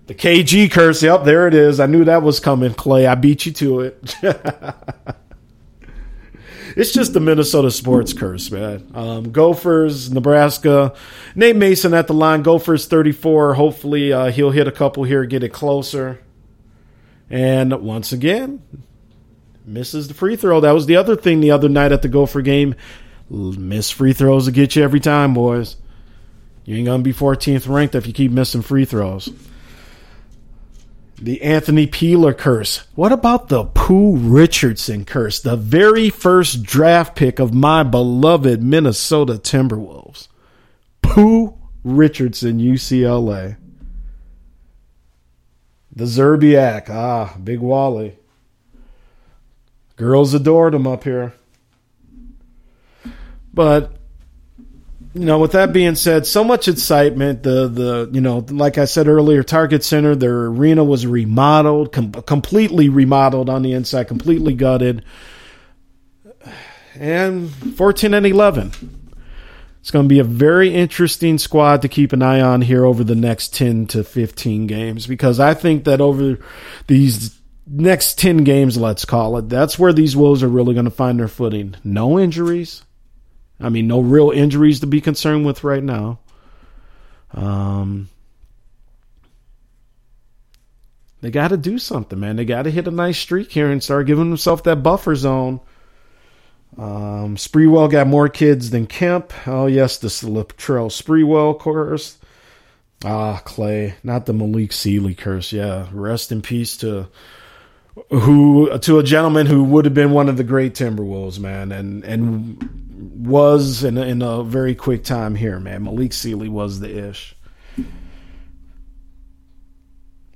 The 0.06 0.14
KG 0.14 0.70
curse. 0.70 1.02
Yep, 1.02 1.24
there 1.24 1.48
it 1.48 1.54
is. 1.54 1.80
I 1.80 1.86
knew 1.86 2.04
that 2.04 2.22
was 2.22 2.38
coming, 2.38 2.74
Clay. 2.74 3.06
I 3.06 3.14
beat 3.14 3.46
you 3.46 3.52
to 3.52 3.80
it. 3.80 4.16
it's 6.76 6.92
just 6.92 7.12
the 7.12 7.20
Minnesota 7.20 7.70
sports 7.70 8.12
curse, 8.12 8.50
man. 8.50 8.90
Um, 8.94 9.32
Gophers, 9.32 10.12
Nebraska. 10.12 10.94
Nate 11.34 11.56
Mason 11.56 11.94
at 11.94 12.06
the 12.06 12.14
line. 12.14 12.42
Gophers 12.42 12.86
34. 12.86 13.54
Hopefully, 13.54 14.12
uh, 14.12 14.30
he'll 14.30 14.50
hit 14.50 14.66
a 14.66 14.72
couple 14.72 15.04
here, 15.04 15.24
get 15.24 15.42
it 15.42 15.50
closer. 15.50 16.20
And 17.30 17.72
once 17.80 18.12
again, 18.12 18.62
misses 19.64 20.08
the 20.08 20.14
free 20.14 20.36
throw. 20.36 20.60
That 20.60 20.72
was 20.72 20.86
the 20.86 20.96
other 20.96 21.16
thing 21.16 21.40
the 21.40 21.50
other 21.50 21.68
night 21.68 21.92
at 21.92 22.02
the 22.02 22.08
Gopher 22.08 22.42
game. 22.42 22.74
Miss 23.30 23.90
free 23.90 24.12
throws 24.12 24.46
will 24.46 24.52
get 24.52 24.76
you 24.76 24.82
every 24.82 25.00
time, 25.00 25.34
boys. 25.34 25.76
You 26.64 26.76
ain't 26.76 26.86
gonna 26.86 27.02
be 27.02 27.12
14th 27.12 27.68
ranked 27.68 27.94
if 27.94 28.06
you 28.06 28.12
keep 28.12 28.32
missing 28.32 28.62
free 28.62 28.84
throws. 28.84 29.30
The 31.24 31.40
Anthony 31.40 31.86
Peeler 31.86 32.34
curse. 32.34 32.86
What 32.96 33.10
about 33.10 33.48
the 33.48 33.64
Pooh 33.64 34.14
Richardson 34.14 35.06
curse? 35.06 35.40
The 35.40 35.56
very 35.56 36.10
first 36.10 36.62
draft 36.62 37.16
pick 37.16 37.38
of 37.38 37.54
my 37.54 37.82
beloved 37.82 38.62
Minnesota 38.62 39.36
Timberwolves. 39.36 40.28
Pooh 41.00 41.56
Richardson, 41.82 42.58
UCLA. 42.60 43.56
The 45.96 46.04
Szczerbiak. 46.04 46.90
Ah, 46.90 47.34
Big 47.42 47.60
Wally. 47.60 48.18
Girls 49.96 50.34
adored 50.34 50.74
him 50.74 50.86
up 50.86 51.04
here. 51.04 51.32
But 53.54 53.96
you 55.14 55.24
know, 55.24 55.38
with 55.38 55.52
that 55.52 55.72
being 55.72 55.94
said, 55.94 56.26
so 56.26 56.42
much 56.42 56.66
excitement. 56.66 57.44
The 57.44 57.68
the 57.68 58.10
you 58.12 58.20
know, 58.20 58.44
like 58.50 58.78
I 58.78 58.84
said 58.84 59.06
earlier, 59.06 59.44
Target 59.44 59.84
Center, 59.84 60.16
their 60.16 60.46
arena 60.46 60.82
was 60.82 61.06
remodeled, 61.06 61.92
com- 61.92 62.12
completely 62.12 62.88
remodeled 62.88 63.48
on 63.48 63.62
the 63.62 63.72
inside, 63.72 64.08
completely 64.08 64.54
gutted, 64.54 65.04
and 66.96 67.48
fourteen 67.76 68.12
and 68.12 68.26
eleven. 68.26 68.72
It's 69.78 69.92
going 69.92 70.06
to 70.06 70.08
be 70.08 70.18
a 70.18 70.24
very 70.24 70.74
interesting 70.74 71.38
squad 71.38 71.82
to 71.82 71.88
keep 71.88 72.12
an 72.12 72.22
eye 72.22 72.40
on 72.40 72.62
here 72.62 72.84
over 72.84 73.04
the 73.04 73.14
next 73.14 73.54
ten 73.54 73.86
to 73.88 74.02
fifteen 74.02 74.66
games 74.66 75.06
because 75.06 75.38
I 75.38 75.54
think 75.54 75.84
that 75.84 76.00
over 76.00 76.38
these 76.88 77.38
next 77.68 78.18
ten 78.18 78.38
games, 78.38 78.76
let's 78.76 79.04
call 79.04 79.36
it, 79.38 79.48
that's 79.48 79.78
where 79.78 79.92
these 79.92 80.16
Wolves 80.16 80.42
are 80.42 80.48
really 80.48 80.74
going 80.74 80.86
to 80.86 80.90
find 80.90 81.20
their 81.20 81.28
footing. 81.28 81.76
No 81.84 82.18
injuries 82.18 82.82
I 83.60 83.68
mean, 83.68 83.86
no 83.86 84.00
real 84.00 84.30
injuries 84.30 84.80
to 84.80 84.86
be 84.86 85.00
concerned 85.00 85.46
with 85.46 85.64
right 85.64 85.82
now. 85.82 86.18
Um, 87.32 88.08
they 91.20 91.30
got 91.30 91.48
to 91.48 91.56
do 91.56 91.78
something, 91.78 92.18
man. 92.18 92.36
They 92.36 92.44
got 92.44 92.62
to 92.62 92.70
hit 92.70 92.88
a 92.88 92.90
nice 92.90 93.18
streak 93.18 93.50
here 93.50 93.70
and 93.70 93.82
start 93.82 94.06
giving 94.06 94.28
themselves 94.28 94.62
that 94.62 94.82
buffer 94.82 95.14
zone. 95.14 95.60
Um, 96.76 97.36
Sprewell 97.36 97.90
got 97.90 98.06
more 98.06 98.28
kids 98.28 98.70
than 98.70 98.86
Kemp. 98.86 99.32
Oh, 99.46 99.66
yes, 99.66 99.98
the 99.98 100.08
Latrell 100.08 100.90
Sprewell 100.90 101.58
curse. 101.58 102.18
Ah, 103.04 103.40
Clay, 103.44 103.94
not 104.02 104.26
the 104.26 104.32
Malik 104.32 104.72
Sealy 104.72 105.14
curse. 105.14 105.52
Yeah, 105.52 105.88
rest 105.92 106.32
in 106.32 106.42
peace 106.42 106.76
to 106.78 107.08
who 108.10 108.76
to 108.78 108.98
a 108.98 109.04
gentleman 109.04 109.46
who 109.46 109.62
would 109.64 109.84
have 109.84 109.94
been 109.94 110.10
one 110.10 110.28
of 110.28 110.36
the 110.36 110.44
great 110.44 110.74
Timberwolves, 110.74 111.38
man, 111.38 111.70
and 111.70 112.02
and 112.04 112.83
was 113.12 113.84
in 113.84 113.98
a, 113.98 114.02
in 114.02 114.22
a 114.22 114.42
very 114.42 114.74
quick 114.74 115.04
time 115.04 115.34
here, 115.34 115.60
man. 115.60 115.84
Malik 115.84 116.12
Sealy 116.12 116.48
was 116.48 116.80
the 116.80 117.08
ish. 117.08 117.34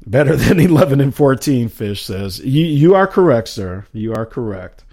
Better 0.07 0.37
than 0.37 0.61
eleven 0.61 1.01
and 1.01 1.15
fourteen. 1.15 1.69
Fish 1.69 2.05
says 2.05 2.41
you 2.41 2.65
you 2.65 2.95
are 2.95 3.07
correct, 3.07 3.49
sir. 3.49 3.87
You 3.93 4.15
are 4.15 4.27
correct. 4.27 4.85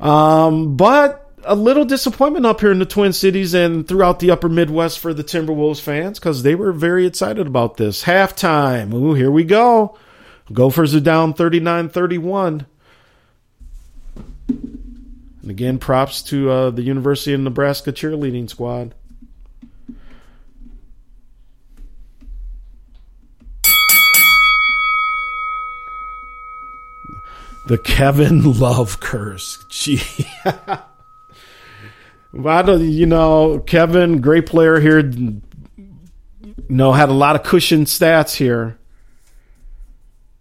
Um, 0.00 0.76
but 0.76 1.26
a 1.44 1.54
little 1.54 1.84
disappointment 1.84 2.44
up 2.44 2.60
here 2.60 2.72
in 2.72 2.78
the 2.78 2.86
Twin 2.86 3.12
Cities 3.12 3.54
and 3.54 3.86
throughout 3.86 4.18
the 4.18 4.30
upper 4.30 4.48
Midwest 4.48 4.98
for 4.98 5.14
the 5.14 5.24
Timberwolves 5.24 5.80
fans 5.80 6.18
because 6.18 6.42
they 6.42 6.54
were 6.54 6.72
very 6.72 7.06
excited 7.06 7.46
about 7.46 7.76
this. 7.76 8.04
Halftime. 8.04 8.92
Ooh, 8.92 9.14
here 9.14 9.30
we 9.30 9.44
go. 9.44 9.96
Gophers 10.52 10.94
are 10.94 11.00
down 11.00 11.34
39 11.34 11.88
31. 11.88 12.66
And 15.46 15.52
again, 15.52 15.78
props 15.78 16.22
to 16.22 16.50
uh, 16.50 16.70
the 16.70 16.82
University 16.82 17.32
of 17.32 17.38
Nebraska 17.38 17.92
cheerleading 17.92 18.50
squad. 18.50 18.96
The 27.68 27.78
Kevin 27.78 28.42
Love 28.58 28.98
curse. 28.98 29.64
Gee. 29.70 30.02
I 30.44 30.82
don't, 32.34 32.80
you 32.80 33.06
know, 33.06 33.60
Kevin, 33.60 34.20
great 34.20 34.46
player 34.46 34.80
here. 34.80 34.98
You 34.98 35.42
know, 36.68 36.92
had 36.92 37.08
a 37.08 37.12
lot 37.12 37.36
of 37.36 37.44
cushion 37.44 37.84
stats 37.84 38.34
here. 38.34 38.80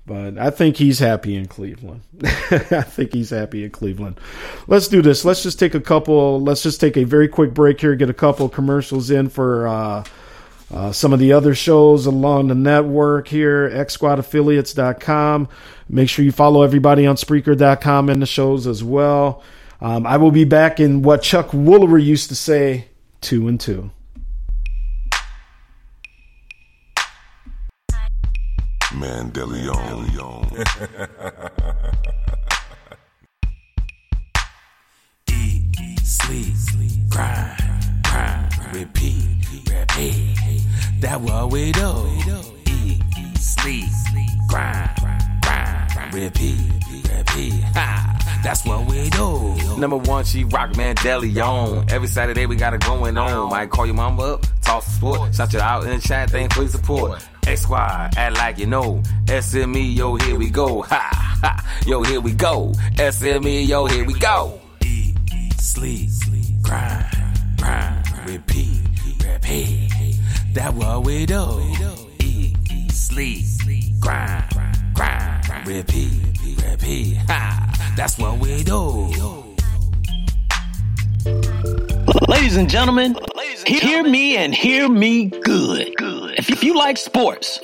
But 0.08 0.38
I 0.38 0.52
think 0.52 0.78
he's 0.78 1.00
happy 1.00 1.36
in 1.36 1.48
Cleveland. 1.48 2.02
I 2.24 2.84
think 2.84 3.14
he's 3.14 3.32
happy 3.32 3.64
in 3.64 3.72
Cleveland. 3.72 4.20
Let's 4.68 4.88
do 4.88 5.02
this. 5.02 5.26
Let's 5.26 5.42
just 5.42 5.58
take 5.58 5.74
a 5.74 5.82
couple. 5.82 6.40
Let's 6.42 6.62
just 6.62 6.80
take 6.80 6.96
a 6.96 7.06
very 7.06 7.28
quick 7.28 7.56
break 7.56 7.82
here. 7.82 7.96
Get 7.96 8.10
a 8.10 8.14
couple 8.14 8.48
commercials 8.48 9.10
in 9.10 9.30
for 9.30 9.68
uh, 9.68 10.04
uh, 10.72 10.92
some 10.92 11.12
of 11.12 11.18
the 11.18 11.34
other 11.34 11.56
shows 11.56 12.06
along 12.06 12.50
the 12.50 12.56
network 12.56 13.28
here. 13.28 13.68
XSquadAffiliates.com. 13.72 15.50
Make 15.90 16.10
sure 16.10 16.24
you 16.24 16.32
follow 16.32 16.62
everybody 16.62 17.08
on 17.08 17.16
Spreaker.com 17.16 18.10
and 18.10 18.22
the 18.22 18.28
shows 18.28 18.68
as 18.68 18.84
well. 18.84 19.42
Um, 19.82 20.06
I 20.06 20.18
will 20.18 20.32
be 20.32 20.46
back 20.46 20.80
in 20.80 21.02
what 21.02 21.24
Chuck 21.24 21.50
Woolery 21.50 22.04
used 22.04 22.30
to 22.30 22.36
say, 22.36 22.90
two 23.22 23.48
and 23.48 23.60
two. 23.60 23.90
Mandelion. 28.96 30.46
Eat, 35.30 36.00
sleep, 36.00 36.56
grind, 37.10 38.04
grind, 38.04 38.74
repeat, 38.74 39.28
repeat. 39.70 40.62
That 41.02 41.20
what 41.22 41.52
we 41.52 41.72
do. 41.74 42.08
Eat, 42.68 43.02
sleep, 43.38 43.86
grind, 44.48 44.90
grind, 45.42 46.14
repeat, 46.14 46.85
Ha, 47.76 48.42
that's 48.44 48.66
what 48.66 48.86
we 48.88 49.10
do. 49.10 49.78
Number 49.78 49.98
one, 49.98 50.26
she 50.26 50.44
rock 50.44 50.72
Mandelion. 50.72 51.92
Every 51.92 52.08
Saturday 52.08 52.46
we 52.46 52.56
got 52.56 52.74
it 52.74 52.82
going 52.82 53.18
on. 53.18 53.50
Might 53.50 53.70
call 53.70 53.86
your 53.86 53.96
mama 53.96 54.24
up, 54.24 54.46
talk 54.62 54.84
sport, 54.84 55.34
shout 55.34 55.54
you 55.54 55.60
out 55.60 55.84
in 55.84 55.90
the 55.92 56.00
chat, 56.00 56.30
thank 56.30 56.54
for 56.54 56.62
your 56.62 56.70
support. 56.70 57.26
X 57.48 57.62
Squad, 57.62 58.14
act 58.18 58.38
like 58.38 58.58
you 58.58 58.66
know. 58.66 59.02
SME, 59.26 59.96
yo, 59.96 60.16
here 60.16 60.36
we 60.38 60.50
go. 60.50 60.82
Ha, 60.82 61.10
ha, 61.42 61.82
yo, 61.86 62.02
here 62.04 62.22
we 62.22 62.34
go. 62.34 62.72
SME, 62.96 63.68
yo, 63.68 63.86
here 63.86 64.06
we 64.06 64.14
go. 64.14 64.60
Eat, 64.84 65.16
sleep, 65.60 66.10
grind, 66.64 67.06
grind, 67.58 68.28
repeat, 68.28 68.80
repeat. 69.24 69.92
That 70.54 70.74
what 70.74 71.04
we 71.04 71.26
do. 71.26 71.62
Eat, 72.20 72.92
sleep, 72.92 73.46
grind, 74.00 74.46
grind, 74.54 74.85
repeat, 75.66 76.12
repeat. 76.64 77.18
Ha, 77.28 77.94
that's 77.96 78.18
what 78.18 78.40
we 78.40 78.64
do. 78.64 79.12
Ladies 82.28 82.56
and 82.58 82.70
gentlemen, 82.70 83.18
hear 83.66 84.04
me 84.04 84.38
and 84.38 84.54
hear 84.54 84.88
me 84.90 85.26
good. 85.26 85.88
If, 86.38 86.50
you, 86.50 86.56
if 86.58 86.64
you 86.64 86.76
like 86.76 86.98
sports, 86.98 87.60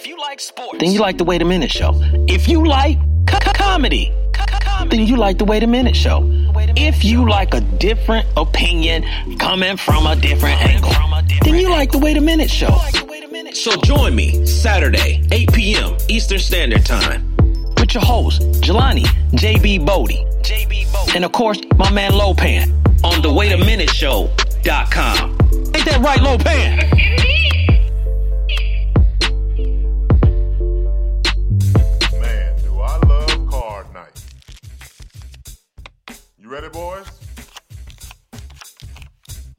then 0.79 0.91
you 0.91 0.99
like 0.99 1.17
the 1.17 1.23
Wait 1.23 1.41
a 1.41 1.45
Minute 1.45 1.71
Show. 1.71 1.91
If 2.27 2.47
you 2.47 2.65
like 2.65 2.97
co- 3.27 3.39
co- 3.39 3.53
comedy, 3.53 4.11
then 4.89 5.05
you 5.05 5.17
like 5.17 5.37
the 5.37 5.45
Wait 5.45 5.63
a 5.63 5.67
Minute 5.67 5.95
Show. 5.95 6.27
If 6.75 7.03
you 7.03 7.27
like 7.27 7.53
a 7.53 7.61
different 7.61 8.25
opinion 8.37 9.03
coming 9.37 9.77
from 9.77 10.05
a 10.05 10.15
different 10.15 10.61
angle, 10.63 10.91
then 11.43 11.55
you 11.55 11.69
like 11.69 11.91
the 11.91 11.99
Wait 11.99 12.17
a 12.17 12.21
Minute 12.21 12.49
Show. 12.49 12.77
So 13.53 13.75
join 13.81 14.15
me 14.15 14.45
Saturday, 14.45 15.23
8 15.31 15.53
p.m. 15.53 15.97
Eastern 16.07 16.39
Standard 16.39 16.85
Time 16.85 17.30
with 17.93 18.03
your 18.03 18.05
host, 18.05 18.41
Jelani 18.61 19.03
JB 19.31 19.85
Bodie. 19.85 20.25
JB 20.41 20.91
Bodie. 20.93 21.11
And 21.15 21.25
of 21.25 21.31
course, 21.31 21.59
my 21.75 21.91
man 21.91 22.11
Lopan 22.11 22.71
on 23.03 23.21
the 23.21 23.31
Wait 23.31 23.51
a 23.51 23.57
Minute 23.57 23.89
Show.com. 23.89 25.37
Ain't 25.75 25.85
that 25.85 25.99
right, 26.01 26.19
Lopan? 26.19 26.99
ready, 36.43 36.67
boys? 36.67 37.07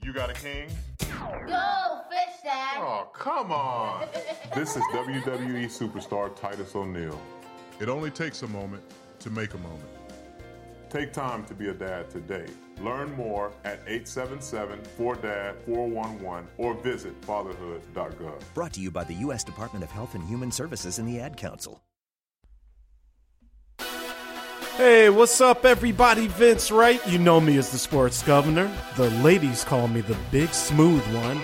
You 0.02 0.12
got 0.12 0.28
a 0.28 0.34
king? 0.34 0.68
Go, 0.98 2.00
fish 2.10 2.42
that! 2.44 2.76
Oh, 2.78 3.08
come 3.14 3.50
on! 3.50 4.06
this 4.54 4.76
is 4.76 4.82
WWE 4.92 5.64
superstar 5.64 6.36
Titus 6.36 6.76
O'Neil. 6.76 7.18
It 7.82 7.88
only 7.88 8.12
takes 8.12 8.42
a 8.42 8.46
moment 8.46 8.84
to 9.18 9.28
make 9.28 9.54
a 9.54 9.58
moment. 9.58 9.88
Take 10.88 11.12
time 11.12 11.44
to 11.46 11.54
be 11.54 11.70
a 11.70 11.74
dad 11.74 12.10
today. 12.10 12.46
Learn 12.80 13.12
more 13.16 13.50
at 13.64 13.84
877-4DAD-411 13.86 16.44
or 16.58 16.74
visit 16.74 17.20
fatherhood.gov. 17.22 18.40
Brought 18.54 18.72
to 18.74 18.80
you 18.80 18.92
by 18.92 19.02
the 19.02 19.14
U.S. 19.14 19.42
Department 19.42 19.82
of 19.82 19.90
Health 19.90 20.14
and 20.14 20.22
Human 20.28 20.52
Services 20.52 21.00
and 21.00 21.08
the 21.08 21.18
Ad 21.18 21.36
Council. 21.36 21.82
Hey, 24.76 25.10
what's 25.10 25.40
up, 25.40 25.64
everybody? 25.64 26.28
Vince 26.28 26.70
Wright. 26.70 27.04
You 27.08 27.18
know 27.18 27.40
me 27.40 27.58
as 27.58 27.72
the 27.72 27.78
sports 27.78 28.22
governor. 28.22 28.70
The 28.94 29.10
ladies 29.10 29.64
call 29.64 29.88
me 29.88 30.02
the 30.02 30.16
big 30.30 30.50
smooth 30.50 31.02
one. 31.16 31.40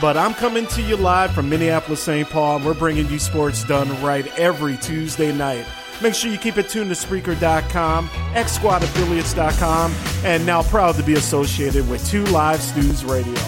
But 0.00 0.16
I'm 0.16 0.32
coming 0.32 0.66
to 0.68 0.80
you 0.80 0.96
live 0.96 1.32
from 1.32 1.50
Minneapolis, 1.50 2.02
St. 2.02 2.26
Paul, 2.30 2.56
and 2.56 2.64
we're 2.64 2.72
bringing 2.72 3.10
you 3.10 3.18
sports 3.18 3.62
done 3.64 3.90
right 4.02 4.26
every 4.38 4.78
Tuesday 4.78 5.34
night. 5.34 5.66
Make 6.00 6.14
sure 6.14 6.30
you 6.30 6.38
keep 6.38 6.56
it 6.56 6.68
tuned 6.68 6.94
to 6.94 6.96
Spreaker.com, 6.96 8.08
XSquadAffiliates.com, 8.08 9.94
and 10.24 10.46
now 10.46 10.62
proud 10.62 10.94
to 10.96 11.02
be 11.02 11.14
associated 11.14 11.88
with 11.88 12.06
Two 12.08 12.24
Live 12.26 12.60
Stews 12.60 13.04
Radio. 13.04 13.40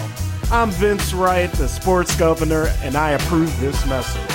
I'm 0.51 0.69
Vince 0.69 1.13
Wright, 1.13 1.51
the 1.53 1.67
sports 1.67 2.15
governor, 2.15 2.67
and 2.81 2.95
I 2.95 3.11
approve 3.11 3.59
this 3.59 3.85
message. 3.87 4.31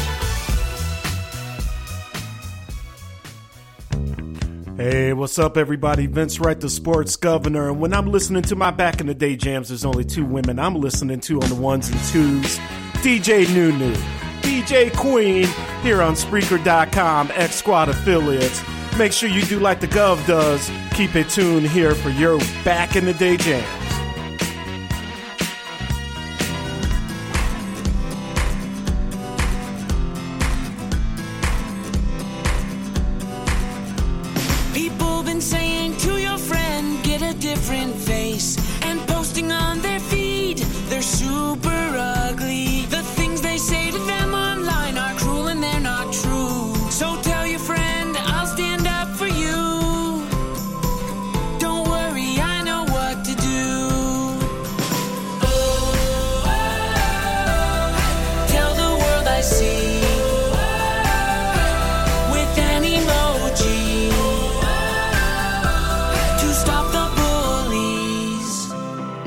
Hey, 4.77 5.12
what's 5.12 5.39
up, 5.39 5.59
everybody? 5.59 6.07
Vince 6.07 6.41
Wright, 6.41 6.59
the 6.59 6.70
sports 6.70 7.15
governor. 7.16 7.69
And 7.69 7.81
when 7.81 7.93
I'm 7.93 8.07
listening 8.07 8.43
to 8.45 8.57
my 8.57 8.70
back 8.70 9.01
in 9.03 9.07
the 9.07 9.15
day 9.15 9.37
jams, 9.37 9.69
there's 9.69 9.85
only 9.85 10.07
two 10.07 10.24
women 10.24 10.59
I'm 10.59 10.74
listening 10.74 11.20
to 11.20 11.41
on 11.41 11.49
the 11.51 11.55
ones 11.55 11.91
and 11.91 12.01
twos 12.05 12.59
DJ 13.05 13.47
Nunu, 13.55 13.95
DJ 14.51 14.93
Queen, 14.97 15.47
here 15.81 16.03
on 16.03 16.15
Spreaker.com, 16.15 17.31
X 17.35 17.55
Squad 17.55 17.89
affiliates. 17.89 18.61
Make 18.99 19.13
sure 19.13 19.29
you 19.29 19.43
do 19.43 19.61
like 19.61 19.79
the 19.79 19.87
Gov 19.87 20.27
does. 20.27 20.69
Keep 20.93 21.15
it 21.15 21.29
tuned 21.29 21.69
here 21.69 21.95
for 21.95 22.11
your 22.11 22.37
back 22.65 22.97
in 22.97 23.05
the 23.05 23.15
day 23.15 23.37
jams. 23.37 24.00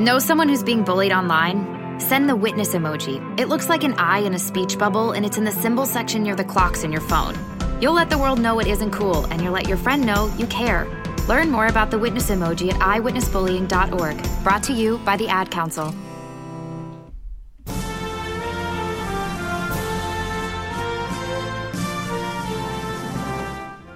Know 0.04 0.20
someone 0.20 0.50
who's 0.50 0.64
being 0.64 0.84
bullied 0.84 1.14
online? 1.14 1.98
Send 1.98 2.28
the 2.28 2.36
witness 2.36 2.74
emoji. 2.74 3.24
It 3.40 3.48
looks 3.48 3.70
like 3.70 3.86
an 3.86 3.94
eye 3.94 4.18
in 4.18 4.34
a 4.34 4.38
speech 4.38 4.78
bubble, 4.78 5.14
and 5.14 5.26
it's 5.26 5.38
in 5.38 5.46
the 5.46 5.52
symbol 5.52 5.86
section 5.86 6.24
near 6.24 6.36
the 6.36 6.44
clocks 6.44 6.84
in 6.84 6.92
your 6.92 7.00
phone. 7.00 7.36
You'll 7.80 7.94
let 7.94 8.10
the 8.10 8.18
world 8.18 8.38
know 8.38 8.60
it 8.60 8.68
isn't 8.68 8.92
cool, 8.92 9.24
and 9.28 9.42
you'll 9.42 9.54
let 9.54 9.70
your 9.70 9.78
friend 9.78 10.06
know 10.06 10.30
you 10.38 10.46
care. 10.48 10.90
Learn 11.30 11.50
more 11.50 11.68
about 11.68 11.90
the 11.90 11.98
witness 11.98 12.30
emoji 12.30 12.74
at 12.74 12.82
eyewitnessbullying.org. 12.82 14.44
Brought 14.44 14.64
to 14.64 14.74
you 14.74 14.98
by 15.06 15.16
the 15.16 15.30
Ad 15.30 15.50
Council. 15.52 15.96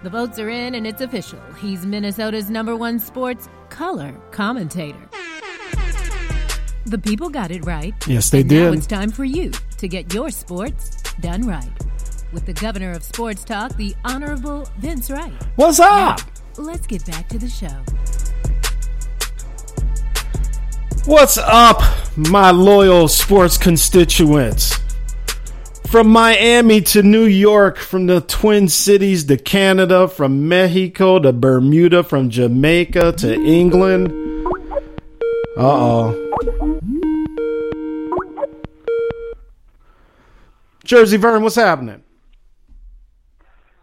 The 0.04 0.10
votes 0.10 0.40
are 0.40 0.48
in 0.48 0.76
and 0.76 0.88
it's 0.88 1.02
official. 1.02 1.42
He's 1.60 1.86
Minnesota's 1.86 2.50
number 2.50 2.78
one 2.78 2.98
sports 2.98 3.50
color 3.68 4.14
commentator. 4.32 5.10
The 6.88 6.98
people 6.98 7.30
got 7.30 7.52
it 7.52 7.66
right. 7.66 7.94
Yes, 8.08 8.30
they 8.30 8.42
And 8.42 8.50
Now 8.52 8.70
did. 8.72 8.78
it's 8.78 8.88
time 8.88 9.10
for 9.12 9.26
you 9.26 9.52
to 9.78 9.88
get 9.90 10.14
your 10.14 10.30
sports 10.30 11.02
done 11.20 11.46
right. 11.46 11.70
With 12.32 12.46
the 12.46 12.54
governor 12.54 12.92
of 12.94 13.04
sports 13.04 13.44
talk, 13.44 13.76
the 13.76 13.94
Honorable 14.06 14.70
Vince 14.80 15.12
Wright. 15.12 15.34
What's 15.58 15.80
up? 15.82 16.22
Now, 16.58 16.64
let's 16.64 16.88
get 16.88 17.06
back 17.06 17.28
to 17.30 17.38
the 17.38 17.50
show. 17.50 17.68
What's 21.06 21.38
up, 21.38 21.82
my 22.16 22.52
loyal 22.52 23.08
sports 23.10 23.58
constituents? 23.58 24.76
From 25.88 26.08
Miami 26.10 26.82
to 26.82 27.02
New 27.04 27.26
York, 27.26 27.78
from 27.78 28.08
the 28.08 28.20
Twin 28.22 28.68
Cities 28.70 29.26
to 29.26 29.38
Canada, 29.38 30.08
from 30.08 30.48
Mexico 30.50 31.20
to 31.20 31.32
Bermuda, 31.34 32.04
from 32.04 32.30
Jamaica 32.30 33.14
to 33.14 33.34
England. 33.34 34.10
Uh 35.58 35.62
oh. 35.62 36.24
Jersey 40.88 41.18
Vern, 41.18 41.44
what's 41.44 41.56
happening? 41.56 42.02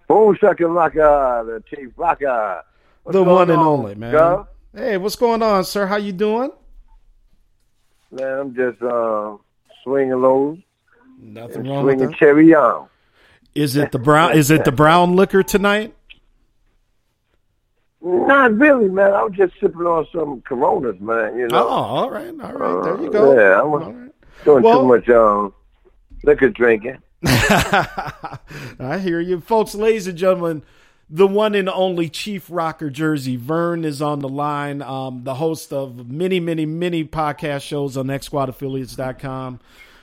Boom 0.09 0.35
shakalaka, 0.37 1.45
the 1.47 1.63
chief. 1.69 1.91
What's 1.97 2.21
the 3.13 3.23
one 3.23 3.51
and 3.51 3.61
on, 3.61 3.67
only, 3.67 3.95
man. 3.95 4.45
Hey, 4.75 4.97
what's 4.97 5.15
going 5.17 5.43
on, 5.43 5.65
sir? 5.65 5.87
How 5.87 5.97
you 5.97 6.13
doing? 6.13 6.51
Man, 8.11 8.39
I'm 8.39 8.55
just 8.55 8.83
uh, 8.83 9.37
swinging 9.83 10.21
low. 10.21 10.57
Nothing 11.21 11.69
wrong 11.69 11.85
with 11.85 11.95
swinging 11.97 12.11
that. 12.11 12.17
cherry 12.19 12.55
on. 12.55 12.89
Is 13.55 13.77
it 13.77 13.93
the 13.93 13.99
brown? 13.99 14.33
Is 14.37 14.51
it 14.51 14.65
the 14.65 14.73
brown 14.83 15.15
liquor 15.15 15.43
tonight? 15.43 15.95
Not 18.03 18.53
really, 18.57 18.89
man. 18.89 19.13
I 19.13 19.23
was 19.25 19.33
just 19.35 19.55
sipping 19.61 19.83
on 19.83 20.07
some 20.13 20.41
Coronas, 20.43 21.01
man. 21.01 21.37
You 21.39 21.49
know. 21.49 21.65
Oh, 21.67 21.69
all 21.69 22.11
right, 22.11 22.29
all 22.43 22.53
right. 22.53 22.85
There 22.85 23.01
you 23.01 23.09
Uh, 23.09 23.13
go. 23.13 23.35
Yeah, 23.35 23.61
I 23.61 23.63
was 23.63 24.11
doing 24.45 24.63
Well- 24.63 24.81
too 24.83 24.89
much 24.89 25.09
um, 25.11 25.55
liquor 26.25 26.49
drinking. 26.49 26.99
I 27.27 28.99
hear 29.01 29.21
you, 29.21 29.41
folks. 29.41 29.75
Ladies 29.75 30.07
and 30.07 30.19
gentlemen, 30.19 30.63
the 31.09 31.27
one 31.27 31.55
and 31.55 31.69
only 31.69 32.09
Chief 32.09 32.47
Rocker 32.51 32.91
Jersey 32.91 33.37
Vern 33.37 33.85
is 33.85 34.03
on 34.03 34.21
the 34.21 34.29
line. 34.29 34.83
Um, 34.83 35.25
the 35.25 35.35
host 35.35 35.73
of 35.73 36.11
many, 36.11 36.41
many, 36.41 36.67
many 36.67 37.05
podcast 37.05 37.63
shows 37.63 37.97
on 37.97 38.07
XSquadAffiliates.com. 38.07 39.61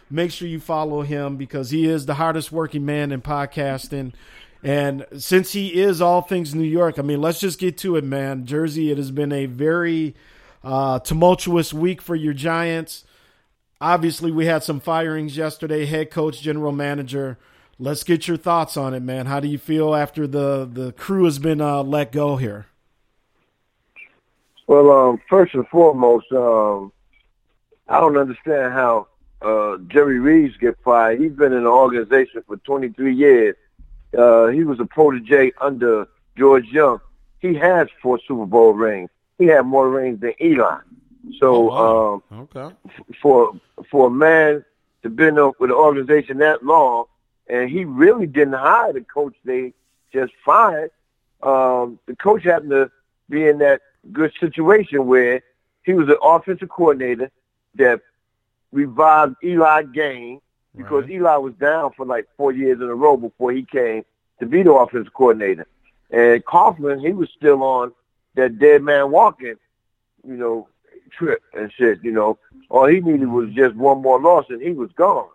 Make 0.09 0.31
sure 0.31 0.47
you 0.47 0.59
follow 0.59 1.01
him 1.01 1.37
because 1.37 1.69
he 1.69 1.85
is 1.85 2.05
the 2.05 2.15
hardest 2.15 2.51
working 2.51 2.85
man 2.85 3.11
in 3.11 3.21
podcasting. 3.21 4.13
And 4.63 5.05
since 5.17 5.53
he 5.53 5.81
is 5.81 6.01
all 6.01 6.21
things 6.21 6.53
New 6.53 6.63
York, 6.63 6.99
I 6.99 7.01
mean, 7.01 7.21
let's 7.21 7.39
just 7.39 7.59
get 7.59 7.77
to 7.79 7.95
it, 7.95 8.03
man. 8.03 8.45
Jersey, 8.45 8.91
it 8.91 8.97
has 8.97 9.09
been 9.09 9.31
a 9.31 9.47
very 9.47 10.13
uh, 10.63 10.99
tumultuous 10.99 11.73
week 11.73 12.01
for 12.01 12.15
your 12.15 12.33
Giants. 12.33 13.05
Obviously, 13.81 14.31
we 14.31 14.45
had 14.45 14.63
some 14.63 14.79
firings 14.79 15.35
yesterday. 15.35 15.85
Head 15.85 16.11
coach, 16.11 16.39
general 16.39 16.71
manager. 16.71 17.39
Let's 17.79 18.03
get 18.03 18.27
your 18.27 18.37
thoughts 18.37 18.77
on 18.77 18.93
it, 18.93 18.99
man. 18.99 19.25
How 19.25 19.39
do 19.39 19.47
you 19.47 19.57
feel 19.57 19.95
after 19.95 20.27
the 20.27 20.69
the 20.71 20.91
crew 20.91 21.25
has 21.25 21.39
been 21.39 21.59
uh, 21.59 21.81
let 21.81 22.11
go 22.11 22.37
here? 22.37 22.67
Well, 24.67 24.91
um, 24.91 25.21
first 25.27 25.55
and 25.55 25.67
foremost, 25.67 26.31
um, 26.31 26.91
I 27.89 27.99
don't 27.99 28.17
understand 28.17 28.71
how 28.71 29.07
uh, 29.41 29.77
Jerry 29.87 30.19
Reeves 30.19 30.55
get 30.57 30.77
fired. 30.83 31.19
He's 31.19 31.31
been 31.31 31.51
in 31.51 31.63
the 31.63 31.69
organization 31.69 32.43
for 32.45 32.57
23 32.57 33.15
years. 33.15 33.55
Uh, 34.15 34.47
he 34.47 34.63
was 34.63 34.79
a 34.79 34.85
protege 34.85 35.53
under 35.59 36.07
George 36.37 36.67
Young. 36.67 37.01
He 37.39 37.55
has 37.55 37.87
four 37.99 38.19
Super 38.27 38.45
Bowl 38.45 38.73
rings. 38.73 39.09
He 39.39 39.47
had 39.47 39.65
more 39.65 39.89
rings 39.89 40.19
than 40.19 40.33
Eli. 40.39 40.77
So 41.39 41.71
um, 41.71 42.23
Okay. 42.31 42.75
for 43.21 43.53
for 43.89 44.07
a 44.07 44.11
man 44.11 44.63
to 45.03 45.09
been 45.09 45.37
up 45.37 45.59
with 45.59 45.69
the 45.69 45.75
organization 45.75 46.37
that 46.39 46.63
long, 46.63 47.05
and 47.47 47.69
he 47.69 47.85
really 47.85 48.27
didn't 48.27 48.53
hire 48.53 48.93
the 48.93 49.01
coach 49.01 49.35
they 49.43 49.73
just 50.13 50.33
fired. 50.45 50.91
Um, 51.41 51.99
the 52.05 52.15
coach 52.15 52.43
happened 52.43 52.71
to 52.71 52.91
be 53.29 53.47
in 53.47 53.57
that 53.59 53.81
good 54.11 54.31
situation 54.39 55.07
where 55.07 55.41
he 55.83 55.93
was 55.93 56.07
an 56.09 56.17
offensive 56.21 56.69
coordinator 56.69 57.31
that 57.75 58.01
revived 58.71 59.35
Eli 59.43 59.83
Gain 59.83 60.39
because 60.75 61.09
Eli 61.09 61.35
was 61.37 61.53
down 61.55 61.91
for 61.97 62.05
like 62.05 62.27
four 62.37 62.51
years 62.51 62.79
in 62.79 62.87
a 62.87 62.95
row 62.95 63.17
before 63.17 63.51
he 63.51 63.63
came 63.63 64.03
to 64.39 64.45
be 64.45 64.63
the 64.63 64.71
offensive 64.71 65.13
coordinator. 65.13 65.67
And 66.11 66.43
Coughlin, 66.45 67.05
he 67.05 67.13
was 67.13 67.29
still 67.35 67.63
on 67.63 67.91
that 68.35 68.59
dead 68.59 68.81
man 68.83 69.11
walking, 69.11 69.55
you 70.27 70.35
know, 70.37 70.67
trip 71.11 71.41
and 71.53 71.71
shit, 71.71 72.03
you 72.03 72.11
know. 72.11 72.37
All 72.69 72.87
he 72.87 73.01
needed 73.01 73.27
was 73.27 73.49
just 73.53 73.75
one 73.75 74.01
more 74.01 74.19
loss, 74.19 74.45
and 74.49 74.61
he 74.61 74.71
was 74.71 74.91
gone. 74.93 75.29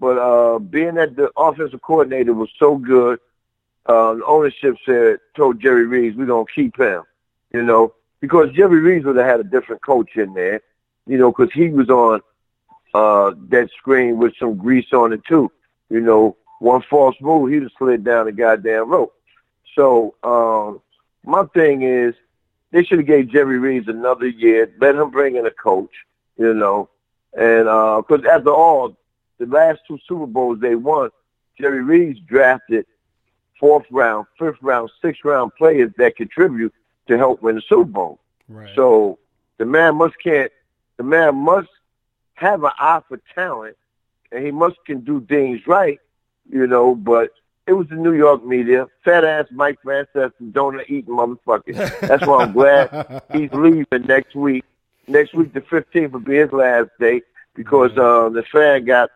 But 0.00 0.18
uh, 0.18 0.58
being 0.58 0.94
that 0.94 1.16
the 1.16 1.30
offensive 1.36 1.82
coordinator 1.82 2.34
was 2.34 2.50
so 2.58 2.76
good, 2.76 3.18
uh, 3.86 4.14
the 4.14 4.24
ownership 4.24 4.76
said, 4.84 5.18
told 5.34 5.60
Jerry 5.60 5.86
Reeves, 5.86 6.16
we're 6.16 6.26
going 6.26 6.46
to 6.46 6.52
keep 6.52 6.78
him, 6.78 7.02
you 7.52 7.62
know, 7.62 7.94
because 8.20 8.52
Jerry 8.52 8.80
Reeves 8.80 9.06
would 9.06 9.16
have 9.16 9.26
had 9.26 9.40
a 9.40 9.44
different 9.44 9.82
coach 9.82 10.16
in 10.16 10.34
there, 10.34 10.60
you 11.06 11.18
know, 11.18 11.32
because 11.32 11.52
he 11.52 11.70
was 11.70 11.88
on 11.88 12.20
uh, 12.94 13.32
that 13.48 13.70
screen 13.76 14.18
with 14.18 14.34
some 14.38 14.56
grease 14.56 14.92
on 14.92 15.12
it 15.12 15.24
too. 15.24 15.50
You 15.88 16.00
know, 16.00 16.36
one 16.60 16.82
false 16.82 17.16
move, 17.20 17.50
he'd 17.50 17.62
have 17.62 17.72
slid 17.78 18.04
down 18.04 18.26
the 18.26 18.32
goddamn 18.32 18.90
rope. 18.90 19.14
So 19.74 20.14
um, 20.22 20.80
my 21.24 21.44
thing 21.54 21.82
is, 21.82 22.14
they 22.70 22.84
should 22.84 22.98
have 22.98 23.06
gave 23.06 23.30
Jerry 23.30 23.58
Reeves 23.58 23.88
another 23.88 24.26
year, 24.26 24.70
let 24.80 24.94
him 24.94 25.10
bring 25.10 25.36
in 25.36 25.46
a 25.46 25.50
coach, 25.50 25.92
you 26.36 26.54
know, 26.54 26.88
and 27.36 27.68
uh, 27.68 28.02
because 28.06 28.24
after 28.26 28.50
all, 28.50 28.96
the 29.38 29.46
last 29.46 29.80
two 29.86 29.98
Super 30.06 30.26
Bowls 30.26 30.60
they 30.60 30.74
won, 30.74 31.10
Jerry 31.58 31.82
Reeves 31.82 32.20
drafted 32.20 32.86
fourth 33.58 33.86
round, 33.90 34.26
fifth 34.38 34.58
round, 34.62 34.90
sixth 35.02 35.24
round 35.24 35.54
players 35.56 35.92
that 35.98 36.16
contribute 36.16 36.72
to 37.08 37.16
help 37.16 37.42
win 37.42 37.56
the 37.56 37.62
Super 37.62 37.84
Bowl. 37.84 38.20
Right. 38.48 38.74
So 38.74 39.18
the 39.58 39.64
man 39.64 39.96
must 39.96 40.14
can't, 40.22 40.52
the 40.96 41.02
man 41.02 41.36
must 41.36 41.68
have 42.34 42.62
an 42.64 42.70
eye 42.78 43.02
for 43.08 43.20
talent, 43.34 43.76
and 44.30 44.44
he 44.44 44.50
must 44.50 44.76
can 44.86 45.00
do 45.00 45.20
things 45.28 45.66
right, 45.66 45.98
you 46.50 46.66
know. 46.66 46.94
But 46.94 47.30
it 47.68 47.74
was 47.74 47.86
the 47.88 47.96
New 47.96 48.14
York 48.14 48.44
media, 48.44 48.86
fat 49.04 49.24
ass 49.24 49.46
Mike 49.50 49.78
Francesa, 49.84 50.32
donut 50.52 50.88
eating 50.88 51.14
motherfucker. 51.14 52.00
That's 52.00 52.26
why 52.26 52.44
I'm 52.44 52.52
glad 52.52 53.22
he's 53.32 53.52
leaving 53.52 54.06
next 54.06 54.34
week. 54.34 54.64
Next 55.06 55.34
week, 55.34 55.52
the 55.52 55.60
15th 55.60 56.12
will 56.12 56.20
be 56.20 56.36
his 56.36 56.50
last 56.50 56.88
day 56.98 57.20
because 57.54 57.90
uh, 57.98 58.30
the 58.30 58.42
fan 58.42 58.86
got 58.86 59.10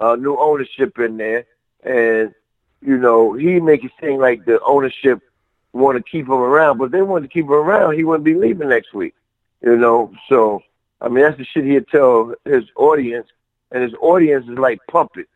uh, 0.00 0.14
new 0.14 0.36
ownership 0.36 0.98
in 1.00 1.16
there, 1.16 1.46
and 1.82 2.32
you 2.80 2.96
know 2.96 3.32
he 3.32 3.58
make 3.58 3.82
it 3.82 3.90
seem 4.00 4.18
like 4.18 4.44
the 4.44 4.60
ownership 4.62 5.20
want 5.72 5.96
to 5.96 6.02
keep 6.02 6.26
him 6.26 6.32
around, 6.32 6.78
but 6.78 6.84
if 6.84 6.90
they 6.92 7.02
wanted 7.02 7.28
to 7.28 7.32
keep 7.32 7.44
him 7.44 7.52
around, 7.52 7.96
he 7.96 8.04
wouldn't 8.04 8.24
be 8.24 8.34
leaving 8.34 8.68
next 8.68 8.94
week. 8.94 9.14
You 9.62 9.76
know, 9.76 10.12
so 10.28 10.62
I 11.00 11.08
mean 11.08 11.24
that's 11.24 11.38
the 11.38 11.44
shit 11.44 11.64
he'd 11.64 11.88
tell 11.88 12.34
his 12.44 12.64
audience, 12.76 13.26
and 13.72 13.82
his 13.82 13.94
audience 14.00 14.46
is 14.48 14.58
like 14.58 14.78
puppets. 14.88 15.28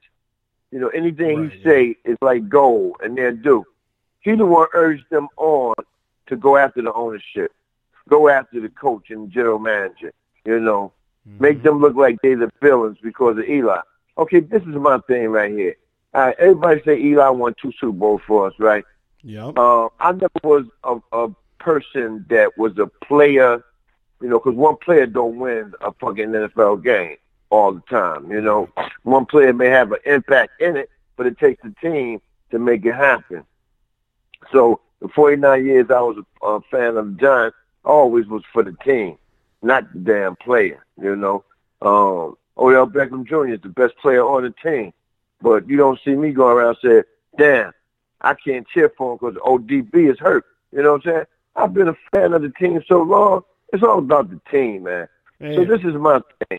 You 0.71 0.79
know, 0.79 0.89
anything 0.89 1.51
he 1.51 1.63
say 1.63 1.97
is 2.05 2.17
like 2.23 2.49
gold, 2.49 2.97
and 3.03 3.17
they're 3.17 3.33
due. 3.33 3.65
He 4.21 4.35
the 4.35 4.47
one 4.47 4.69
urged 4.73 5.05
them 5.11 5.29
on 5.37 5.75
to 6.27 6.37
go 6.37 6.57
after 6.57 6.83
the 6.83 6.93
ownership, 6.93 7.53
go 8.09 8.29
after 8.29 8.61
the 8.61 8.69
coach 8.69 9.11
and 9.11 9.31
general 9.31 9.59
manager. 9.59 10.13
You 10.45 10.61
know, 10.61 10.93
make 11.39 11.63
them 11.63 11.81
look 11.81 11.97
like 11.97 12.19
they're 12.23 12.37
the 12.37 12.51
villains 12.63 12.99
because 13.03 13.39
of 13.39 13.49
Eli. 13.49 13.81
Okay, 14.17 14.41
this 14.41 14.63
is 14.63 14.75
my 14.75 14.99
thing 15.09 15.29
right 15.29 15.51
here. 15.51 15.77
All 16.15 16.27
right, 16.27 16.37
everybody 16.39 16.83
say 16.85 17.01
Eli 17.01 17.29
won 17.31 17.55
two 17.61 17.73
Super 17.81 17.93
Bowls 17.93 18.23
for 18.27 18.47
us, 18.47 18.55
right? 18.59 18.85
Yeah. 19.23 19.49
Uh, 19.57 19.89
I 19.99 20.13
never 20.13 20.31
was 20.43 20.67
a, 20.85 20.99
a 21.13 21.29
person 21.59 22.25
that 22.29 22.57
was 22.59 22.79
a 22.79 22.87
player, 22.87 23.63
you 24.21 24.29
know, 24.29 24.39
because 24.39 24.55
one 24.55 24.77
player 24.77 25.07
don't 25.07 25.39
win 25.39 25.73
a 25.81 25.93
fucking 25.93 26.29
NFL 26.29 26.85
game 26.85 27.17
all 27.51 27.73
the 27.73 27.83
time. 27.91 28.31
You 28.31 28.41
know, 28.41 28.69
one 29.03 29.27
player 29.27 29.53
may 29.53 29.69
have 29.69 29.93
an 29.93 29.99
impact 30.07 30.61
in 30.61 30.77
it, 30.77 30.91
but 31.17 31.27
it 31.27 31.39
takes 31.39 31.63
a 31.65 31.71
team 31.81 32.21
to 32.51 32.59
make 32.59 32.85
it 32.85 32.95
happen. 32.95 33.45
So 34.53 34.81
the 35.01 35.09
49 35.09 35.65
years 35.65 35.87
I 35.91 36.01
was 36.01 36.17
a, 36.19 36.47
a 36.47 36.61
fan 36.63 36.97
of 36.97 37.07
the 37.07 37.21
Giants, 37.21 37.57
always 37.85 38.27
was 38.27 38.43
for 38.53 38.63
the 38.63 38.73
team, 38.85 39.17
not 39.63 39.93
the 39.93 40.01
damn 40.01 40.37
player. 40.37 40.85
You 41.01 41.17
know, 41.17 41.45
um, 41.83 42.37
Odell 42.57 42.87
Beckham 42.87 43.27
Jr. 43.27 43.55
is 43.55 43.61
the 43.61 43.69
best 43.69 43.97
player 43.99 44.23
on 44.23 44.43
the 44.43 44.55
team, 44.63 44.93
but 45.41 45.69
you 45.69 45.77
don't 45.77 45.99
see 46.05 46.15
me 46.15 46.33
going 46.33 46.57
around 46.57 46.77
saying, 46.83 47.03
"Damn, 47.39 47.73
I 48.21 48.35
can't 48.35 48.67
cheer 48.69 48.91
for 48.97 49.13
him 49.13 49.19
because 49.19 49.37
ODB 49.43 50.11
is 50.11 50.19
hurt." 50.19 50.45
You 50.73 50.83
know 50.83 50.93
what 50.93 51.07
I'm 51.07 51.13
saying? 51.13 51.25
I've 51.57 51.75
been 51.75 51.89
a 51.89 51.97
fan 52.13 52.33
of 52.33 52.43
the 52.43 52.51
team 52.51 52.83
so 52.87 53.03
long. 53.03 53.43
It's 53.73 53.83
all 53.83 53.99
about 53.99 54.31
the 54.31 54.41
team, 54.51 54.85
man. 54.85 55.09
So 55.55 55.65
this 55.65 55.81
is 55.85 55.95
my 55.95 56.21
thing. 56.49 56.59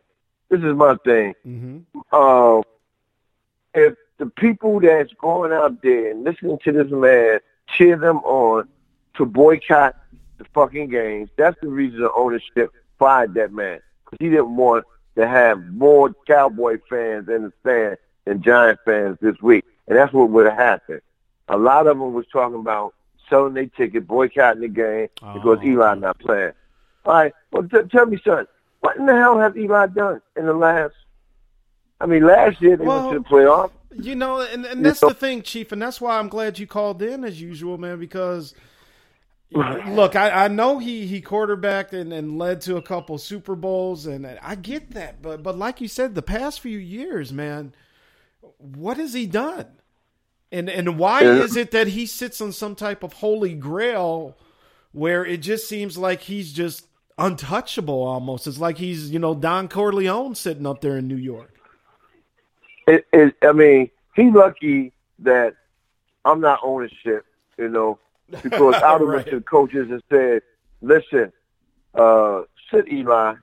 This 0.52 0.60
is 0.64 0.76
my 0.76 0.96
thing. 1.06 1.34
Mm-hmm. 1.48 2.00
Uh, 2.12 2.62
if 3.74 3.96
the 4.18 4.26
people 4.26 4.82
that's 4.82 5.14
going 5.14 5.54
out 5.54 5.82
there 5.82 6.12
and 6.12 6.26
listening 6.26 6.60
to 6.66 6.72
this 6.74 6.92
man 6.92 7.40
cheer 7.68 7.96
them 7.96 8.18
on 8.18 8.68
to 9.16 9.26
boycott 9.26 9.96
the 10.38 10.44
fucking 10.54 10.90
games, 10.90 11.30
that's 11.38 11.58
the 11.62 11.70
reason 11.70 12.02
the 12.02 12.12
ownership 12.12 12.74
fired 13.00 13.34
that 13.36 13.54
man. 13.54 13.80
Because 14.04 14.18
he 14.20 14.30
didn't 14.30 14.54
want 14.58 14.84
to 15.16 15.26
have 15.26 15.66
more 15.68 16.14
Cowboy 16.28 16.80
fans 16.90 17.30
in 17.30 17.44
the 17.44 17.54
stand 17.62 17.98
than 18.26 18.44
Giant 18.44 18.80
fans 18.84 19.18
this 19.22 19.42
week. 19.42 19.64
And 19.88 19.98
that's 19.98 20.12
what 20.12 20.30
would 20.32 20.48
have 20.48 20.58
happened. 20.58 21.02
A 21.48 21.58
lot 21.58 21.88
of 21.88 21.98
them 21.98 22.14
was 22.14 22.26
talking 22.28 22.60
about 22.60 22.94
selling 23.30 23.54
their 23.54 23.68
ticket, 23.68 24.06
boycotting 24.06 24.62
the 24.62 24.68
game 24.68 25.08
because 25.34 25.64
Eli 25.64 25.96
not 25.96 26.20
playing. 26.20 26.52
All 27.06 27.14
right, 27.14 27.34
well, 27.52 27.64
t- 27.64 27.88
tell 27.90 28.06
me, 28.06 28.20
son, 28.24 28.46
what 28.82 28.98
in 28.98 29.06
the 29.06 29.16
hell 29.16 29.40
has 29.40 29.56
Eli 29.56 29.88
done 29.88 30.22
in 30.36 30.46
the 30.46 30.54
last? 30.54 30.94
I 32.00 32.06
mean, 32.08 32.26
last 32.26 32.62
year 32.62 32.78
they 32.78 32.86
went 32.86 33.10
to 33.10 33.20
the 33.20 33.26
playoffs. 33.26 33.72
You 33.96 34.16
know, 34.16 34.42
and, 34.42 34.66
and 34.66 34.86
that's 34.86 35.02
the 35.02 35.14
thing, 35.14 35.42
Chief, 35.42 35.72
and 35.72 35.82
that's 35.82 36.00
why 36.02 36.18
I'm 36.18 36.30
glad 36.30 36.60
you 36.60 36.66
called 36.66 37.02
in 37.02 37.24
as 37.24 37.42
usual, 37.42 37.78
man, 37.78 38.00
because 38.00 38.54
look, 39.52 40.16
I, 40.16 40.46
I 40.46 40.48
know 40.48 40.80
he 40.80 41.06
he 41.06 41.22
quarterbacked 41.22 41.94
and, 41.94 42.14
and 42.14 42.38
led 42.40 42.62
to 42.62 42.78
a 42.78 42.82
couple 42.82 43.18
Super 43.18 43.56
Bowls, 43.56 44.06
and 44.06 44.26
I 44.42 44.56
get 44.56 44.92
that, 44.92 45.22
but 45.22 45.44
but 45.44 45.58
like 45.58 45.82
you 45.82 45.88
said, 45.88 46.16
the 46.16 46.22
past 46.22 46.62
few 46.62 46.78
years, 46.78 47.34
man, 47.34 47.74
what 48.58 48.98
has 48.98 49.14
he 49.14 49.26
done? 49.26 49.68
And 50.52 50.70
and 50.70 50.98
why 50.98 51.24
Yeah. 51.24 51.44
is 51.44 51.56
it 51.56 51.72
that 51.72 51.88
he 51.88 52.06
sits 52.06 52.42
on 52.42 52.52
some 52.54 52.76
type 52.76 53.04
of 53.04 53.14
holy 53.14 53.54
grail 53.54 54.38
where 54.94 55.26
it 55.26 55.38
just 55.38 55.68
seems 55.68 55.98
like 55.98 56.22
he's 56.22 56.52
just 56.54 56.88
untouchable 57.18 58.04
almost? 58.04 58.48
It's 58.48 58.60
like 58.60 58.78
he's, 58.78 59.12
you 59.12 59.20
know, 59.20 59.36
Don 59.36 59.68
Corleone 59.68 60.36
sitting 60.36 60.66
up 60.66 60.82
there 60.82 60.98
in 60.98 61.08
New 61.08 61.16
York. 61.16 61.56
It, 62.88 63.06
it, 63.14 63.36
I 63.42 63.52
mean, 63.52 63.90
he's 64.16 64.34
lucky 64.34 64.92
that 65.20 65.56
I'm 66.26 66.42
not 66.42 66.60
ownership, 66.64 67.26
you 67.58 67.70
know, 67.70 68.00
because 68.30 68.76
I 68.84 68.94
would 68.94 69.02
have 69.02 69.16
went 69.16 69.28
to 69.28 69.36
the 69.36 69.42
coaches 69.42 69.90
and 69.90 70.02
said, 70.10 70.42
listen, 70.82 71.32
uh, 71.94 72.42
sit 72.70 72.92
Eli. 72.92 73.36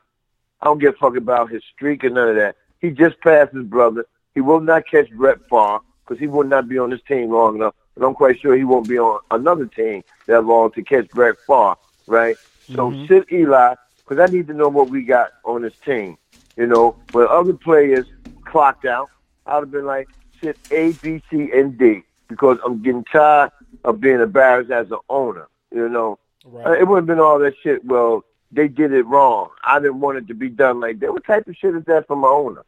I 0.61 0.65
don't 0.65 0.79
give 0.79 0.95
a 0.95 0.97
fuck 0.99 1.17
about 1.17 1.51
his 1.51 1.63
streak 1.75 2.05
or 2.05 2.11
none 2.11 2.29
of 2.29 2.37
that. 2.37 2.57
He 2.81 2.91
just 2.91 3.21
passed 3.21 3.55
his 3.55 3.65
brother. 3.65 4.07
He 4.35 4.41
will 4.41 4.61
not 4.61 4.89
catch 4.89 5.11
Brett 5.11 5.39
Favre 5.49 5.81
because 6.05 6.19
he 6.19 6.27
will 6.27 6.45
not 6.45 6.69
be 6.69 6.79
on 6.79 6.91
this 6.91 7.03
team 7.07 7.31
long 7.31 7.57
enough. 7.57 7.75
And 7.97 8.05
I'm 8.05 8.15
quite 8.15 8.41
sure 8.41 8.57
he 8.57 8.65
won't 8.65 8.89
be 8.89 8.99
on 8.99 9.21
another 9.31 9.67
team 9.67 10.05
that 10.27 10.45
long 10.45 10.71
to 10.73 10.83
catch 10.83 11.09
Brett 11.11 11.37
Favre, 11.47 11.77
right? 12.07 12.37
So 12.75 12.91
Mhm. 12.91 13.09
sit 13.09 13.33
Eli 13.33 13.75
because 14.05 14.19
I 14.19 14.33
need 14.33 14.47
to 14.49 14.55
know 14.55 14.69
what 14.69 14.89
we 14.89 15.03
got 15.03 15.31
on 15.45 15.63
this 15.63 15.77
team. 15.85 16.19
You 16.57 16.67
know, 16.67 16.97
when 17.13 17.27
other 17.29 17.55
players 17.55 18.07
clocked 18.45 18.85
out, 18.85 19.09
I'd 19.47 19.61
have 19.61 19.71
been 19.71 19.87
like, 19.87 20.09
sit 20.41 20.59
A, 20.71 20.93
B, 20.93 21.23
C, 21.31 21.51
and 21.53 21.77
D 21.79 22.03
because 22.29 22.59
I'm 22.65 22.83
getting 22.83 23.05
tired 23.05 23.51
of 23.85 24.01
being 24.01 24.21
embarrassed 24.21 24.71
as 24.71 24.91
an 24.91 24.99
owner. 25.09 25.49
You 25.71 25.89
know, 25.89 26.19
Uh, 26.67 26.73
it 26.73 26.89
wouldn't 26.89 27.09
have 27.09 27.17
been 27.17 27.21
all 27.25 27.39
that 27.39 27.55
shit. 27.63 27.85
Well, 27.85 28.25
they 28.53 28.69
did 28.69 28.93
it 28.93 29.07
wrong. 29.07 29.51
I 29.63 29.79
didn't 29.79 30.01
want 30.01 30.19
it 30.19 30.29
to 30.29 30.35
be 30.35 30.49
done 30.49 30.81
like 30.81 30.99
that. 31.01 31.13
What 31.13 31.25
type 31.25 31.47
of 31.47 31.57
shit 31.57 31.75
is 31.75 31.85
that 31.85 32.07
from 32.07 32.25
an 32.25 32.31
owner? 32.31 32.65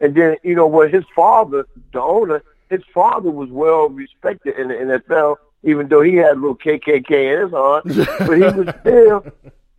And 0.00 0.14
then, 0.14 0.36
you 0.42 0.54
know 0.54 0.66
what, 0.66 0.92
his 0.92 1.04
father, 1.14 1.66
the 1.92 2.00
owner, 2.00 2.42
his 2.70 2.82
father 2.94 3.30
was 3.30 3.50
well 3.50 3.88
respected 3.88 4.56
in 4.56 4.68
the 4.68 4.74
NFL, 4.74 5.36
even 5.62 5.88
though 5.88 6.02
he 6.02 6.16
had 6.16 6.32
a 6.32 6.40
little 6.40 6.56
KKK 6.56 7.10
in 7.34 7.40
his 7.42 7.50
heart, 7.50 7.84
but 8.26 8.36
he 8.36 8.42
was 8.42 8.74
still, 8.80 9.24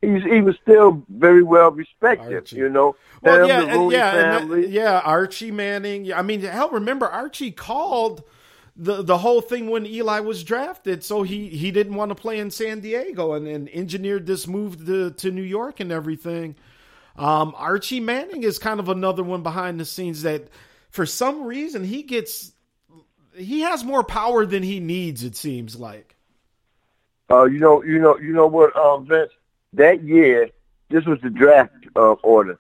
he's, 0.02 0.24
he 0.24 0.42
was 0.42 0.56
still 0.62 1.04
very 1.10 1.44
well 1.44 1.72
respected, 1.72 2.52
you 2.52 2.70
know. 2.70 2.96
Well, 3.22 3.48
yeah, 3.48 3.90
yeah, 3.92 4.46
that- 4.46 4.70
yeah. 4.70 5.00
Archie 5.04 5.52
Manning. 5.52 6.12
I 6.14 6.22
mean, 6.22 6.42
hell, 6.42 6.70
remember 6.70 7.08
Archie 7.08 7.52
called 7.52 8.24
the 8.76 9.02
the 9.04 9.18
whole 9.20 9.40
thing 9.42 9.70
when 9.70 9.86
Eli 9.86 10.20
was 10.22 10.44
drafted, 10.44 11.04
so 11.04 11.22
he 11.24 11.48
he 11.50 11.72
didn't 11.72 11.96
want 11.96 12.10
to 12.10 12.16
play 12.16 12.40
in 12.40 12.50
San 12.50 12.80
Diego 12.80 13.34
and, 13.34 13.48
and 13.48 13.70
engineered 13.70 14.26
this 14.26 14.48
move 14.48 14.86
to 14.86 15.12
to 15.12 15.32
New 15.32 15.44
York 15.44 15.80
and 15.80 15.92
everything. 15.92 16.56
Um, 17.16 17.54
Archie 17.56 18.00
Manning 18.00 18.42
is 18.44 18.58
kind 18.58 18.80
of 18.80 18.90
another 18.90 19.22
one 19.22 19.44
behind 19.44 19.80
the 19.80 19.86
scenes 19.86 20.24
that, 20.24 20.48
for 20.90 21.06
some 21.06 21.44
reason, 21.44 21.84
he 21.84 22.02
gets 22.02 22.53
he 23.36 23.62
has 23.62 23.84
more 23.84 24.04
power 24.04 24.46
than 24.46 24.64
he 24.64 24.80
needs. 24.80 25.24
It 25.24 25.36
seems 25.36 25.76
like. 25.76 26.16
Uh, 27.30 27.46
you 27.46 27.60
know, 27.60 27.84
you 27.84 28.00
know, 28.00 28.18
you 28.20 28.34
know 28.34 28.48
what, 28.48 28.76
um, 28.76 29.06
Vince? 29.08 29.32
That 29.74 30.04
year, 30.04 30.50
this 30.90 31.06
was 31.06 31.20
the 31.22 31.30
draft 31.30 31.74
uh, 31.96 32.14
order: 32.24 32.60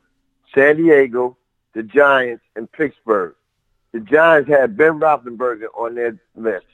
San 0.56 0.78
Diego, 0.78 1.38
the 1.74 1.84
Giants, 1.84 2.44
and 2.56 2.72
Pittsburgh. 2.72 3.36
The 3.92 4.00
Giants 4.00 4.50
had 4.50 4.76
Ben 4.76 5.00
Roethlisberger 5.00 5.68
on 5.78 5.94
their 5.94 6.18
list, 6.36 6.66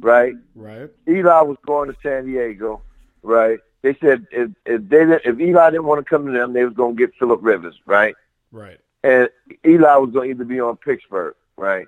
right? 0.00 0.34
Right. 0.54 0.88
Eli 1.06 1.42
was 1.42 1.58
going 1.66 1.90
to 1.90 1.96
San 2.02 2.24
Diego, 2.24 2.80
right? 3.22 3.58
They 3.82 3.94
said 4.00 4.26
if 4.30 4.50
if 4.64 4.88
they 4.88 5.02
if 5.24 5.38
Eli 5.38 5.70
didn't 5.70 5.84
want 5.84 5.98
to 5.98 6.08
come 6.08 6.24
to 6.26 6.32
them, 6.32 6.52
they 6.54 6.64
was 6.64 6.72
going 6.72 6.96
to 6.96 7.06
get 7.06 7.14
Philip 7.18 7.40
Rivers, 7.42 7.74
right? 7.84 8.14
Right. 8.52 8.78
and 9.02 9.28
Eli 9.66 9.96
was 9.96 10.10
going 10.10 10.28
to 10.28 10.34
either 10.34 10.44
be 10.44 10.60
on 10.60 10.76
Pittsburgh, 10.76 11.34
right? 11.56 11.86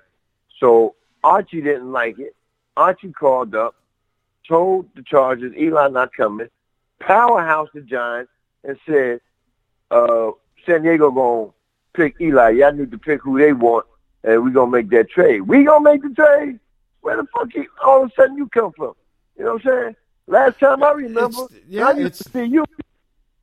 So 0.59 0.95
Archie 1.25 1.61
didn't 1.61 1.91
like 1.91 2.19
it. 2.19 2.35
Archie 2.77 3.11
called 3.11 3.55
up, 3.55 3.75
told 4.47 4.87
the 4.95 5.01
Chargers 5.01 5.53
Eli 5.57 5.87
not 5.87 6.13
coming, 6.13 6.49
powerhouse 6.99 7.67
the 7.73 7.81
Giants, 7.81 8.31
and 8.63 8.77
said, 8.85 9.21
uh, 9.89 10.31
"San 10.65 10.83
Diego 10.83 11.09
gonna 11.09 11.51
pick 11.93 12.21
Eli. 12.21 12.51
Y'all 12.51 12.73
need 12.73 12.91
to 12.91 12.99
pick 12.99 13.21
who 13.23 13.39
they 13.39 13.53
want, 13.53 13.87
and 14.23 14.43
we 14.43 14.51
gonna 14.51 14.69
make 14.69 14.89
that 14.89 15.09
trade. 15.09 15.41
We 15.41 15.63
gonna 15.63 15.83
make 15.83 16.03
the 16.03 16.09
trade. 16.09 16.59
Where 17.01 17.17
the 17.17 17.25
fuck 17.35 17.53
you, 17.55 17.67
all 17.83 18.03
of 18.03 18.11
a 18.11 18.13
sudden 18.13 18.37
you 18.37 18.47
come 18.49 18.71
from? 18.73 18.93
You 19.35 19.45
know 19.45 19.53
what 19.53 19.65
I'm 19.65 19.71
saying? 19.71 19.95
Last 20.27 20.59
time 20.59 20.83
I 20.83 20.91
remember, 20.91 21.47
yeah, 21.67 21.87
I 21.87 21.91
used 21.93 22.21
to 22.21 22.29
see 22.29 22.45
you. 22.45 22.65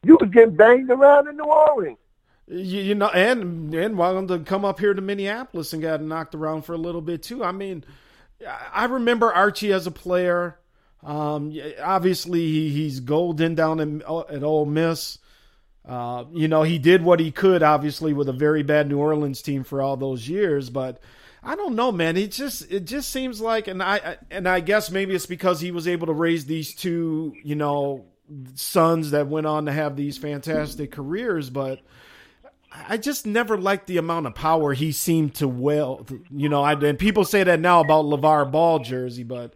You 0.04 0.18
was 0.20 0.30
getting 0.30 0.54
banged 0.54 0.90
around 0.90 1.26
in 1.28 1.36
New 1.36 1.44
Orleans. 1.44 1.98
You, 2.48 2.80
you 2.80 2.94
know, 2.94 3.08
and 3.08 3.72
and 3.72 3.96
wanted 3.96 4.28
to 4.28 4.38
come 4.40 4.64
up 4.64 4.80
here 4.80 4.92
to 4.92 5.00
Minneapolis 5.00 5.72
and 5.72 5.80
got 5.80 6.02
knocked 6.02 6.34
around 6.34 6.62
for 6.62 6.72
a 6.72 6.78
little 6.78 7.00
bit 7.00 7.22
too. 7.22 7.44
I 7.44 7.52
mean, 7.52 7.84
I 8.72 8.86
remember 8.86 9.32
Archie 9.32 9.72
as 9.72 9.86
a 9.86 9.92
player. 9.92 10.58
Um, 11.04 11.56
obviously, 11.82 12.40
he, 12.40 12.68
he's 12.70 13.00
golden 13.00 13.54
down 13.54 13.80
in, 13.80 14.02
at 14.02 14.42
Ole 14.42 14.66
Miss. 14.66 15.18
Uh, 15.86 16.24
you 16.32 16.46
know, 16.48 16.62
he 16.62 16.78
did 16.78 17.02
what 17.02 17.20
he 17.20 17.32
could, 17.32 17.62
obviously, 17.62 18.12
with 18.12 18.28
a 18.28 18.32
very 18.32 18.62
bad 18.62 18.88
New 18.88 18.98
Orleans 18.98 19.42
team 19.42 19.64
for 19.64 19.80
all 19.80 19.96
those 19.96 20.28
years. 20.28 20.70
But 20.70 21.00
I 21.42 21.54
don't 21.56 21.74
know, 21.74 21.92
man. 21.92 22.16
It 22.16 22.32
just 22.32 22.70
it 22.70 22.84
just 22.84 23.10
seems 23.10 23.40
like, 23.40 23.68
and 23.68 23.82
I 23.82 24.16
and 24.30 24.48
I 24.48 24.60
guess 24.60 24.90
maybe 24.90 25.14
it's 25.14 25.26
because 25.26 25.60
he 25.60 25.70
was 25.70 25.86
able 25.86 26.08
to 26.08 26.12
raise 26.12 26.44
these 26.44 26.74
two, 26.74 27.34
you 27.42 27.54
know, 27.54 28.06
sons 28.54 29.12
that 29.12 29.28
went 29.28 29.46
on 29.46 29.66
to 29.66 29.72
have 29.72 29.94
these 29.96 30.18
fantastic 30.18 30.90
careers, 30.90 31.50
but. 31.50 31.80
I 32.88 32.96
just 32.96 33.26
never 33.26 33.56
liked 33.56 33.86
the 33.86 33.98
amount 33.98 34.26
of 34.26 34.34
power 34.34 34.72
he 34.72 34.92
seemed 34.92 35.34
to 35.36 35.48
will. 35.48 36.06
You 36.30 36.48
know, 36.48 36.62
I, 36.62 36.72
and 36.72 36.98
people 36.98 37.24
say 37.24 37.44
that 37.44 37.60
now 37.60 37.80
about 37.80 38.04
LaVar 38.04 38.50
Ball 38.50 38.78
jersey, 38.80 39.24
but 39.24 39.54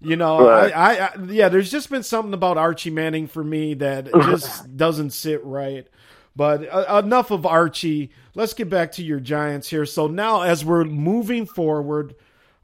you 0.00 0.16
know, 0.16 0.46
Right. 0.46 0.72
I, 0.74 0.96
I, 0.96 1.06
I 1.06 1.10
yeah, 1.28 1.48
there's 1.48 1.70
just 1.70 1.90
been 1.90 2.02
something 2.02 2.34
about 2.34 2.58
Archie 2.58 2.90
Manning 2.90 3.26
for 3.26 3.42
me 3.42 3.74
that 3.74 4.12
just 4.22 4.76
doesn't 4.76 5.10
sit 5.10 5.44
right. 5.44 5.86
But 6.34 6.68
uh, 6.68 7.02
enough 7.04 7.30
of 7.30 7.46
Archie. 7.46 8.10
Let's 8.34 8.52
get 8.52 8.68
back 8.68 8.92
to 8.92 9.02
your 9.02 9.20
Giants 9.20 9.68
here. 9.68 9.86
So 9.86 10.06
now, 10.06 10.42
as 10.42 10.64
we're 10.64 10.84
moving 10.84 11.46
forward, 11.46 12.14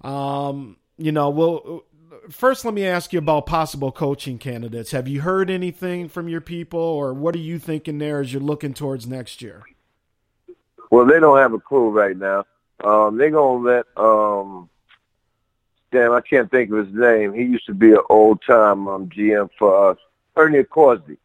um, 0.03 0.77
you 0.99 1.11
know, 1.11 1.31
well, 1.31 1.85
first 2.31 2.67
let 2.67 2.75
me 2.75 2.85
ask 2.85 3.15
you 3.15 3.19
about 3.19 3.47
possible 3.47 3.91
coaching 3.91 4.39
candidates. 4.39 4.91
Have 4.91 5.09
you 5.09 5.23
heard 5.23 5.51
anything 5.51 6.09
from 6.09 6.29
your 6.29 6.43
people, 6.43 6.81
or 6.81 7.15
what 7.15 7.35
are 7.35 7.39
you 7.39 7.59
thinking 7.59 7.97
there 7.97 8.21
as 8.21 8.33
you're 8.33 8.43
looking 8.43 8.75
towards 8.75 9.07
next 9.07 9.41
year? 9.41 9.63
Well, 10.93 11.07
they 11.07 11.21
don't 11.21 11.39
have 11.39 11.55
a 11.55 11.59
clue 11.59 11.89
right 11.89 12.15
now. 12.15 12.45
Um, 12.85 13.17
they're 13.17 13.31
gonna 13.31 13.65
let 13.65 13.87
um, 13.97 14.69
damn, 15.91 16.13
I 16.13 16.21
can't 16.21 16.51
think 16.51 16.71
of 16.71 16.87
his 16.87 16.95
name. 16.95 17.33
He 17.33 17.45
used 17.45 17.65
to 17.65 17.73
be 17.73 17.93
an 17.93 18.03
old 18.11 18.43
time 18.47 18.87
um, 18.87 19.09
GM 19.09 19.49
for 19.59 19.93
us, 19.93 19.99
Ernie 20.37 20.63
Accorsi. 20.63 21.17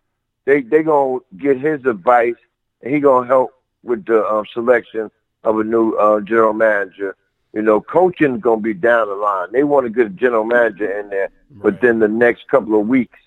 They 0.46 0.62
they 0.62 0.84
gonna 0.84 1.20
get 1.36 1.60
his 1.60 1.86
advice, 1.86 2.38
and 2.82 2.94
he 2.94 3.02
gonna 3.02 3.28
help 3.28 3.62
with 3.84 4.06
the 4.06 4.26
um, 4.26 4.46
selection 4.54 5.12
of 5.44 5.60
a 5.60 5.66
new 5.66 5.96
uh, 5.96 6.22
general 6.22 6.54
manager. 6.54 7.18
You 7.52 7.62
know, 7.62 7.82
coaching's 7.82 8.40
gonna 8.40 8.62
be 8.62 8.74
down 8.74 9.10
the 9.10 9.16
line. 9.16 9.52
They 9.52 9.66
want 9.66 9.86
to 9.86 9.90
get 9.90 10.08
a 10.08 10.12
general 10.12 10.46
manager 10.46 10.98
in 10.98 11.10
there 11.10 11.30
within 11.60 12.00
the 12.00 12.08
next 12.08 12.48
couple 12.48 12.80
of 12.80 12.88
weeks. 12.88 13.20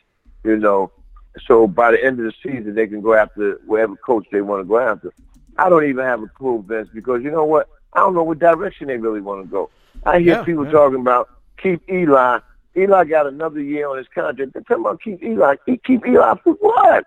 You 0.44 0.56
know, 0.56 0.90
so 1.46 1.66
by 1.66 1.90
the 1.90 2.02
end 2.02 2.18
of 2.18 2.24
the 2.24 2.32
season, 2.42 2.74
they 2.74 2.86
can 2.86 3.02
go 3.02 3.12
after 3.12 3.60
whatever 3.66 3.96
coach 3.96 4.24
they 4.32 4.40
want 4.40 4.62
to 4.62 4.64
go 4.64 4.78
after. 4.78 5.12
I 5.59 5.68
don't 5.68 5.85
even 5.85 6.05
have 6.05 6.22
a 6.22 6.27
clue, 6.28 6.64
Vince, 6.66 6.89
because 6.94 7.22
you 7.22 7.31
know 7.31 7.44
what? 7.44 7.68
I 7.93 8.01
don't 8.01 8.14
know 8.14 8.22
what 8.22 8.39
direction 8.39 8.89
they 8.89 8.97
really 8.97 9.20
want 9.20 9.43
to 9.44 9.48
go. 9.51 9.70
I 10.05 10.20
hear 10.20 10.36
Yeah, 10.36 10.44
people 10.44 10.64
yeah. 10.64 10.70
talking 10.72 11.01
about 11.01 11.28
keep 11.59 11.82
Eli. 11.90 12.39
Eli 12.77 13.05
got 13.05 13.27
another 13.27 13.60
year 13.60 13.89
on 13.89 13.98
his 13.98 14.06
contract. 14.14 14.52
They're 14.52 14.62
talking 14.62 14.85
about 14.85 15.02
keep 15.02 15.22
Eli. 15.22 15.56
Keep 15.85 16.06
Eli 16.06 16.35
for 16.43 16.55
what? 16.55 17.05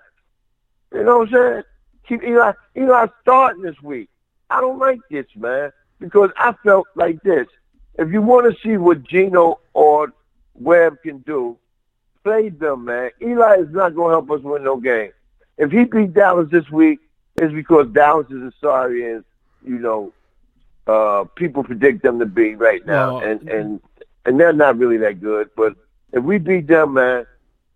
You 0.94 1.04
know 1.04 1.20
what 1.20 1.30
I'm 1.30 1.34
saying? 1.34 1.64
Keep 2.08 2.24
Eli. 2.24 2.52
Eli 2.78 3.08
starting 3.22 3.64
this 3.64 3.82
week. 3.82 4.10
I 4.50 4.60
don't 4.62 4.78
like 4.78 5.00
this, 5.10 5.26
man, 5.36 5.72
because 6.00 6.30
I 6.38 6.54
felt 6.64 6.88
like 6.96 7.22
this. 7.24 7.48
If 7.98 8.12
you 8.12 8.22
want 8.22 8.54
to 8.54 8.62
see 8.62 8.78
what 8.78 9.04
Geno 9.04 9.60
or 9.74 10.12
Webb 10.54 10.98
can 11.02 11.20
do, 11.20 11.58
play 12.24 12.50
them, 12.50 12.86
man. 12.86 13.12
Eli 13.22 13.56
is 13.60 13.70
not 13.72 13.96
going 13.96 14.10
to 14.10 14.14
help 14.14 14.32
us 14.32 14.42
win 14.44 14.64
no 14.64 14.78
game. 14.78 15.12
If 15.58 15.72
he 15.72 15.86
beat 15.86 16.14
Dallas 16.14 16.50
this 16.52 16.70
week, 16.70 17.00
it's 17.38 17.54
because 17.54 17.88
Dallas 17.92 18.28
is 18.30 18.44
as 18.44 18.54
sorry 18.62 19.06
as 19.14 19.24
you 19.66 19.80
know 19.80 20.14
uh, 20.88 21.24
people 21.36 21.64
predict 21.64 22.04
them 22.04 22.20
to 22.20 22.26
be 22.26 22.56
right 22.56 22.86
now, 22.86 23.16
Well, 23.18 23.24
and 23.30 23.50
and 23.50 23.82
and 24.26 24.40
they're 24.40 24.54
not 24.54 24.78
really 24.78 24.98
that 24.98 25.22
good. 25.22 25.50
But 25.56 25.76
if 26.12 26.24
we 26.24 26.38
beat 26.38 26.68
them, 26.68 26.94
man, 26.94 27.26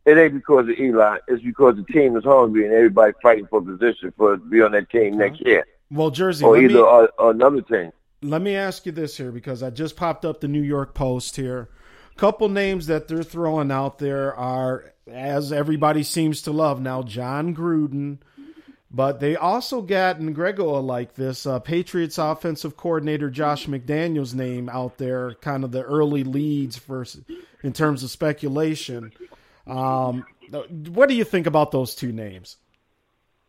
it 0.05 0.17
ain't 0.17 0.33
because 0.33 0.67
of 0.69 0.79
Eli. 0.79 1.17
It's 1.27 1.43
because 1.43 1.75
the 1.75 1.83
team 1.83 2.15
is 2.17 2.23
hungry 2.23 2.65
and 2.65 2.73
everybody 2.73 3.13
fighting 3.21 3.47
for 3.47 3.59
a 3.59 3.61
position 3.63 4.13
for 4.17 4.37
to 4.37 4.43
be 4.43 4.61
on 4.61 4.71
that 4.73 4.89
team 4.89 5.17
next 5.17 5.41
year, 5.45 5.65
Well, 5.91 6.09
Jersey, 6.11 6.45
or 6.45 6.57
either 6.57 6.73
me, 6.75 6.79
or, 6.79 7.09
or 7.17 7.31
another 7.31 7.61
team. 7.61 7.91
let 8.21 8.41
me 8.41 8.55
ask 8.55 8.85
you 8.85 8.91
this 8.91 9.17
here 9.17 9.31
because 9.31 9.63
I 9.63 9.69
just 9.69 9.95
popped 9.95 10.23
up 10.25 10.39
the 10.41 10.47
New 10.47 10.61
York 10.61 10.93
Post 10.93 11.35
here. 11.35 11.69
Couple 12.15 12.49
names 12.49 12.87
that 12.87 13.07
they're 13.07 13.21
throwing 13.21 13.69
out 13.71 13.99
there 13.99 14.35
are, 14.35 14.91
as 15.05 15.51
everybody 15.51 16.01
seems 16.01 16.41
to 16.43 16.51
love 16.51 16.81
now, 16.81 17.03
Jon 17.03 17.55
Gruden, 17.55 18.17
but 18.89 19.19
they 19.19 19.35
also 19.35 19.81
got, 19.81 20.17
and 20.17 20.33
Grego 20.33 20.79
like 20.79 21.13
this, 21.15 21.45
uh, 21.45 21.59
Patriots 21.59 22.17
offensive 22.17 22.77
coordinator 22.77 23.29
Josh 23.29 23.67
McDaniels' 23.67 24.33
name 24.33 24.69
out 24.69 24.97
there, 24.97 25.33
kind 25.35 25.63
of 25.63 25.71
the 25.71 25.83
early 25.83 26.23
leads 26.23 26.77
for 26.77 27.05
in 27.63 27.73
terms 27.73 28.03
of 28.03 28.11
speculation. 28.11 29.11
Um, 29.65 30.25
what 30.89 31.09
do 31.09 31.15
you 31.15 31.25
think 31.25 31.47
about 31.47 31.71
those 31.71 31.95
two 31.95 32.13
names? 32.13 32.57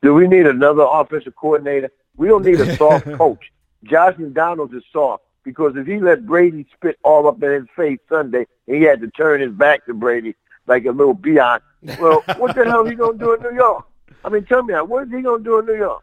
Do 0.02 0.12
we 0.14 0.26
need 0.26 0.46
another 0.46 0.86
offensive 0.88 1.36
coordinator? 1.36 1.90
We 2.16 2.28
don't 2.28 2.44
need 2.44 2.60
a 2.60 2.76
soft 2.76 3.04
coach. 3.16 3.52
Josh 3.84 4.18
McDonald's 4.18 4.74
is 4.74 4.82
soft 4.92 5.22
because 5.44 5.76
if 5.76 5.86
he 5.86 6.00
let 6.00 6.26
Brady 6.26 6.66
spit 6.74 6.98
all 7.04 7.28
up 7.28 7.40
in 7.42 7.52
his 7.52 7.66
face 7.76 8.00
Sunday 8.08 8.46
and 8.66 8.76
he 8.76 8.82
had 8.82 9.00
to 9.00 9.10
turn 9.10 9.40
his 9.40 9.52
back 9.52 9.86
to 9.86 9.94
Brady 9.94 10.34
like 10.66 10.84
a 10.84 10.90
little 10.90 11.14
biatch, 11.14 11.60
well, 12.00 12.22
what 12.38 12.56
the 12.56 12.64
hell 12.64 12.84
is 12.84 12.90
he 12.90 12.96
going 12.96 13.18
to 13.18 13.24
do 13.24 13.34
in 13.34 13.42
New 13.42 13.54
York? 13.54 13.86
I 14.24 14.28
mean, 14.28 14.44
tell 14.44 14.62
me, 14.62 14.74
what 14.74 15.04
is 15.06 15.12
he 15.12 15.22
going 15.22 15.42
to 15.42 15.44
do 15.44 15.58
in 15.58 15.66
New 15.66 15.76
York? 15.76 16.02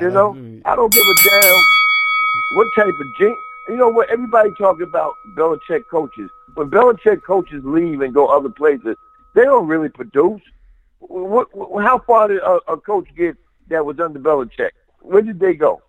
You 0.00 0.10
know, 0.10 0.32
mm. 0.32 0.62
I 0.64 0.74
don't 0.74 0.92
give 0.92 1.02
a 1.02 1.14
damn 1.28 1.54
what 2.54 2.66
type 2.74 2.86
of 2.88 3.06
jinx. 3.18 3.38
You 3.68 3.76
know 3.76 3.88
what? 3.88 4.08
Everybody 4.10 4.50
talking 4.58 4.86
about 4.86 5.14
Belichick 5.36 5.82
coaches. 5.90 6.30
When 6.54 6.70
Belichick 6.70 7.22
coaches 7.22 7.62
leave 7.64 8.00
and 8.00 8.14
go 8.14 8.26
other 8.26 8.48
places, 8.48 8.96
they 9.34 9.44
don't 9.44 9.66
really 9.66 9.88
produce. 9.88 10.40
What, 11.00 11.54
what, 11.54 11.84
how 11.84 11.98
far 11.98 12.28
did 12.28 12.38
a, 12.38 12.58
a 12.68 12.76
coach 12.76 13.06
get 13.16 13.36
that 13.68 13.84
was 13.84 14.00
under 14.00 14.18
Belichick? 14.18 14.70
Where 15.00 15.22
did 15.22 15.40
they 15.40 15.54
go? 15.54 15.82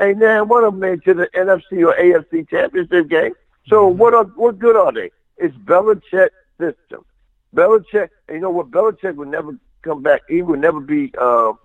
Ain't 0.00 0.18
now 0.18 0.44
one 0.44 0.64
of 0.64 0.72
them 0.72 0.80
made 0.80 1.04
to 1.04 1.14
the 1.14 1.28
NFC 1.34 1.86
or 1.86 1.94
AFC 1.94 2.48
championship 2.48 3.08
game. 3.08 3.32
So 3.66 3.88
mm-hmm. 3.88 3.98
what 3.98 4.14
are, 4.14 4.24
what 4.24 4.58
good 4.58 4.76
are 4.76 4.92
they? 4.92 5.10
It's 5.38 5.56
Belichick 5.56 6.28
system. 6.58 7.04
Belichick, 7.54 8.08
you 8.30 8.40
know 8.40 8.50
what? 8.50 8.70
Belichick 8.70 9.16
would 9.16 9.28
never 9.28 9.56
come 9.86 10.02
back. 10.02 10.22
He 10.28 10.42
would 10.42 10.60
never 10.60 10.80
be 10.80 11.14
um, 11.16 11.58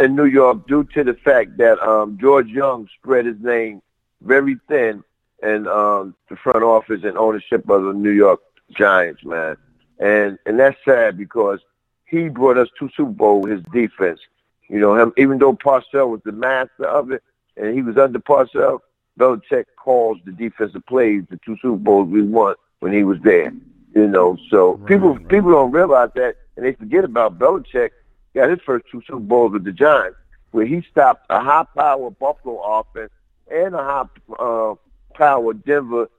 in 0.00 0.14
New 0.14 0.26
York 0.26 0.66
due 0.66 0.84
to 0.94 1.04
the 1.04 1.14
fact 1.14 1.58
that 1.58 1.78
um, 1.80 2.18
George 2.20 2.48
Young 2.48 2.88
spread 2.98 3.26
his 3.26 3.40
name 3.40 3.82
very 4.22 4.56
thin 4.68 5.02
in 5.42 5.66
um, 5.68 6.14
the 6.28 6.36
front 6.36 6.62
office 6.62 7.02
and 7.04 7.16
ownership 7.18 7.68
of 7.68 7.84
the 7.84 7.92
New 7.92 8.10
York 8.10 8.40
Giants, 8.70 9.24
man. 9.24 9.56
And 9.98 10.38
and 10.46 10.58
that's 10.58 10.78
sad 10.84 11.18
because 11.18 11.58
he 12.06 12.28
brought 12.28 12.56
us 12.56 12.68
to 12.78 12.88
Super 12.96 13.10
Bowl 13.10 13.40
with 13.40 13.52
his 13.52 13.62
defense. 13.72 14.20
You 14.68 14.78
know, 14.78 14.94
him 14.94 15.12
even 15.16 15.38
though 15.38 15.54
Parcell 15.54 16.10
was 16.10 16.20
the 16.24 16.32
master 16.32 16.84
of 16.84 17.10
it 17.10 17.22
and 17.56 17.74
he 17.74 17.82
was 17.82 17.96
under 17.96 18.20
Parcell, 18.20 18.82
Belichick 19.18 19.64
calls 19.76 20.18
the 20.24 20.32
defensive 20.32 20.86
plays 20.86 21.24
the 21.30 21.38
two 21.44 21.56
Super 21.60 21.76
Bowls 21.76 22.08
we 22.08 22.22
won 22.22 22.54
when 22.78 22.92
he 22.92 23.02
was 23.02 23.18
there. 23.22 23.52
You 23.94 24.06
know, 24.06 24.36
so 24.50 24.76
people 24.86 25.18
people 25.18 25.50
don't 25.50 25.72
realize 25.72 26.10
that 26.14 26.36
and 26.58 26.66
they 26.66 26.72
forget 26.72 27.04
about 27.04 27.38
Belichick 27.38 27.90
got 28.34 28.50
his 28.50 28.58
first 28.66 28.84
two 28.90 29.00
Super 29.06 29.20
Bowls 29.20 29.52
with 29.52 29.62
the 29.64 29.70
Giants, 29.70 30.18
where 30.50 30.66
he 30.66 30.82
stopped 30.90 31.24
a 31.30 31.40
high 31.40 31.64
power 31.76 32.10
Buffalo 32.10 32.58
offense 32.60 33.12
and 33.48 33.74
a 33.74 33.78
high 33.78 34.04
uh, 34.40 34.74
power 35.14 35.54
Denver 35.54 36.10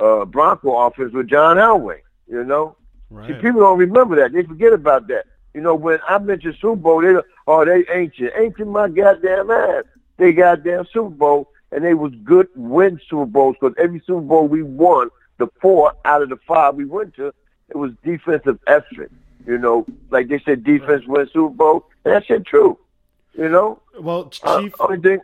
uh, 0.00 0.24
Bronco 0.24 0.74
offense 0.86 1.12
with 1.12 1.28
John 1.28 1.58
Elway. 1.58 2.00
You 2.26 2.44
know, 2.44 2.76
see 3.26 3.34
people 3.34 3.60
don't 3.60 3.78
remember 3.78 4.16
that. 4.16 4.32
They 4.32 4.42
forget 4.42 4.72
about 4.72 5.06
that. 5.08 5.26
You 5.52 5.60
know, 5.60 5.74
when 5.74 5.98
I 6.08 6.18
mention 6.18 6.56
Super 6.58 6.76
Bowl, 6.76 7.02
they 7.02 7.14
oh 7.46 7.64
they 7.66 7.84
ancient, 7.92 8.32
ancient 8.36 8.68
my 8.68 8.88
goddamn 8.88 9.50
ass. 9.50 9.84
They 10.16 10.32
goddamn 10.32 10.86
Super 10.90 11.10
Bowl, 11.10 11.50
and 11.72 11.84
they 11.84 11.92
was 11.92 12.14
good 12.24 12.48
win 12.56 12.98
Super 13.10 13.26
Bowls 13.26 13.56
because 13.60 13.76
every 13.78 14.00
Super 14.06 14.22
Bowl 14.22 14.48
we 14.48 14.62
won, 14.62 15.10
the 15.36 15.48
four 15.60 15.92
out 16.06 16.22
of 16.22 16.30
the 16.30 16.38
five 16.48 16.74
we 16.74 16.86
went 16.86 17.14
to, 17.16 17.34
it 17.68 17.76
was 17.76 17.92
defensive 18.02 18.58
effort. 18.66 19.12
You 19.46 19.58
know, 19.58 19.84
like 20.10 20.28
they 20.28 20.40
said, 20.44 20.64
defense 20.64 21.04
wins 21.06 21.30
Super 21.32 21.54
Bowl, 21.54 21.86
and 22.04 22.14
that 22.14 22.24
shit 22.26 22.46
true. 22.46 22.78
You 23.36 23.48
know, 23.48 23.80
Well, 24.00 24.30
Uh, 24.42 24.60
Chief, 24.60 24.74
only 24.80 24.98
thing, 25.00 25.20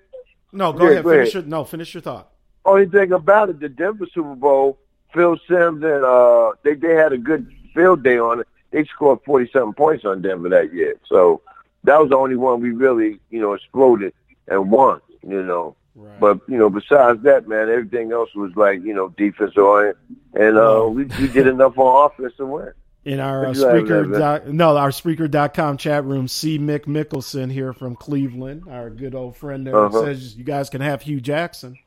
No, 0.53 0.73
go 0.73 0.85
Yeah, 0.85 0.91
ahead. 0.91 1.05
go 1.05 1.11
Finish 1.11 1.35
ahead. 1.35 1.45
your 1.45 1.51
no. 1.51 1.65
Finish 1.65 1.95
your 1.95 2.01
thought. 2.03 2.29
Only 2.65 2.87
thing 2.87 3.13
about 3.13 3.49
it, 3.51 3.61
the 3.61 3.69
Denver 3.69 4.07
Super 4.13 4.35
Bowl, 4.35 4.79
Phil 5.15 5.37
Simms 5.49 5.83
and 5.83 6.05
uh, 6.05 6.53
they 6.63 6.75
they 6.75 6.95
had 6.95 7.13
a 7.13 7.19
good 7.19 7.51
field 7.75 8.03
day 8.03 8.19
on 8.19 8.41
it. 8.41 8.49
They 8.73 8.85
scored 8.85 9.21
forty 9.25 9.49
something 9.53 9.73
points 9.75 10.05
on 10.05 10.23
Denver 10.23 10.49
that 10.51 10.73
year. 10.75 10.97
So 11.07 11.41
that 11.85 11.99
was 12.01 12.11
the 12.11 12.17
only 12.17 12.37
one 12.37 12.61
we 12.61 12.71
really, 12.73 13.19
you 13.31 13.41
know, 13.41 13.55
exploded 13.55 14.13
and 14.49 14.71
won. 14.71 15.01
You 15.27 15.43
know. 15.43 15.77
Right. 15.97 16.21
But 16.21 16.41
you 16.49 16.57
know, 16.59 16.69
besides 16.71 17.23
that, 17.23 17.49
man, 17.49 17.69
everything 17.69 18.13
else 18.13 18.35
was 18.35 18.53
like 18.57 18.83
you 18.83 18.95
know 18.95 19.09
defense 19.11 19.57
oriented, 19.57 19.97
and 20.35 20.57
uh, 20.59 20.87
we 20.89 21.05
we 21.05 21.29
did 21.29 21.47
enough 21.47 21.77
on 21.79 22.11
offense 22.11 22.35
to 22.37 22.47
win. 22.47 22.73
In 23.05 23.19
our 23.19 23.47
uh, 23.47 23.49
What 23.49 23.57
you 23.57 23.67
have, 23.67 23.77
Spreaker, 23.77 24.19
doc, 24.19 24.47
no, 24.47 24.77
our 24.77 24.91
Spreaker.com 24.91 25.79
chat 25.79 26.05
room, 26.05 26.29
See 26.29 26.59
Mick 26.59 26.81
Mickelson 26.81 27.51
here 27.51 27.73
from 27.73 27.97
Cleveland, 27.97 28.65
our 28.71 28.91
good 28.91 29.15
old 29.15 29.37
friend 29.37 29.67
there, 29.67 29.77
Uh-huh. 29.77 30.05
says 30.05 30.37
you 30.37 30.45
guys 30.45 30.69
can 30.69 30.83
have 30.83 31.01
Hue 31.03 31.21
Jackson. 31.21 31.79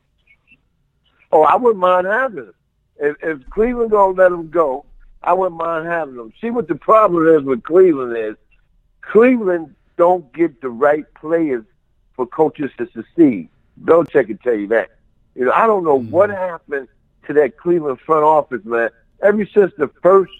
Oh, 1.30 1.42
I 1.42 1.56
wouldn't 1.56 1.80
mind 1.80 2.06
having 2.06 2.38
him. 2.44 2.54
If, 2.96 3.16
if 3.22 3.50
Cleveland 3.50 3.90
gonna 3.90 4.12
let 4.12 4.32
him 4.32 4.50
go, 4.50 4.84
I 5.22 5.32
wouldn't 5.32 5.56
mind 5.56 5.86
having 5.86 6.14
him. 6.16 6.32
See 6.40 6.50
what 6.50 6.68
the 6.68 6.74
problem 6.74 7.26
is 7.28 7.42
with 7.42 7.62
Cleveland 7.62 8.16
is 8.16 8.36
Cleveland 9.00 9.74
don't 9.96 10.32
get 10.32 10.60
the 10.60 10.68
right 10.68 11.04
players 11.14 11.64
for 12.14 12.26
coaches 12.26 12.70
to 12.78 12.88
succeed. 12.92 13.48
Belichick 13.82 14.26
can 14.26 14.38
tell 14.38 14.54
you 14.54 14.68
that. 14.68 14.90
You 15.34 15.46
know, 15.46 15.52
I 15.52 15.66
don't 15.66 15.84
know 15.84 15.98
what 15.98 16.30
happened 16.30 16.88
to 17.26 17.32
that 17.34 17.56
Cleveland 17.56 18.00
front 18.00 18.24
office, 18.24 18.64
man. 18.64 18.90
Ever 19.22 19.46
since 19.46 19.72
the 19.76 19.88
first 20.02 20.32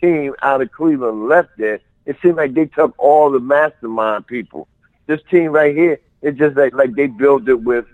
team 0.00 0.34
out 0.42 0.60
of 0.62 0.70
Cleveland 0.72 1.28
left 1.28 1.50
there, 1.58 1.80
it 2.04 2.16
seemed 2.22 2.36
like 2.36 2.54
they 2.54 2.66
took 2.66 2.94
all 2.98 3.30
the 3.30 3.40
mastermind 3.40 4.26
people. 4.26 4.68
This 5.06 5.20
team 5.30 5.52
right 5.52 5.74
here, 5.74 6.00
it's 6.22 6.38
just 6.38 6.56
like 6.56 6.74
like 6.74 6.94
they 6.94 7.06
built 7.06 7.48
it 7.48 7.62
with, 7.62 7.84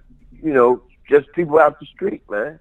you 0.43 0.53
know, 0.53 0.83
just 1.09 1.31
people 1.33 1.59
out 1.59 1.79
the 1.81 1.87
street, 1.87 2.23
man. 2.31 2.59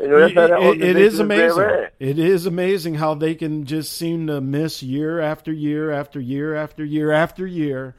You 0.00 0.08
know, 0.08 0.18
that's 0.20 0.34
how 0.34 0.46
that 0.48 0.62
It- 0.62 0.82
it- 0.82 0.82
it 0.82 0.96
is 0.96 1.18
amazing. 1.18 1.86
It 1.98 2.18
is 2.18 2.46
amazing 2.46 2.94
how 2.94 3.14
they 3.14 3.34
can 3.34 3.64
just 3.66 3.92
seem 3.96 4.26
to 4.28 4.40
miss 4.40 4.82
year 4.82 5.20
after 5.20 5.52
year 5.52 5.90
after 5.90 6.18
year 6.20 6.54
after 6.54 6.84
year 6.84 7.10
after 7.12 7.46
year. 7.46 7.94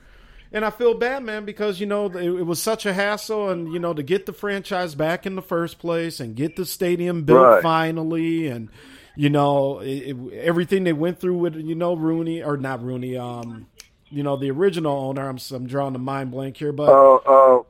And 0.54 0.66
I 0.66 0.70
feel 0.70 0.94
bad, 0.96 1.24
man, 1.24 1.46
because 1.46 1.80
you 1.80 1.86
know 1.86 2.08
it, 2.08 2.16
it 2.16 2.46
was 2.46 2.62
such 2.62 2.86
a 2.86 2.92
hassle, 2.94 3.50
and 3.50 3.72
you 3.72 3.80
know 3.80 3.94
to 3.94 4.04
get 4.04 4.26
the 4.26 4.34
franchise 4.34 4.96
back 4.96 5.26
in 5.26 5.36
the 5.36 5.42
first 5.42 5.80
place 5.80 6.20
and 6.20 6.36
get 6.36 6.56
the 6.56 6.66
stadium 6.66 7.24
built 7.24 7.46
Right. 7.46 7.64
finally, 7.64 8.48
and 8.48 8.68
you 9.16 9.30
know 9.30 9.80
it, 9.80 9.88
it- 10.16 10.34
everything 10.34 10.84
they 10.84 10.94
went 10.94 11.20
through 11.20 11.38
with 11.38 11.56
you 11.56 11.76
know 11.76 11.94
Rooney 11.96 12.42
or 12.44 12.58
not 12.58 12.84
Rooney, 12.84 13.18
um, 13.18 13.68
you 14.10 14.24
know 14.24 14.36
the 14.38 14.52
original 14.52 14.94
owner. 14.98 15.28
I'm 15.30 15.38
I'm 15.54 15.68
drawing 15.68 15.96
a 15.96 16.00
mind 16.00 16.32
blank 16.32 16.58
here, 16.58 16.72
but 16.72 16.90
Oh, 16.90 17.22
oh, 17.26 17.66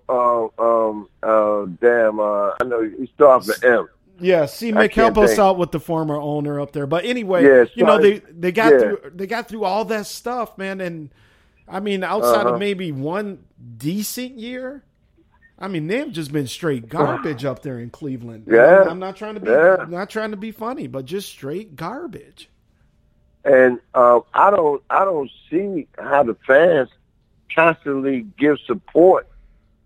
oh, 0.58 0.90
um, 0.90 1.10
oh, 1.24 1.66
damn. 1.82 2.20
Uh, 2.20 2.52
I 2.60 2.64
know 2.66 2.82
you 2.82 3.08
start 3.16 3.46
with 3.46 3.64
M. 3.64 3.88
Yeah, 4.20 4.46
see, 4.46 4.72
Mick, 4.72 4.94
help 4.94 5.18
us 5.18 5.32
think. 5.32 5.40
out 5.40 5.58
with 5.58 5.72
the 5.72 5.80
former 5.80 6.16
owner 6.16 6.60
up 6.60 6.74
there. 6.74 6.86
But 6.86 7.06
anyway, 7.06 7.44
Yeah, 7.44 7.66
you 7.74 7.84
know 7.86 7.98
they 8.00 8.20
they 8.20 8.52
got 8.52 8.72
Yeah. 8.74 8.80
through 8.80 9.12
they 9.16 9.26
got 9.28 9.48
through 9.48 9.64
all 9.64 9.84
that 9.86 10.06
stuff, 10.06 10.58
man. 10.60 10.80
And 10.80 11.10
I 11.68 11.80
mean, 11.80 12.04
outside 12.04 12.46
Uh-huh. 12.46 12.54
of 12.54 12.60
maybe 12.60 12.92
one 12.92 13.40
decent 13.78 14.38
year, 14.38 14.84
I 15.62 15.68
mean, 15.68 15.88
they've 15.88 16.12
just 16.12 16.34
been 16.34 16.48
straight 16.48 16.90
garbage 16.90 17.46
up 17.46 17.62
there 17.62 17.80
in 17.80 17.90
Cleveland. 17.92 18.46
Yeah. 18.50 18.84
I'm, 18.90 19.00
not 19.00 19.16
trying 19.16 19.36
to 19.36 19.40
be 19.40 19.50
Yeah. 19.52 19.86
not 19.88 20.10
trying 20.10 20.32
to 20.32 20.38
be 20.38 20.52
funny, 20.52 20.88
but 20.88 21.06
just 21.06 21.30
straight 21.30 21.76
garbage. 21.76 22.50
and 23.46 23.80
uh, 23.94 24.20
I 24.34 24.50
don't 24.52 24.84
I 24.90 25.06
don't 25.06 25.30
see 25.50 25.88
how 25.98 26.24
the 26.24 26.36
fans 26.48 26.90
constantly 27.54 28.26
give 28.38 28.58
support 28.66 29.28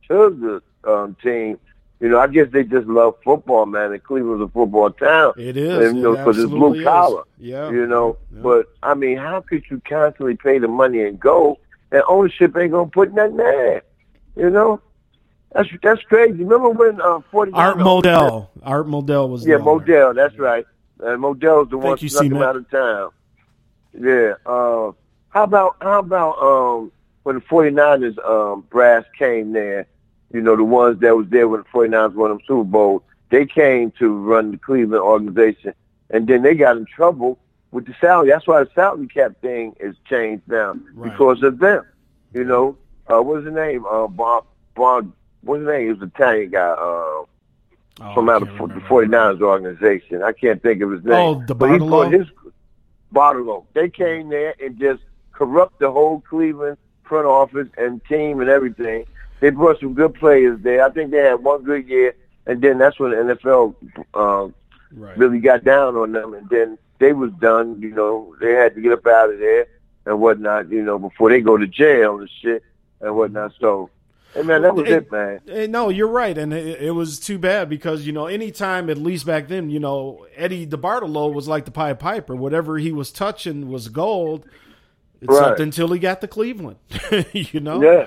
to 0.08 0.62
the 0.84 0.90
um, 0.92 1.16
team. 1.22 1.60
You 2.02 2.10
know, 2.10 2.20
I 2.20 2.28
guess 2.28 2.48
they 2.52 2.64
just 2.64 2.88
love 2.88 3.16
football, 3.24 3.66
man. 3.66 3.94
And 3.94 4.04
Cleveland's 4.04 4.44
a 4.44 4.48
football 4.50 4.90
town. 4.92 5.34
It 5.38 5.56
is. 5.58 5.88
and, 5.90 5.98
you 5.98 6.04
know, 6.04 6.30
It 6.30 6.38
it's 6.38 6.46
blue 6.50 6.84
collar. 6.84 7.24
Yeah. 7.40 7.70
you 7.72 7.88
know. 7.88 8.18
But 8.32 8.68
I 8.84 8.94
mean, 8.94 9.18
how 9.18 9.42
could 9.42 9.64
you 9.70 9.82
constantly 9.88 10.36
pay 10.36 10.60
the 10.60 10.68
money 10.68 11.02
and 11.04 11.20
go, 11.20 11.58
and 11.92 12.04
ownership 12.08 12.56
ain't 12.58 12.72
gonna 12.72 12.90
put 12.90 13.14
nothing 13.14 13.38
there? 13.38 13.82
You 14.36 14.50
know, 14.50 14.82
that's 15.56 15.70
that's 15.82 16.02
crazy. 16.04 16.44
Remember 16.44 16.70
when 16.70 17.00
uh, 17.00 17.22
forty 17.32 17.54
Art 17.54 17.78
Modell, 17.78 18.50
Art 18.62 18.88
Modell 18.88 19.30
was 19.30 19.48
yeah. 19.48 19.56
Modell. 19.56 20.14
That's 20.14 20.38
right. 20.38 20.66
And 21.00 21.24
Modell's 21.24 21.70
the 21.70 21.78
one 21.78 21.92
Thank 21.92 22.02
you, 22.02 22.10
snuck 22.10 22.26
him 22.26 22.42
out 22.42 22.58
of 22.58 22.70
town. 22.70 23.12
Yeah. 23.98 24.34
Uh, 24.46 24.92
how 25.30 25.44
about 25.44 25.78
how 25.82 26.00
about 26.00 26.40
um 26.40 26.92
when 27.24 27.36
the 27.36 27.42
49ers 27.42 28.24
um 28.30 28.66
brass 28.70 29.06
came 29.18 29.54
there? 29.54 29.88
You 30.34 30.42
know, 30.42 30.58
the 30.58 30.64
ones 30.66 31.00
that 31.00 31.16
was 31.16 31.28
there 31.30 31.48
when 31.48 31.62
the 31.62 31.68
49ers 31.68 32.16
won 32.16 32.32
them 32.32 32.40
Super 32.46 32.66
Bowl. 32.66 33.04
They 33.30 33.46
came 33.46 33.92
to 33.92 34.10
run 34.10 34.52
the 34.52 34.58
Cleveland 34.58 35.04
organization, 35.04 35.74
and 36.10 36.28
then 36.28 36.42
they 36.42 36.56
got 36.56 36.76
in 36.76 36.86
trouble 36.86 37.40
with 37.72 37.86
the 37.86 37.96
salary. 38.02 38.28
That's 38.28 38.46
why 38.46 38.66
the 38.66 38.70
salary 38.76 39.08
cap 39.08 39.40
thing 39.42 39.74
is 39.80 39.96
changed 40.10 40.44
now 40.48 40.74
because 41.02 41.44
of 41.44 41.60
them. 41.60 41.86
You 42.34 42.44
know, 42.44 42.78
uh, 43.08 43.22
what's 43.22 43.46
the 43.46 43.52
name? 43.52 43.86
Uh, 43.86 44.08
Bob. 44.08 44.46
Bob. 44.76 45.14
What's 45.46 45.60
his 45.62 45.68
name? 45.68 45.86
He 45.86 45.94
was 45.94 46.02
an 46.02 46.12
Italian 46.16 46.52
guy. 46.52 46.60
Uh, 46.70 47.24
Oh, 48.02 48.14
from 48.14 48.28
out 48.28 48.42
of 48.42 48.50
the 48.50 48.82
49ers 48.82 49.40
organization. 49.40 50.22
I 50.22 50.34
can't 50.34 50.62
think 50.62 50.82
of 50.82 50.92
his 50.92 51.06
name. 51.06 51.14
Oh, 51.14 51.42
the 51.48 51.56
But 51.56 51.72
he 51.72 51.78
Bartolo? 51.80 52.04
put 52.04 52.14
his 52.14 52.28
Bartolo. 53.10 53.66
They 53.74 53.90
came 53.90 54.28
there 54.28 54.54
and 54.62 54.78
just 54.78 55.02
corrupt 55.32 55.80
the 55.80 55.90
whole 55.90 56.20
Cleveland 56.20 56.78
front 57.04 57.26
office 57.26 57.70
and 57.78 58.04
team 58.04 58.42
and 58.42 58.50
everything. 58.50 59.06
They 59.40 59.50
brought 59.50 59.80
some 59.80 59.94
good 59.94 60.14
players 60.16 60.60
there. 60.62 60.84
I 60.84 60.90
think 60.90 61.12
they 61.12 61.20
had 61.20 61.36
one 61.36 61.64
good 61.64 61.88
year, 61.88 62.16
and 62.46 62.62
then 62.62 62.78
that's 62.80 63.00
when 63.00 63.12
the 63.12 63.34
NFL 63.36 63.76
uh, 64.14 64.50
really 65.16 65.40
got 65.40 65.64
down 65.64 65.96
on 65.96 66.12
them, 66.12 66.34
and 66.34 66.50
then 66.50 66.78
they 67.00 67.14
was 67.14 67.32
done. 67.40 67.80
You 67.82 67.92
know, 67.92 68.36
they 68.42 68.54
had 68.56 68.76
to 68.76 68.82
get 68.82 68.92
up 68.92 69.08
out 69.08 69.32
of 69.32 69.40
there 69.40 69.68
and 70.06 70.20
whatnot. 70.20 70.70
You 70.70 70.82
know, 70.84 71.00
before 71.00 71.30
they 71.30 71.40
go 71.40 71.56
to 71.58 71.66
jail 71.68 72.20
and 72.20 72.30
shit 72.42 72.62
and 73.00 73.16
whatnot. 73.16 73.54
So, 73.60 73.90
hey 74.36 74.44
man, 74.44 74.62
that 74.62 74.76
was 74.76 74.86
Hey, 74.88 74.94
it, 74.96 75.12
man. 75.12 75.72
No, 75.72 75.90
you're 75.90 76.08
right, 76.08 76.38
and 76.38 76.54
it, 76.54 76.82
it 76.84 76.92
was 76.92 77.20
too 77.20 77.40
bad 77.40 77.70
because 77.70 78.06
you 78.06 78.14
know, 78.14 78.28
anytime 78.28 78.90
at 78.90 78.98
least 79.00 79.26
back 79.26 79.48
then, 79.48 79.70
you 79.72 79.80
know, 79.80 80.28
Eddie 80.36 80.68
DeBartolo 80.68 81.34
was 81.34 81.48
like 81.48 81.66
the 81.66 81.72
Pied 81.72 82.00
Piper. 82.00 82.36
Whatever 82.36 82.78
he 82.78 82.92
was 82.92 83.12
touching 83.12 83.70
was 83.70 83.90
gold, 83.90 84.46
except 85.22 85.48
Right. 85.52 85.60
until 85.60 85.92
he 85.94 86.00
got 86.00 86.22
to 86.22 86.28
Cleveland. 86.28 86.78
you 87.34 87.60
know, 87.62 87.82
Yeah. 87.82 88.06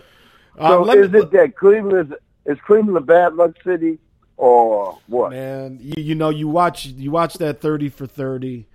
Uh, 0.57 0.85
So 0.85 0.91
is 0.93 1.11
me- 1.11 1.19
it 1.21 1.31
that 1.33 1.57
Cleveland 1.57 2.13
is, 2.47 2.55
is 2.57 2.61
Cleveland 2.67 2.97
a 2.97 3.01
bad 3.01 3.35
luck 3.35 3.57
city 3.65 3.99
or 4.37 4.99
what? 5.09 5.31
Man, 5.31 5.79
you, 5.81 6.03
you 6.03 6.15
know, 6.15 6.29
you 6.31 6.47
watch 6.49 6.87
you 6.87 7.11
watch 7.11 7.35
that 7.39 7.61
thirty 7.61 7.89
for 7.89 8.07
thirty, 8.07 8.67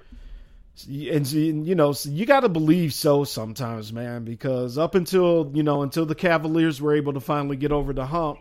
and 0.87 1.31
you 1.31 1.75
know 1.75 1.93
you 2.03 2.25
got 2.25 2.41
to 2.41 2.49
believe 2.49 2.93
so 2.93 3.23
sometimes, 3.23 3.93
man. 3.93 4.23
Because 4.23 4.77
up 4.77 4.95
until 4.95 5.51
you 5.53 5.63
know 5.63 5.83
until 5.83 6.05
the 6.05 6.15
Cavaliers 6.15 6.81
were 6.81 6.95
able 6.95 7.13
to 7.13 7.19
finally 7.19 7.55
get 7.55 7.71
over 7.71 7.93
the 7.93 8.05
hump, 8.05 8.39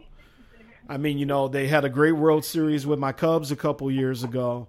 I 0.88 0.96
mean, 0.96 1.18
you 1.18 1.26
know, 1.26 1.48
they 1.48 1.68
had 1.68 1.84
a 1.84 1.88
great 1.88 2.12
World 2.12 2.44
Series 2.44 2.86
with 2.86 2.98
my 2.98 3.12
Cubs 3.12 3.50
a 3.52 3.56
couple 3.56 3.90
years 3.90 4.24
ago. 4.24 4.68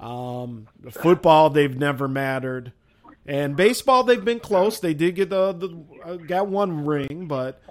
Um, 0.00 0.66
football, 0.90 1.50
they've 1.50 1.76
never 1.76 2.08
mattered, 2.08 2.72
and 3.26 3.56
baseball, 3.56 4.02
they've 4.02 4.24
been 4.24 4.40
close. 4.40 4.80
They 4.80 4.94
did 4.94 5.14
get 5.14 5.30
the, 5.30 5.52
the 5.52 5.84
uh, 6.04 6.16
got 6.16 6.48
one 6.48 6.84
ring, 6.84 7.26
but 7.28 7.62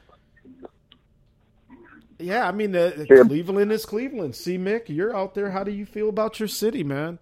yeah, 2.20 2.48
I 2.48 2.52
mean, 2.52 2.76
uh, 2.76 3.06
Cleveland 3.08 3.72
is 3.72 3.86
Cleveland. 3.86 4.36
See, 4.36 4.58
Mick, 4.58 4.84
you're 4.88 5.16
out 5.16 5.34
there. 5.34 5.52
How 5.52 5.64
do 5.64 5.72
you 5.72 5.86
feel 5.86 6.08
about 6.08 6.40
your 6.40 6.48
city, 6.48 6.84
man? 6.84 7.20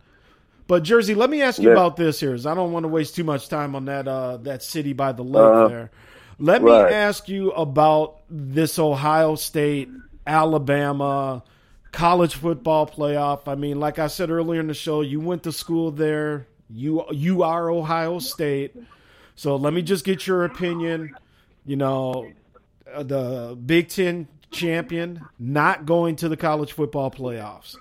But 0.69 0.83
Jersey, 0.83 1.15
let 1.15 1.31
me 1.31 1.41
ask 1.41 1.59
you 1.59 1.67
Yeah. 1.67 1.73
about 1.73 1.95
this 1.97 2.19
here. 2.19 2.35
I 2.35 2.53
don't 2.53 2.71
want 2.71 2.83
to 2.83 2.87
waste 2.89 3.15
too 3.15 3.23
much 3.23 3.49
time 3.49 3.75
on 3.75 3.85
that 3.85 4.07
uh, 4.07 4.37
that 4.37 4.61
city 4.61 4.93
by 4.93 5.11
the 5.13 5.23
lake 5.23 5.41
Uh-huh. 5.43 5.67
there. 5.67 5.91
Let 6.37 6.61
Right. 6.61 6.89
me 6.89 6.93
ask 6.95 7.27
you 7.27 7.49
about 7.51 8.17
this 8.29 8.77
Ohio 8.77 9.33
State, 9.35 9.89
Alabama 10.27 11.43
college 11.91 12.35
football 12.35 12.85
playoff. 12.85 13.47
I 13.47 13.55
mean, 13.55 13.79
like 13.79 13.97
I 13.97 14.05
said 14.05 14.29
earlier 14.29 14.59
in 14.61 14.67
the 14.67 14.75
show, 14.75 15.01
you 15.01 15.19
went 15.19 15.41
to 15.43 15.51
school 15.51 15.89
there. 15.89 16.45
You 16.69 17.03
you 17.11 17.41
are 17.41 17.71
Ohio 17.71 18.19
State. 18.19 18.75
So 19.35 19.55
let 19.55 19.73
me 19.73 19.81
just 19.81 20.05
get 20.05 20.27
your 20.27 20.45
opinion. 20.45 21.15
You 21.65 21.77
know, 21.77 22.35
uh, 22.93 23.01
the 23.01 23.57
Big 23.65 23.89
Ten 23.89 24.27
champion 24.51 25.25
not 25.39 25.87
going 25.87 26.15
to 26.17 26.29
the 26.29 26.37
college 26.37 26.73
football 26.73 27.09
playoffs. 27.09 27.77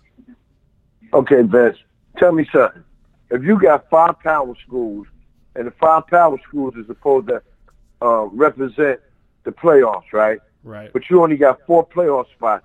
Okay, 1.12 1.42
Vince, 1.42 1.76
tell 2.18 2.32
me 2.32 2.46
something. 2.52 2.84
If 3.30 3.42
you 3.44 3.60
got 3.60 3.88
five 3.90 4.18
power 4.20 4.54
schools, 4.66 5.06
and 5.54 5.66
the 5.66 5.70
five 5.72 6.06
power 6.06 6.38
schools 6.46 6.74
is 6.76 6.86
supposed 6.86 7.28
to 7.28 7.42
uh, 8.00 8.24
represent 8.26 9.00
the 9.44 9.50
playoffs, 9.50 10.12
right? 10.12 10.38
Right. 10.62 10.92
But 10.92 11.10
you 11.10 11.22
only 11.22 11.36
got 11.36 11.60
four 11.66 11.86
playoff 11.86 12.30
spots. 12.32 12.64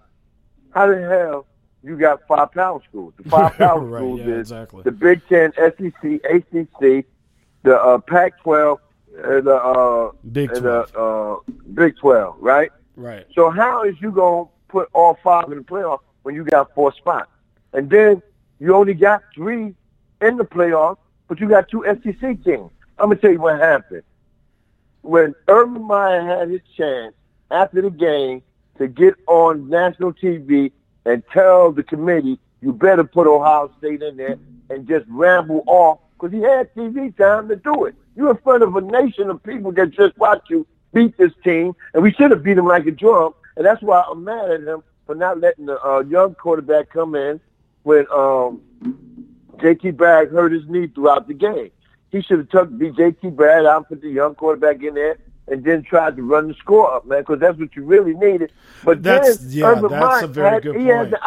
How 0.72 0.88
the 0.88 1.02
hell 1.02 1.46
you 1.84 1.98
got 1.98 2.28
five 2.28 2.52
power 2.52 2.82
schools? 2.88 3.14
The 3.18 3.30
five 3.30 3.54
power 3.58 3.80
Right, 3.82 4.00
schools 4.00 4.20
yeah, 4.22 4.28
is 4.28 4.40
exactly. 4.52 4.84
the 4.84 4.92
Big 4.92 5.22
Ten, 5.28 5.54
SEC, 5.54 6.22
ACC, 6.30 7.06
the 7.64 7.80
uh, 7.80 7.98
Pac-12, 8.00 8.80
and 9.24 9.48
the 9.48 9.56
uh, 9.56 10.12
Big 10.32 10.52
and 10.52 10.66
the 10.66 10.98
uh, 10.98 11.52
Big 11.74 11.98
12, 11.98 12.38
right? 12.40 12.72
Right. 12.96 13.26
So 13.34 13.50
how 13.50 13.84
is 13.84 13.96
you 14.02 14.12
gonna 14.12 14.46
put 14.74 14.90
all 14.94 15.18
five 15.24 15.52
in 15.52 15.60
the 15.60 15.64
playoff 15.64 16.00
when 16.24 16.36
you 16.36 16.44
got 16.44 16.74
four 16.74 16.92
spots. 16.94 17.30
And 17.74 17.90
then 17.90 18.22
you 18.64 18.74
only 18.74 18.94
got 18.94 19.24
three 19.36 19.76
in 20.22 20.38
the 20.38 20.46
playoffs, 20.46 20.96
but 21.28 21.38
you 21.42 21.50
got 21.50 21.68
two 21.68 21.84
SEC 21.86 22.42
teams. 22.46 22.72
I'm 22.98 23.10
gonna 23.10 23.18
tell 23.18 23.34
you 23.34 23.42
what 23.42 23.60
happened. 23.60 24.04
When 25.02 25.36
Urban 25.50 25.82
Meyer 25.82 26.22
had 26.22 26.50
his 26.50 26.62
chance 26.78 27.14
after 27.52 27.82
the 27.82 27.90
game 27.90 28.42
to 28.78 28.88
get 28.88 29.16
on 29.28 29.68
national 29.68 30.14
TV 30.14 30.72
and 31.04 31.22
tell 31.34 31.74
the 31.74 31.84
committee, 31.84 32.40
you 32.62 32.72
better 32.72 33.04
put 33.04 33.28
Ohio 33.28 33.70
State 33.80 34.02
in 34.02 34.16
there 34.16 34.38
and 34.70 34.88
just 34.88 35.06
ramble 35.10 35.66
off 35.68 36.00
because 36.14 36.32
he 36.32 36.40
had 36.40 36.74
TV 36.74 37.14
time 37.18 37.50
to 37.50 37.58
do 37.58 37.84
it. 37.84 37.96
You're 38.16 38.32
in 38.32 38.38
front 38.38 38.64
of 38.64 38.78
a 38.78 38.82
nation 38.82 39.30
of 39.30 39.44
people 39.44 39.74
that 39.74 39.92
just 39.92 40.18
watch 40.18 40.46
you 40.50 40.66
beat 40.94 41.18
this 41.18 41.34
team, 41.44 41.76
and 41.94 42.02
we 42.02 42.14
should 42.14 42.32
have 42.32 42.44
beat 42.44 42.58
him 42.58 42.68
like 42.68 42.86
a 42.86 42.92
drum. 42.92 43.34
And 43.58 43.66
that's 43.66 43.82
why 43.82 44.06
I'm 44.10 44.24
mad 44.24 44.52
at 44.52 44.62
him 44.62 44.84
for 45.06 45.16
not 45.16 45.42
letting 45.42 45.66
the 45.66 45.86
uh, 45.86 46.00
young 46.08 46.34
quarterback 46.36 46.90
come 46.92 47.16
in 47.16 47.42
when 47.84 48.06
um, 48.14 48.62
JT 49.58 49.98
Barrett 49.98 50.32
hurt 50.32 50.52
his 50.52 50.68
knee 50.68 50.88
throughout 50.88 51.28
the 51.28 51.34
game. 51.34 51.72
He 52.12 52.22
should 52.22 52.40
have 52.40 52.50
took 52.50 52.78
the 52.78 52.92
JT 52.92 53.36
Barrett 53.36 53.66
out, 53.66 53.78
and 53.78 53.88
put 53.88 54.02
the 54.02 54.10
young 54.10 54.36
quarterback 54.36 54.82
in 54.84 54.94
there, 54.94 55.18
and 55.48 55.64
then 55.64 55.84
tried 55.84 56.16
to 56.16 56.24
run 56.24 56.48
the 56.48 56.54
score 56.56 56.94
up, 56.94 57.06
man, 57.06 57.22
because 57.22 57.40
that's 57.40 57.58
what 57.58 57.76
you 57.76 57.84
really 57.84 58.14
needed. 58.14 58.52
But 58.84 59.04
That's- 59.04 59.38
then 59.38 59.52
yeah, 59.52 59.66
Urban 59.68 59.92
that's 59.92 60.06
Meyer 60.06 60.24
a 60.24 60.28
very 60.28 60.50
had, 60.52 60.64
good 60.64 60.76
he 60.76 60.86
Had 60.88 61.12
the, 61.12 61.20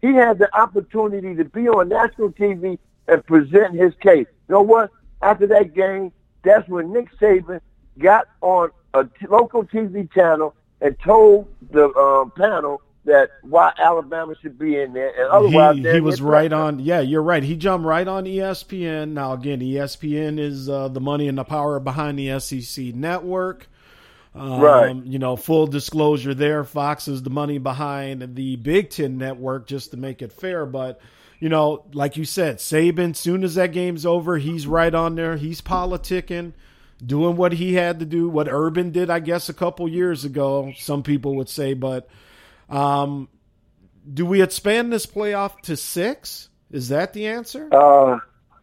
he 0.00 0.14
had 0.14 0.38
the 0.38 0.54
opportunity 0.56 1.34
to 1.34 1.44
be 1.44 1.68
on 1.68 1.88
national 1.88 2.32
TV 2.32 2.78
and 3.08 3.26
present 3.26 3.74
his 3.74 3.94
case. 4.00 4.26
You 4.48 4.54
know 4.54 4.62
what? 4.62 4.90
After 5.20 5.46
that 5.48 5.74
game, 5.74 6.12
that's 6.42 6.68
when 6.68 6.92
Nick 6.92 7.16
Saban 7.18 7.60
got 7.98 8.26
on 8.40 8.70
a 8.94 9.04
t- 9.04 9.26
local 9.28 9.64
TV 9.64 10.10
channel 10.12 10.54
and 10.80 10.98
told 11.00 11.46
the 11.70 11.94
um, 11.94 12.32
panel 12.36 12.82
that 13.04 13.30
why 13.42 13.72
Alabama 13.78 14.34
should 14.40 14.58
be 14.58 14.78
in 14.78 14.92
there, 14.92 15.08
and 15.08 15.30
otherwise 15.30 15.76
he, 15.76 15.90
he 15.90 16.00
was 16.00 16.22
right 16.22 16.52
on. 16.52 16.78
Yeah, 16.78 17.00
you're 17.00 17.22
right. 17.22 17.42
He 17.42 17.56
jumped 17.56 17.84
right 17.84 18.06
on 18.06 18.24
ESPN. 18.24 19.10
Now 19.10 19.32
again, 19.32 19.60
ESPN 19.60 20.38
is 20.38 20.68
uh, 20.68 20.88
the 20.88 21.00
money 21.00 21.28
and 21.28 21.36
the 21.36 21.44
power 21.44 21.80
behind 21.80 22.18
the 22.18 22.38
SEC 22.38 22.94
network. 22.94 23.68
Um, 24.34 24.60
Right. 24.60 24.96
You 25.04 25.18
know, 25.18 25.36
full 25.36 25.66
disclosure 25.66 26.34
there. 26.34 26.64
Fox 26.64 27.08
is 27.08 27.22
the 27.22 27.30
money 27.30 27.58
behind 27.58 28.34
the 28.34 28.56
Big 28.56 28.90
Ten 28.90 29.18
network, 29.18 29.66
just 29.66 29.90
to 29.90 29.96
make 29.96 30.22
it 30.22 30.32
fair. 30.32 30.64
But 30.64 31.00
you 31.40 31.48
know, 31.48 31.84
like 31.92 32.16
you 32.16 32.24
said, 32.24 32.58
Saban. 32.58 33.16
Soon 33.16 33.42
as 33.42 33.56
that 33.56 33.72
game's 33.72 34.06
over, 34.06 34.38
he's 34.38 34.66
right 34.66 34.94
on 34.94 35.16
there. 35.16 35.36
He's 35.36 35.60
politicking, 35.60 36.52
doing 37.04 37.36
what 37.36 37.54
he 37.54 37.74
had 37.74 37.98
to 37.98 38.06
do. 38.06 38.28
What 38.28 38.46
Urban 38.48 38.92
did, 38.92 39.10
I 39.10 39.18
guess, 39.18 39.48
a 39.48 39.54
couple 39.54 39.88
years 39.88 40.24
ago. 40.24 40.72
Some 40.78 41.02
people 41.02 41.34
would 41.36 41.48
say, 41.48 41.74
but 41.74 42.08
um, 42.68 43.28
do 44.12 44.26
we 44.26 44.42
expand 44.42 44.92
this 44.92 45.06
playoff 45.06 45.60
to 45.62 45.76
six? 45.76 46.48
Is 46.70 46.88
that 46.88 47.12
the 47.12 47.26
answer? 47.26 47.68
Uh, 47.72 48.18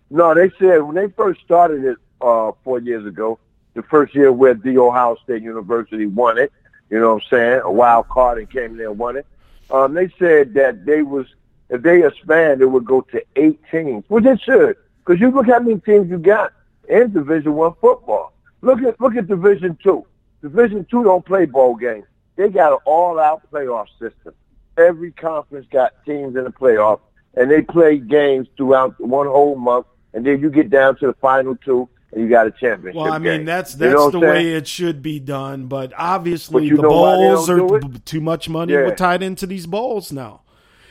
no, 0.10 0.34
they 0.34 0.50
said 0.60 0.80
when 0.80 0.96
they 0.96 1.08
first 1.10 1.42
started 1.42 1.84
it 1.84 1.98
uh, 2.22 2.52
four 2.64 2.80
years 2.80 3.06
ago, 3.06 3.40
the 3.76 3.84
first 3.84 4.16
year 4.16 4.32
where 4.32 4.56
the 4.56 4.78
Ohio 4.78 5.16
State 5.24 5.44
University 5.44 6.08
won 6.08 6.38
it, 6.38 6.52
you 6.90 7.00
know 7.00 7.14
what 7.16 7.24
I'm 7.24 7.30
saying, 7.30 7.62
a 7.64 7.72
wild 7.72 8.10
card 8.10 8.40
and 8.40 8.50
came 8.50 8.78
there 8.78 8.90
and 8.90 8.98
won 8.98 9.18
it. 9.18 9.28
Um, 9.70 9.94
they 9.94 10.10
said 10.18 10.56
that 10.56 10.86
they 10.86 11.04
was 11.04 11.28
if 11.70 11.84
they 11.84 12.06
expand, 12.06 12.62
it 12.62 12.66
would 12.66 12.86
go 12.86 13.02
to 13.02 13.24
eight 13.36 13.60
teams, 13.72 14.04
which 14.08 14.26
it 14.26 14.42
should, 14.42 14.76
because 15.06 15.22
you 15.22 15.30
look 15.30 15.46
how 15.46 15.60
many 15.60 15.80
teams 15.80 16.10
you 16.10 16.18
got 16.18 16.52
in 16.88 17.14
Division 17.14 17.54
One 17.54 17.76
football. 17.80 18.34
Look 18.62 18.82
at 18.82 19.00
look 19.00 19.16
at 19.16 19.28
Division 19.28 19.78
Two. 19.82 20.06
Division 20.42 20.86
Two 20.90 21.04
don't 21.04 21.24
play 21.24 21.46
bowl 21.46 21.76
games. 21.76 22.06
They 22.40 22.48
got 22.48 22.72
an 22.72 22.80
all-out 22.86 23.52
playoff 23.52 23.88
system. 24.00 24.34
Every 24.78 25.12
conference 25.12 25.68
got 25.70 25.92
teams 26.06 26.38
in 26.38 26.46
the 26.46 26.52
playoff, 26.54 27.02
and 27.36 27.52
they 27.52 27.62
play 27.62 27.98
games 27.98 28.48
throughout 28.56 28.98
one 28.98 29.28
whole 29.28 29.58
month, 29.58 29.88
and 30.14 30.26
then 30.26 30.40
you 30.40 30.50
get 30.50 30.70
down 30.70 30.96
to 31.00 31.08
the 31.08 31.14
final 31.16 31.58
two, 31.58 31.90
and 32.14 32.22
you 32.22 32.30
got 32.30 32.48
a 32.48 32.52
championship. 32.52 32.96
Well, 32.96 33.12
I 33.12 33.18
mean 33.20 33.40
game. 33.40 33.46
that's 33.46 33.74
You 33.74 33.80
that's 33.80 33.94
know 33.94 34.10
the 34.10 34.22
way 34.22 34.54
it 34.54 34.70
should 34.70 35.02
be 35.02 35.20
done, 35.20 35.66
but 35.66 35.92
obviously 35.98 36.62
But 36.62 36.64
you 36.64 36.78
the 36.78 36.84
know 36.84 36.90
why 37.02 37.18
they 37.18 37.28
bowls 37.28 37.50
are 37.50 38.00
too 38.06 38.22
much 38.22 38.48
money 38.48 38.72
Yeah. 38.72 38.86
were 38.86 38.96
tied 38.96 39.22
into 39.22 39.46
these 39.46 39.66
bowls 39.68 40.14
now, 40.14 40.44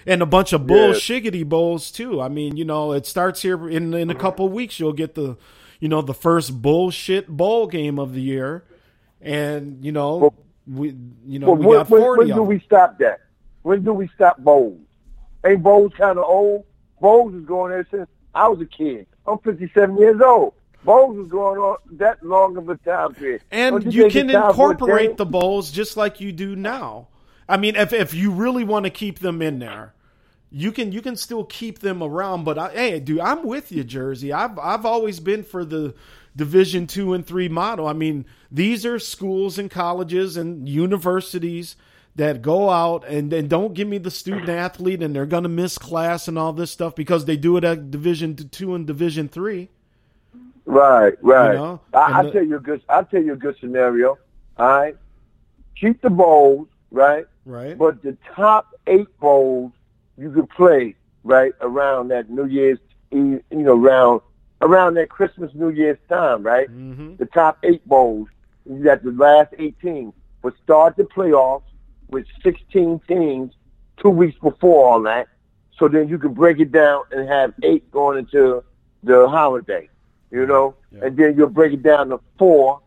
and 0.06 0.20
a 0.20 0.26
bunch 0.26 0.52
of 0.52 0.60
Yeah. 0.68 0.76
bullshiggity 0.76 1.46
bowls 1.48 1.90
too. 1.90 2.20
I 2.20 2.28
mean, 2.28 2.58
you 2.58 2.66
know, 2.66 2.92
it 2.92 3.06
starts 3.06 3.40
here 3.40 3.70
in 3.70 3.94
in 3.94 4.10
a 4.10 4.14
couple 4.14 4.44
of 4.44 4.52
weeks. 4.52 4.78
You'll 4.78 4.92
get 4.92 5.14
the, 5.14 5.38
you 5.80 5.88
know, 5.88 6.02
the 6.02 6.12
first 6.12 6.60
bullshit 6.60 7.26
bowl 7.26 7.68
game 7.68 7.98
of 7.98 8.12
the 8.12 8.20
year, 8.20 8.64
and 9.22 9.82
you 9.82 9.92
know, 9.92 10.34
we 10.68 10.94
you 11.24 11.38
know 11.38 11.48
Well, 11.48 11.56
we 11.56 11.66
when, 11.66 11.78
got 11.78 11.88
forty. 11.88 12.18
when 12.20 12.30
of 12.30 12.36
do 12.36 12.42
we 12.42 12.60
stop 12.60 12.98
that? 12.98 13.20
When 13.62 13.82
do 13.82 13.92
we 13.92 14.08
stop 14.14 14.38
bowls? 14.38 14.80
Ain't 15.44 15.62
bowls 15.62 15.92
kind 15.96 16.18
of 16.18 16.24
old? 16.24 16.64
Bowls 17.00 17.34
is 17.34 17.44
going 17.44 17.70
there 17.70 17.86
since 17.90 18.08
I 18.34 18.48
was 18.48 18.60
a 18.60 18.66
kid. 18.66 19.06
I'm 19.26 19.38
57 19.38 19.96
years 19.98 20.20
old. 20.20 20.54
Bowls 20.84 21.18
is 21.18 21.30
going 21.30 21.58
on 21.58 21.76
that 21.92 22.22
long 22.24 22.56
of 22.56 22.68
a 22.68 22.76
time 22.76 23.14
period. 23.14 23.42
And 23.50 23.92
you 23.92 24.02
think 24.02 24.12
can 24.12 24.30
it's 24.30 24.34
time 24.34 24.54
for 24.54 24.68
a 24.68 24.70
incorporate 24.70 25.16
the 25.16 25.26
bowls 25.26 25.70
just 25.70 25.96
like 25.96 26.20
you 26.20 26.32
do 26.32 26.56
now. 26.56 27.08
I 27.48 27.56
mean, 27.56 27.76
if 27.76 27.92
if 27.92 28.14
you 28.14 28.30
really 28.30 28.64
want 28.64 28.84
to 28.84 28.90
keep 28.90 29.18
them 29.18 29.42
in 29.42 29.58
there, 29.58 29.94
you 30.50 30.72
can 30.72 30.92
you 30.92 31.02
can 31.02 31.16
still 31.16 31.44
keep 31.44 31.80
them 31.80 32.02
around. 32.02 32.44
But 32.44 32.58
I, 32.58 32.70
hey, 32.70 33.00
dude, 33.00 33.20
I'm 33.20 33.44
with 33.44 33.72
you, 33.72 33.84
Jersey. 33.84 34.32
I've 34.32 34.58
I've 34.58 34.86
always 34.86 35.20
been 35.20 35.42
for 35.42 35.64
the 35.64 35.94
Division 36.36 36.86
two 36.86 37.14
and 37.14 37.26
three 37.26 37.48
model. 37.48 37.86
I 37.86 37.92
mean, 37.92 38.24
these 38.50 38.86
are 38.86 38.98
schools 38.98 39.58
and 39.58 39.70
colleges 39.70 40.36
and 40.36 40.68
universities 40.68 41.76
that 42.16 42.42
go 42.42 42.70
out 42.70 43.06
and, 43.06 43.32
and 43.32 43.48
don't 43.48 43.74
give 43.74 43.86
me 43.86 43.98
the 43.98 44.10
student 44.10 44.48
athlete 44.48 45.02
and 45.02 45.14
they're 45.14 45.26
going 45.26 45.44
to 45.44 45.48
miss 45.48 45.78
class 45.78 46.26
and 46.26 46.38
all 46.38 46.52
this 46.52 46.70
stuff 46.70 46.94
because 46.94 47.24
they 47.24 47.36
do 47.36 47.56
it 47.56 47.64
at 47.64 47.90
Division 47.90 48.34
two 48.36 48.74
and 48.74 48.86
Division 48.86 49.28
three. 49.28 49.68
Right, 50.64 51.14
right. 51.22 51.52
You 51.52 51.58
know? 51.58 51.80
I, 51.94 51.98
I'll 51.98 52.24
the- 52.24 52.30
tell 52.32 52.44
you 52.44 52.56
a 52.56 52.60
good. 52.60 52.82
I'll 52.88 53.04
tell 53.04 53.22
you 53.22 53.32
a 53.32 53.36
good 53.36 53.56
scenario. 53.58 54.18
All 54.58 54.68
right, 54.68 54.96
keep 55.76 56.02
the 56.02 56.10
bowls, 56.10 56.68
right? 56.90 57.26
Right. 57.46 57.78
But 57.78 58.02
the 58.02 58.16
top 58.34 58.74
eight 58.86 59.08
bowls 59.20 59.72
you 60.18 60.30
could 60.30 60.50
play 60.50 60.96
right 61.22 61.52
around 61.60 62.08
that 62.08 62.28
New 62.28 62.46
Year's 62.46 62.78
you 63.10 63.42
know, 63.50 63.72
around 63.72 64.20
around 64.60 64.94
that 64.94 65.08
Christmas 65.08 65.52
New 65.54 65.70
Year's 65.70 65.98
time, 66.08 66.42
right? 66.42 66.68
Mm-hmm. 66.68 67.16
The 67.16 67.26
top 67.26 67.58
eight 67.62 67.86
bowls. 67.86 68.28
You 68.68 68.82
got 68.84 69.02
the 69.02 69.12
last 69.12 69.54
eighteen, 69.58 70.12
but 70.42 70.54
start 70.62 70.96
the 70.96 71.04
playoffs 71.04 71.62
with 72.08 72.26
sixteen 72.42 73.00
teams 73.08 73.54
two 73.96 74.10
weeks 74.10 74.38
before 74.40 74.88
all 74.88 75.02
that. 75.02 75.28
So 75.78 75.88
then 75.88 76.08
you 76.08 76.18
can 76.18 76.34
break 76.34 76.58
it 76.58 76.72
down 76.72 77.02
and 77.12 77.28
have 77.28 77.54
eight 77.62 77.90
going 77.90 78.18
into 78.18 78.64
the 79.04 79.28
holiday, 79.28 79.88
you 80.30 80.44
know, 80.44 80.74
and 81.00 81.16
then 81.16 81.36
you'll 81.36 81.48
break 81.48 81.72
it 81.72 81.82
down 81.82 82.08
to 82.08 82.20
four 82.36 82.80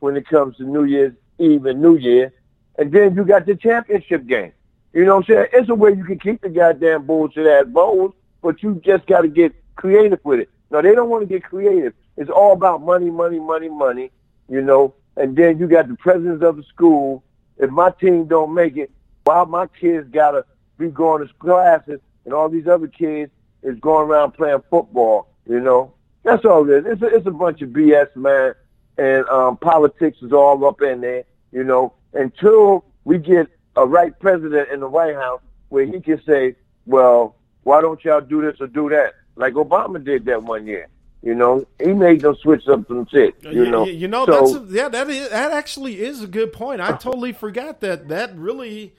when 0.00 0.16
it 0.16 0.26
comes 0.26 0.56
to 0.56 0.64
New 0.64 0.84
Year's 0.84 1.12
Eve 1.38 1.66
and 1.66 1.82
New 1.82 1.96
Year, 1.96 2.32
and 2.78 2.90
then 2.90 3.14
you 3.14 3.24
got 3.24 3.44
the 3.46 3.54
championship 3.54 4.26
game. 4.26 4.52
You 4.94 5.04
know 5.04 5.16
what 5.16 5.28
I'm 5.28 5.34
saying? 5.34 5.46
It's 5.52 5.68
a 5.68 5.74
way 5.74 5.92
you 5.92 6.04
can 6.04 6.18
keep 6.18 6.40
the 6.40 6.48
goddamn 6.48 7.04
bullshit 7.04 7.46
ass 7.46 7.66
bowls, 7.66 8.14
but 8.40 8.62
you 8.62 8.80
just 8.84 9.06
got 9.06 9.20
to 9.20 9.28
get 9.28 9.54
creative 9.76 10.20
with 10.24 10.40
it. 10.40 10.50
No, 10.70 10.82
they 10.82 10.94
don't 10.94 11.08
want 11.08 11.22
to 11.22 11.26
get 11.26 11.44
creative. 11.44 11.94
It's 12.16 12.30
all 12.30 12.52
about 12.52 12.82
money, 12.82 13.10
money, 13.10 13.38
money, 13.38 13.68
money. 13.68 14.10
You 14.48 14.62
know, 14.62 14.94
and 15.16 15.36
then 15.36 15.58
you 15.58 15.66
got 15.66 15.88
the 15.88 15.94
presidents 15.94 16.42
of 16.42 16.56
the 16.56 16.62
school. 16.64 17.22
If 17.58 17.70
my 17.70 17.90
team 17.90 18.26
don't 18.26 18.54
make 18.54 18.76
it, 18.76 18.90
while 19.24 19.46
my 19.46 19.66
kids 19.66 20.08
gotta 20.10 20.44
be 20.78 20.88
going 20.88 21.26
to 21.26 21.34
classes, 21.34 22.00
and 22.24 22.34
all 22.34 22.48
these 22.48 22.66
other 22.66 22.88
kids 22.88 23.32
is 23.62 23.78
going 23.80 24.08
around 24.08 24.32
playing 24.32 24.62
football. 24.70 25.28
You 25.46 25.60
know, 25.60 25.94
that's 26.22 26.44
all 26.44 26.68
it 26.68 26.86
is. 26.86 26.92
It's 26.92 27.02
a, 27.02 27.06
it's 27.06 27.26
a 27.26 27.30
bunch 27.30 27.62
of 27.62 27.70
BS, 27.70 28.14
man. 28.16 28.54
And 28.96 29.26
um, 29.28 29.56
politics 29.56 30.18
is 30.22 30.32
all 30.32 30.64
up 30.66 30.82
in 30.82 31.00
there. 31.00 31.24
You 31.52 31.64
know, 31.64 31.94
until 32.12 32.84
we 33.04 33.18
get 33.18 33.48
a 33.76 33.86
right 33.86 34.18
president 34.18 34.70
in 34.70 34.80
the 34.80 34.88
White 34.88 35.14
House 35.14 35.40
where 35.68 35.86
he 35.86 36.00
can 36.00 36.22
say, 36.24 36.56
well, 36.86 37.36
why 37.62 37.80
don't 37.80 38.02
y'all 38.04 38.20
do 38.20 38.42
this 38.42 38.60
or 38.60 38.66
do 38.66 38.88
that? 38.90 39.14
Like 39.38 39.54
Obama 39.54 40.04
did 40.04 40.24
that 40.26 40.42
one 40.42 40.66
year. 40.66 40.88
You 41.22 41.34
know, 41.34 41.64
he 41.80 41.92
made 41.92 42.20
them 42.20 42.36
switch 42.36 42.66
up 42.68 42.86
some 42.86 43.06
shit. 43.10 43.34
You 43.42 43.66
know, 43.70 43.86
you 43.86 44.08
know 44.08 44.26
So- 44.26 44.32
that's 44.32 44.70
a, 44.70 44.74
yeah 44.74 44.88
that 44.88 45.08
is, 45.08 45.30
that 45.30 45.52
actually 45.52 46.00
is 46.00 46.22
a 46.22 46.26
good 46.26 46.52
point. 46.52 46.80
I 46.80 46.92
totally 46.92 47.32
forgot 47.32 47.80
that 47.80 48.08
that 48.08 48.36
really 48.36 48.94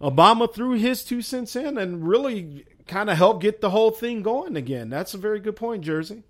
Obama 0.00 0.52
threw 0.52 0.72
his 0.72 1.04
two 1.04 1.22
cents 1.22 1.54
in 1.54 1.76
and 1.76 2.06
really 2.06 2.64
kind 2.86 3.10
of 3.10 3.16
helped 3.16 3.42
get 3.42 3.60
the 3.60 3.70
whole 3.70 3.90
thing 3.90 4.22
going 4.22 4.56
again. 4.56 4.88
That's 4.90 5.12
a 5.14 5.18
very 5.18 5.40
good 5.40 5.56
point, 5.56 5.84
Jersey. 5.84 6.22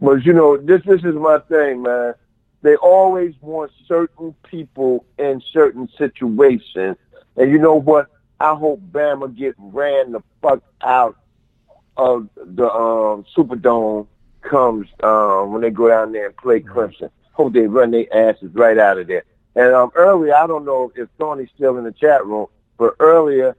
But 0.00 0.24
you 0.24 0.32
know, 0.32 0.56
this 0.56 0.82
this 0.84 1.02
is 1.04 1.14
my 1.14 1.38
thing, 1.40 1.82
man. 1.82 2.14
They 2.62 2.76
always 2.76 3.34
want 3.42 3.70
certain 3.86 4.34
people 4.50 5.04
in 5.18 5.42
certain 5.52 5.88
situations, 5.98 6.96
and 7.36 7.50
you 7.50 7.58
know 7.58 7.74
what? 7.74 8.08
I 8.40 8.54
hope 8.54 8.80
Bama 8.90 9.34
get 9.34 9.54
ran 9.58 10.12
the 10.12 10.22
fuck 10.42 10.62
out 10.82 11.16
of 11.96 12.28
the 12.36 12.70
um, 12.70 13.24
Superdome 13.36 14.06
comes 14.42 14.88
um, 15.02 15.52
when 15.52 15.62
they 15.62 15.70
go 15.70 15.88
down 15.88 16.12
there 16.12 16.26
and 16.26 16.36
play 16.36 16.60
Clemson. 16.60 17.10
Hope 17.32 17.52
they 17.52 17.66
run 17.66 17.90
their 17.90 18.06
asses 18.14 18.54
right 18.54 18.78
out 18.78 18.98
of 18.98 19.06
there. 19.06 19.24
And 19.56 19.72
um, 19.74 19.90
earlier, 19.94 20.34
I 20.34 20.46
don't 20.46 20.64
know 20.64 20.92
if 20.96 21.08
Tony's 21.18 21.48
still 21.54 21.76
in 21.78 21.84
the 21.84 21.92
chat 21.92 22.24
room, 22.26 22.46
But 22.76 22.94
earlier, 22.98 23.56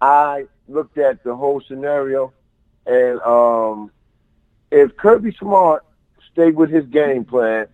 I 0.00 0.46
looked 0.68 0.98
at 0.98 1.22
the 1.24 1.34
whole 1.36 1.60
scenario, 1.60 2.32
and 2.86 3.20
um, 3.20 3.90
if 4.70 4.96
Kirby 4.96 5.32
Smart 5.38 5.84
stayed 6.32 6.56
with 6.56 6.70
his 6.70 6.86
game 6.86 7.24
plan 7.24 7.66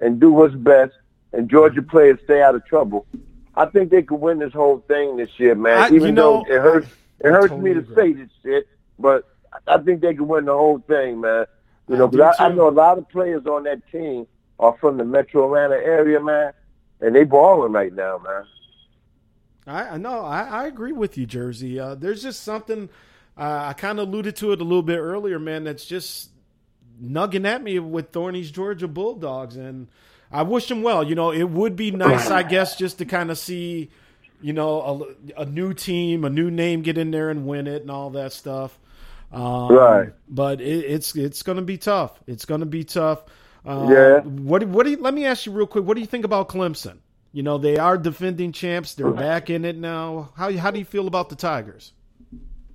and 0.00 0.18
do 0.20 0.32
what's 0.32 0.54
best, 0.54 0.92
and 1.32 1.48
Georgia 1.50 1.82
players 1.82 2.18
stay 2.24 2.40
out 2.42 2.54
of 2.54 2.64
trouble, 2.64 3.06
I 3.54 3.66
think 3.66 3.90
they 3.90 4.02
could 4.02 4.20
win 4.20 4.38
this 4.38 4.52
whole 4.52 4.78
thing 4.88 5.16
this 5.16 5.30
year, 5.38 5.54
man. 5.54 5.78
I- 5.78 5.94
Even 5.94 6.14
though 6.14 6.40
know, 6.40 6.44
it 6.48 6.60
hurts, 6.60 6.88
it 7.20 7.30
hurts 7.30 7.48
totally 7.50 7.74
me 7.74 7.80
to 7.80 7.94
say 7.94 8.12
this 8.14 8.30
shit, 8.42 8.66
but 8.98 9.24
I 9.66 9.78
think 9.78 10.00
they 10.00 10.14
could 10.14 10.28
win 10.28 10.44
the 10.44 10.52
whole 10.52 10.78
thing, 10.78 11.20
man. 11.20 11.46
You 11.88 11.96
know, 11.96 12.08
because 12.08 12.36
I, 12.38 12.46
I 12.46 12.52
know 12.52 12.68
a 12.68 12.70
lot 12.70 12.98
of 12.98 13.08
players 13.08 13.46
on 13.46 13.64
that 13.64 13.80
team 13.90 14.26
are 14.58 14.76
from 14.80 14.98
the 14.98 15.04
Metro 15.04 15.46
Atlanta 15.46 15.76
area, 15.76 16.20
man, 16.20 16.52
and 17.00 17.14
they 17.14 17.24
balling 17.24 17.72
right 17.72 17.92
now, 17.92 18.18
man. 18.18 18.44
I, 19.66 19.94
I 19.94 19.96
know. 19.96 20.20
I, 20.20 20.42
I 20.42 20.66
agree 20.66 20.92
with 20.92 21.16
you, 21.16 21.26
Jersey. 21.26 21.78
Uh, 21.78 21.94
there's 21.94 22.22
just 22.22 22.42
something 22.42 22.88
uh, 23.38 23.66
I 23.68 23.72
kind 23.72 24.00
of 24.00 24.08
alluded 24.08 24.34
to 24.36 24.52
it 24.52 24.60
a 24.60 24.64
little 24.64 24.82
bit 24.82 24.98
earlier, 24.98 25.38
man. 25.38 25.64
That's 25.64 25.84
just 25.84 26.30
nugging 27.00 27.46
at 27.46 27.62
me 27.62 27.78
with 27.78 28.10
Thorny's 28.10 28.50
Georgia 28.50 28.88
Bulldogs, 28.88 29.56
and 29.56 29.86
I 30.32 30.42
wish 30.42 30.68
them 30.68 30.82
well. 30.82 31.04
You 31.04 31.14
know, 31.14 31.30
it 31.30 31.48
would 31.48 31.76
be 31.76 31.92
nice, 31.92 32.30
I 32.30 32.42
guess, 32.42 32.76
just 32.76 32.98
to 32.98 33.04
kind 33.04 33.30
of 33.30 33.38
see, 33.38 33.90
you 34.40 34.52
know, 34.52 35.06
a, 35.36 35.42
a 35.42 35.46
new 35.46 35.72
team, 35.72 36.24
a 36.24 36.30
new 36.30 36.50
name 36.50 36.82
get 36.82 36.98
in 36.98 37.12
there 37.12 37.30
and 37.30 37.46
win 37.46 37.68
it, 37.68 37.82
and 37.82 37.92
all 37.92 38.10
that 38.10 38.32
stuff. 38.32 38.76
Um, 39.32 39.72
Right. 39.72 40.12
But 40.28 40.60
it, 40.60 40.84
it's 40.84 41.14
it's 41.14 41.42
going 41.42 41.56
to 41.56 41.62
be 41.62 41.78
tough. 41.78 42.18
It's 42.26 42.44
going 42.44 42.60
to 42.60 42.66
be 42.66 42.84
tough. 42.84 43.24
Uh, 43.64 43.88
Yeah. 43.90 44.20
What 44.20 44.64
what 44.64 44.84
do 44.84 44.92
you, 44.92 44.98
let 44.98 45.14
me 45.14 45.26
ask 45.26 45.46
you 45.46 45.52
real 45.52 45.66
quick? 45.66 45.84
What 45.84 45.94
do 45.94 46.00
you 46.00 46.06
think 46.06 46.24
about 46.24 46.48
Clemson? 46.48 46.98
You 47.32 47.42
know, 47.42 47.58
they 47.58 47.76
are 47.76 47.98
defending 47.98 48.52
champs. 48.52 48.94
They're 48.94 49.10
back 49.10 49.50
in 49.50 49.64
it 49.64 49.76
now. 49.76 50.30
How 50.36 50.50
how 50.56 50.70
do 50.70 50.78
you 50.78 50.84
feel 50.84 51.06
about 51.06 51.28
the 51.28 51.36
Tigers? 51.36 51.92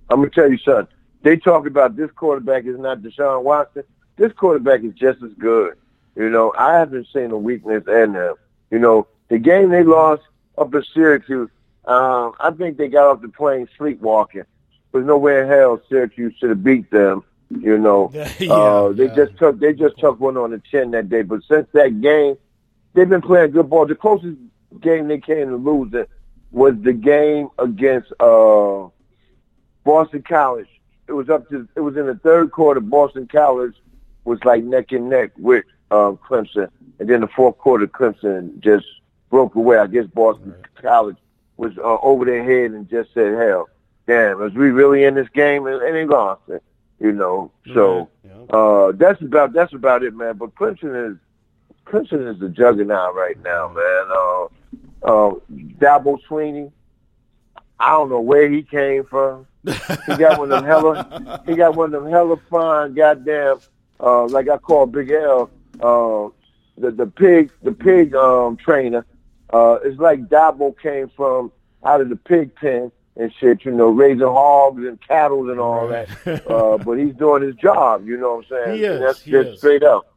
I'm 0.10 0.20
gonna 0.20 0.30
tell 0.30 0.50
you 0.52 0.60
something. 0.60 0.88
They 1.24 1.38
talk 1.38 1.66
about 1.66 1.96
this 1.96 2.12
quarterback 2.12 2.66
is 2.66 2.78
not 2.78 3.02
Deshaun 3.02 3.44
Watson. 3.44 3.84
This 4.18 4.32
quarterback 4.34 4.84
is 4.84 4.94
just 4.94 5.24
as 5.24 5.32
good. 5.40 5.76
You 6.16 6.30
know, 6.30 6.54
I 6.58 6.78
haven't 6.78 7.08
seen 7.12 7.32
a 7.32 7.38
weakness 7.38 7.84
in 7.88 8.14
them. 8.14 8.36
You 8.70 8.80
know, 8.80 9.08
the 9.30 9.40
game 9.40 9.70
they 9.70 9.84
lost 9.84 10.22
up 10.58 10.74
in 10.76 10.84
Syracuse, 10.94 11.50
um, 11.86 12.34
I 12.40 12.52
think 12.52 12.78
they 12.78 12.88
got 12.88 13.08
off 13.08 13.22
the 13.22 13.30
plane 13.30 13.68
sleepwalking. 13.78 14.44
There's 14.94 15.06
no 15.06 15.18
way 15.18 15.42
in 15.42 15.48
hell 15.48 15.82
Syracuse 15.90 16.34
should 16.40 16.50
have 16.52 16.64
beat 16.64 16.90
them. 16.92 17.24
You 17.50 17.78
know, 17.78 18.10
Yeah, 18.40 18.54
uh, 18.54 18.94
they 18.94 19.08
yeah. 19.08 19.16
just 19.16 19.38
took 19.38 19.60
they 19.60 19.74
just 19.74 19.98
took 19.98 20.20
one 20.20 20.38
on 20.38 20.52
the 20.52 20.60
chin 20.60 20.92
that 20.92 21.10
day. 21.10 21.24
But 21.24 21.42
since 21.44 21.68
that 21.74 22.00
game, 22.02 22.38
they've 22.94 23.10
been 23.10 23.22
playing 23.22 23.52
good 23.52 23.70
ball. 23.70 23.86
The 23.86 23.96
closest 23.96 24.38
game 24.80 25.08
they 25.08 25.20
came 25.20 25.50
to 25.50 25.56
losing 25.58 26.06
was 26.52 26.76
the 26.82 26.94
game 26.94 27.50
against 27.60 28.12
uh, 28.20 28.88
Boston 29.84 30.24
College. 30.28 30.68
It 31.08 31.14
was 31.14 31.30
up 31.30 31.50
to 31.50 31.68
it 31.76 31.82
was 31.82 31.98
in 31.98 32.06
the 32.08 32.16
third 32.16 32.52
quarter. 32.52 32.80
Boston 32.80 33.28
College 33.28 33.76
was 34.26 34.40
like 34.46 34.64
neck 34.64 34.92
and 34.92 35.10
neck 35.10 35.32
with 35.38 35.66
um, 35.92 36.18
Clemson, 36.18 36.70
and 37.00 37.10
then 37.10 37.22
the 37.22 37.28
fourth 37.28 37.58
quarter, 37.58 37.86
Clemson 37.88 38.60
just 38.60 38.86
broke 39.30 39.56
away. 39.56 39.78
I 39.78 39.88
guess 39.88 40.06
Boston 40.08 40.54
College 40.82 41.18
was 41.58 41.78
uh, 41.78 41.98
over 42.02 42.26
their 42.26 42.44
head 42.44 42.72
and 42.72 42.90
just 42.90 43.14
said, 43.14 43.34
"Hell, 43.38 43.68
damn, 44.08 44.42
is 44.44 44.54
we 44.54 44.70
really 44.72 45.04
in 45.04 45.16
this 45.16 45.30
game?" 45.30 45.68
And, 45.68 45.82
and 45.82 45.96
they 45.96 46.06
lost 46.06 46.42
it. 46.50 46.64
You 47.00 47.12
know, 47.12 47.52
so 47.74 48.10
uh, 48.50 48.94
that's 48.94 49.22
about 49.22 49.52
that's 49.52 49.74
about 49.74 50.04
it, 50.04 50.16
man. 50.16 50.38
But 50.38 50.56
Clemson 50.56 51.12
is 51.12 51.18
Clemson 51.86 52.32
is 52.32 52.40
the 52.40 52.50
juggernaut 52.50 53.14
right 53.16 53.42
now, 53.44 53.68
man. 53.70 54.06
Uh, 54.10 54.44
uh, 55.04 55.36
Dabo 55.52 56.18
Swinney, 56.30 56.72
I 57.80 57.90
don't 57.90 58.10
know 58.10 58.22
where 58.22 58.50
he 58.50 58.64
came 58.64 59.04
from. 59.04 59.48
He 59.66 60.16
got 60.16 60.40
one 60.40 60.52
of 60.52 60.62
them 60.62 60.66
hella, 60.66 61.42
he 61.46 61.56
got 61.56 61.76
one 61.76 61.94
of 61.94 62.04
them 62.04 62.12
hella 62.12 62.38
fine 62.50 62.94
goddamn, 62.94 63.60
uh, 64.00 64.26
like 64.26 64.48
I 64.48 64.58
call 64.58 64.86
Big 64.86 65.12
L, 65.12 65.50
uh, 65.82 66.30
the 66.78 66.92
the 66.92 67.08
pig 67.08 67.52
the 67.64 67.72
pig 67.74 68.16
um 68.16 68.56
trainer. 68.56 69.06
Uh, 69.52 69.80
it's 69.84 70.00
like 70.00 70.28
Dabo 70.30 70.78
came 70.80 71.10
from 71.10 71.52
out 71.84 72.02
of 72.02 72.10
the 72.10 72.16
pig 72.16 72.56
pen 72.56 72.92
and 73.18 73.32
shit, 73.40 73.66
you 73.66 73.72
know, 73.72 73.90
raising 73.90 74.22
hogs 74.28 74.84
and 74.86 75.00
cattle 75.08 75.50
and 75.52 75.60
all 75.60 75.88
that. 75.90 76.10
Uh, 76.48 76.78
but 76.78 76.94
he's 77.00 77.16
doing 77.16 77.44
his 77.44 77.56
job, 77.56 78.06
you 78.08 78.18
know 78.18 78.38
what 78.38 78.46
I'm 78.46 78.50
saying? 78.52 78.80
He 78.80 78.84
is, 78.86 79.06
That's 79.06 79.24
he 79.24 79.32
just 79.32 79.52
is. 79.52 79.60
straight 79.60 79.84
up. 79.84 80.08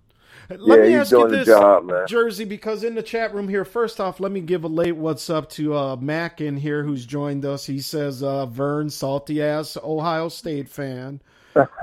Let 0.51 0.81
yeah, 0.81 0.81
me 0.81 0.95
he's 0.95 0.95
ask 0.95 1.17
you 1.17 1.27
this, 1.27 1.31
his 1.31 1.45
job, 1.45 1.85
man. 1.87 2.07
Jersey, 2.07 2.45
because 2.45 2.85
in 2.85 2.95
the 2.97 3.03
chat 3.03 3.35
room 3.35 3.49
here, 3.49 3.65
first 3.65 4.01
off, 4.01 4.21
let 4.21 4.33
me 4.33 4.41
give 4.41 4.65
a 4.65 4.69
late 4.69 4.97
what's 4.97 5.31
up 5.31 5.51
to 5.53 5.75
uh, 5.77 5.97
Mac 5.97 6.41
in 6.41 6.57
here 6.59 6.85
who's 6.85 7.07
joined 7.07 7.45
us. 7.45 7.67
He 7.67 7.81
says, 7.81 8.23
uh, 8.23 8.47
Vern, 8.47 8.91
salty 8.91 9.43
ass 9.43 9.77
Ohio 9.83 10.29
State 10.31 10.69
fan. 10.69 11.21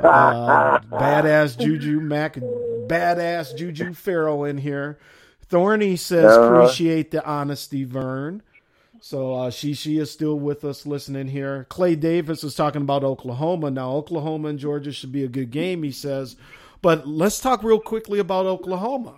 Uh, 0.04 0.78
badass 0.80 1.58
Juju 1.60 2.02
Mac, 2.02 2.38
badass 2.88 3.56
Juju 3.56 3.94
Farrell 3.94 4.46
in 4.46 4.60
here. 4.60 5.00
Thorny 5.48 5.96
says, 5.98 6.38
Uh-huh. 6.38 6.38
appreciate 6.38 7.12
the 7.12 7.26
honesty, 7.26 7.84
Vern. 7.86 8.44
So 9.06 9.34
uh, 9.34 9.50
she 9.50 9.74
she 9.74 9.98
is 9.98 10.10
still 10.12 10.40
with 10.40 10.64
us 10.64 10.86
listening 10.86 11.28
here. 11.28 11.66
Clay 11.68 11.94
Davis 11.94 12.42
is 12.42 12.56
talking 12.56 12.84
about 12.84 13.04
Oklahoma 13.04 13.70
now. 13.70 13.92
Oklahoma 13.92 14.48
and 14.48 14.58
Georgia 14.58 14.94
should 14.94 15.12
be 15.12 15.26
a 15.26 15.28
good 15.28 15.52
game, 15.52 15.84
he 15.84 15.92
says. 15.92 16.38
But 16.82 17.06
let's 17.06 17.42
talk 17.42 17.64
real 17.64 17.82
quickly 17.82 18.20
about 18.20 18.46
Oklahoma. 18.46 19.16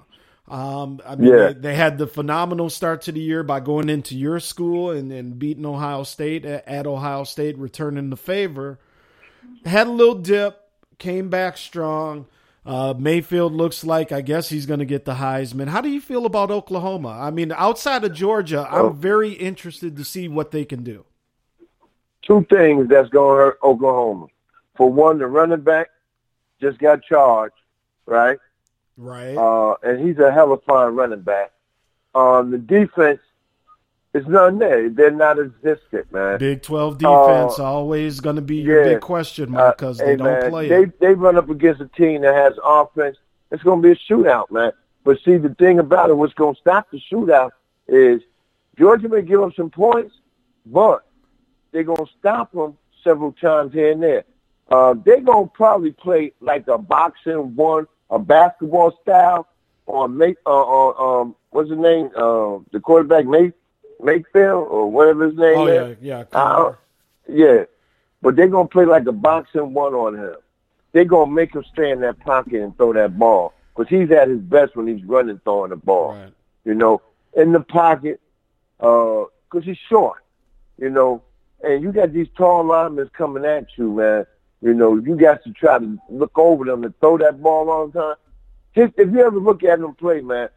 Um, 0.47 1.01
I 1.05 1.15
mean, 1.15 1.31
Yeah. 1.31 1.47
they, 1.49 1.53
they 1.53 1.75
had 1.75 1.99
the 1.99 2.07
phenomenal 2.07 2.71
start 2.71 3.03
to 3.03 3.11
the 3.11 3.19
year 3.19 3.43
by 3.43 3.59
going 3.59 3.87
into 3.89 4.17
your 4.17 4.39
school 4.39 4.89
and, 4.89 5.11
and 5.11 5.37
beating 5.37 5.67
Ohio 5.67 6.01
State 6.01 6.45
at, 6.45 6.67
at 6.67 6.87
Ohio 6.87 7.23
State, 7.23 7.55
returning 7.59 8.09
the 8.09 8.17
favor. 8.17 8.79
Had 9.65 9.85
a 9.85 9.91
little 9.91 10.15
dip, 10.15 10.67
came 10.97 11.29
back 11.29 11.57
strong. 11.57 12.25
Uh, 12.65 12.95
Mayfield 12.97 13.53
looks 13.53 13.83
like 13.83 14.11
I 14.11 14.21
guess 14.21 14.49
he's 14.49 14.65
going 14.65 14.79
to 14.79 14.85
get 14.85 15.05
the 15.05 15.15
Heisman. 15.15 15.67
How 15.67 15.81
do 15.81 15.89
you 15.89 16.01
feel 16.01 16.25
about 16.25 16.49
Oklahoma? 16.49 17.09
I 17.21 17.29
mean, 17.29 17.51
outside 17.51 18.03
of 18.03 18.13
Georgia. 18.13 18.67
I'm 18.71 18.95
very 18.95 19.33
interested 19.33 19.95
to 19.97 20.03
see 20.03 20.27
what 20.27 20.49
they 20.51 20.65
can 20.65 20.83
do. 20.83 21.05
two 22.23 22.45
things 22.49 22.89
that's 22.89 23.09
going 23.09 23.37
to 23.37 23.43
hurt 23.43 23.59
Oklahoma. 23.63 24.27
For 24.75 24.91
one, 24.91 25.19
the 25.19 25.27
running 25.27 25.61
back 25.61 25.89
just 26.59 26.79
got 26.79 27.03
charged, 27.03 27.53
right? 28.07 28.39
Right. 28.97 29.37
Uh, 29.37 29.75
and 29.83 30.05
he's 30.05 30.17
a 30.17 30.31
hell 30.31 30.51
of 30.51 30.59
a 30.59 30.61
fine 30.63 30.95
running 30.95 31.21
back. 31.21 31.51
Um, 32.15 32.49
the 32.49 32.57
defense 32.57 33.19
is 34.15 34.27
not 34.27 34.57
there. 34.59 34.89
They're 34.89 35.11
not 35.11 35.37
existent, 35.39 36.11
man. 36.11 36.39
Big 36.39 36.61
12 36.61 36.97
defense 36.97 37.59
Uh, 37.59 37.63
always 37.65 38.19
going 38.19 38.37
to 38.37 38.41
be 38.41 38.57
your 38.57 38.85
yeah. 38.85 38.93
big 38.93 39.01
question 39.01 39.51
mark 39.51 39.77
because 39.77 39.99
Uh, 40.01 40.05
they 40.05 40.11
hey, 40.11 40.15
don't 40.17 40.27
man, 40.39 40.49
play 40.49 40.67
They 40.69 40.83
it. 40.83 40.99
they 40.99 41.13
run 41.13 41.37
up 41.37 41.49
against 41.49 41.81
a 41.81 41.87
team 41.89 42.21
that 42.21 42.33
has 42.33 42.53
offense. 42.63 43.17
It's 43.51 43.61
going 43.63 43.81
to 43.81 43.87
be 43.87 43.91
a 43.91 43.95
shootout, 44.13 44.49
man. 44.51 44.71
But 45.03 45.19
see, 45.23 45.37
the 45.37 45.49
thing 45.55 45.79
about 45.79 46.09
it, 46.09 46.17
what's 46.17 46.33
going 46.33 46.55
to 46.55 46.61
stop 46.61 46.89
the 46.91 46.99
shootout 47.11 47.51
is 47.87 48.21
Georgia 48.79 49.07
may 49.07 49.21
give 49.21 49.41
up 49.41 49.53
some 49.55 49.69
points, 49.69 50.15
but 50.65 51.05
they're 51.71 51.83
going 51.83 52.05
to 52.05 52.11
stop 52.19 52.51
them 52.53 52.77
several 53.03 53.31
times 53.33 53.73
here 53.73 53.91
and 53.91 54.01
there. 54.01 54.23
Uh, 54.69 54.95
they're 55.05 55.21
going 55.21 55.45
to 55.47 55.51
probably 55.53 55.91
play 55.91 56.31
like 56.39 56.67
a 56.67 56.77
boxing 56.77 57.55
one, 57.55 57.85
a 58.09 58.17
basketball 58.17 58.97
style, 59.03 59.47
or 59.85 60.07
make, 60.09 60.37
uh, 60.47 60.49
or, 60.49 61.21
um, 61.21 61.35
what's 61.51 61.69
the 61.69 61.75
name? 61.75 62.09
Uh, 62.15 62.57
the 62.71 62.79
quarterback, 62.81 63.25
May, 63.27 63.53
Mayfield, 64.01 64.67
or 64.69 64.89
whatever 64.91 65.25
his 65.27 65.37
name 65.37 65.57
Oh, 65.57 65.67
is. 65.67 65.97
yeah, 66.01 66.17
yeah. 66.31 66.39
Uh, 66.39 66.73
yeah. 67.27 67.63
But 68.21 68.35
they're 68.35 68.47
going 68.47 68.67
to 68.67 68.71
play 68.71 68.85
like 68.85 69.05
a 69.07 69.11
boxing 69.11 69.73
one 69.73 69.93
on 69.93 70.15
him. 70.15 70.35
They're 70.91 71.05
going 71.05 71.29
to 71.29 71.35
make 71.35 71.53
him 71.53 71.63
stay 71.71 71.91
in 71.91 72.01
that 72.01 72.19
pocket 72.19 72.61
and 72.61 72.75
throw 72.77 72.93
that 72.93 73.17
ball. 73.19 73.53
Because 73.75 73.89
he's 73.89 74.09
at 74.11 74.29
his 74.29 74.39
best 74.39 74.75
when 74.75 74.87
he's 74.87 75.03
running, 75.03 75.39
throwing 75.43 75.71
the 75.71 75.75
ball. 75.75 76.13
You 76.63 76.73
know, 76.73 77.01
in 77.35 77.51
the 77.51 77.59
pocket, 77.59 78.21
because 78.77 79.63
he's 79.63 79.77
short. 79.89 80.23
You 80.77 80.89
know, 80.89 81.21
and 81.63 81.83
you 81.83 81.91
got 81.91 82.13
these 82.13 82.27
tall 82.37 82.63
linemen 82.63 83.09
coming 83.13 83.45
at 83.45 83.67
you, 83.77 83.91
man. 83.93 84.25
You 84.61 84.73
know, 84.73 84.95
you 84.95 85.15
got 85.15 85.43
to 85.43 85.51
try 85.51 85.77
to 85.79 85.97
look 86.09 86.37
over 86.37 86.65
them 86.65 86.83
and 86.83 86.97
throw 86.99 87.17
that 87.19 87.41
ball 87.41 87.69
all 87.69 87.87
the 87.87 87.99
time. 87.99 88.15
Just, 88.73 88.93
if 88.97 89.11
you 89.11 89.25
ever 89.25 89.39
look 89.39 89.63
at 89.63 89.79
him 89.79 89.93
play, 89.95 90.21
man, 90.21 90.49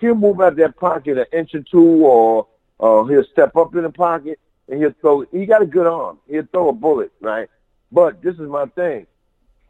he'll 0.00 0.14
move 0.14 0.40
out 0.40 0.52
of 0.52 0.56
that 0.58 0.76
pocket 0.76 1.18
an 1.18 1.26
inch 1.32 1.54
or 1.54 1.62
two, 1.62 2.04
or 2.04 2.46
uh, 2.80 3.04
he'll 3.04 3.24
step 3.24 3.56
up 3.56 3.74
in 3.74 3.82
the 3.82 3.90
pocket 3.90 4.38
and 4.68 4.80
he'll 4.80 4.94
throw. 5.00 5.22
He 5.32 5.46
got 5.46 5.62
a 5.62 5.66
good 5.66 5.86
arm. 5.86 6.18
He'll 6.28 6.46
throw 6.50 6.68
a 6.68 6.72
bullet, 6.72 7.12
right? 7.20 7.48
But 7.92 8.22
this 8.22 8.34
is 8.34 8.48
my 8.48 8.66
thing. 8.66 9.06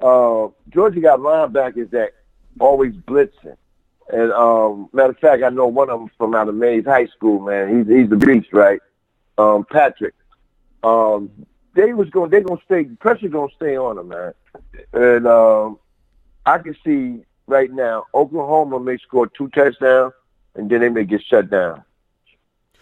Uh, 0.00 0.48
Georgia 0.70 1.00
got 1.00 1.20
linebackers 1.20 1.90
that 1.90 2.12
always 2.58 2.94
blitzing. 2.94 3.56
And 4.08 4.32
um, 4.32 4.88
matter 4.92 5.10
of 5.10 5.18
fact, 5.18 5.42
I 5.42 5.48
know 5.48 5.66
one 5.66 5.88
of 5.88 5.98
them 5.98 6.10
from 6.18 6.34
out 6.34 6.48
of 6.48 6.54
Mays 6.54 6.84
High 6.84 7.06
School, 7.06 7.40
man. 7.40 7.78
He's 7.78 7.96
he's 7.96 8.10
the 8.10 8.16
beast, 8.16 8.52
right? 8.52 8.80
Um, 9.38 9.64
Patrick. 9.64 10.14
Um, 10.82 11.30
they 11.74 11.92
was 11.94 12.10
going. 12.10 12.30
They 12.30 12.42
gonna 12.42 12.60
stay. 12.66 12.84
Pressure 12.84 13.28
gonna 13.28 13.52
stay 13.56 13.76
on 13.76 13.96
them, 13.96 14.08
man. 14.08 14.34
And 14.92 15.26
um, 15.26 15.78
I 16.44 16.58
can 16.58 16.76
see 16.84 17.24
right 17.46 17.72
now 17.72 18.06
Oklahoma 18.14 18.78
may 18.78 18.98
score 18.98 19.26
two 19.26 19.48
touchdowns, 19.48 20.12
and 20.54 20.70
then 20.70 20.80
they 20.80 20.90
may 20.90 21.04
get 21.04 21.22
shut 21.22 21.50
down. 21.50 21.82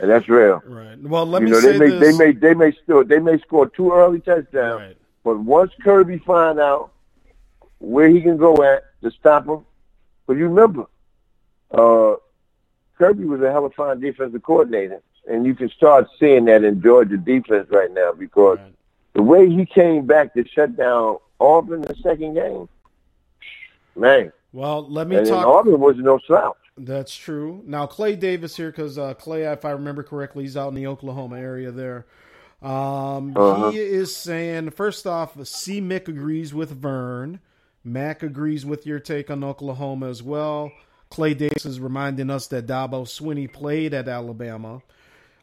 And 0.02 0.10
that's 0.10 0.28
real. 0.28 0.60
Right. 0.66 1.00
Well, 1.00 1.24
let 1.24 1.40
you 1.40 1.46
me 1.46 1.52
know, 1.52 1.60
say 1.60 1.72
they 1.72 1.78
may 1.78 1.90
this. 1.90 2.18
they 2.18 2.26
may 2.26 2.32
they 2.32 2.54
may 2.54 2.72
still 2.82 3.04
they 3.04 3.20
may 3.20 3.38
score 3.38 3.68
two 3.68 3.92
early 3.92 4.20
touchdowns, 4.20 4.96
but 5.22 5.38
once 5.38 5.72
Kirby 5.82 6.18
find 6.18 6.58
out 6.58 6.90
where 7.78 8.08
he 8.08 8.20
can 8.20 8.36
go 8.36 8.62
at 8.64 8.82
to 9.02 9.10
stop 9.12 9.46
him, 9.46 9.64
but 10.26 10.36
you 10.36 10.48
remember, 10.48 10.86
uh, 11.70 12.16
Kirby 12.98 13.24
was 13.24 13.40
a 13.42 13.50
hell 13.50 13.64
of 13.64 13.72
a 13.72 13.74
fine 13.74 14.00
defensive 14.00 14.42
coordinator, 14.42 15.00
and 15.28 15.46
you 15.46 15.54
can 15.54 15.68
start 15.70 16.08
seeing 16.18 16.46
that 16.46 16.64
in 16.64 16.82
Georgia 16.82 17.16
defense 17.16 17.68
right 17.70 17.92
now 17.92 18.12
because 18.12 18.58
the 19.12 19.22
way 19.22 19.48
he 19.48 19.64
came 19.64 20.04
back 20.04 20.34
to 20.34 20.44
shut 20.48 20.76
down 20.76 21.18
Auburn 21.38 21.82
in 21.82 21.88
the 21.88 21.96
second 22.02 22.34
game, 22.34 22.68
man. 23.94 24.32
Well, 24.52 24.86
let 24.90 25.06
me 25.06 25.16
and 25.16 25.28
talk. 25.28 25.46
Auburn 25.46 25.80
was 25.80 25.96
no 25.96 26.18
slouch. 26.26 26.56
That's 26.76 27.14
true. 27.14 27.62
Now 27.66 27.86
Clay 27.86 28.16
Davis 28.16 28.56
here 28.56 28.70
because 28.70 28.98
uh, 28.98 29.14
Clay, 29.14 29.44
if 29.44 29.64
I 29.64 29.70
remember 29.72 30.02
correctly, 30.02 30.44
he's 30.44 30.56
out 30.56 30.68
in 30.68 30.74
the 30.74 30.86
Oklahoma 30.86 31.38
area 31.38 31.70
there. 31.70 32.06
Um, 32.62 33.36
Uh-huh. 33.36 33.70
He 33.70 33.78
is 33.78 34.14
saying 34.16 34.70
first 34.70 35.06
off, 35.06 35.36
C. 35.46 35.80
Mick 35.80 36.08
agrees 36.08 36.54
with 36.54 36.70
Vern. 36.70 37.40
Mac 37.84 38.22
agrees 38.22 38.64
with 38.64 38.86
your 38.86 39.00
take 39.00 39.30
on 39.30 39.42
Oklahoma 39.42 40.08
as 40.08 40.22
well. 40.22 40.72
Clay 41.10 41.34
Davis 41.34 41.66
is 41.66 41.80
reminding 41.80 42.30
us 42.30 42.46
that 42.46 42.66
Dabo 42.66 43.04
Swinney 43.04 43.52
played 43.52 43.92
at 43.92 44.08
Alabama. 44.08 44.80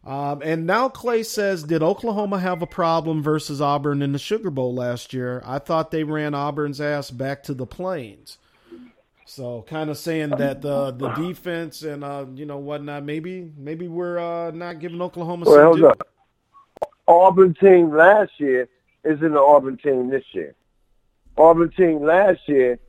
Um, 0.06 0.42
and 0.44 0.66
now 0.66 0.88
Clay 0.90 1.24
says, 1.24 1.64
did 1.64 1.84
Oklahoma 1.84 2.40
have 2.40 2.62
a 2.62 2.68
problem 2.68 3.22
versus 3.22 3.62
Auburn 3.62 4.02
in 4.02 4.14
the 4.14 4.18
Sugar 4.18 4.50
Bowl 4.50 4.74
last 4.74 5.14
year? 5.14 5.44
I 5.46 5.60
thought 5.60 5.92
they 5.92 6.06
ran 6.06 6.34
Auburn's 6.34 6.80
ass 6.80 7.12
back 7.12 7.44
to 7.44 7.54
the 7.54 7.68
plains. 7.68 8.38
So 9.30 9.64
kind 9.70 9.92
of 9.92 9.98
saying 10.00 10.32
that 10.32 10.64
the 10.64 10.90
the 10.90 11.10
defense 11.10 11.84
and 11.84 12.04
uh, 12.04 12.26
you 12.34 12.48
know 12.48 12.58
whatnot, 12.58 13.04
maybe 13.04 13.52
maybe 13.56 13.88
we're 13.88 14.18
uh, 14.18 14.50
not 14.50 14.80
giving 14.80 15.00
Oklahoma 15.04 15.46
Well, 15.46 15.74
some 15.76 15.82
hold. 15.84 16.02
Auburn 17.08 17.54
team 17.54 17.96
last 17.96 18.32
year 18.40 18.68
is 19.04 19.22
in 19.22 19.34
the 19.34 19.40
Auburn 19.40 19.78
team 19.78 20.10
this 20.10 20.24
year. 20.32 20.56
Auburn 21.38 21.70
team 21.70 22.02
last 22.02 22.40
year, 22.48 22.80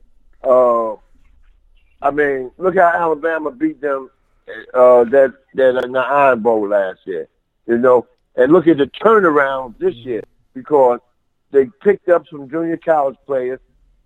uh, 0.42 0.94
I 2.00 2.10
mean, 2.10 2.50
look 2.56 2.74
how 2.74 2.88
Alabama 2.88 3.50
beat 3.50 3.82
them 3.82 4.08
uh, 4.72 5.04
that 5.04 5.34
that 5.56 5.84
in 5.84 5.92
the 5.92 6.00
Iron 6.00 6.40
Bowl 6.40 6.68
last 6.68 7.00
year. 7.04 7.28
You 7.66 7.76
know, 7.76 8.06
and 8.34 8.50
look 8.50 8.66
at 8.66 8.78
the 8.78 8.86
turnaround 8.86 9.78
this 9.78 9.94
year 9.94 10.22
because 10.54 11.00
they 11.50 11.66
picked 11.82 12.08
up 12.08 12.24
some 12.30 12.48
junior 12.48 12.78
college 12.78 13.18
players. 13.26 13.60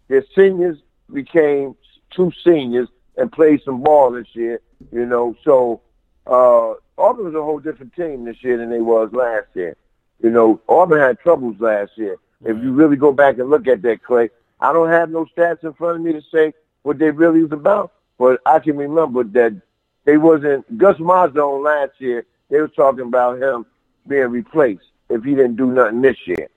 Their 0.09 0.25
seniors 0.35 0.79
became 1.13 1.77
true 2.15 2.33
seniors 2.45 2.89
and 3.17 3.31
played 3.31 3.63
some 3.65 3.83
ball 3.83 4.11
this 4.13 4.29
year. 4.33 4.61
You 4.93 5.07
know, 5.07 5.37
so 5.45 5.81
uh, 6.27 6.75
Auburn 6.99 7.27
was 7.27 7.35
a 7.35 7.43
whole 7.43 7.59
different 7.59 7.95
team 7.95 8.25
this 8.25 8.43
year 8.43 8.57
than 8.57 8.71
they 8.71 8.81
was 8.81 9.13
last 9.13 9.49
year. 9.55 9.77
You 10.23 10.31
know, 10.31 10.61
Auburn 10.69 11.01
had 11.01 11.19
troubles 11.21 11.57
last 11.59 11.93
year. 11.97 12.17
If 12.45 12.63
you 12.63 12.73
really 12.73 12.97
go 12.97 13.13
back 13.13 13.39
and 13.39 13.51
look 13.51 13.67
at 13.67 13.83
that, 13.83 14.03
Clay, 14.03 14.31
I 14.61 14.73
don't 14.73 14.91
have 14.91 15.11
no 15.11 15.27
stats 15.37 15.65
in 15.65 15.73
front 15.75 15.97
of 15.97 16.03
me 16.03 16.13
to 16.13 16.23
say 16.33 16.53
what 16.83 16.99
they 16.99 17.11
really 17.11 17.43
was 17.43 17.53
about, 17.53 17.93
but 18.19 18.41
I 18.47 18.59
can 18.59 18.77
remember 18.77 19.25
that 19.25 19.61
they 20.05 20.19
wasn't 20.19 20.79
Gus 20.79 20.99
Malzahn 20.99 21.65
last 21.65 21.93
year. 21.99 22.27
They 22.51 22.61
was 22.61 22.71
talking 22.77 23.07
about 23.07 23.43
him 23.43 23.67
being 24.07 24.29
replaced 24.29 24.85
if 25.09 25.25
he 25.25 25.35
didn't 25.35 25.57
do 25.57 25.67
nothing 25.67 26.03
this 26.03 26.19
year. 26.27 26.49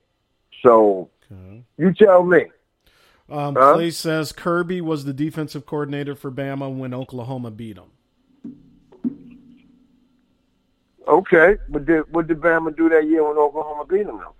So 0.61 1.09
you 1.77 1.93
tell 1.93 2.23
me. 2.23 2.45
Um, 3.29 3.55
Huh? 3.55 3.73
Clay 3.73 3.91
says 3.91 4.31
Kirby 4.31 4.81
was 4.81 5.05
the 5.05 5.13
defensive 5.13 5.65
coordinator 5.65 6.15
for 6.15 6.31
Bama 6.31 6.73
when 6.73 6.93
Oklahoma 6.93 7.51
beat 7.51 7.77
him. 7.77 7.91
Okay, 11.07 11.55
but 11.69 11.85
did, 11.85 12.03
what 12.11 12.27
did 12.27 12.39
Bama 12.39 12.75
do 12.75 12.89
that 12.89 13.07
year 13.07 13.25
when 13.27 13.37
Oklahoma 13.37 13.85
beat 13.85 14.05
them? 14.05 14.17
Though? 14.17 14.33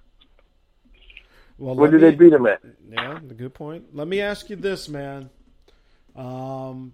Well, 1.58 1.76
What 1.76 1.92
did 1.92 2.02
they 2.02 2.14
beat 2.14 2.32
them 2.32 2.46
at? 2.46 2.62
Yeah, 2.90 3.20
good 3.36 3.54
point. 3.54 3.96
Let 3.96 4.08
me 4.08 4.22
ask 4.22 4.50
you 4.50 4.56
this, 4.58 4.90
man. 4.90 5.30
Um, 6.16 6.94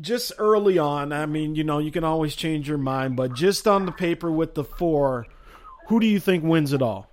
just 0.00 0.32
early 0.38 0.78
on, 0.78 1.12
I 1.12 1.26
mean, 1.26 1.54
you 1.54 1.64
know, 1.64 1.78
you 1.78 1.90
can 1.90 2.04
always 2.04 2.34
change 2.34 2.68
your 2.68 2.78
mind, 2.78 3.16
but 3.16 3.34
just 3.34 3.68
on 3.68 3.86
the 3.86 3.92
paper 3.92 4.30
with 4.30 4.54
the 4.54 4.64
four, 4.64 5.26
who 5.88 6.00
do 6.00 6.06
you 6.06 6.18
think 6.18 6.42
wins 6.42 6.72
it 6.72 6.82
all? 6.82 7.09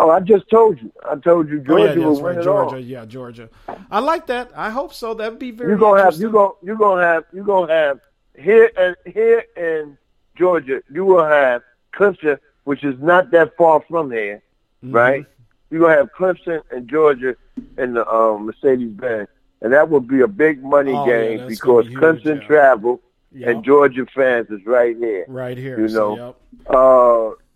Oh, 0.00 0.10
I 0.10 0.20
just 0.20 0.48
told 0.48 0.80
you. 0.80 0.92
I 1.10 1.16
told 1.16 1.48
you 1.48 1.64
Oh, 1.68 1.76
yeah, 1.76 1.86
Georgia 1.94 2.00
will 2.00 2.14
right, 2.14 2.22
win 2.22 2.38
it 2.38 2.44
Georgia. 2.44 2.74
all. 2.76 2.80
Yeah, 2.80 3.04
Georgia. 3.04 3.48
I 3.90 3.98
like 3.98 4.26
that. 4.28 4.50
I 4.56 4.70
hope 4.70 4.94
so. 4.94 5.12
That'd 5.14 5.38
be 5.38 5.50
very. 5.50 5.72
You 5.72 5.78
gonna 5.78 6.02
have 6.02 6.14
you 6.16 6.30
go 6.30 6.56
you 6.62 6.76
gonna 6.78 7.02
have 7.02 7.24
you 7.32 7.42
gonna 7.42 7.72
have 7.72 8.00
here 8.36 8.70
and 8.76 8.94
here 9.12 9.44
in 9.56 9.98
Georgia 10.36 10.82
you 10.90 11.04
will 11.04 11.24
have 11.24 11.62
Clemson, 11.92 12.38
which 12.64 12.84
is 12.84 12.98
not 13.00 13.30
that 13.32 13.56
far 13.56 13.82
from 13.88 14.10
here, 14.10 14.42
Mm-hmm. 14.84 14.94
right? 14.94 15.26
You 15.70 15.78
are 15.84 15.88
gonna 15.88 15.96
have 15.96 16.10
Clemson 16.12 16.62
and 16.70 16.88
Georgia 16.88 17.34
in 17.76 17.94
the 17.94 18.08
um, 18.08 18.46
Mercedes 18.46 18.92
Benz, 18.92 19.28
and 19.62 19.72
that 19.72 19.90
will 19.90 20.00
be 20.00 20.20
a 20.20 20.28
big 20.28 20.62
money 20.62 20.92
Oh, 20.94 21.04
game 21.04 21.38
that's 21.38 21.50
because 21.50 21.86
be 21.86 21.90
huge, 21.94 22.00
Clemson 22.00 22.40
yeah. 22.40 22.46
travel 22.46 23.00
Yep. 23.32 23.48
and 23.48 23.64
Georgia 23.64 24.06
fans 24.14 24.48
is 24.50 24.64
right 24.64 24.96
here. 24.96 25.26
Right 25.28 25.58
here, 25.58 25.78
you 25.80 25.88
so, 25.90 26.14
know. 26.14 26.36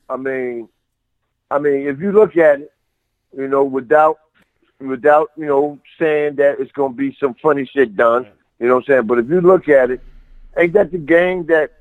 Uh, 0.09 0.13
I 0.13 0.17
mean, 0.19 0.69
I 1.53 1.59
mean, 1.59 1.87
if 1.87 2.01
you 2.01 2.13
look 2.13 2.37
at 2.37 2.61
it, 2.63 2.73
you 3.37 3.49
know, 3.49 3.65
without 3.65 4.19
without 4.81 5.31
you 5.37 5.47
know 5.47 5.79
saying 5.99 6.37
that 6.37 6.59
it's 6.59 6.73
gonna 6.73 6.95
be 6.95 7.17
some 7.21 7.35
funny 7.35 7.67
shit 7.67 7.97
done, 7.97 8.27
you 8.59 8.69
know 8.69 8.77
what 8.77 8.85
I'm 8.85 8.87
saying? 8.87 9.07
But 9.07 9.19
if 9.19 9.29
you 9.29 9.41
look 9.41 9.69
at 9.69 9.91
it, 9.91 10.01
ain't 10.57 10.73
that 10.73 10.91
the 10.91 10.99
game 10.99 11.47
that 11.47 11.73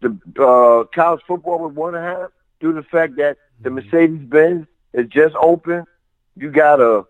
the 0.00 0.16
uh, 0.42 0.84
college 0.94 1.22
football 1.26 1.58
would 1.60 1.76
want 1.76 1.94
to 1.94 2.00
have 2.00 2.30
due 2.60 2.72
to 2.72 2.80
the 2.80 2.86
fact 2.86 3.16
that 3.16 3.36
the 3.60 3.70
Mercedes 3.70 4.26
Benz 4.28 4.66
is 4.92 5.06
just 5.08 5.34
open. 5.36 5.84
You 6.36 6.50
got 6.50 6.80
a 6.80 7.04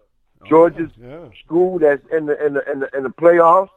Georgia 0.49 0.91
school 1.45 1.79
that's 1.79 2.03
in 2.13 2.27
the 2.27 2.45
in 2.45 2.55
the 2.55 2.71
in 2.71 2.81
the 2.81 2.97
in 2.97 3.03
the 3.05 3.11
playoffs, 3.11 3.71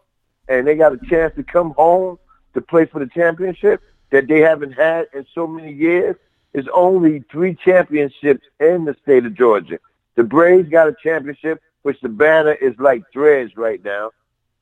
and 0.48 0.66
they 0.68 0.76
got 0.76 0.94
a 0.94 1.00
chance 1.10 1.34
to 1.36 1.44
come 1.44 1.72
home 1.72 2.18
to 2.54 2.62
play 2.62 2.86
for 2.86 3.00
the 3.00 3.08
championship 3.08 3.82
that 4.12 4.28
they 4.28 4.40
haven't 4.40 4.72
had 4.72 5.08
in 5.14 5.26
so 5.34 5.46
many 5.48 5.72
years. 5.72 6.16
There's 6.54 6.68
only 6.74 7.24
three 7.32 7.56
championships 7.56 8.46
in 8.60 8.86
the 8.86 8.96
state 9.04 9.26
of 9.26 9.36
Georgia. 9.36 9.80
The 10.16 10.24
Braves 10.24 10.70
got 10.70 10.88
a 10.88 10.96
championship, 11.02 11.62
which 11.84 12.00
the 12.02 12.10
banner 12.10 12.54
is 12.54 12.74
like 12.80 13.04
threads 13.14 13.56
right 13.56 13.84
now. 13.84 14.12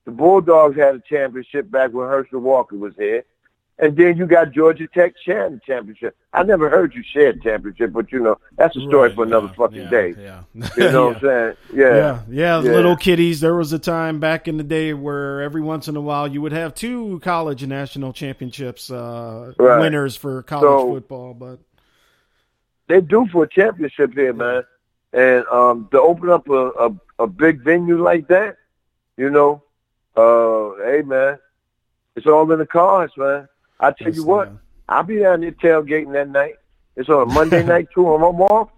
The 0.06 0.12
Bulldogs 0.12 0.78
had 0.78 0.96
a 0.96 1.00
championship 1.02 1.70
back 1.72 1.92
when 1.94 2.08
Herschel 2.08 2.40
Walker 2.40 2.76
was 2.78 2.94
here. 2.98 3.24
And 3.80 3.96
then 3.96 4.18
you 4.18 4.26
got 4.26 4.54
Georgia 4.54 4.88
Tech 4.88 5.14
sharing 5.24 5.60
championship. 5.64 6.16
I 6.34 6.42
never 6.42 6.68
heard 6.68 6.96
you 6.96 7.04
share 7.04 7.34
championship, 7.34 7.94
but 7.94 8.12
you 8.12 8.20
know, 8.20 8.40
that's 8.58 8.76
a 8.76 8.82
story 8.82 9.14
for 9.14 9.24
another 9.24 9.50
fucking 9.50 9.90
day. 9.92 10.16
Yeah. 10.18 10.42
You 10.56 10.92
know 10.92 11.08
what 11.10 11.16
I'm 11.18 11.22
saying? 11.22 11.54
Yeah. 11.76 11.96
yeah, 11.96 12.22
yeah, 12.30 12.58
Little 12.58 12.96
kiddies. 12.98 13.40
There 13.40 13.54
was 13.54 13.74
a 13.74 13.80
time 13.80 14.20
back 14.20 14.48
in 14.48 14.58
the 14.58 14.64
day 14.64 14.96
where 14.96 15.42
every 15.44 15.62
once 15.62 15.88
in 15.88 15.96
a 15.96 16.02
while 16.02 16.28
you 16.28 16.42
would 16.42 16.54
have 16.54 16.74
two 16.74 17.20
college 17.20 17.64
national 17.68 18.14
championships 18.14 18.90
uh, 18.90 19.54
Right. 19.60 19.80
winners 19.80 20.16
for 20.16 20.42
college 20.44 20.64
So- 20.82 20.94
football, 20.94 21.34
but 21.36 21.60
They 22.88 23.02
due 23.02 23.28
for 23.32 23.44
a 23.44 23.50
championship 23.50 24.14
here, 24.14 24.34
man. 24.34 24.64
And 25.14 25.46
um 25.48 25.88
to 25.92 26.02
open 26.02 26.30
up 26.30 26.48
a, 26.50 26.70
a, 26.70 26.96
a 27.20 27.28
big 27.28 27.64
venue 27.64 28.02
like 28.02 28.28
that, 28.28 28.58
you 29.16 29.30
know, 29.30 29.64
uh, 30.16 30.72
hey 30.84 31.02
man, 31.02 31.38
it's 32.16 32.28
all 32.28 32.52
in 32.52 32.60
the 32.60 32.66
cards, 32.66 33.14
man. 33.18 33.48
I 33.80 33.92
tell 33.92 34.14
you 34.14 34.24
what, 34.24 34.52
I'll 34.90 35.04
be 35.04 35.20
down 35.20 35.42
there 35.42 35.52
tailgating 35.52 36.14
that 36.14 36.30
night. 36.30 36.56
It's 36.96 37.10
on 37.10 37.30
a 37.30 37.34
Monday 37.34 37.64
night 37.74 37.88
too. 37.94 38.14
I'm 38.14 38.24
off. 38.24 38.70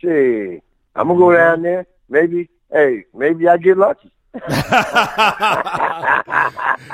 Shit, 0.00 0.62
I'm 0.94 1.08
gonna 1.08 1.18
go 1.18 1.32
down 1.32 1.62
there. 1.62 1.86
Maybe, 2.08 2.48
hey, 2.72 3.04
maybe 3.14 3.48
I 3.48 3.56
get 3.56 3.78
lucky. 3.78 4.10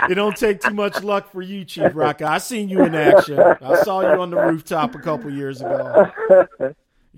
It 0.08 0.14
don't 0.14 0.36
take 0.36 0.60
too 0.60 0.72
much 0.74 1.02
luck 1.02 1.30
for 1.32 1.42
you, 1.42 1.64
Chief 1.64 1.90
Rocker. 1.94 2.24
I 2.26 2.38
seen 2.38 2.68
you 2.68 2.84
in 2.84 2.94
action. 2.94 3.38
I 3.38 3.82
saw 3.82 4.00
you 4.00 4.20
on 4.20 4.30
the 4.30 4.38
rooftop 4.38 4.94
a 4.94 4.98
couple 4.98 5.30
years 5.32 5.60
ago. 5.60 6.10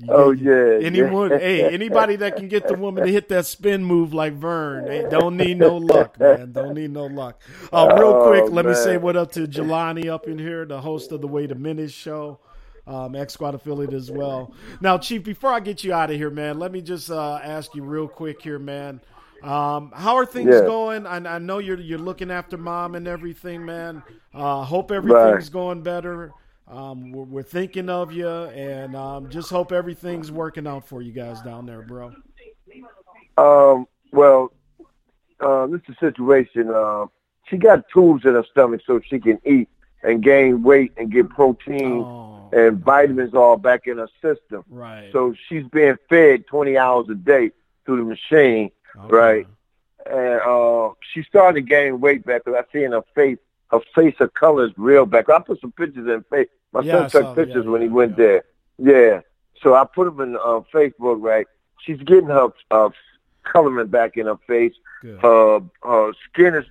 oh 0.08 0.30
yeah. 0.32 0.78
Anyone, 0.82 1.30
yeah. 1.30 1.38
hey, 1.38 1.72
anybody 1.74 2.16
that 2.16 2.36
can 2.36 2.48
get 2.48 2.66
the 2.66 2.74
woman 2.74 3.04
to 3.04 3.12
hit 3.12 3.28
that 3.28 3.46
spin 3.46 3.84
move 3.84 4.12
like 4.14 4.32
Vern, 4.34 4.86
they 4.86 5.06
don't 5.08 5.36
need 5.36 5.58
no 5.58 5.76
luck, 5.76 6.18
man. 6.18 6.52
Don't 6.52 6.74
need 6.74 6.90
no 6.90 7.06
luck. 7.06 7.40
Uh, 7.72 7.94
real 7.98 8.08
Oh, 8.08 8.28
quick, 8.28 8.52
let 8.52 8.64
me 8.66 8.74
say 8.74 8.96
what 8.96 9.16
up 9.16 9.32
to 9.32 9.46
Jelani 9.46 10.06
up 10.08 10.26
in 10.26 10.38
here, 10.38 10.64
the 10.64 10.80
host 10.80 11.12
of 11.12 11.20
the 11.20 11.28
Wait 11.28 11.50
a 11.52 11.54
Minute 11.54 11.92
show. 11.92 12.40
Um, 12.88 13.16
X 13.16 13.32
Squad 13.34 13.56
affiliate 13.56 13.92
as 13.92 14.12
well. 14.12 14.54
Now, 14.80 14.96
Chief, 14.96 15.24
before 15.24 15.50
I 15.52 15.58
get 15.58 15.82
you 15.82 15.92
out 15.92 16.08
of 16.08 16.16
here, 16.16 16.30
man, 16.30 16.60
let 16.60 16.70
me 16.70 16.80
just 16.80 17.10
uh, 17.10 17.40
ask 17.42 17.74
you 17.74 17.82
real 17.82 18.06
quick 18.06 18.40
here, 18.40 18.60
man. 18.60 19.00
Um, 19.42 19.92
how 19.94 20.16
are 20.16 20.26
things 20.26 20.54
Yeah. 20.54 20.66
going? 20.66 21.06
I, 21.06 21.16
I 21.36 21.38
know 21.38 21.58
you're 21.58 21.78
you're 21.80 21.98
looking 21.98 22.30
after 22.30 22.56
mom 22.56 22.94
and 22.94 23.06
everything, 23.06 23.64
man. 23.64 24.02
Uh, 24.34 24.62
hope 24.64 24.90
everything's 24.90 25.44
Right. 25.44 25.52
going 25.52 25.82
better. 25.82 26.34
Um, 26.68 27.12
we're, 27.12 27.24
we're 27.24 27.42
thinking 27.42 27.88
of 27.88 28.12
you, 28.12 28.28
and 28.28 28.96
um, 28.96 29.28
just 29.28 29.50
hope 29.50 29.72
everything's 29.72 30.32
working 30.32 30.66
out 30.66 30.86
for 30.88 31.00
you 31.02 31.12
guys 31.12 31.40
down 31.42 31.66
there, 31.66 31.82
bro. 31.82 32.12
Um, 33.36 33.86
well, 34.12 34.52
uh, 35.40 35.66
this 35.66 35.80
is 35.88 35.94
a 35.96 36.00
situation. 36.00 36.70
Uh, 36.70 37.06
she 37.48 37.56
got 37.56 37.84
tubes 37.92 38.24
in 38.24 38.34
her 38.34 38.44
stomach 38.50 38.80
so 38.86 39.00
she 39.00 39.20
can 39.20 39.38
eat 39.44 39.68
and 40.02 40.22
gain 40.22 40.62
weight 40.62 40.92
and 40.96 41.10
get 41.12 41.28
protein 41.28 42.04
and 42.52 42.78
vitamins 42.84 43.34
all 43.34 43.56
back 43.56 43.86
in 43.86 43.98
her 43.98 44.08
system. 44.22 44.64
Right. 44.68 45.10
So 45.12 45.34
she's 45.48 45.64
being 45.72 45.96
fed 46.08 46.46
20 46.46 46.76
hours 46.76 47.06
a 47.10 47.14
day 47.14 47.52
through 47.84 47.98
the 47.98 48.04
machine, 48.04 48.70
right? 49.08 49.46
And 50.06 50.40
uh, 50.40 50.90
she 51.12 51.22
started 51.24 51.68
gaining 51.68 52.00
weight 52.00 52.24
back 52.24 52.44
because 52.44 52.62
I 52.62 52.72
see 52.72 52.84
in 52.84 52.92
her 52.92 53.02
face, 53.14 53.38
her 53.70 53.80
face, 53.94 54.14
her 54.18 54.28
color 54.28 54.66
is 54.66 54.72
real 54.76 55.06
back. 55.06 55.28
I 55.28 55.40
put 55.40 55.60
some 55.60 55.72
pictures 55.72 56.06
in 56.06 56.24
face. 56.30 56.48
My 56.72 56.82
Yeah, 56.82 57.08
son 57.08 57.10
took 57.10 57.36
pictures 57.36 57.64
yeah, 57.64 57.70
when 57.70 57.82
he 57.82 57.88
went 57.88 58.16
there. 58.16 58.44
Yeah. 58.78 59.20
So 59.62 59.74
I 59.74 59.84
put 59.84 60.04
them 60.04 60.20
in 60.20 60.36
uh, 60.36 60.60
Facebook, 60.72 61.20
right? 61.20 61.46
She's 61.80 62.00
getting 62.02 62.28
her 62.28 62.48
uh, 62.70 62.90
coloring 63.42 63.88
back 63.88 64.16
in 64.16 64.26
her 64.26 64.38
face. 64.46 64.74
Her 65.20 65.60
her 65.82 66.12
skin 66.28 66.54
is 66.54 66.64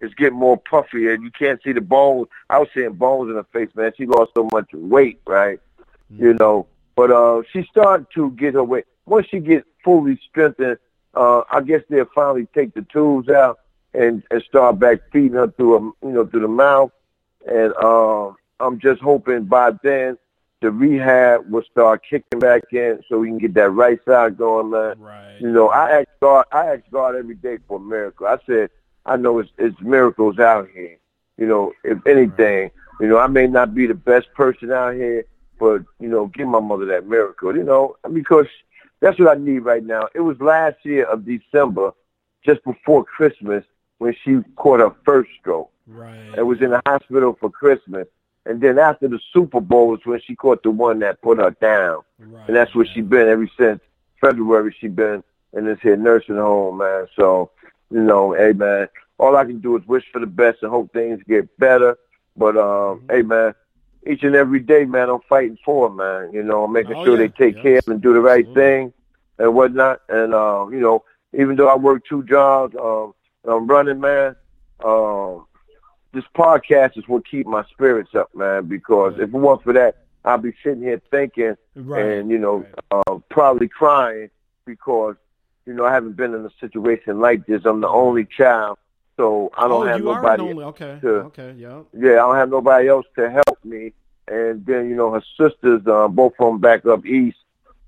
is 0.00 0.14
getting 0.14 0.38
more 0.38 0.56
puffy, 0.56 1.08
and 1.12 1.22
you 1.22 1.30
can't 1.30 1.62
see 1.62 1.72
the 1.72 1.80
bones. 1.80 2.28
I 2.48 2.58
was 2.58 2.68
seeing 2.74 2.92
bones 2.94 3.30
in 3.30 3.36
her 3.36 3.46
face, 3.52 3.68
man. 3.74 3.92
She 3.96 4.06
lost 4.06 4.32
so 4.34 4.48
much 4.52 4.70
weight, 4.72 5.20
right? 5.26 5.60
You 6.08 6.34
know, 6.34 6.66
but 6.96 7.10
uh, 7.10 7.42
she 7.52 7.64
started 7.70 8.06
to 8.14 8.30
get 8.32 8.54
her 8.54 8.64
weight. 8.64 8.84
Once 9.06 9.26
she 9.28 9.38
gets 9.40 9.66
fully 9.84 10.18
strengthened, 10.28 10.78
uh, 11.14 11.42
I 11.50 11.60
guess 11.60 11.82
they'll 11.88 12.06
finally 12.14 12.46
take 12.54 12.74
the 12.74 12.82
tools 12.82 13.28
out 13.28 13.60
and 13.94 14.22
and 14.30 14.42
start 14.42 14.78
back 14.78 15.00
feeding 15.12 15.32
her 15.32 15.48
through 15.48 15.76
a 15.76 16.06
you 16.06 16.12
know 16.12 16.26
through 16.26 16.40
the 16.40 16.48
mouth. 16.48 16.92
And 17.50 17.72
uh, 17.82 18.32
I'm 18.60 18.78
just 18.78 19.00
hoping 19.00 19.44
by 19.44 19.72
then 19.82 20.18
the 20.60 20.70
rehab 20.70 21.50
will 21.50 21.62
start 21.70 22.02
kicking 22.08 22.38
back 22.38 22.64
in 22.72 23.02
so 23.08 23.18
we 23.18 23.28
can 23.28 23.38
get 23.38 23.54
that 23.54 23.70
right 23.70 23.98
side 24.04 24.36
going, 24.36 24.70
man. 24.70 25.00
Right. 25.00 25.38
You 25.40 25.50
know, 25.50 25.68
I 25.68 26.00
ask 26.00 26.08
God, 26.20 26.44
I 26.52 26.66
ask 26.66 26.82
God 26.90 27.16
every 27.16 27.34
day 27.34 27.58
for 27.66 27.78
a 27.78 27.80
miracle. 27.80 28.26
I 28.26 28.36
said, 28.46 28.70
I 29.06 29.16
know 29.16 29.38
it's, 29.38 29.50
it's 29.56 29.80
miracles 29.80 30.38
out 30.38 30.68
here. 30.74 30.98
You 31.38 31.46
know, 31.46 31.72
if 31.82 32.06
anything, 32.06 32.70
you 33.00 33.08
know, 33.08 33.18
I 33.18 33.26
may 33.26 33.46
not 33.46 33.74
be 33.74 33.86
the 33.86 33.94
best 33.94 34.32
person 34.34 34.70
out 34.70 34.94
here, 34.94 35.24
but 35.58 35.82
you 35.98 36.08
know, 36.08 36.26
give 36.26 36.46
my 36.46 36.60
mother 36.60 36.84
that 36.86 37.06
miracle. 37.06 37.56
You 37.56 37.64
know, 37.64 37.96
because 38.12 38.46
that's 39.00 39.18
what 39.18 39.36
I 39.36 39.40
need 39.40 39.60
right 39.60 39.84
now. 39.84 40.08
It 40.14 40.20
was 40.20 40.40
last 40.40 40.76
year 40.84 41.04
of 41.04 41.24
December, 41.24 41.92
just 42.44 42.62
before 42.64 43.04
Christmas, 43.04 43.64
when 43.98 44.14
she 44.24 44.38
caught 44.56 44.80
her 44.80 44.94
first 45.04 45.30
stroke. 45.40 45.70
Right. 45.86 46.34
And 46.36 46.46
was 46.46 46.60
in 46.60 46.70
the 46.70 46.82
hospital 46.86 47.36
for 47.38 47.50
Christmas. 47.50 48.06
And 48.46 48.60
then 48.60 48.78
after 48.78 49.08
the 49.08 49.20
Super 49.32 49.60
Bowl 49.60 49.88
was 49.88 50.00
when 50.04 50.20
she 50.20 50.34
caught 50.34 50.62
the 50.62 50.70
one 50.70 50.98
that 51.00 51.20
put 51.20 51.38
her 51.38 51.50
down. 51.60 52.02
Right. 52.18 52.46
and 52.48 52.56
that's 52.56 52.74
where 52.74 52.86
she's 52.86 53.04
been 53.04 53.28
ever 53.28 53.48
since 53.58 53.80
February. 54.20 54.74
She's 54.78 54.90
been 54.90 55.22
in 55.52 55.64
this 55.66 55.78
here 55.82 55.96
nursing 55.96 56.36
home, 56.36 56.78
man. 56.78 57.06
So, 57.16 57.50
you 57.90 58.00
know, 58.00 58.32
hey 58.32 58.52
man, 58.52 58.88
all 59.18 59.36
I 59.36 59.44
can 59.44 59.60
do 59.60 59.76
is 59.76 59.86
wish 59.86 60.04
for 60.12 60.20
the 60.20 60.26
best 60.26 60.58
and 60.62 60.70
hope 60.70 60.92
things 60.92 61.20
get 61.28 61.54
better. 61.58 61.96
But 62.36 62.56
um, 62.56 63.04
hey 63.10 63.22
man, 63.22 63.54
each 64.06 64.22
and 64.22 64.34
every 64.34 64.60
day, 64.60 64.84
man, 64.84 65.08
I'm 65.10 65.20
fighting 65.28 65.58
for 65.64 65.88
her, 65.88 65.94
man. 65.94 66.32
You 66.32 66.42
know, 66.42 66.64
I'm 66.64 66.72
making 66.72 66.94
Oh, 66.96 67.04
sure 67.04 67.20
yeah. 67.20 67.26
they 67.26 67.52
take 67.52 67.62
care 67.62 67.78
of 67.78 67.88
and 67.88 68.00
do 68.00 68.12
the 68.14 68.20
right 68.20 68.46
thing 68.54 68.92
and 69.38 69.54
whatnot. 69.54 70.00
And 70.08 70.34
uh, 70.34 70.66
you 70.70 70.80
know, 70.80 71.04
even 71.32 71.56
though 71.56 71.68
I 71.68 71.76
work 71.76 72.02
two 72.08 72.22
jobs, 72.24 72.74
um, 72.80 73.12
I'm 73.44 73.66
running, 73.66 74.00
man. 74.00 74.36
Um, 74.84 75.46
this 76.12 76.24
podcast 76.34 76.96
is 76.98 77.06
what 77.06 77.28
keep 77.28 77.46
my 77.46 77.64
spirits 77.70 78.14
up, 78.14 78.34
man. 78.34 78.66
Because 78.66 79.14
if 79.14 79.22
it 79.22 79.32
weren't 79.32 79.62
for 79.62 79.72
that, 79.74 79.96
I'd 80.24 80.42
be 80.42 80.52
sitting 80.62 80.82
here 80.82 81.00
thinking 81.10 81.56
Right. 81.76 82.04
and 82.04 82.30
you 82.30 82.38
know, 82.38 82.64
uh, 82.90 83.18
probably 83.30 83.68
crying 83.68 84.28
because 84.66 85.14
you 85.66 85.72
know 85.74 85.84
I 85.84 85.92
haven't 85.92 86.16
been 86.16 86.34
in 86.34 86.44
a 86.44 86.50
situation 86.58 87.20
like 87.20 87.46
this. 87.46 87.62
I'm 87.64 87.80
the 87.80 87.88
only 87.88 88.24
child, 88.24 88.78
so 89.20 89.50
I 89.54 89.68
don't 89.68 89.86
oh, 89.86 89.86
have 89.86 90.02
nobody. 90.02 90.42
only. 90.42 90.64
Okay. 90.64 90.98
to- 91.02 91.08
okay. 91.28 91.54
Yeah. 91.58 91.82
yeah, 91.92 92.12
I 92.12 92.26
don't 92.26 92.36
have 92.36 92.50
nobody 92.50 92.88
else 92.88 93.06
to 93.16 93.30
help 93.30 93.64
me. 93.64 93.92
And 94.28 94.64
then, 94.64 94.88
you 94.88 94.96
know, 94.96 95.12
her 95.12 95.22
sisters, 95.36 95.82
uh, 95.86 96.08
both 96.08 96.32
of 96.38 96.46
them 96.46 96.58
back 96.58 96.86
up 96.86 97.04
east, 97.04 97.36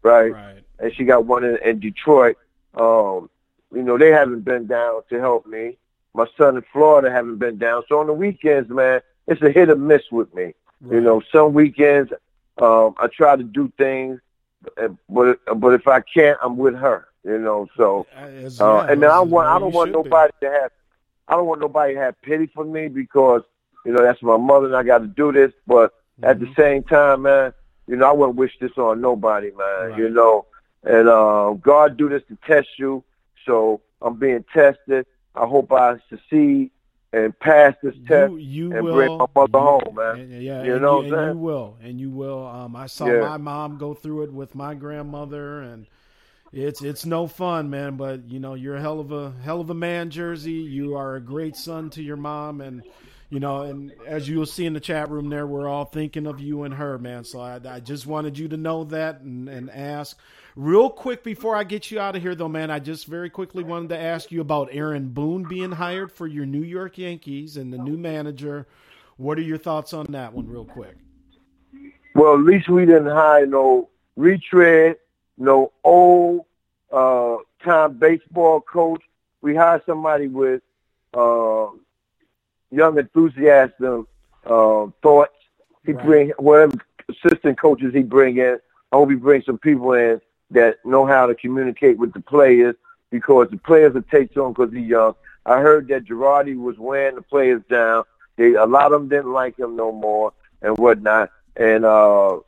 right? 0.03 0.33
Right. 0.33 0.63
And 0.79 0.95
she 0.95 1.05
got 1.05 1.25
one 1.25 1.45
in, 1.45 1.57
in 1.65 1.79
Detroit. 1.81 2.37
Um, 2.75 3.31
you 3.73 3.83
know, 3.83 3.97
they 3.97 4.11
haven't 4.11 4.41
been 4.41 4.67
down 4.67 5.03
to 5.09 5.21
help 5.21 5.47
me. 5.47 5.79
My 6.15 6.27
son 6.37 6.57
in 6.57 6.65
Florida 6.71 7.11
haven't 7.11 7.39
been 7.39 7.57
down. 7.57 7.85
So 7.89 8.01
on 8.01 8.09
the 8.09 8.13
weekends, 8.13 8.69
man, 8.69 9.01
it's 9.27 9.41
a 9.41 9.51
hit 9.51 9.71
or 9.71 9.77
miss 9.77 10.03
with 10.11 10.35
me. 10.35 10.53
You 10.91 11.01
know, 11.01 11.23
some 11.33 11.55
weekends 11.55 12.13
um, 12.61 12.95
I 12.99 13.07
try 13.07 13.37
to 13.37 13.43
do 13.45 13.73
things, 13.79 14.21
uh, 14.77 14.89
but 15.09 15.39
but 15.57 15.75
if 15.75 15.87
I 15.87 16.01
can't, 16.01 16.39
I'm 16.43 16.57
with 16.57 16.75
her. 16.75 17.07
You 17.25 17.39
know, 17.39 17.69
so 17.77 18.07
uh, 18.17 18.87
and 18.89 19.03
then 19.03 19.11
I 19.11 19.21
want 19.21 19.49
I 19.49 19.59
don't 19.59 19.73
want 19.73 19.89
should 19.89 20.03
be. 20.03 20.11
nobody 20.11 20.33
to 20.41 20.51
have 20.51 20.71
I 21.33 21.37
don't 21.37 21.47
want 21.49 21.61
nobody 21.63 21.95
to 21.95 22.01
have 22.13 22.23
pity 22.23 22.51
for 22.55 22.65
me 22.65 22.89
because 22.89 23.43
you 23.87 23.93
know 23.93 24.03
that's 24.03 24.23
my 24.23 24.37
mother 24.37 24.67
and 24.67 24.77
I 24.77 24.83
got 24.85 24.99
to 24.99 25.09
do 25.09 25.33
this. 25.33 25.53
But 25.67 25.93
at 26.23 26.41
Mm-hmm. 26.41 26.47
the 26.47 26.49
same 26.59 26.85
time, 26.85 27.23
man, 27.23 27.53
you 27.87 27.97
know 27.97 28.09
I 28.09 28.13
wouldn't 28.13 28.39
wish 28.39 28.53
this 28.61 28.77
on 28.79 29.01
nobody, 29.01 29.51
man. 29.57 29.93
You 29.97 30.11
know, 30.11 30.47
and 30.85 31.09
uh, 31.09 31.53
God 31.63 31.97
do 31.99 32.09
this 32.09 32.23
to 32.29 32.39
test 32.47 32.69
you. 32.79 33.05
So 33.47 33.83
I'm 34.03 34.19
being 34.19 34.45
tested. 34.53 35.07
I 35.35 35.47
hope 35.47 35.73
I 35.73 35.97
succeed 36.09 36.71
and 37.13 37.39
pass 37.41 37.75
this 37.83 37.95
test 38.07 38.35
you 38.37 38.71
and 38.71 38.89
will, 38.89 38.91
bring 38.91 39.11
my 39.19 39.27
mother 39.35 39.59
home, 39.59 39.95
man. 39.97 40.19
And, 40.31 40.43
yeah, 40.43 40.67
you 40.67 40.79
know 40.79 40.99
you, 40.99 41.03
what 41.03 41.07
I'm 41.07 41.11
and 41.11 41.19
saying? 41.19 41.35
you 41.35 41.37
will, 41.37 41.79
and 41.83 42.01
you 42.01 42.11
will. 42.11 42.47
Um, 42.47 42.77
I 42.77 42.87
saw 42.87 43.13
Yeah. 43.13 43.23
my 43.23 43.37
mom 43.37 43.79
go 43.79 43.95
through 43.95 44.25
it 44.25 44.33
with 44.33 44.55
my 44.55 44.75
grandmother, 44.75 45.61
and 45.61 45.87
it's 46.53 46.83
it's 46.83 47.07
no 47.07 47.27
fun, 47.27 47.71
man. 47.71 47.97
But 47.97 48.29
you 48.31 48.41
know, 48.41 48.55
you're 48.55 48.77
a 48.77 48.81
hell 48.81 49.01
of 49.01 49.13
a 49.13 49.33
hell 49.43 49.61
of 49.61 49.71
a 49.71 49.75
man, 49.75 50.11
Jersey. 50.11 50.53
You 50.53 50.97
are 50.97 51.17
a 51.17 51.21
great 51.21 51.57
son 51.57 51.91
to 51.91 52.03
your 52.03 52.17
mom, 52.17 52.61
and 52.61 52.83
you 53.31 53.41
know, 53.41 53.63
and 53.63 53.93
as 54.07 54.29
you 54.29 54.39
will 54.39 54.47
see 54.47 54.67
in 54.67 54.75
the 54.75 54.81
chat 54.81 55.11
room 55.11 55.31
there, 55.31 55.47
we're 55.47 55.67
all 55.67 55.87
thinking 55.87 56.27
of 56.27 56.39
you 56.39 56.65
and 56.65 56.75
her, 56.75 56.99
man. 56.99 57.25
So 57.25 57.41
I, 57.41 57.59
I 57.67 57.81
just 57.81 58.07
wanted 58.07 58.37
you 58.37 58.49
to 58.49 58.59
know 58.59 58.85
that 58.85 59.21
and, 59.21 59.49
and 59.49 59.71
ask. 59.71 60.19
Real 60.55 60.91
quick 60.91 61.25
before 61.25 61.57
I 61.57 61.65
get 61.65 61.91
you 61.91 61.99
out 61.99 62.15
of 62.15 62.21
here, 62.21 62.35
though, 62.35 62.47
man, 62.47 62.71
I 62.71 62.79
just 62.79 63.07
very 63.07 63.31
quickly 63.31 63.65
wanted 63.65 63.89
to 63.89 63.99
ask 63.99 64.31
you 64.31 64.43
about 64.43 64.69
Aaron 64.71 65.09
Boone 65.09 65.45
being 65.49 65.73
hired 65.73 66.13
for 66.13 66.27
your 66.27 66.45
New 66.45 66.63
York 66.63 66.99
Yankees 66.99 67.57
and 67.57 67.73
the 67.73 67.79
new 67.79 67.97
manager. 67.97 68.67
What 69.17 69.39
are 69.39 69.43
your 69.43 69.57
thoughts 69.57 69.95
on 69.95 70.05
that 70.11 70.35
one, 70.35 70.47
real 70.47 70.67
quick? 70.67 70.97
Well, 72.15 72.35
at 72.35 72.41
least 72.41 72.69
we 72.69 72.85
didn't 72.85 73.07
hire 73.07 73.47
no 73.47 73.89
retread, 74.17 74.97
no 75.39 75.73
old 75.85 76.45
uh, 76.91 77.37
time 77.65 77.99
baseball 77.99 78.61
coach. 78.61 79.03
We 79.41 79.57
hired 79.57 79.83
somebody 79.87 80.29
with 80.29 80.63
uh, 81.15 81.67
young 82.71 82.99
enthusiasm, 82.99 84.07
uh, 84.47 84.87
thoughts. 85.03 85.35
He 85.85 85.93
bring 85.93 86.31
whatever 86.39 86.75
assistant 87.09 87.59
coaches 87.59 87.93
he 87.93 88.03
bring 88.03 88.37
in. 88.39 88.59
I 88.93 88.97
hope 88.97 89.11
he 89.11 89.17
brings 89.17 89.47
some 89.47 89.59
people 89.59 89.93
in 89.95 90.21
that 90.51 90.85
know 90.85 91.07
how 91.07 91.27
to 91.27 91.35
communicate 91.35 91.99
with 91.99 92.13
the 92.13 92.21
players 92.21 92.77
because 93.11 93.49
the 93.51 93.57
players 93.57 93.95
will 93.95 94.03
take 94.03 94.33
to 94.35 94.45
him 94.45 94.53
because 94.53 94.73
he's 94.73 94.87
young. 94.87 95.15
I 95.45 95.61
heard 95.61 95.89
that 95.89 96.05
Girardi 96.05 96.57
was 96.57 96.79
wearing 96.79 97.17
the 97.17 97.23
players 97.23 97.63
down. 97.69 98.05
They, 98.37 98.55
a 98.55 98.65
lot 98.65 98.93
of 98.93 99.01
them 99.01 99.09
didn't 99.09 99.33
like 99.33 99.59
him 99.59 99.77
no 99.77 99.93
more 99.93 100.33
and 100.63 100.79
whatnot. 100.79 101.31
And 101.57 101.85
uh, 101.85 102.39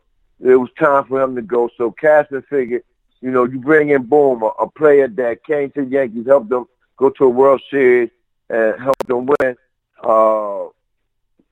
it 0.45 0.57
was 0.57 0.69
time 0.79 1.05
for 1.05 1.23
him 1.23 1.35
to 1.37 1.43
go. 1.43 1.71
So 1.77 1.91
Casper 1.91 2.43
figured, 2.43 2.85
you 3.21 3.31
know, 3.31 3.45
you 3.45 3.59
bring 3.59 3.91
in 3.91 4.03
Boone, 4.05 4.43
a, 4.43 4.47
a 4.47 4.71
player 4.71 5.09
that 5.09 5.45
came 5.45 5.71
to 5.71 5.85
the 5.85 5.91
Yankees, 5.91 6.27
helped 6.27 6.51
them 6.51 6.67
go 6.97 7.11
to 7.11 7.25
a 7.25 7.29
World 7.29 7.63
Series, 7.71 8.11
and 8.51 8.79
helped 8.81 9.07
them 9.07 9.27
win. 9.27 9.57
Uh, 10.03 10.69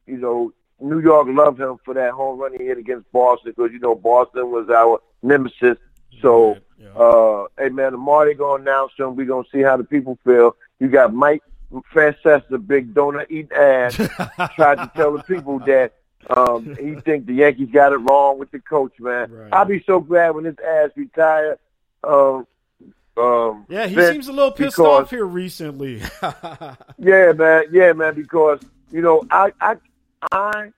you 0.07 0.19
know, 0.19 0.53
New 0.79 1.01
York 1.01 1.29
loved 1.31 1.59
him 1.59 1.79
for 1.85 1.95
that 1.95 2.13
home 2.13 2.39
run 2.39 2.53
he 2.59 2.67
hit 2.67 2.77
against 2.77 3.11
Boston 3.13 3.55
because 3.57 3.73
you 3.73 3.79
know 3.79 3.95
Boston 3.95 4.51
was 4.51 4.69
our 4.69 5.01
nemesis. 5.23 5.79
So, 6.21 6.59
uh, 6.95 7.45
hey 7.59 7.71
man, 7.71 7.93
the 7.93 7.99
Marty 7.99 8.35
gonna 8.35 8.63
announce 8.63 8.93
him. 8.99 9.17
We 9.17 9.25
gonna 9.25 9.49
see 9.51 9.63
how 9.63 9.77
the 9.77 9.85
people 9.85 10.19
feel. 10.25 10.55
You 10.81 10.89
got 10.89 11.15
Mike 11.15 11.43
Francesa, 11.95 12.67
big 12.67 12.93
donut 12.93 13.31
eating 13.31 13.57
ass, 13.57 13.95
tried 14.55 14.77
to 14.77 14.91
tell 14.95 15.17
the 15.17 15.23
people 15.23 15.61
that 15.61 15.95
um, 16.31 16.77
he 16.81 16.95
think 17.01 17.27
the 17.27 17.35
Yankees 17.35 17.69
got 17.73 17.93
it 17.93 17.99
wrong 17.99 18.39
with 18.39 18.51
the 18.51 18.61
coach, 18.61 18.93
man. 19.01 19.49
I'll 19.53 19.65
be 19.65 19.83
so 19.87 20.01
glad 20.01 20.31
when 20.35 20.45
his 20.45 20.57
ass 20.67 20.91
retired. 20.97 21.59
Um, 22.05 22.47
um, 23.17 23.67
Yeah, 23.69 23.87
he 23.87 23.95
Vince, 23.95 24.11
seems 24.13 24.29
a 24.29 24.33
little 24.33 24.53
pissed 24.53 24.77
because- 24.77 25.03
off 25.05 25.11
here 25.11 25.27
recently. 25.27 26.01
yeah, 26.99 27.33
man. 27.33 27.65
Yeah, 27.73 27.93
man. 27.93 28.15
Because 28.15 28.61
you 28.91 29.01
know, 29.03 29.23
I, 29.31 29.53
I, 29.61 29.77
I, 30.33 30.71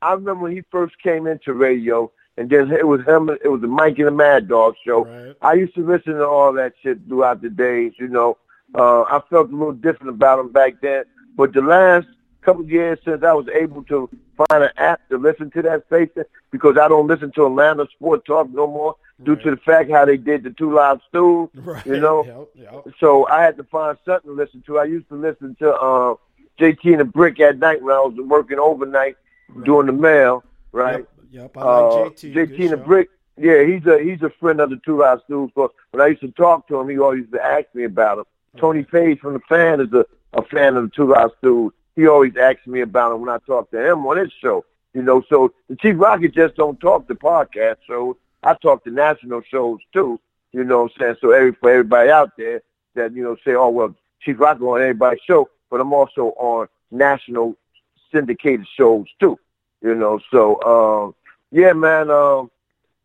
I 0.00 0.12
remember 0.12 0.42
when 0.44 0.52
he 0.52 0.62
first 0.70 0.98
came 1.02 1.26
into 1.26 1.52
radio, 1.52 2.10
and 2.36 2.48
then 2.50 2.70
it 2.72 2.86
was 2.86 3.02
him. 3.06 3.28
It 3.30 3.48
was 3.48 3.60
the 3.60 3.66
Mike 3.68 3.98
and 3.98 4.08
the 4.08 4.12
Mad 4.12 4.48
Dog 4.48 4.74
show. 4.84 5.34
I 5.42 5.54
used 5.54 5.74
to 5.74 5.86
listen 5.86 6.14
to 6.14 6.26
all 6.26 6.52
that 6.54 6.72
shit 6.82 6.98
throughout 7.06 7.42
the 7.42 7.50
days. 7.50 7.92
You 7.98 8.08
know, 8.08 8.38
uh, 8.74 9.02
I 9.02 9.20
felt 9.30 9.50
a 9.50 9.52
little 9.56 9.72
different 9.72 10.10
about 10.10 10.38
him 10.40 10.50
back 10.50 10.80
then. 10.80 11.04
But 11.36 11.52
the 11.52 11.60
last 11.62 12.06
couple 12.44 12.62
of 12.62 12.70
years 12.70 12.98
since 13.04 13.22
I 13.22 13.32
was 13.32 13.46
able 13.48 13.82
to 13.84 14.08
find 14.36 14.64
an 14.64 14.70
app 14.76 15.08
to 15.10 15.18
listen 15.18 15.50
to 15.52 15.62
that 15.62 15.86
station, 15.86 16.24
because 16.50 16.76
I 16.76 16.88
don't 16.88 17.06
listen 17.06 17.30
to 17.32 17.46
Atlanta 17.46 17.86
Sport 17.94 18.24
Talk 18.24 18.50
no 18.50 18.66
more 18.66 18.96
due 19.22 19.36
to 19.36 19.50
the 19.52 19.56
fact 19.58 19.90
how 19.90 20.04
they 20.04 20.16
did 20.16 20.42
the 20.42 20.50
two 20.50 20.72
live 20.74 21.00
Stews. 21.08 21.48
You 21.86 22.00
know, 22.00 22.48
so 23.00 23.26
I 23.28 23.42
had 23.42 23.56
to 23.58 23.64
find 23.64 23.96
something 24.04 24.30
to 24.30 24.34
listen 24.36 24.62
to. 24.66 24.78
I 24.78 24.84
used 24.84 25.08
to 25.08 25.14
listen 25.14 25.54
to 25.60 25.72
uh, 25.72 26.14
JT 26.58 26.84
and 26.84 27.00
the 27.00 27.04
Brick 27.04 27.38
at 27.40 27.58
night 27.58 27.82
when 27.82 27.94
I 27.94 28.00
was 28.00 28.14
working 28.16 28.58
overnight 28.58 29.16
doing 29.64 29.86
the 29.86 29.92
mail, 29.92 30.42
right? 30.72 31.04
Yep, 31.30 31.56
I 31.56 31.60
like 31.60 31.92
Uh, 31.92 32.10
JT. 32.10 32.34
JT 32.34 32.60
and 32.60 32.70
the. 32.72 32.76
Brick. 32.78 33.08
Yeah, 33.38 33.64
he's 33.64 33.86
a 33.86 33.98
he's 33.98 34.20
a 34.22 34.28
friend 34.40 34.60
of 34.60 34.68
the 34.70 34.76
Two 34.84 34.98
Live 34.98 35.20
Stews. 35.24 35.50
But 35.54 35.70
when 35.92 36.02
I 36.02 36.08
used 36.08 36.20
to 36.20 36.30
talk 36.32 36.68
to 36.68 36.78
him, 36.78 36.88
he 36.90 36.98
always 36.98 37.20
used 37.20 37.32
to 37.32 37.42
ask 37.42 37.66
me 37.74 37.84
about 37.84 38.18
him. 38.18 38.24
Tony 38.58 38.82
Paige 38.82 39.18
from 39.20 39.32
the 39.32 39.40
fan 39.48 39.80
is 39.80 39.90
a, 39.94 40.04
a 40.34 40.42
fan 40.42 40.76
of 40.76 40.84
the 40.84 40.90
Two 40.90 41.08
Live 41.08 41.30
Stews. 41.38 41.72
He 41.96 42.06
always 42.06 42.36
asks 42.36 42.66
me 42.66 42.80
about 42.80 43.12
it 43.12 43.16
when 43.16 43.28
I 43.28 43.38
talk 43.46 43.70
to 43.70 43.90
him 43.90 44.06
on 44.06 44.16
his 44.18 44.32
show. 44.32 44.64
You 44.94 45.02
know, 45.02 45.22
so 45.28 45.52
the 45.68 45.76
Chief 45.76 45.96
Rocker 45.98 46.28
just 46.28 46.56
don't 46.56 46.78
talk 46.80 47.08
to 47.08 47.14
podcast 47.14 47.76
shows. 47.86 48.16
I 48.42 48.54
talk 48.54 48.84
to 48.84 48.90
national 48.90 49.42
shows 49.42 49.78
too. 49.92 50.20
You 50.52 50.64
know 50.64 50.82
what 50.84 50.92
I'm 50.94 50.98
saying? 51.00 51.16
So 51.20 51.30
every 51.30 51.52
for 51.52 51.70
everybody 51.70 52.10
out 52.10 52.32
there 52.36 52.60
that, 52.94 53.14
you 53.14 53.22
know, 53.22 53.36
say, 53.44 53.54
Oh 53.54 53.70
well, 53.70 53.94
Chief 54.20 54.38
Rocker 54.38 54.66
on 54.68 54.80
everybody's 54.82 55.20
show, 55.26 55.48
but 55.70 55.80
I'm 55.80 55.92
also 55.92 56.34
on 56.38 56.68
national 56.90 57.56
syndicated 58.12 58.66
shows 58.76 59.06
too. 59.18 59.38
You 59.80 59.94
know, 59.94 60.20
so 60.30 60.62
um 60.62 61.14
yeah, 61.52 61.74
man, 61.74 62.10
um, 62.10 62.50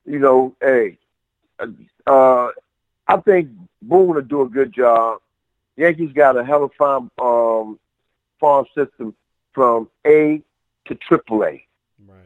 you 0.05 0.19
know, 0.19 0.55
hey, 0.61 0.97
uh, 2.07 2.49
I 3.07 3.17
think 3.17 3.49
Boone 3.81 4.15
will 4.15 4.21
do 4.21 4.41
a 4.41 4.49
good 4.49 4.73
job. 4.73 5.19
Yankees 5.75 6.13
got 6.13 6.37
a 6.37 6.43
hell 6.43 6.63
of 6.63 6.71
a 6.71 6.75
farm, 6.75 7.11
um, 7.19 7.77
farm 8.39 8.65
system 8.75 9.15
from 9.53 9.89
A 10.05 10.41
to 10.85 10.95
Triple 10.95 11.43
A, 11.45 11.65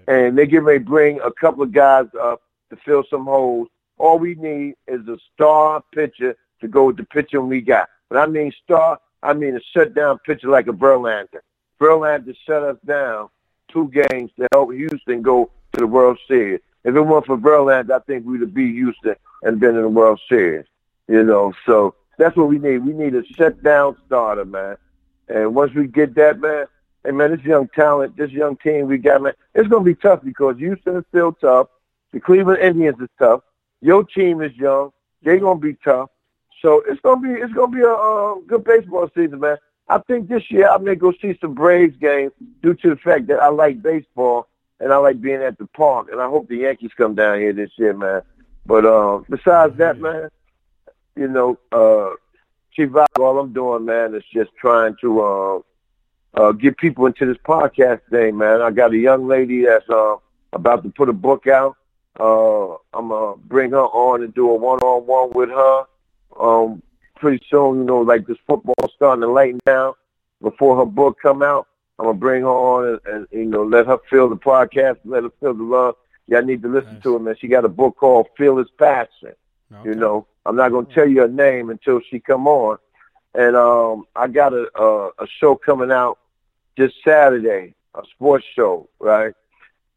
and 0.08 0.38
they 0.38 0.46
get 0.48 0.64
ready 0.64 0.80
to 0.80 0.86
bring 0.86 1.20
a 1.22 1.32
couple 1.32 1.64
of 1.64 1.72
guys 1.72 2.08
up 2.22 2.42
to 2.70 2.78
fill 2.86 3.04
some 3.10 3.26
holes. 3.26 3.68
All 3.98 4.20
we 4.20 4.36
need 4.36 4.76
is 4.88 5.08
a 5.08 5.18
star 5.34 5.84
pitcher 5.94 6.36
to 6.62 6.68
go 6.68 6.86
with 6.86 6.98
the 6.98 7.04
pitcher 7.04 7.42
we 7.42 7.62
got. 7.62 7.88
But 8.10 8.18
I 8.20 8.28
mean 8.28 8.52
star, 8.64 9.00
I 9.24 9.34
mean 9.34 9.56
a 9.56 9.62
shutdown 9.74 10.20
pitcher 10.26 10.50
like 10.50 10.68
a 10.68 10.74
Verlander. 10.74 11.42
Verlander 11.80 12.36
shut 12.46 12.64
us 12.64 12.78
down 12.86 13.30
two 13.72 13.90
games 13.90 14.32
to 14.38 14.48
help 14.52 14.74
Houston 14.74 15.22
go 15.22 15.52
to 15.74 15.80
the 15.80 15.88
World 15.88 16.20
Series. 16.28 16.60
If 16.84 16.96
it 16.96 17.02
weren't 17.02 17.26
for 17.26 17.38
Verlander, 17.38 17.92
I 17.92 18.00
think 18.00 18.26
we'd 18.26 18.42
have 18.42 18.54
beat 18.54 18.74
Houston 18.74 19.16
and 19.44 19.60
been 19.60 19.76
in 19.76 19.84
the 19.84 19.90
World 19.90 20.20
Series. 20.28 20.66
You 21.08 21.24
know, 21.24 21.54
so 21.66 21.96
that's 22.18 22.36
what 22.36 22.50
we 22.50 22.60
need. 22.60 22.80
We 22.80 22.94
need 22.94 23.16
a 23.16 23.26
shutdown 23.26 23.98
starter, 24.06 24.46
man. 24.46 24.78
And 25.32 25.56
once 25.56 25.74
we 25.74 25.88
get 25.88 26.14
that, 26.16 26.40
man, 26.40 26.66
hey 27.06 27.12
man, 27.12 27.32
this 27.32 27.46
young 27.46 27.68
talent, 27.70 28.18
this 28.18 28.32
young 28.32 28.58
team 28.58 28.88
we 28.88 28.98
got, 28.98 29.22
man, 29.22 29.34
it's 29.56 29.68
gonna 29.68 29.84
be 29.84 29.96
tough 29.96 30.24
because 30.24 30.58
Houston 30.58 30.98
is 30.98 31.06
still 31.10 31.34
tough. 31.34 31.68
The 32.12 32.20
Cleveland 32.20 32.62
Indians 32.62 33.00
is 33.00 33.10
tough. 33.18 33.42
Your 33.82 34.04
team 34.04 34.42
is 34.42 34.56
young. 34.56 34.92
They're 35.24 35.40
gonna 35.40 35.60
be 35.60 35.76
tough. 35.84 36.10
So 36.62 36.84
it's 36.88 37.00
gonna 37.02 37.22
be 37.22 37.40
it's 37.40 37.54
gonna 37.54 37.72
be 37.72 37.82
a 37.82 38.48
good 38.48 38.64
baseball 38.64 39.10
season, 39.16 39.40
man. 39.40 39.58
I 39.88 40.00
think 40.00 40.28
this 40.28 40.50
year 40.52 40.70
I 40.70 40.78
may 40.78 40.96
go 40.96 41.14
see 41.22 41.38
some 41.40 41.54
Braves 41.54 41.96
games 41.98 42.34
due 42.62 42.76
to 42.76 42.90
the 42.90 42.96
fact 42.96 43.28
that 43.28 43.42
I 43.42 43.48
like 43.48 43.82
baseball 43.82 44.48
and 44.80 44.92
I 44.92 44.98
like 44.98 45.22
being 45.22 45.42
at 45.42 45.58
the 45.58 45.68
park, 45.68 46.10
and 46.12 46.20
I 46.20 46.28
hope 46.28 46.50
the 46.50 46.58
Yankees 46.58 46.92
come 46.98 47.16
down 47.16 47.40
here 47.40 47.54
this 47.54 47.72
year, 47.78 47.94
man. 47.94 48.22
But 48.66 48.86
uh, 48.86 49.20
besides 49.30 49.78
that, 49.78 50.00
man, 50.00 50.30
you 51.16 51.28
know, 51.28 51.58
uh, 51.72 52.16
Chief 52.74 52.90
all 53.20 53.40
I'm 53.40 53.52
doing, 53.54 53.86
man, 53.86 54.16
is 54.16 54.24
just 54.34 54.52
trying 54.60 54.96
to 55.02 55.22
uh, 55.22 55.60
uh, 56.34 56.52
get 56.54 56.78
people 56.78 57.06
into 57.06 57.26
this 57.26 57.38
podcast 57.46 58.02
thing, 58.10 58.38
man. 58.38 58.62
I 58.62 58.72
got 58.72 58.94
a 58.94 58.98
young 58.98 59.28
lady 59.28 59.66
that's 59.66 59.90
uh, 59.90 60.16
about 60.54 60.84
to 60.84 60.90
put 60.90 61.10
a 61.10 61.14
book 61.14 61.48
out. 61.48 61.76
Uh, 62.20 62.74
I'm 62.94 63.10
gonna 63.10 63.38
bring 63.38 63.72
her 63.72 63.84
on 63.84 64.24
and 64.24 64.34
do 64.34 64.50
a 64.50 64.56
one-on-one 64.56 65.32
with 65.32 65.50
her. 65.50 65.84
Um, 66.40 66.82
pretty 67.16 67.44
soon, 67.50 67.80
you 67.80 67.84
know, 67.84 68.00
like 68.00 68.26
this 68.26 68.38
football 68.48 68.90
starting 68.96 69.22
to 69.22 69.28
lighten 69.28 69.60
down 69.66 69.94
before 70.42 70.78
her 70.78 70.86
book 70.86 71.18
come 71.22 71.44
out. 71.44 71.68
I'm 72.00 72.06
gonna 72.06 72.18
bring 72.18 72.42
her 72.42 72.48
on 72.48 73.00
and, 73.06 73.14
and 73.14 73.28
you 73.32 73.46
know 73.46 73.64
let 73.64 73.86
her 73.86 74.00
feel 74.10 74.30
the 74.30 74.36
podcast, 74.38 74.98
let 75.06 75.24
her 75.24 75.32
feel 75.40 75.54
the 75.54 75.64
love. 75.64 75.96
Y'all 76.28 76.42
need 76.42 76.62
to 76.62 76.70
listen 76.70 77.02
to 77.02 77.14
her, 77.14 77.20
man. 77.20 77.36
She 77.40 77.48
got 77.48 77.66
a 77.66 77.70
book 77.70 77.98
called 77.98 78.28
Feel 78.38 78.58
His 78.58 78.70
Passion. 78.78 79.34
You 79.86 79.96
know, 79.96 80.28
I'm 80.46 80.56
not 80.56 80.72
gonna 80.72 80.88
tell 80.94 81.08
you 81.08 81.22
her 81.22 81.28
name 81.28 81.70
until 81.70 82.00
she 82.10 82.20
come 82.20 82.48
on. 82.48 82.78
And 83.34 83.56
um, 83.56 84.06
I 84.16 84.28
got 84.28 84.54
a, 84.54 84.70
a 84.76 85.08
a 85.24 85.28
show 85.40 85.56
coming 85.56 85.92
out 85.92 86.20
this 86.78 86.92
Saturday, 87.06 87.76
a 87.96 88.02
sports 88.14 88.46
show, 88.56 88.90
right? 89.00 89.34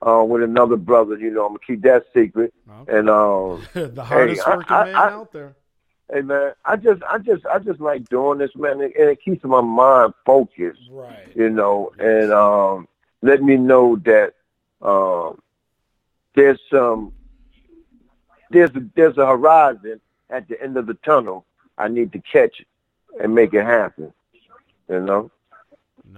Uh, 0.07 0.23
with 0.23 0.43
another 0.43 0.77
brother. 0.77 1.19
You 1.19 1.31
know, 1.31 1.43
I'm 1.47 1.49
gonna 1.53 1.59
keep 1.67 1.83
that 1.83 2.05
secret. 2.15 2.53
And 2.89 3.09
um, 3.09 3.67
the 3.75 4.05
hardest 4.05 4.43
hey, 4.45 4.51
working 4.57 4.77
I- 4.77 4.85
man 4.85 4.95
I- 4.95 5.11
out 5.11 5.33
there. 5.33 5.55
Hey 6.13 6.21
man, 6.21 6.53
I 6.67 6.77
just, 6.77 7.03
I 7.05 7.17
just, 7.17 7.47
I 7.47 7.59
just 7.59 7.81
like 7.81 8.07
doing 8.11 8.37
this, 8.37 8.55
man, 8.55 8.83
and 8.83 8.93
it 8.95 9.23
keeps 9.25 9.43
my 9.43 9.63
mind 9.63 10.13
focused. 10.27 10.83
Right. 10.91 11.27
You 11.35 11.49
know, 11.49 11.93
and 11.99 12.31
um, 12.31 12.89
let 13.23 13.43
me 13.43 13.57
know 13.57 13.97
that 14.05 14.35
um, 14.83 15.41
there's 16.35 16.61
some, 16.71 17.15
there's 18.51 18.69
a, 18.77 18.87
there's 18.95 19.17
a 19.17 19.25
horizon 19.27 19.99
at 20.35 20.49
the 20.49 20.61
end 20.61 20.77
of 20.77 20.87
the 20.87 20.95
tunnel. 20.95 21.47
I 21.79 21.89
need 21.89 22.13
to 22.13 22.19
catch 22.21 22.61
it 22.61 22.67
and 23.23 23.35
make 23.35 23.55
it 23.55 23.65
happen. 23.65 24.13
You 24.89 25.01
know, 25.01 25.31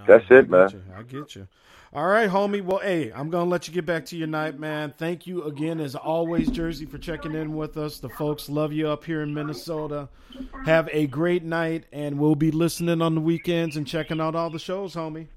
that's 0.05 0.25
it, 0.29 0.49
man. 0.49 0.83
I 0.95 1.03
get 1.03 1.35
you. 1.35 1.47
All 1.93 2.05
right, 2.05 2.29
homie. 2.29 2.61
Well, 2.61 2.79
hey, 2.79 3.11
I'm 3.13 3.29
gonna 3.29 3.49
let 3.49 3.67
you 3.67 3.73
get 3.73 3.85
back 3.85 4.05
to 4.07 4.17
your 4.17 4.27
night, 4.27 4.59
man. 4.59 4.93
Thank 4.97 5.25
you 5.25 5.43
again, 5.43 5.79
as 5.79 5.95
always, 5.95 6.51
Jersey, 6.51 6.85
for 6.85 6.97
checking 6.97 7.33
in 7.33 7.55
with 7.55 7.77
us. 7.77 7.99
The 7.99 8.09
folks 8.09 8.49
love 8.49 8.73
you 8.73 8.89
up 8.89 9.05
here 9.05 9.21
in 9.21 9.33
Minnesota. 9.33 10.09
Have 10.65 10.89
a 10.91 11.07
great 11.07 11.43
night, 11.43 11.85
and 11.93 12.19
we'll 12.19 12.35
be 12.35 12.51
listening 12.51 13.01
on 13.01 13.15
the 13.15 13.21
weekends 13.21 13.77
and 13.77 13.87
checking 13.87 14.19
out 14.19 14.35
all 14.35 14.49
the 14.49 14.59
shows, 14.59 14.95
homie. 14.95 15.27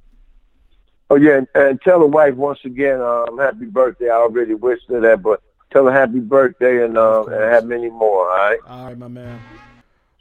Oh 1.08 1.16
yeah, 1.16 1.38
and, 1.38 1.48
and 1.54 1.80
tell 1.82 2.00
the 2.00 2.06
wife 2.06 2.34
once 2.34 2.60
again, 2.64 3.00
um, 3.00 3.38
happy 3.38 3.66
birthday. 3.66 4.10
I 4.10 4.14
already 4.14 4.54
wished 4.54 4.88
her 4.88 5.00
that, 5.00 5.22
but 5.22 5.42
tell 5.70 5.86
her 5.86 5.92
happy 5.92 6.20
birthday 6.20 6.84
and 6.84 6.98
uh, 6.98 7.24
and 7.24 7.42
have 7.52 7.64
many 7.64 7.90
more. 7.90 8.30
All 8.30 8.36
right. 8.36 8.58
All 8.66 8.86
right, 8.86 8.98
my 8.98 9.08
man. 9.08 9.40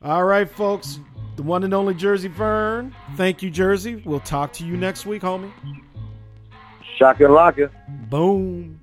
All 0.01 0.23
right, 0.23 0.49
folks. 0.49 0.99
The 1.35 1.43
one 1.43 1.63
and 1.63 1.73
only 1.73 1.93
Jersey 1.93 2.27
Vern. 2.27 2.93
Thank 3.15 3.41
you, 3.41 3.49
Jersey. 3.49 4.01
We'll 4.05 4.19
talk 4.19 4.51
to 4.53 4.65
you 4.65 4.75
next 4.75 5.05
week, 5.05 5.21
homie. 5.21 5.51
Shaka 6.97 7.27
locker. 7.27 7.71
Boom. 8.09 8.79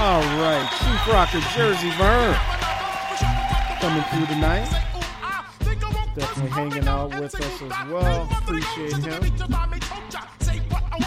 All 0.00 0.22
right, 0.36 0.68
Chief 0.78 1.12
Rocker 1.12 1.40
Jersey 1.54 1.90
Vern 1.92 2.57
coming 3.80 4.02
through 4.04 4.26
tonight. 4.26 4.68
Definitely 6.14 6.50
hanging 6.50 6.88
out 6.88 7.20
with 7.20 7.34
us 7.34 7.62
as 7.62 7.88
well. 7.88 8.28
Appreciate 8.42 8.96
him. 8.96 9.22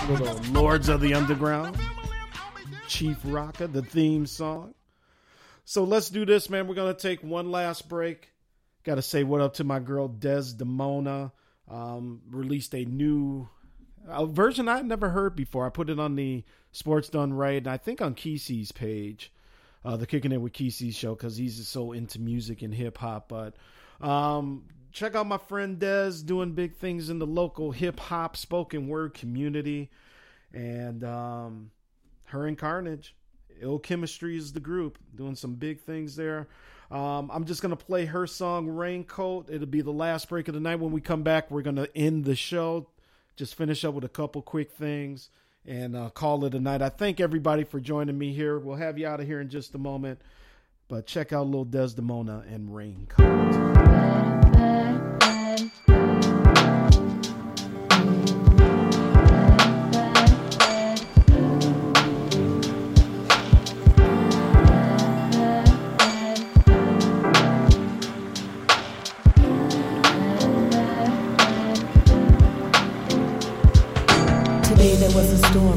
Little 0.09 0.53
Lords 0.53 0.89
of 0.89 1.01
the 1.01 1.13
Underground. 1.13 1.77
Chief 2.87 3.17
Rocker, 3.25 3.67
the 3.67 3.81
theme 3.81 4.25
song. 4.25 4.73
So 5.65 5.83
let's 5.83 6.09
do 6.09 6.25
this, 6.25 6.49
man. 6.49 6.67
We're 6.67 6.75
gonna 6.75 6.93
take 6.93 7.21
one 7.23 7.51
last 7.51 7.89
break. 7.89 8.29
Got 8.83 8.95
to 8.95 9.01
say 9.01 9.23
what 9.23 9.41
up 9.41 9.55
to 9.55 9.63
my 9.63 9.79
girl 9.79 10.07
Desdemona. 10.07 11.31
Um, 11.69 12.21
released 12.29 12.73
a 12.73 12.83
new 12.83 13.47
a 14.07 14.25
version 14.25 14.67
I'd 14.67 14.85
never 14.85 15.09
heard 15.09 15.35
before. 15.35 15.65
I 15.65 15.69
put 15.69 15.89
it 15.89 15.99
on 15.99 16.15
the 16.15 16.43
Sports 16.71 17.09
Done 17.09 17.33
Right, 17.33 17.57
and 17.57 17.67
I 17.67 17.77
think 17.77 18.01
on 18.01 18.15
Kesey's 18.15 18.71
page, 18.71 19.31
uh, 19.83 19.97
the 19.97 20.05
Kicking 20.05 20.31
It 20.31 20.41
with 20.41 20.53
Kesey 20.53 20.93
show, 20.93 21.15
because 21.15 21.37
he's 21.37 21.67
so 21.67 21.91
into 21.91 22.19
music 22.19 22.61
and 22.61 22.73
hip 22.73 22.97
hop. 22.97 23.29
But 23.29 23.55
um, 23.99 24.65
check 24.91 25.15
out 25.15 25.27
my 25.27 25.37
friend 25.37 25.79
Dez 25.79 26.25
doing 26.25 26.53
big 26.53 26.75
things 26.75 27.09
in 27.09 27.19
the 27.19 27.27
local 27.27 27.71
hip 27.71 27.99
hop 27.99 28.37
spoken 28.37 28.87
word 28.87 29.13
community, 29.13 29.89
and 30.53 31.03
um, 31.03 31.71
her 32.25 32.47
and 32.47 32.57
Carnage. 32.57 33.15
Ill 33.61 33.77
Chemistry 33.77 34.37
is 34.37 34.53
the 34.53 34.59
group 34.59 34.97
doing 35.15 35.35
some 35.35 35.53
big 35.53 35.81
things 35.81 36.15
there. 36.15 36.47
Um, 36.89 37.29
I'm 37.31 37.45
just 37.45 37.61
gonna 37.61 37.75
play 37.75 38.05
her 38.05 38.27
song 38.27 38.67
"Raincoat." 38.67 39.49
It'll 39.49 39.67
be 39.67 39.81
the 39.81 39.91
last 39.91 40.29
break 40.29 40.47
of 40.47 40.53
the 40.53 40.59
night. 40.59 40.79
When 40.79 40.91
we 40.91 40.99
come 40.99 41.23
back, 41.23 41.51
we're 41.51 41.61
gonna 41.61 41.87
end 41.95 42.25
the 42.25 42.35
show. 42.35 42.87
Just 43.35 43.55
finish 43.55 43.85
up 43.85 43.93
with 43.93 44.03
a 44.03 44.09
couple 44.09 44.41
quick 44.41 44.71
things 44.71 45.29
and 45.65 45.95
uh, 45.95 46.09
call 46.09 46.45
it 46.45 46.53
a 46.53 46.59
night. 46.59 46.81
I 46.81 46.89
thank 46.89 47.19
everybody 47.19 47.63
for 47.63 47.79
joining 47.79 48.17
me 48.17 48.33
here. 48.33 48.59
We'll 48.59 48.77
have 48.77 48.97
you 48.97 49.07
out 49.07 49.19
of 49.19 49.27
here 49.27 49.41
in 49.41 49.49
just 49.49 49.75
a 49.75 49.77
moment, 49.77 50.19
but 50.87 51.05
check 51.05 51.33
out 51.33 51.45
Little 51.45 51.65
Desdemona 51.65 52.43
and 52.49 52.73
Raincoat. 52.73 53.61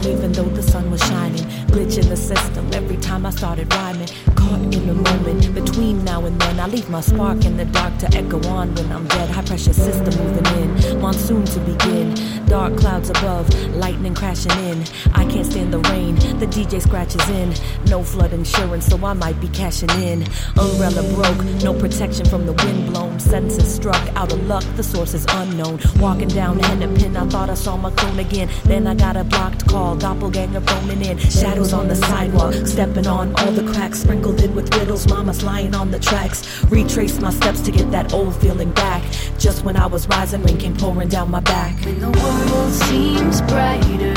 Even 0.07 0.33
though 0.33 0.45
the 0.45 0.63
sun 0.63 0.91
was 0.91 1.01
shining. 1.03 1.45
Glitches 1.69 2.09
the 2.09 2.17
system 2.17 2.69
every 2.73 2.97
time 2.99 3.27
I 3.27 3.31
started 3.31 3.73
rhyming. 3.73 4.09
Caught 4.45 4.75
in 4.75 4.87
the 4.87 4.95
moment 4.95 5.55
between 5.55 6.05
now 6.05 6.25
and 6.25 6.41
then. 6.41 6.61
I 6.61 6.67
leave 6.67 6.89
my 6.91 7.01
spark 7.01 7.45
in 7.45 7.57
the 7.57 7.65
dark 7.65 7.97
to 7.99 8.07
echo 8.17 8.39
on 8.49 8.75
when 8.75 8.93
I'm 8.93 9.07
dead. 9.09 9.31
High 9.31 9.43
pressure 9.43 9.73
system 9.73 10.13
moving 10.23 10.47
in. 10.61 11.01
Monsoon 11.01 11.45
to 11.45 11.61
begin. 11.61 12.15
Dark 12.47 12.77
clouds 12.77 13.09
above, 13.09 13.49
lightning 13.75 14.15
crashing 14.15 14.53
in. 14.69 14.85
I 15.15 15.25
can't 15.25 15.47
stand 15.47 15.73
the 15.73 15.79
rain. 15.91 16.15
The 16.39 16.47
DJ 16.47 16.81
scratches 16.81 17.29
in. 17.31 17.55
No 17.87 18.03
flood 18.03 18.33
insurance, 18.33 18.87
so 18.87 18.97
I 19.05 19.15
might 19.15 19.41
be 19.41 19.49
cashing 19.49 19.91
in. 19.91 20.25
Umbrella 20.59 21.03
broke, 21.15 21.43
no 21.63 21.73
protection 21.73 22.27
from 22.27 22.45
the 22.45 22.53
wind 22.53 22.93
blown. 22.93 23.19
Senses 23.19 23.75
struck, 23.75 24.03
out 24.15 24.33
of 24.33 24.47
luck, 24.47 24.65
the 24.77 24.83
source 24.83 25.15
is 25.15 25.25
unknown. 25.31 25.81
Walking 25.99 26.29
down 26.29 26.59
Hennepin, 26.59 27.17
I 27.17 27.27
thought 27.29 27.49
I 27.49 27.55
saw 27.55 27.77
my 27.77 27.91
clone 27.93 28.19
again. 28.19 28.51
Then 28.65 28.87
I 28.87 28.95
got 28.95 29.17
a 29.17 29.25
blocked 29.25 29.67
call, 29.67 29.97
doppelganger 29.97 30.61
phoning 30.61 31.03
in. 31.03 31.19
Shadows 31.19 31.73
on 31.73 31.89
the 31.89 31.97
sidewalk, 31.97 32.55
stepping 32.67 33.07
on 33.07 33.35
all 33.37 33.53
the 33.53 33.73
cracks, 33.73 34.01
sprinkled 34.01 34.39
with 34.53 34.75
riddles. 34.77 35.07
Mama's 35.09 35.43
lying 35.43 35.75
on 35.75 35.91
the 35.91 35.99
tracks. 35.99 36.65
Retrace 36.65 37.21
my 37.21 37.31
steps 37.31 37.61
to 37.61 37.71
get 37.71 37.91
that 37.91 38.13
old 38.13 38.35
feeling 38.37 38.73
back. 38.73 39.03
Just 39.39 39.65
when 39.65 39.77
I 39.77 39.87
was 39.87 40.09
rising, 40.09 40.43
rain 40.43 40.59
came 40.59 40.77
pouring 40.77 41.09
down 41.09 41.31
my 41.31 41.41
back. 41.41 41.75
When 41.85 42.01
the 42.01 42.11
world 42.11 42.73
seems 42.73 43.41
brighter 43.43 44.15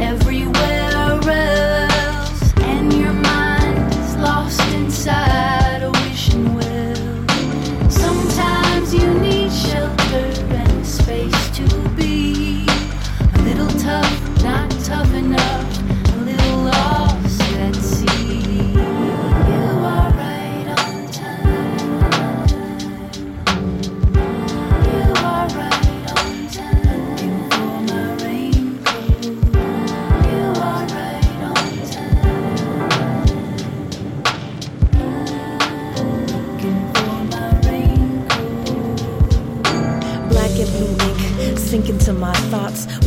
everywhere 0.00 0.90
else, 0.92 1.57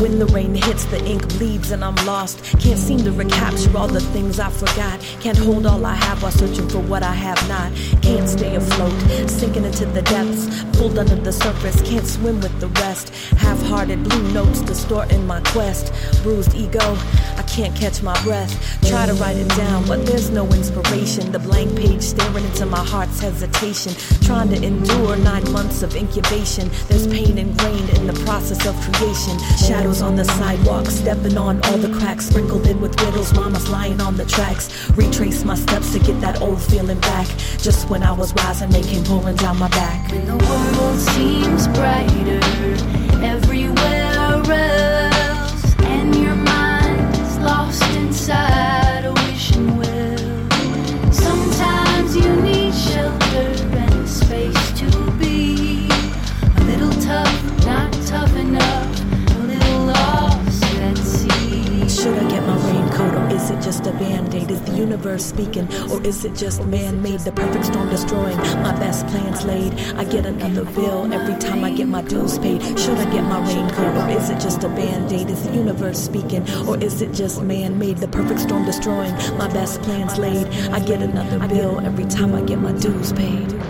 When 0.02 0.18
the 0.18 0.26
rain 0.26 0.56
hits, 0.56 0.86
the 0.86 1.00
ink 1.06 1.28
bleeds 1.38 1.70
and 1.70 1.84
I'm 1.84 1.94
lost. 2.08 2.44
Can't 2.60 2.80
seem 2.80 3.04
to 3.04 3.12
recapture 3.12 3.78
all 3.78 3.88
the 3.88 4.02
things 4.02 4.40
I 4.40 4.50
forgot. 4.50 5.00
Can't 5.20 5.38
hold 5.38 5.68
all 5.68 5.86
I 5.86 5.94
have 5.94 6.24
while 6.24 6.32
searching 6.32 6.68
for 6.70 6.80
what 6.80 7.04
I 7.04 7.14
have 7.14 7.38
not. 7.48 7.72
Can't 8.02 8.28
stay 8.28 8.56
afloat, 8.56 9.00
sinking 9.30 9.64
into 9.64 9.86
the 9.86 10.02
depths. 10.02 10.64
Pulled 10.80 10.98
under 10.98 11.14
the 11.14 11.32
surface, 11.32 11.80
can't 11.84 12.08
swim 12.08 12.42
with 12.42 12.60
the 12.60 12.70
rest. 12.82 13.10
Half 13.38 13.62
hearted 13.62 14.04
blue 14.04 14.34
notes 14.34 14.62
distorting 14.62 15.28
my 15.28 15.40
quest. 15.42 15.94
Bruised 16.24 16.56
ego, 16.56 16.98
can't 17.52 17.76
catch 17.76 18.02
my 18.02 18.20
breath. 18.24 18.52
Try 18.88 19.06
to 19.06 19.14
write 19.16 19.36
it 19.36 19.50
down, 19.50 19.86
but 19.86 20.06
there's 20.06 20.30
no 20.30 20.46
inspiration. 20.48 21.34
The 21.34 21.40
blank 21.40 21.76
page 21.76 22.02
staring 22.02 22.46
into 22.46 22.66
my 22.66 22.84
heart's 22.84 23.20
hesitation. 23.20 23.94
Trying 24.26 24.50
to 24.50 24.64
endure 24.64 25.18
nine 25.18 25.52
months 25.52 25.84
of 25.84 25.94
incubation. 25.94 26.70
There's 26.88 27.08
pain 27.08 27.38
ingrained 27.38 27.90
in 27.90 28.08
the 28.08 28.14
process 28.26 28.66
of 28.66 28.76
creation. 28.80 29.38
Shadows 29.68 30.02
on 30.02 30.16
the 30.16 30.24
sidewalk, 30.24 30.86
stepping 30.88 31.38
on 31.38 31.62
all 31.66 31.78
the 31.78 31.94
cracks, 32.00 32.28
sprinkled 32.28 32.66
in 32.68 32.80
with 32.80 33.00
riddles. 33.02 33.34
Mama's 33.34 33.70
lying 33.70 34.00
on 34.00 34.16
the 34.16 34.26
tracks. 34.26 34.90
Retrace 34.92 35.44
my 35.44 35.56
steps 35.56 35.92
to 35.92 36.00
get 36.00 36.22
that 36.22 36.42
old 36.42 36.62
feeling 36.62 37.02
back. 37.02 37.28
Just 37.58 37.90
when 37.90 38.02
I 38.02 38.14
was 38.14 38.34
rising, 38.36 38.70
they 38.70 38.82
came 38.82 39.04
pouring 39.04 39.36
down 39.36 39.60
my 39.60 39.70
back. 39.70 40.10
When 40.10 40.26
the 40.26 40.38
world 40.38 41.00
seems 41.00 41.68
brighter 41.68 42.40
everywhere 43.22 44.12
else, 44.16 45.21
lost 48.30 48.71
a 63.92 64.00
band-aid? 64.00 64.50
Is 64.50 64.62
the 64.62 64.74
universe 64.74 65.26
speaking 65.26 65.68
or 65.92 66.02
is 66.04 66.24
it 66.26 66.36
just 66.36 66.64
man-made? 66.66 67.20
The 67.22 67.32
perfect 67.32 67.66
storm 67.66 67.90
destroying 67.90 68.38
my 68.38 68.74
best 68.80 69.08
plans 69.08 69.44
laid. 69.44 69.74
I 69.96 70.04
get 70.04 70.26
another 70.26 70.66
bill 70.66 71.12
every 71.14 71.38
time 71.40 71.64
I 71.64 71.72
get 71.72 71.88
my 71.88 72.02
dues 72.02 72.38
paid. 72.40 72.62
Should 72.80 72.98
I 72.98 73.06
get 73.12 73.24
my 73.24 73.40
raincoat 73.46 73.96
or 73.98 74.10
is 74.10 74.30
it 74.30 74.40
just 74.40 74.64
a 74.64 74.70
band-aid? 74.70 75.30
Is 75.30 75.44
the 75.44 75.54
universe 75.54 76.00
speaking 76.00 76.44
or 76.68 76.78
is 76.78 77.02
it 77.02 77.14
just 77.14 77.42
man-made? 77.42 77.98
The 77.98 78.08
perfect 78.08 78.42
storm 78.42 78.66
destroying 78.66 79.14
my 79.38 79.48
best 79.48 79.82
plans 79.82 80.18
laid. 80.18 80.48
I 80.72 80.80
get 80.80 81.02
another 81.02 81.40
bill 81.48 81.80
every 81.82 82.06
time 82.06 82.34
I 82.34 82.42
get 82.42 82.60
my 82.60 82.72
dues 82.74 83.14
paid. 83.14 83.61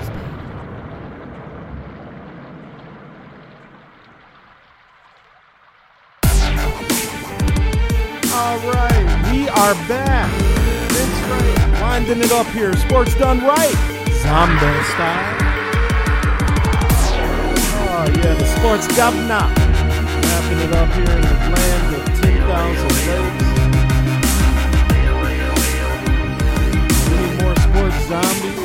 Winding 12.21 12.37
it 12.37 12.45
up 12.45 12.53
here. 12.53 12.73
Sports 12.73 13.15
done 13.15 13.39
right. 13.39 13.75
Zombie 14.21 14.83
style. 14.93 15.37
Oh, 17.73 18.05
yeah, 18.15 18.33
the 18.35 18.45
sports 18.45 18.87
governor. 18.95 19.47
Wrapping 20.21 20.59
it 20.59 20.73
up 20.75 20.93
here 20.93 21.15
in 21.15 21.21
the 21.21 21.27
land 21.55 21.95
of 21.95 22.05
10,000 22.21 22.89
lakes. 23.01 23.45
Any 27.07 27.29
more 27.41 27.55
sports 27.55 27.99
zombies? 28.07 28.60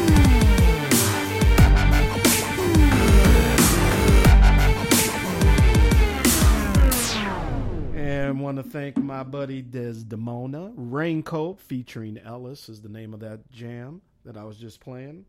And 8.37 8.45
want 8.45 8.59
to 8.59 8.65
thank 8.65 8.99
my 8.99 9.23
buddy 9.23 9.63
Desdemona. 9.63 10.71
Raincoat 10.77 11.59
featuring 11.59 12.19
Ellis 12.19 12.69
is 12.69 12.83
the 12.83 12.91
name 12.91 13.15
of 13.15 13.21
that 13.21 13.51
jam 13.51 14.03
that 14.27 14.37
I 14.37 14.45
was 14.45 14.59
just 14.59 14.79
playing. 14.79 15.25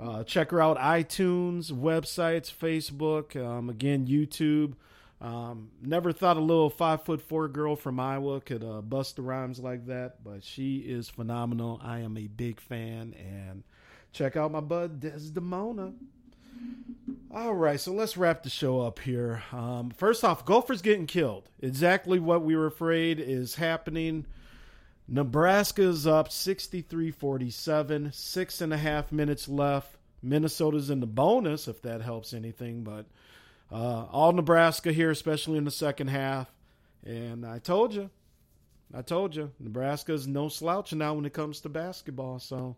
Uh, 0.00 0.24
check 0.24 0.50
her 0.50 0.60
out 0.60 0.76
iTunes, 0.76 1.70
websites, 1.70 2.52
Facebook, 2.52 3.36
um, 3.40 3.70
again 3.70 4.08
YouTube. 4.08 4.72
Um, 5.20 5.70
never 5.80 6.10
thought 6.10 6.38
a 6.38 6.40
little 6.40 6.70
five 6.70 7.04
foot 7.04 7.22
four 7.22 7.46
girl 7.46 7.76
from 7.76 8.00
Iowa 8.00 8.40
could 8.40 8.64
uh, 8.64 8.80
bust 8.80 9.14
the 9.14 9.22
rhymes 9.22 9.60
like 9.60 9.86
that, 9.86 10.24
but 10.24 10.42
she 10.42 10.78
is 10.78 11.08
phenomenal. 11.08 11.80
I 11.84 12.00
am 12.00 12.16
a 12.16 12.26
big 12.26 12.58
fan, 12.58 13.14
and 13.16 13.62
check 14.12 14.36
out 14.36 14.50
my 14.50 14.58
bud 14.58 14.98
Desdemona. 14.98 15.92
All 17.32 17.54
right, 17.54 17.78
so 17.78 17.92
let's 17.92 18.16
wrap 18.16 18.42
the 18.42 18.50
show 18.50 18.80
up 18.80 18.98
here. 18.98 19.44
Um, 19.52 19.90
first 19.90 20.24
off, 20.24 20.44
Gophers 20.44 20.82
getting 20.82 21.06
killed. 21.06 21.48
Exactly 21.60 22.18
what 22.18 22.42
we 22.42 22.56
were 22.56 22.66
afraid 22.66 23.20
is 23.20 23.54
happening. 23.54 24.26
Nebraska's 25.06 26.06
up 26.06 26.32
63 26.32 27.10
47, 27.12 28.12
six 28.12 28.60
and 28.60 28.72
a 28.72 28.76
half 28.76 29.12
minutes 29.12 29.48
left. 29.48 29.96
Minnesota's 30.22 30.90
in 30.90 31.00
the 31.00 31.06
bonus, 31.06 31.68
if 31.68 31.80
that 31.82 32.02
helps 32.02 32.34
anything, 32.34 32.82
but 32.82 33.06
uh, 33.72 34.06
all 34.10 34.32
Nebraska 34.32 34.92
here, 34.92 35.10
especially 35.10 35.56
in 35.56 35.64
the 35.64 35.70
second 35.70 36.08
half. 36.08 36.52
And 37.04 37.46
I 37.46 37.58
told 37.58 37.94
you, 37.94 38.10
I 38.92 39.02
told 39.02 39.36
you, 39.36 39.52
Nebraska's 39.58 40.26
no 40.26 40.48
slouch 40.48 40.92
now 40.92 41.14
when 41.14 41.24
it 41.24 41.32
comes 41.32 41.60
to 41.60 41.68
basketball. 41.68 42.40
So 42.40 42.76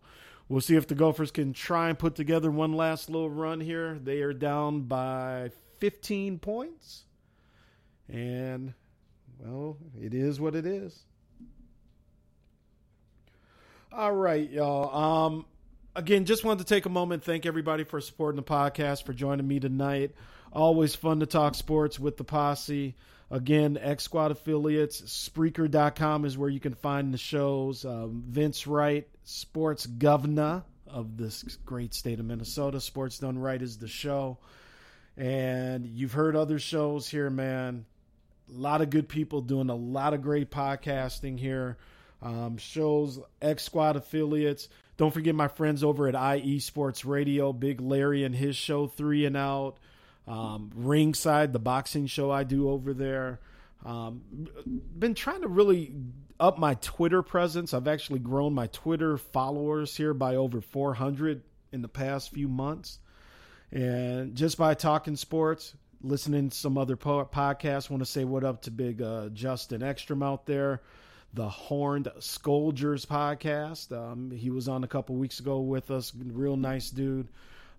we'll 0.53 0.61
see 0.61 0.77
if 0.77 0.87
the 0.87 0.95
Gophers 0.95 1.31
can 1.31 1.55
try 1.55 1.89
and 1.89 1.99
put 1.99 2.15
together 2.15 2.51
one 2.51 2.75
last 2.75 3.09
little 3.09 3.31
run 3.31 3.59
here. 3.59 3.99
They 3.99 4.21
are 4.21 4.35
down 4.35 4.83
by 4.83 5.51
15 5.79 6.39
points. 6.41 7.05
And, 8.07 8.75
well, 9.39 9.79
it 9.99 10.13
is 10.13 10.39
what 10.39 10.55
it 10.55 10.67
is. 10.67 11.05
All 13.91 14.13
right, 14.13 14.49
y'all. 14.51 14.95
Um, 14.95 15.47
again, 15.97 16.27
just 16.27 16.45
wanted 16.45 16.67
to 16.67 16.75
take 16.75 16.85
a 16.85 16.91
moment, 16.91 17.25
thank 17.25 17.47
everybody 17.47 17.85
for 17.85 18.03
supporting 18.03 18.37
the 18.37 18.43
podcast, 18.43 19.05
for 19.05 19.15
joining 19.15 19.49
me 19.49 19.59
tonight. 19.59 20.15
Always 20.53 20.95
fun 20.95 21.21
to 21.21 21.27
talk 21.27 21.55
sports 21.55 21.99
with 21.99 22.19
the 22.19 22.25
posse. 22.25 22.95
Again, 23.31 23.79
X 23.81 24.05
Squad 24.05 24.31
affiliates, 24.31 25.01
Spreaker.com 25.01 26.27
is 26.27 26.37
where 26.37 26.51
you 26.51 26.61
can 26.61 26.75
find 26.75 27.15
the 27.15 27.19
shows. 27.19 27.87
Um, 27.87 28.23
Vince 28.29 28.67
Wright, 28.67 29.09
sports 29.25 29.87
governor 29.87 30.65
of 30.87 31.17
this 31.17 31.43
great 31.65 31.95
state 31.95 32.21
of 32.21 32.27
Minnesota. 32.27 32.81
Sports 32.81 33.19
Done 33.19 33.39
Right 33.39 33.61
is 33.61 33.79
the 33.79 33.89
show. 33.89 34.39
And 35.17 35.87
you've 35.87 36.13
heard 36.13 36.37
other 36.37 36.59
shows 36.59 37.09
here, 37.09 37.31
man. 37.31 37.85
A 38.49 38.59
lot 38.59 38.83
of 38.83 38.91
good 38.91 39.09
people 39.09 39.41
doing 39.41 39.71
a 39.71 39.75
lot 39.75 40.15
of 40.15 40.23
great 40.23 40.51
podcasting 40.51 41.39
here. 41.39 41.79
um, 42.23 42.57
shows, 42.57 43.19
X 43.41 43.65
Squad 43.65 43.97
affiliates. 43.97 44.69
Don't 44.97 45.13
forget 45.13 45.35
my 45.35 45.49
friends 45.49 45.83
over 45.83 46.09
at 46.09 46.39
IE 46.39 46.61
Sports 46.61 47.05
Radio, 47.05 47.53
Big 47.53 47.81
Larry 47.81 48.25
and 48.25 48.35
his 48.35 48.57
show, 48.57 48.87
Three 48.87 49.27
and 49.27 49.37
Out. 49.37 49.79
Um, 50.29 50.71
Ringside, 50.75 51.53
the 51.53 51.59
boxing 51.59 52.07
show 52.07 52.31
I 52.31 52.45
do 52.45 52.71
over 52.71 52.95
there. 52.95 53.41
Um, 53.85 54.23
been 54.97 55.15
trying 55.15 55.41
to 55.43 55.49
really 55.49 55.93
up 56.43 56.59
my 56.59 56.75
Twitter 56.75 57.23
presence. 57.23 57.73
I've 57.73 57.87
actually 57.87 58.19
grown 58.19 58.53
my 58.53 58.67
Twitter 58.67 59.17
followers 59.17 59.97
here 59.97 60.13
by 60.13 60.35
over 60.35 60.61
400 60.61 61.43
in 61.71 61.83
the 61.83 61.89
past 61.89 62.33
few 62.33 62.49
months. 62.49 62.99
And 63.71 64.35
just 64.35 64.59
by 64.59 64.75
talking 64.75 65.15
sports, 65.15 65.75
listening 66.03 66.51
to 66.51 66.57
some 66.57 66.77
other 66.77 66.97
po- 66.97 67.25
podcasts, 67.27 67.89
want 67.89 68.03
to 68.03 68.11
say 68.11 68.25
what 68.25 68.43
up 68.43 68.63
to 68.63 68.73
big 68.73 69.01
uh, 69.01 69.29
Justin 69.29 69.83
Ekstrom 69.83 70.23
out 70.23 70.45
there 70.45 70.83
the 71.35 71.49
Horned 71.49 72.13
Scolders 72.19 73.07
podcast. 73.07 73.91
Um, 73.91 74.31
he 74.31 74.51
was 74.51 74.69
on 74.69 74.85
a 74.85 74.89
couple 74.89 75.17
weeks 75.17 75.41
ago 75.41 75.61
with 75.61 75.91
us. 75.91 76.13
Real 76.15 76.57
nice 76.57 76.91
dude. 76.91 77.29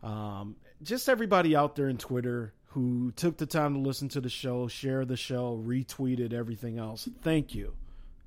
Um, 0.02 0.56
just 0.82 1.08
everybody 1.08 1.56
out 1.56 1.76
there 1.76 1.88
in 1.88 1.98
Twitter 1.98 2.54
who 2.68 3.12
took 3.16 3.38
the 3.38 3.46
time 3.46 3.76
to 3.76 3.80
listen 3.80 4.10
to 4.10 4.22
the 4.22 4.30
show, 4.30 4.68
share 4.68 5.06
the 5.06 5.18
show, 5.18 5.62
retweeted 5.64 6.34
everything 6.34 6.80
else. 6.80 7.08
Thank 7.22 7.54
you. 7.54 7.74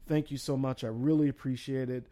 Thank 0.09 0.31
you 0.31 0.37
so 0.37 0.57
much. 0.57 0.85
I 0.85 0.89
really 0.89 1.29
appreciate 1.29 1.91
it. 1.91 2.07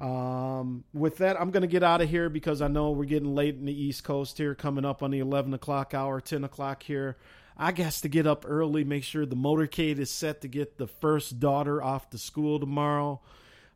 Um, 0.00 0.84
with 0.92 1.18
that, 1.18 1.40
I'm 1.40 1.50
going 1.50 1.62
to 1.62 1.68
get 1.68 1.82
out 1.82 2.00
of 2.00 2.08
here 2.08 2.28
because 2.28 2.62
I 2.62 2.68
know 2.68 2.90
we're 2.90 3.04
getting 3.04 3.34
late 3.34 3.56
in 3.56 3.64
the 3.64 3.82
East 3.82 4.04
Coast 4.04 4.38
here, 4.38 4.54
coming 4.54 4.84
up 4.84 5.02
on 5.02 5.10
the 5.10 5.18
11 5.18 5.54
o'clock 5.54 5.94
hour, 5.94 6.20
10 6.20 6.44
o'clock 6.44 6.82
here. 6.82 7.16
I 7.56 7.72
guess 7.72 8.00
to 8.02 8.08
get 8.08 8.26
up 8.26 8.44
early, 8.46 8.84
make 8.84 9.02
sure 9.02 9.26
the 9.26 9.34
motorcade 9.34 9.98
is 9.98 10.10
set 10.10 10.42
to 10.42 10.48
get 10.48 10.78
the 10.78 10.86
first 10.86 11.40
daughter 11.40 11.82
off 11.82 12.08
to 12.10 12.18
school 12.18 12.60
tomorrow. 12.60 13.20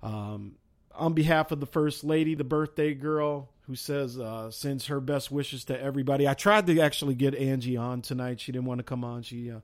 Um, 0.03 0.57
on 0.95 1.15
behalf 1.15 1.51
of 1.51 1.59
the 1.59 1.67
first 1.67 2.05
lady, 2.05 2.35
the 2.35 2.45
birthday 2.45 2.95
girl, 2.95 3.49
who 3.67 3.75
says 3.75 4.19
uh, 4.19 4.51
sends 4.51 4.87
her 4.87 5.01
best 5.01 5.33
wishes 5.33 5.65
to 5.65 5.81
everybody. 5.81 6.29
I 6.29 6.35
tried 6.35 6.67
to 6.69 6.81
actually 6.81 7.15
get 7.15 7.35
Angie 7.35 7.77
on 7.77 8.03
tonight. 8.03 8.41
She 8.41 8.53
didn't 8.53 8.67
want 8.67 8.79
to 8.79 8.85
come 8.85 9.03
on. 9.03 9.23
She 9.23 9.51
uh, 9.51 9.61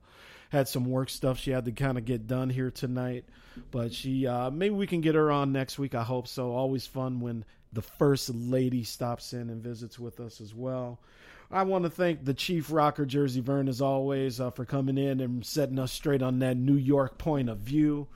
had 0.50 0.68
some 0.68 0.84
work 0.86 1.10
stuff 1.10 1.38
she 1.38 1.50
had 1.50 1.64
to 1.66 1.72
kind 1.72 1.98
of 1.98 2.04
get 2.04 2.26
done 2.26 2.50
here 2.50 2.70
tonight, 2.70 3.24
but 3.70 3.92
she 3.92 4.26
uh, 4.26 4.50
maybe 4.50 4.74
we 4.74 4.86
can 4.86 5.00
get 5.00 5.14
her 5.14 5.30
on 5.30 5.52
next 5.52 5.78
week. 5.78 5.94
I 5.94 6.02
hope 6.02 6.28
so. 6.28 6.52
Always 6.52 6.86
fun 6.86 7.20
when 7.20 7.44
the 7.72 7.82
first 7.82 8.30
lady 8.30 8.84
stops 8.84 9.32
in 9.32 9.50
and 9.50 9.62
visits 9.62 9.98
with 9.98 10.20
us 10.20 10.40
as 10.40 10.54
well. 10.54 10.98
I 11.50 11.62
want 11.62 11.84
to 11.84 11.90
thank 11.90 12.24
the 12.24 12.34
Chief 12.34 12.70
Rocker 12.70 13.06
Jersey 13.06 13.40
Vern 13.40 13.68
as 13.68 13.80
always 13.80 14.40
uh, 14.40 14.50
for 14.50 14.64
coming 14.64 14.98
in 14.98 15.20
and 15.20 15.44
setting 15.44 15.78
us 15.78 15.92
straight 15.92 16.22
on 16.22 16.40
that 16.40 16.56
New 16.56 16.76
York 16.76 17.16
point 17.16 17.48
of 17.48 17.58
view. 17.58 18.06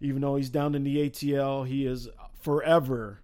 Even 0.00 0.20
though 0.20 0.36
he's 0.36 0.50
down 0.50 0.74
in 0.74 0.84
the 0.84 1.08
ATL, 1.08 1.66
he 1.66 1.86
is 1.86 2.08
forever, 2.40 3.20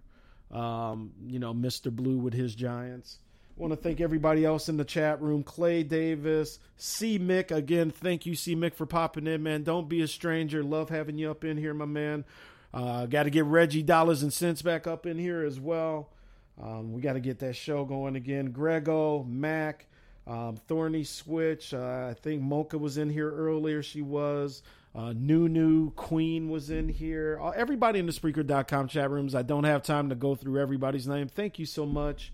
um, 0.49 1.11
you 1.27 1.37
know, 1.37 1.53
Mr. 1.53 1.91
Blue 1.91 2.17
with 2.17 2.33
his 2.33 2.55
Giants. 2.55 3.19
Want 3.59 3.73
to 3.73 3.77
thank 3.77 3.99
everybody 3.99 4.45
else 4.45 4.69
in 4.69 4.77
the 4.77 4.85
chat 4.85 5.21
room. 5.21 5.43
Clay 5.43 5.83
Davis, 5.83 6.59
C. 6.77 7.19
Mick. 7.19 7.51
Again, 7.51 7.91
thank 7.91 8.25
you, 8.25 8.33
C. 8.33 8.55
Mick, 8.55 8.73
for 8.73 8.85
popping 8.85 9.27
in, 9.27 9.43
man. 9.43 9.63
Don't 9.63 9.89
be 9.89 10.01
a 10.01 10.07
stranger. 10.07 10.63
Love 10.63 10.87
having 10.87 11.17
you 11.17 11.29
up 11.29 11.43
in 11.43 11.57
here, 11.57 11.73
my 11.73 11.83
man. 11.83 12.23
Uh, 12.73 13.05
Got 13.05 13.23
to 13.23 13.29
get 13.29 13.43
Reggie 13.43 13.83
Dollars 13.83 14.23
and 14.23 14.31
Cents 14.31 14.61
back 14.61 14.87
up 14.87 15.05
in 15.05 15.19
here 15.19 15.43
as 15.43 15.59
well. 15.59 16.07
Um, 16.61 16.93
we 16.93 17.01
got 17.01 17.13
to 17.13 17.19
get 17.19 17.39
that 17.39 17.57
show 17.57 17.83
going 17.83 18.15
again. 18.15 18.51
Grego, 18.51 19.25
Mac, 19.27 19.87
um, 20.25 20.55
Thorny 20.69 21.03
Switch. 21.03 21.73
Uh, 21.73 22.07
I 22.11 22.13
think 22.13 22.41
Mocha 22.41 22.77
was 22.77 22.97
in 22.97 23.09
here 23.09 23.29
earlier. 23.29 23.83
She 23.83 24.01
was. 24.01 24.63
Uh, 24.95 25.13
Nunu 25.13 25.91
Queen 25.91 26.47
was 26.47 26.69
in 26.69 26.87
here. 26.87 27.37
Uh, 27.41 27.49
everybody 27.49 27.99
in 27.99 28.05
the 28.05 28.13
Spreaker.com 28.13 28.87
chat 28.87 29.11
rooms. 29.11 29.35
I 29.35 29.41
don't 29.41 29.65
have 29.65 29.83
time 29.83 30.07
to 30.09 30.15
go 30.15 30.33
through 30.35 30.61
everybody's 30.61 31.09
name. 31.09 31.27
Thank 31.27 31.59
you 31.59 31.65
so 31.65 31.85
much. 31.85 32.31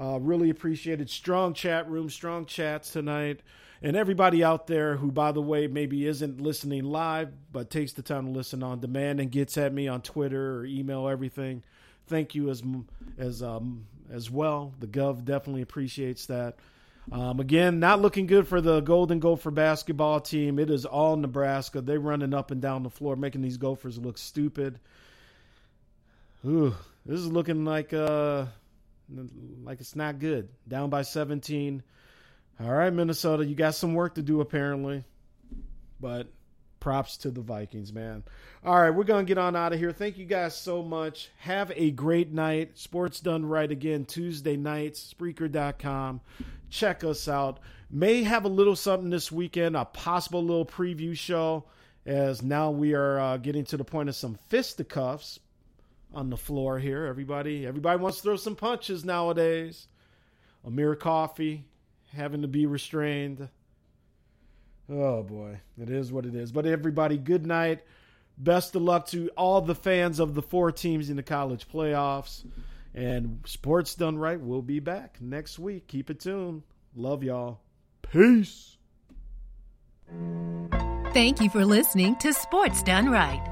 Uh, 0.00 0.18
really 0.20 0.50
appreciated. 0.50 1.10
Strong 1.10 1.54
chat 1.54 1.88
room, 1.88 2.10
strong 2.10 2.46
chats 2.46 2.90
tonight. 2.90 3.40
And 3.82 3.96
everybody 3.96 4.44
out 4.44 4.68
there 4.68 4.96
who, 4.96 5.10
by 5.10 5.32
the 5.32 5.42
way, 5.42 5.66
maybe 5.66 6.06
isn't 6.06 6.40
listening 6.40 6.84
live, 6.84 7.32
but 7.52 7.68
takes 7.68 7.92
the 7.92 8.02
time 8.02 8.26
to 8.26 8.30
listen 8.30 8.62
on 8.62 8.80
demand 8.80 9.20
and 9.20 9.30
gets 9.30 9.58
at 9.58 9.72
me 9.72 9.88
on 9.88 10.02
Twitter 10.02 10.58
or 10.58 10.64
email, 10.64 11.08
everything 11.08 11.62
thank 12.06 12.34
you 12.34 12.50
as 12.50 12.62
as 13.18 13.42
um, 13.42 13.86
as 14.10 14.30
well. 14.30 14.74
The 14.78 14.86
Gov 14.86 15.24
definitely 15.24 15.62
appreciates 15.62 16.26
that. 16.26 16.56
Um, 17.10 17.40
again, 17.40 17.80
not 17.80 18.00
looking 18.00 18.26
good 18.26 18.46
for 18.46 18.60
the 18.60 18.80
Golden 18.80 19.18
Gopher 19.18 19.50
basketball 19.50 20.20
team. 20.20 20.58
It 20.58 20.70
is 20.70 20.84
all 20.84 21.16
Nebraska. 21.16 21.80
They're 21.80 21.98
running 21.98 22.32
up 22.32 22.52
and 22.52 22.60
down 22.60 22.84
the 22.84 22.90
floor, 22.90 23.16
making 23.16 23.42
these 23.42 23.56
Gophers 23.56 23.98
look 23.98 24.18
stupid. 24.18 24.78
Ooh, 26.44 26.74
this 27.04 27.18
is 27.18 27.26
looking 27.26 27.64
like 27.64 27.92
uh, 27.92 28.46
like 29.62 29.80
it's 29.80 29.96
not 29.96 30.18
good. 30.18 30.48
Down 30.66 30.90
by 30.90 31.02
17. 31.02 31.82
All 32.60 32.72
right, 32.72 32.92
Minnesota, 32.92 33.44
you 33.44 33.54
got 33.54 33.74
some 33.74 33.94
work 33.94 34.14
to 34.16 34.22
do 34.22 34.40
apparently, 34.40 35.04
but 36.00 36.28
props 36.80 37.16
to 37.18 37.30
the 37.30 37.40
Vikings, 37.40 37.92
man. 37.92 38.24
All 38.64 38.78
right, 38.78 38.90
we're 38.90 39.04
going 39.04 39.24
to 39.24 39.28
get 39.28 39.38
on 39.38 39.56
out 39.56 39.72
of 39.72 39.78
here. 39.78 39.92
Thank 39.92 40.18
you 40.18 40.26
guys 40.26 40.56
so 40.56 40.82
much. 40.82 41.30
Have 41.38 41.72
a 41.74 41.90
great 41.90 42.32
night. 42.32 42.76
Sports 42.76 43.20
Done 43.20 43.46
Right 43.46 43.70
again, 43.70 44.04
Tuesday 44.04 44.56
nights, 44.56 45.14
Spreaker.com. 45.14 46.20
Check 46.70 47.04
us 47.04 47.28
out. 47.28 47.60
May 47.90 48.22
have 48.24 48.44
a 48.44 48.48
little 48.48 48.76
something 48.76 49.10
this 49.10 49.30
weekend, 49.30 49.76
a 49.76 49.84
possible 49.84 50.42
little 50.42 50.66
preview 50.66 51.16
show, 51.16 51.64
as 52.04 52.42
now 52.42 52.70
we 52.70 52.94
are 52.94 53.18
uh, 53.18 53.36
getting 53.36 53.64
to 53.66 53.76
the 53.76 53.84
point 53.84 54.08
of 54.08 54.16
some 54.16 54.38
fisticuffs 54.48 55.38
on 56.14 56.30
the 56.30 56.36
floor 56.36 56.78
here. 56.78 57.06
Everybody, 57.06 57.66
everybody 57.66 58.00
wants 58.00 58.18
to 58.18 58.22
throw 58.22 58.36
some 58.36 58.56
punches 58.56 59.04
nowadays. 59.04 59.88
Amir 60.64 60.94
Coffey 60.94 61.64
having 62.14 62.42
to 62.42 62.48
be 62.48 62.66
restrained. 62.66 63.48
Oh 64.90 65.22
boy, 65.22 65.60
it 65.80 65.90
is 65.90 66.12
what 66.12 66.26
it 66.26 66.34
is. 66.34 66.52
But 66.52 66.66
everybody, 66.66 67.16
good 67.16 67.46
night. 67.46 67.82
Best 68.38 68.74
of 68.74 68.82
luck 68.82 69.06
to 69.08 69.28
all 69.36 69.60
the 69.60 69.74
fans 69.74 70.18
of 70.18 70.34
the 70.34 70.42
four 70.42 70.72
teams 70.72 71.10
in 71.10 71.16
the 71.16 71.22
college 71.22 71.68
playoffs. 71.68 72.44
And 72.94 73.40
Sports 73.46 73.94
Done 73.94 74.18
Right 74.18 74.38
we 74.38 74.46
will 74.46 74.62
be 74.62 74.80
back 74.80 75.18
next 75.20 75.58
week. 75.58 75.88
Keep 75.88 76.10
it 76.10 76.20
tuned. 76.20 76.62
Love 76.94 77.22
y'all. 77.22 77.60
Peace. 78.02 78.76
Thank 81.14 81.40
you 81.40 81.48
for 81.48 81.64
listening 81.64 82.16
to 82.16 82.32
Sports 82.32 82.82
Done 82.82 83.10
Right 83.10 83.51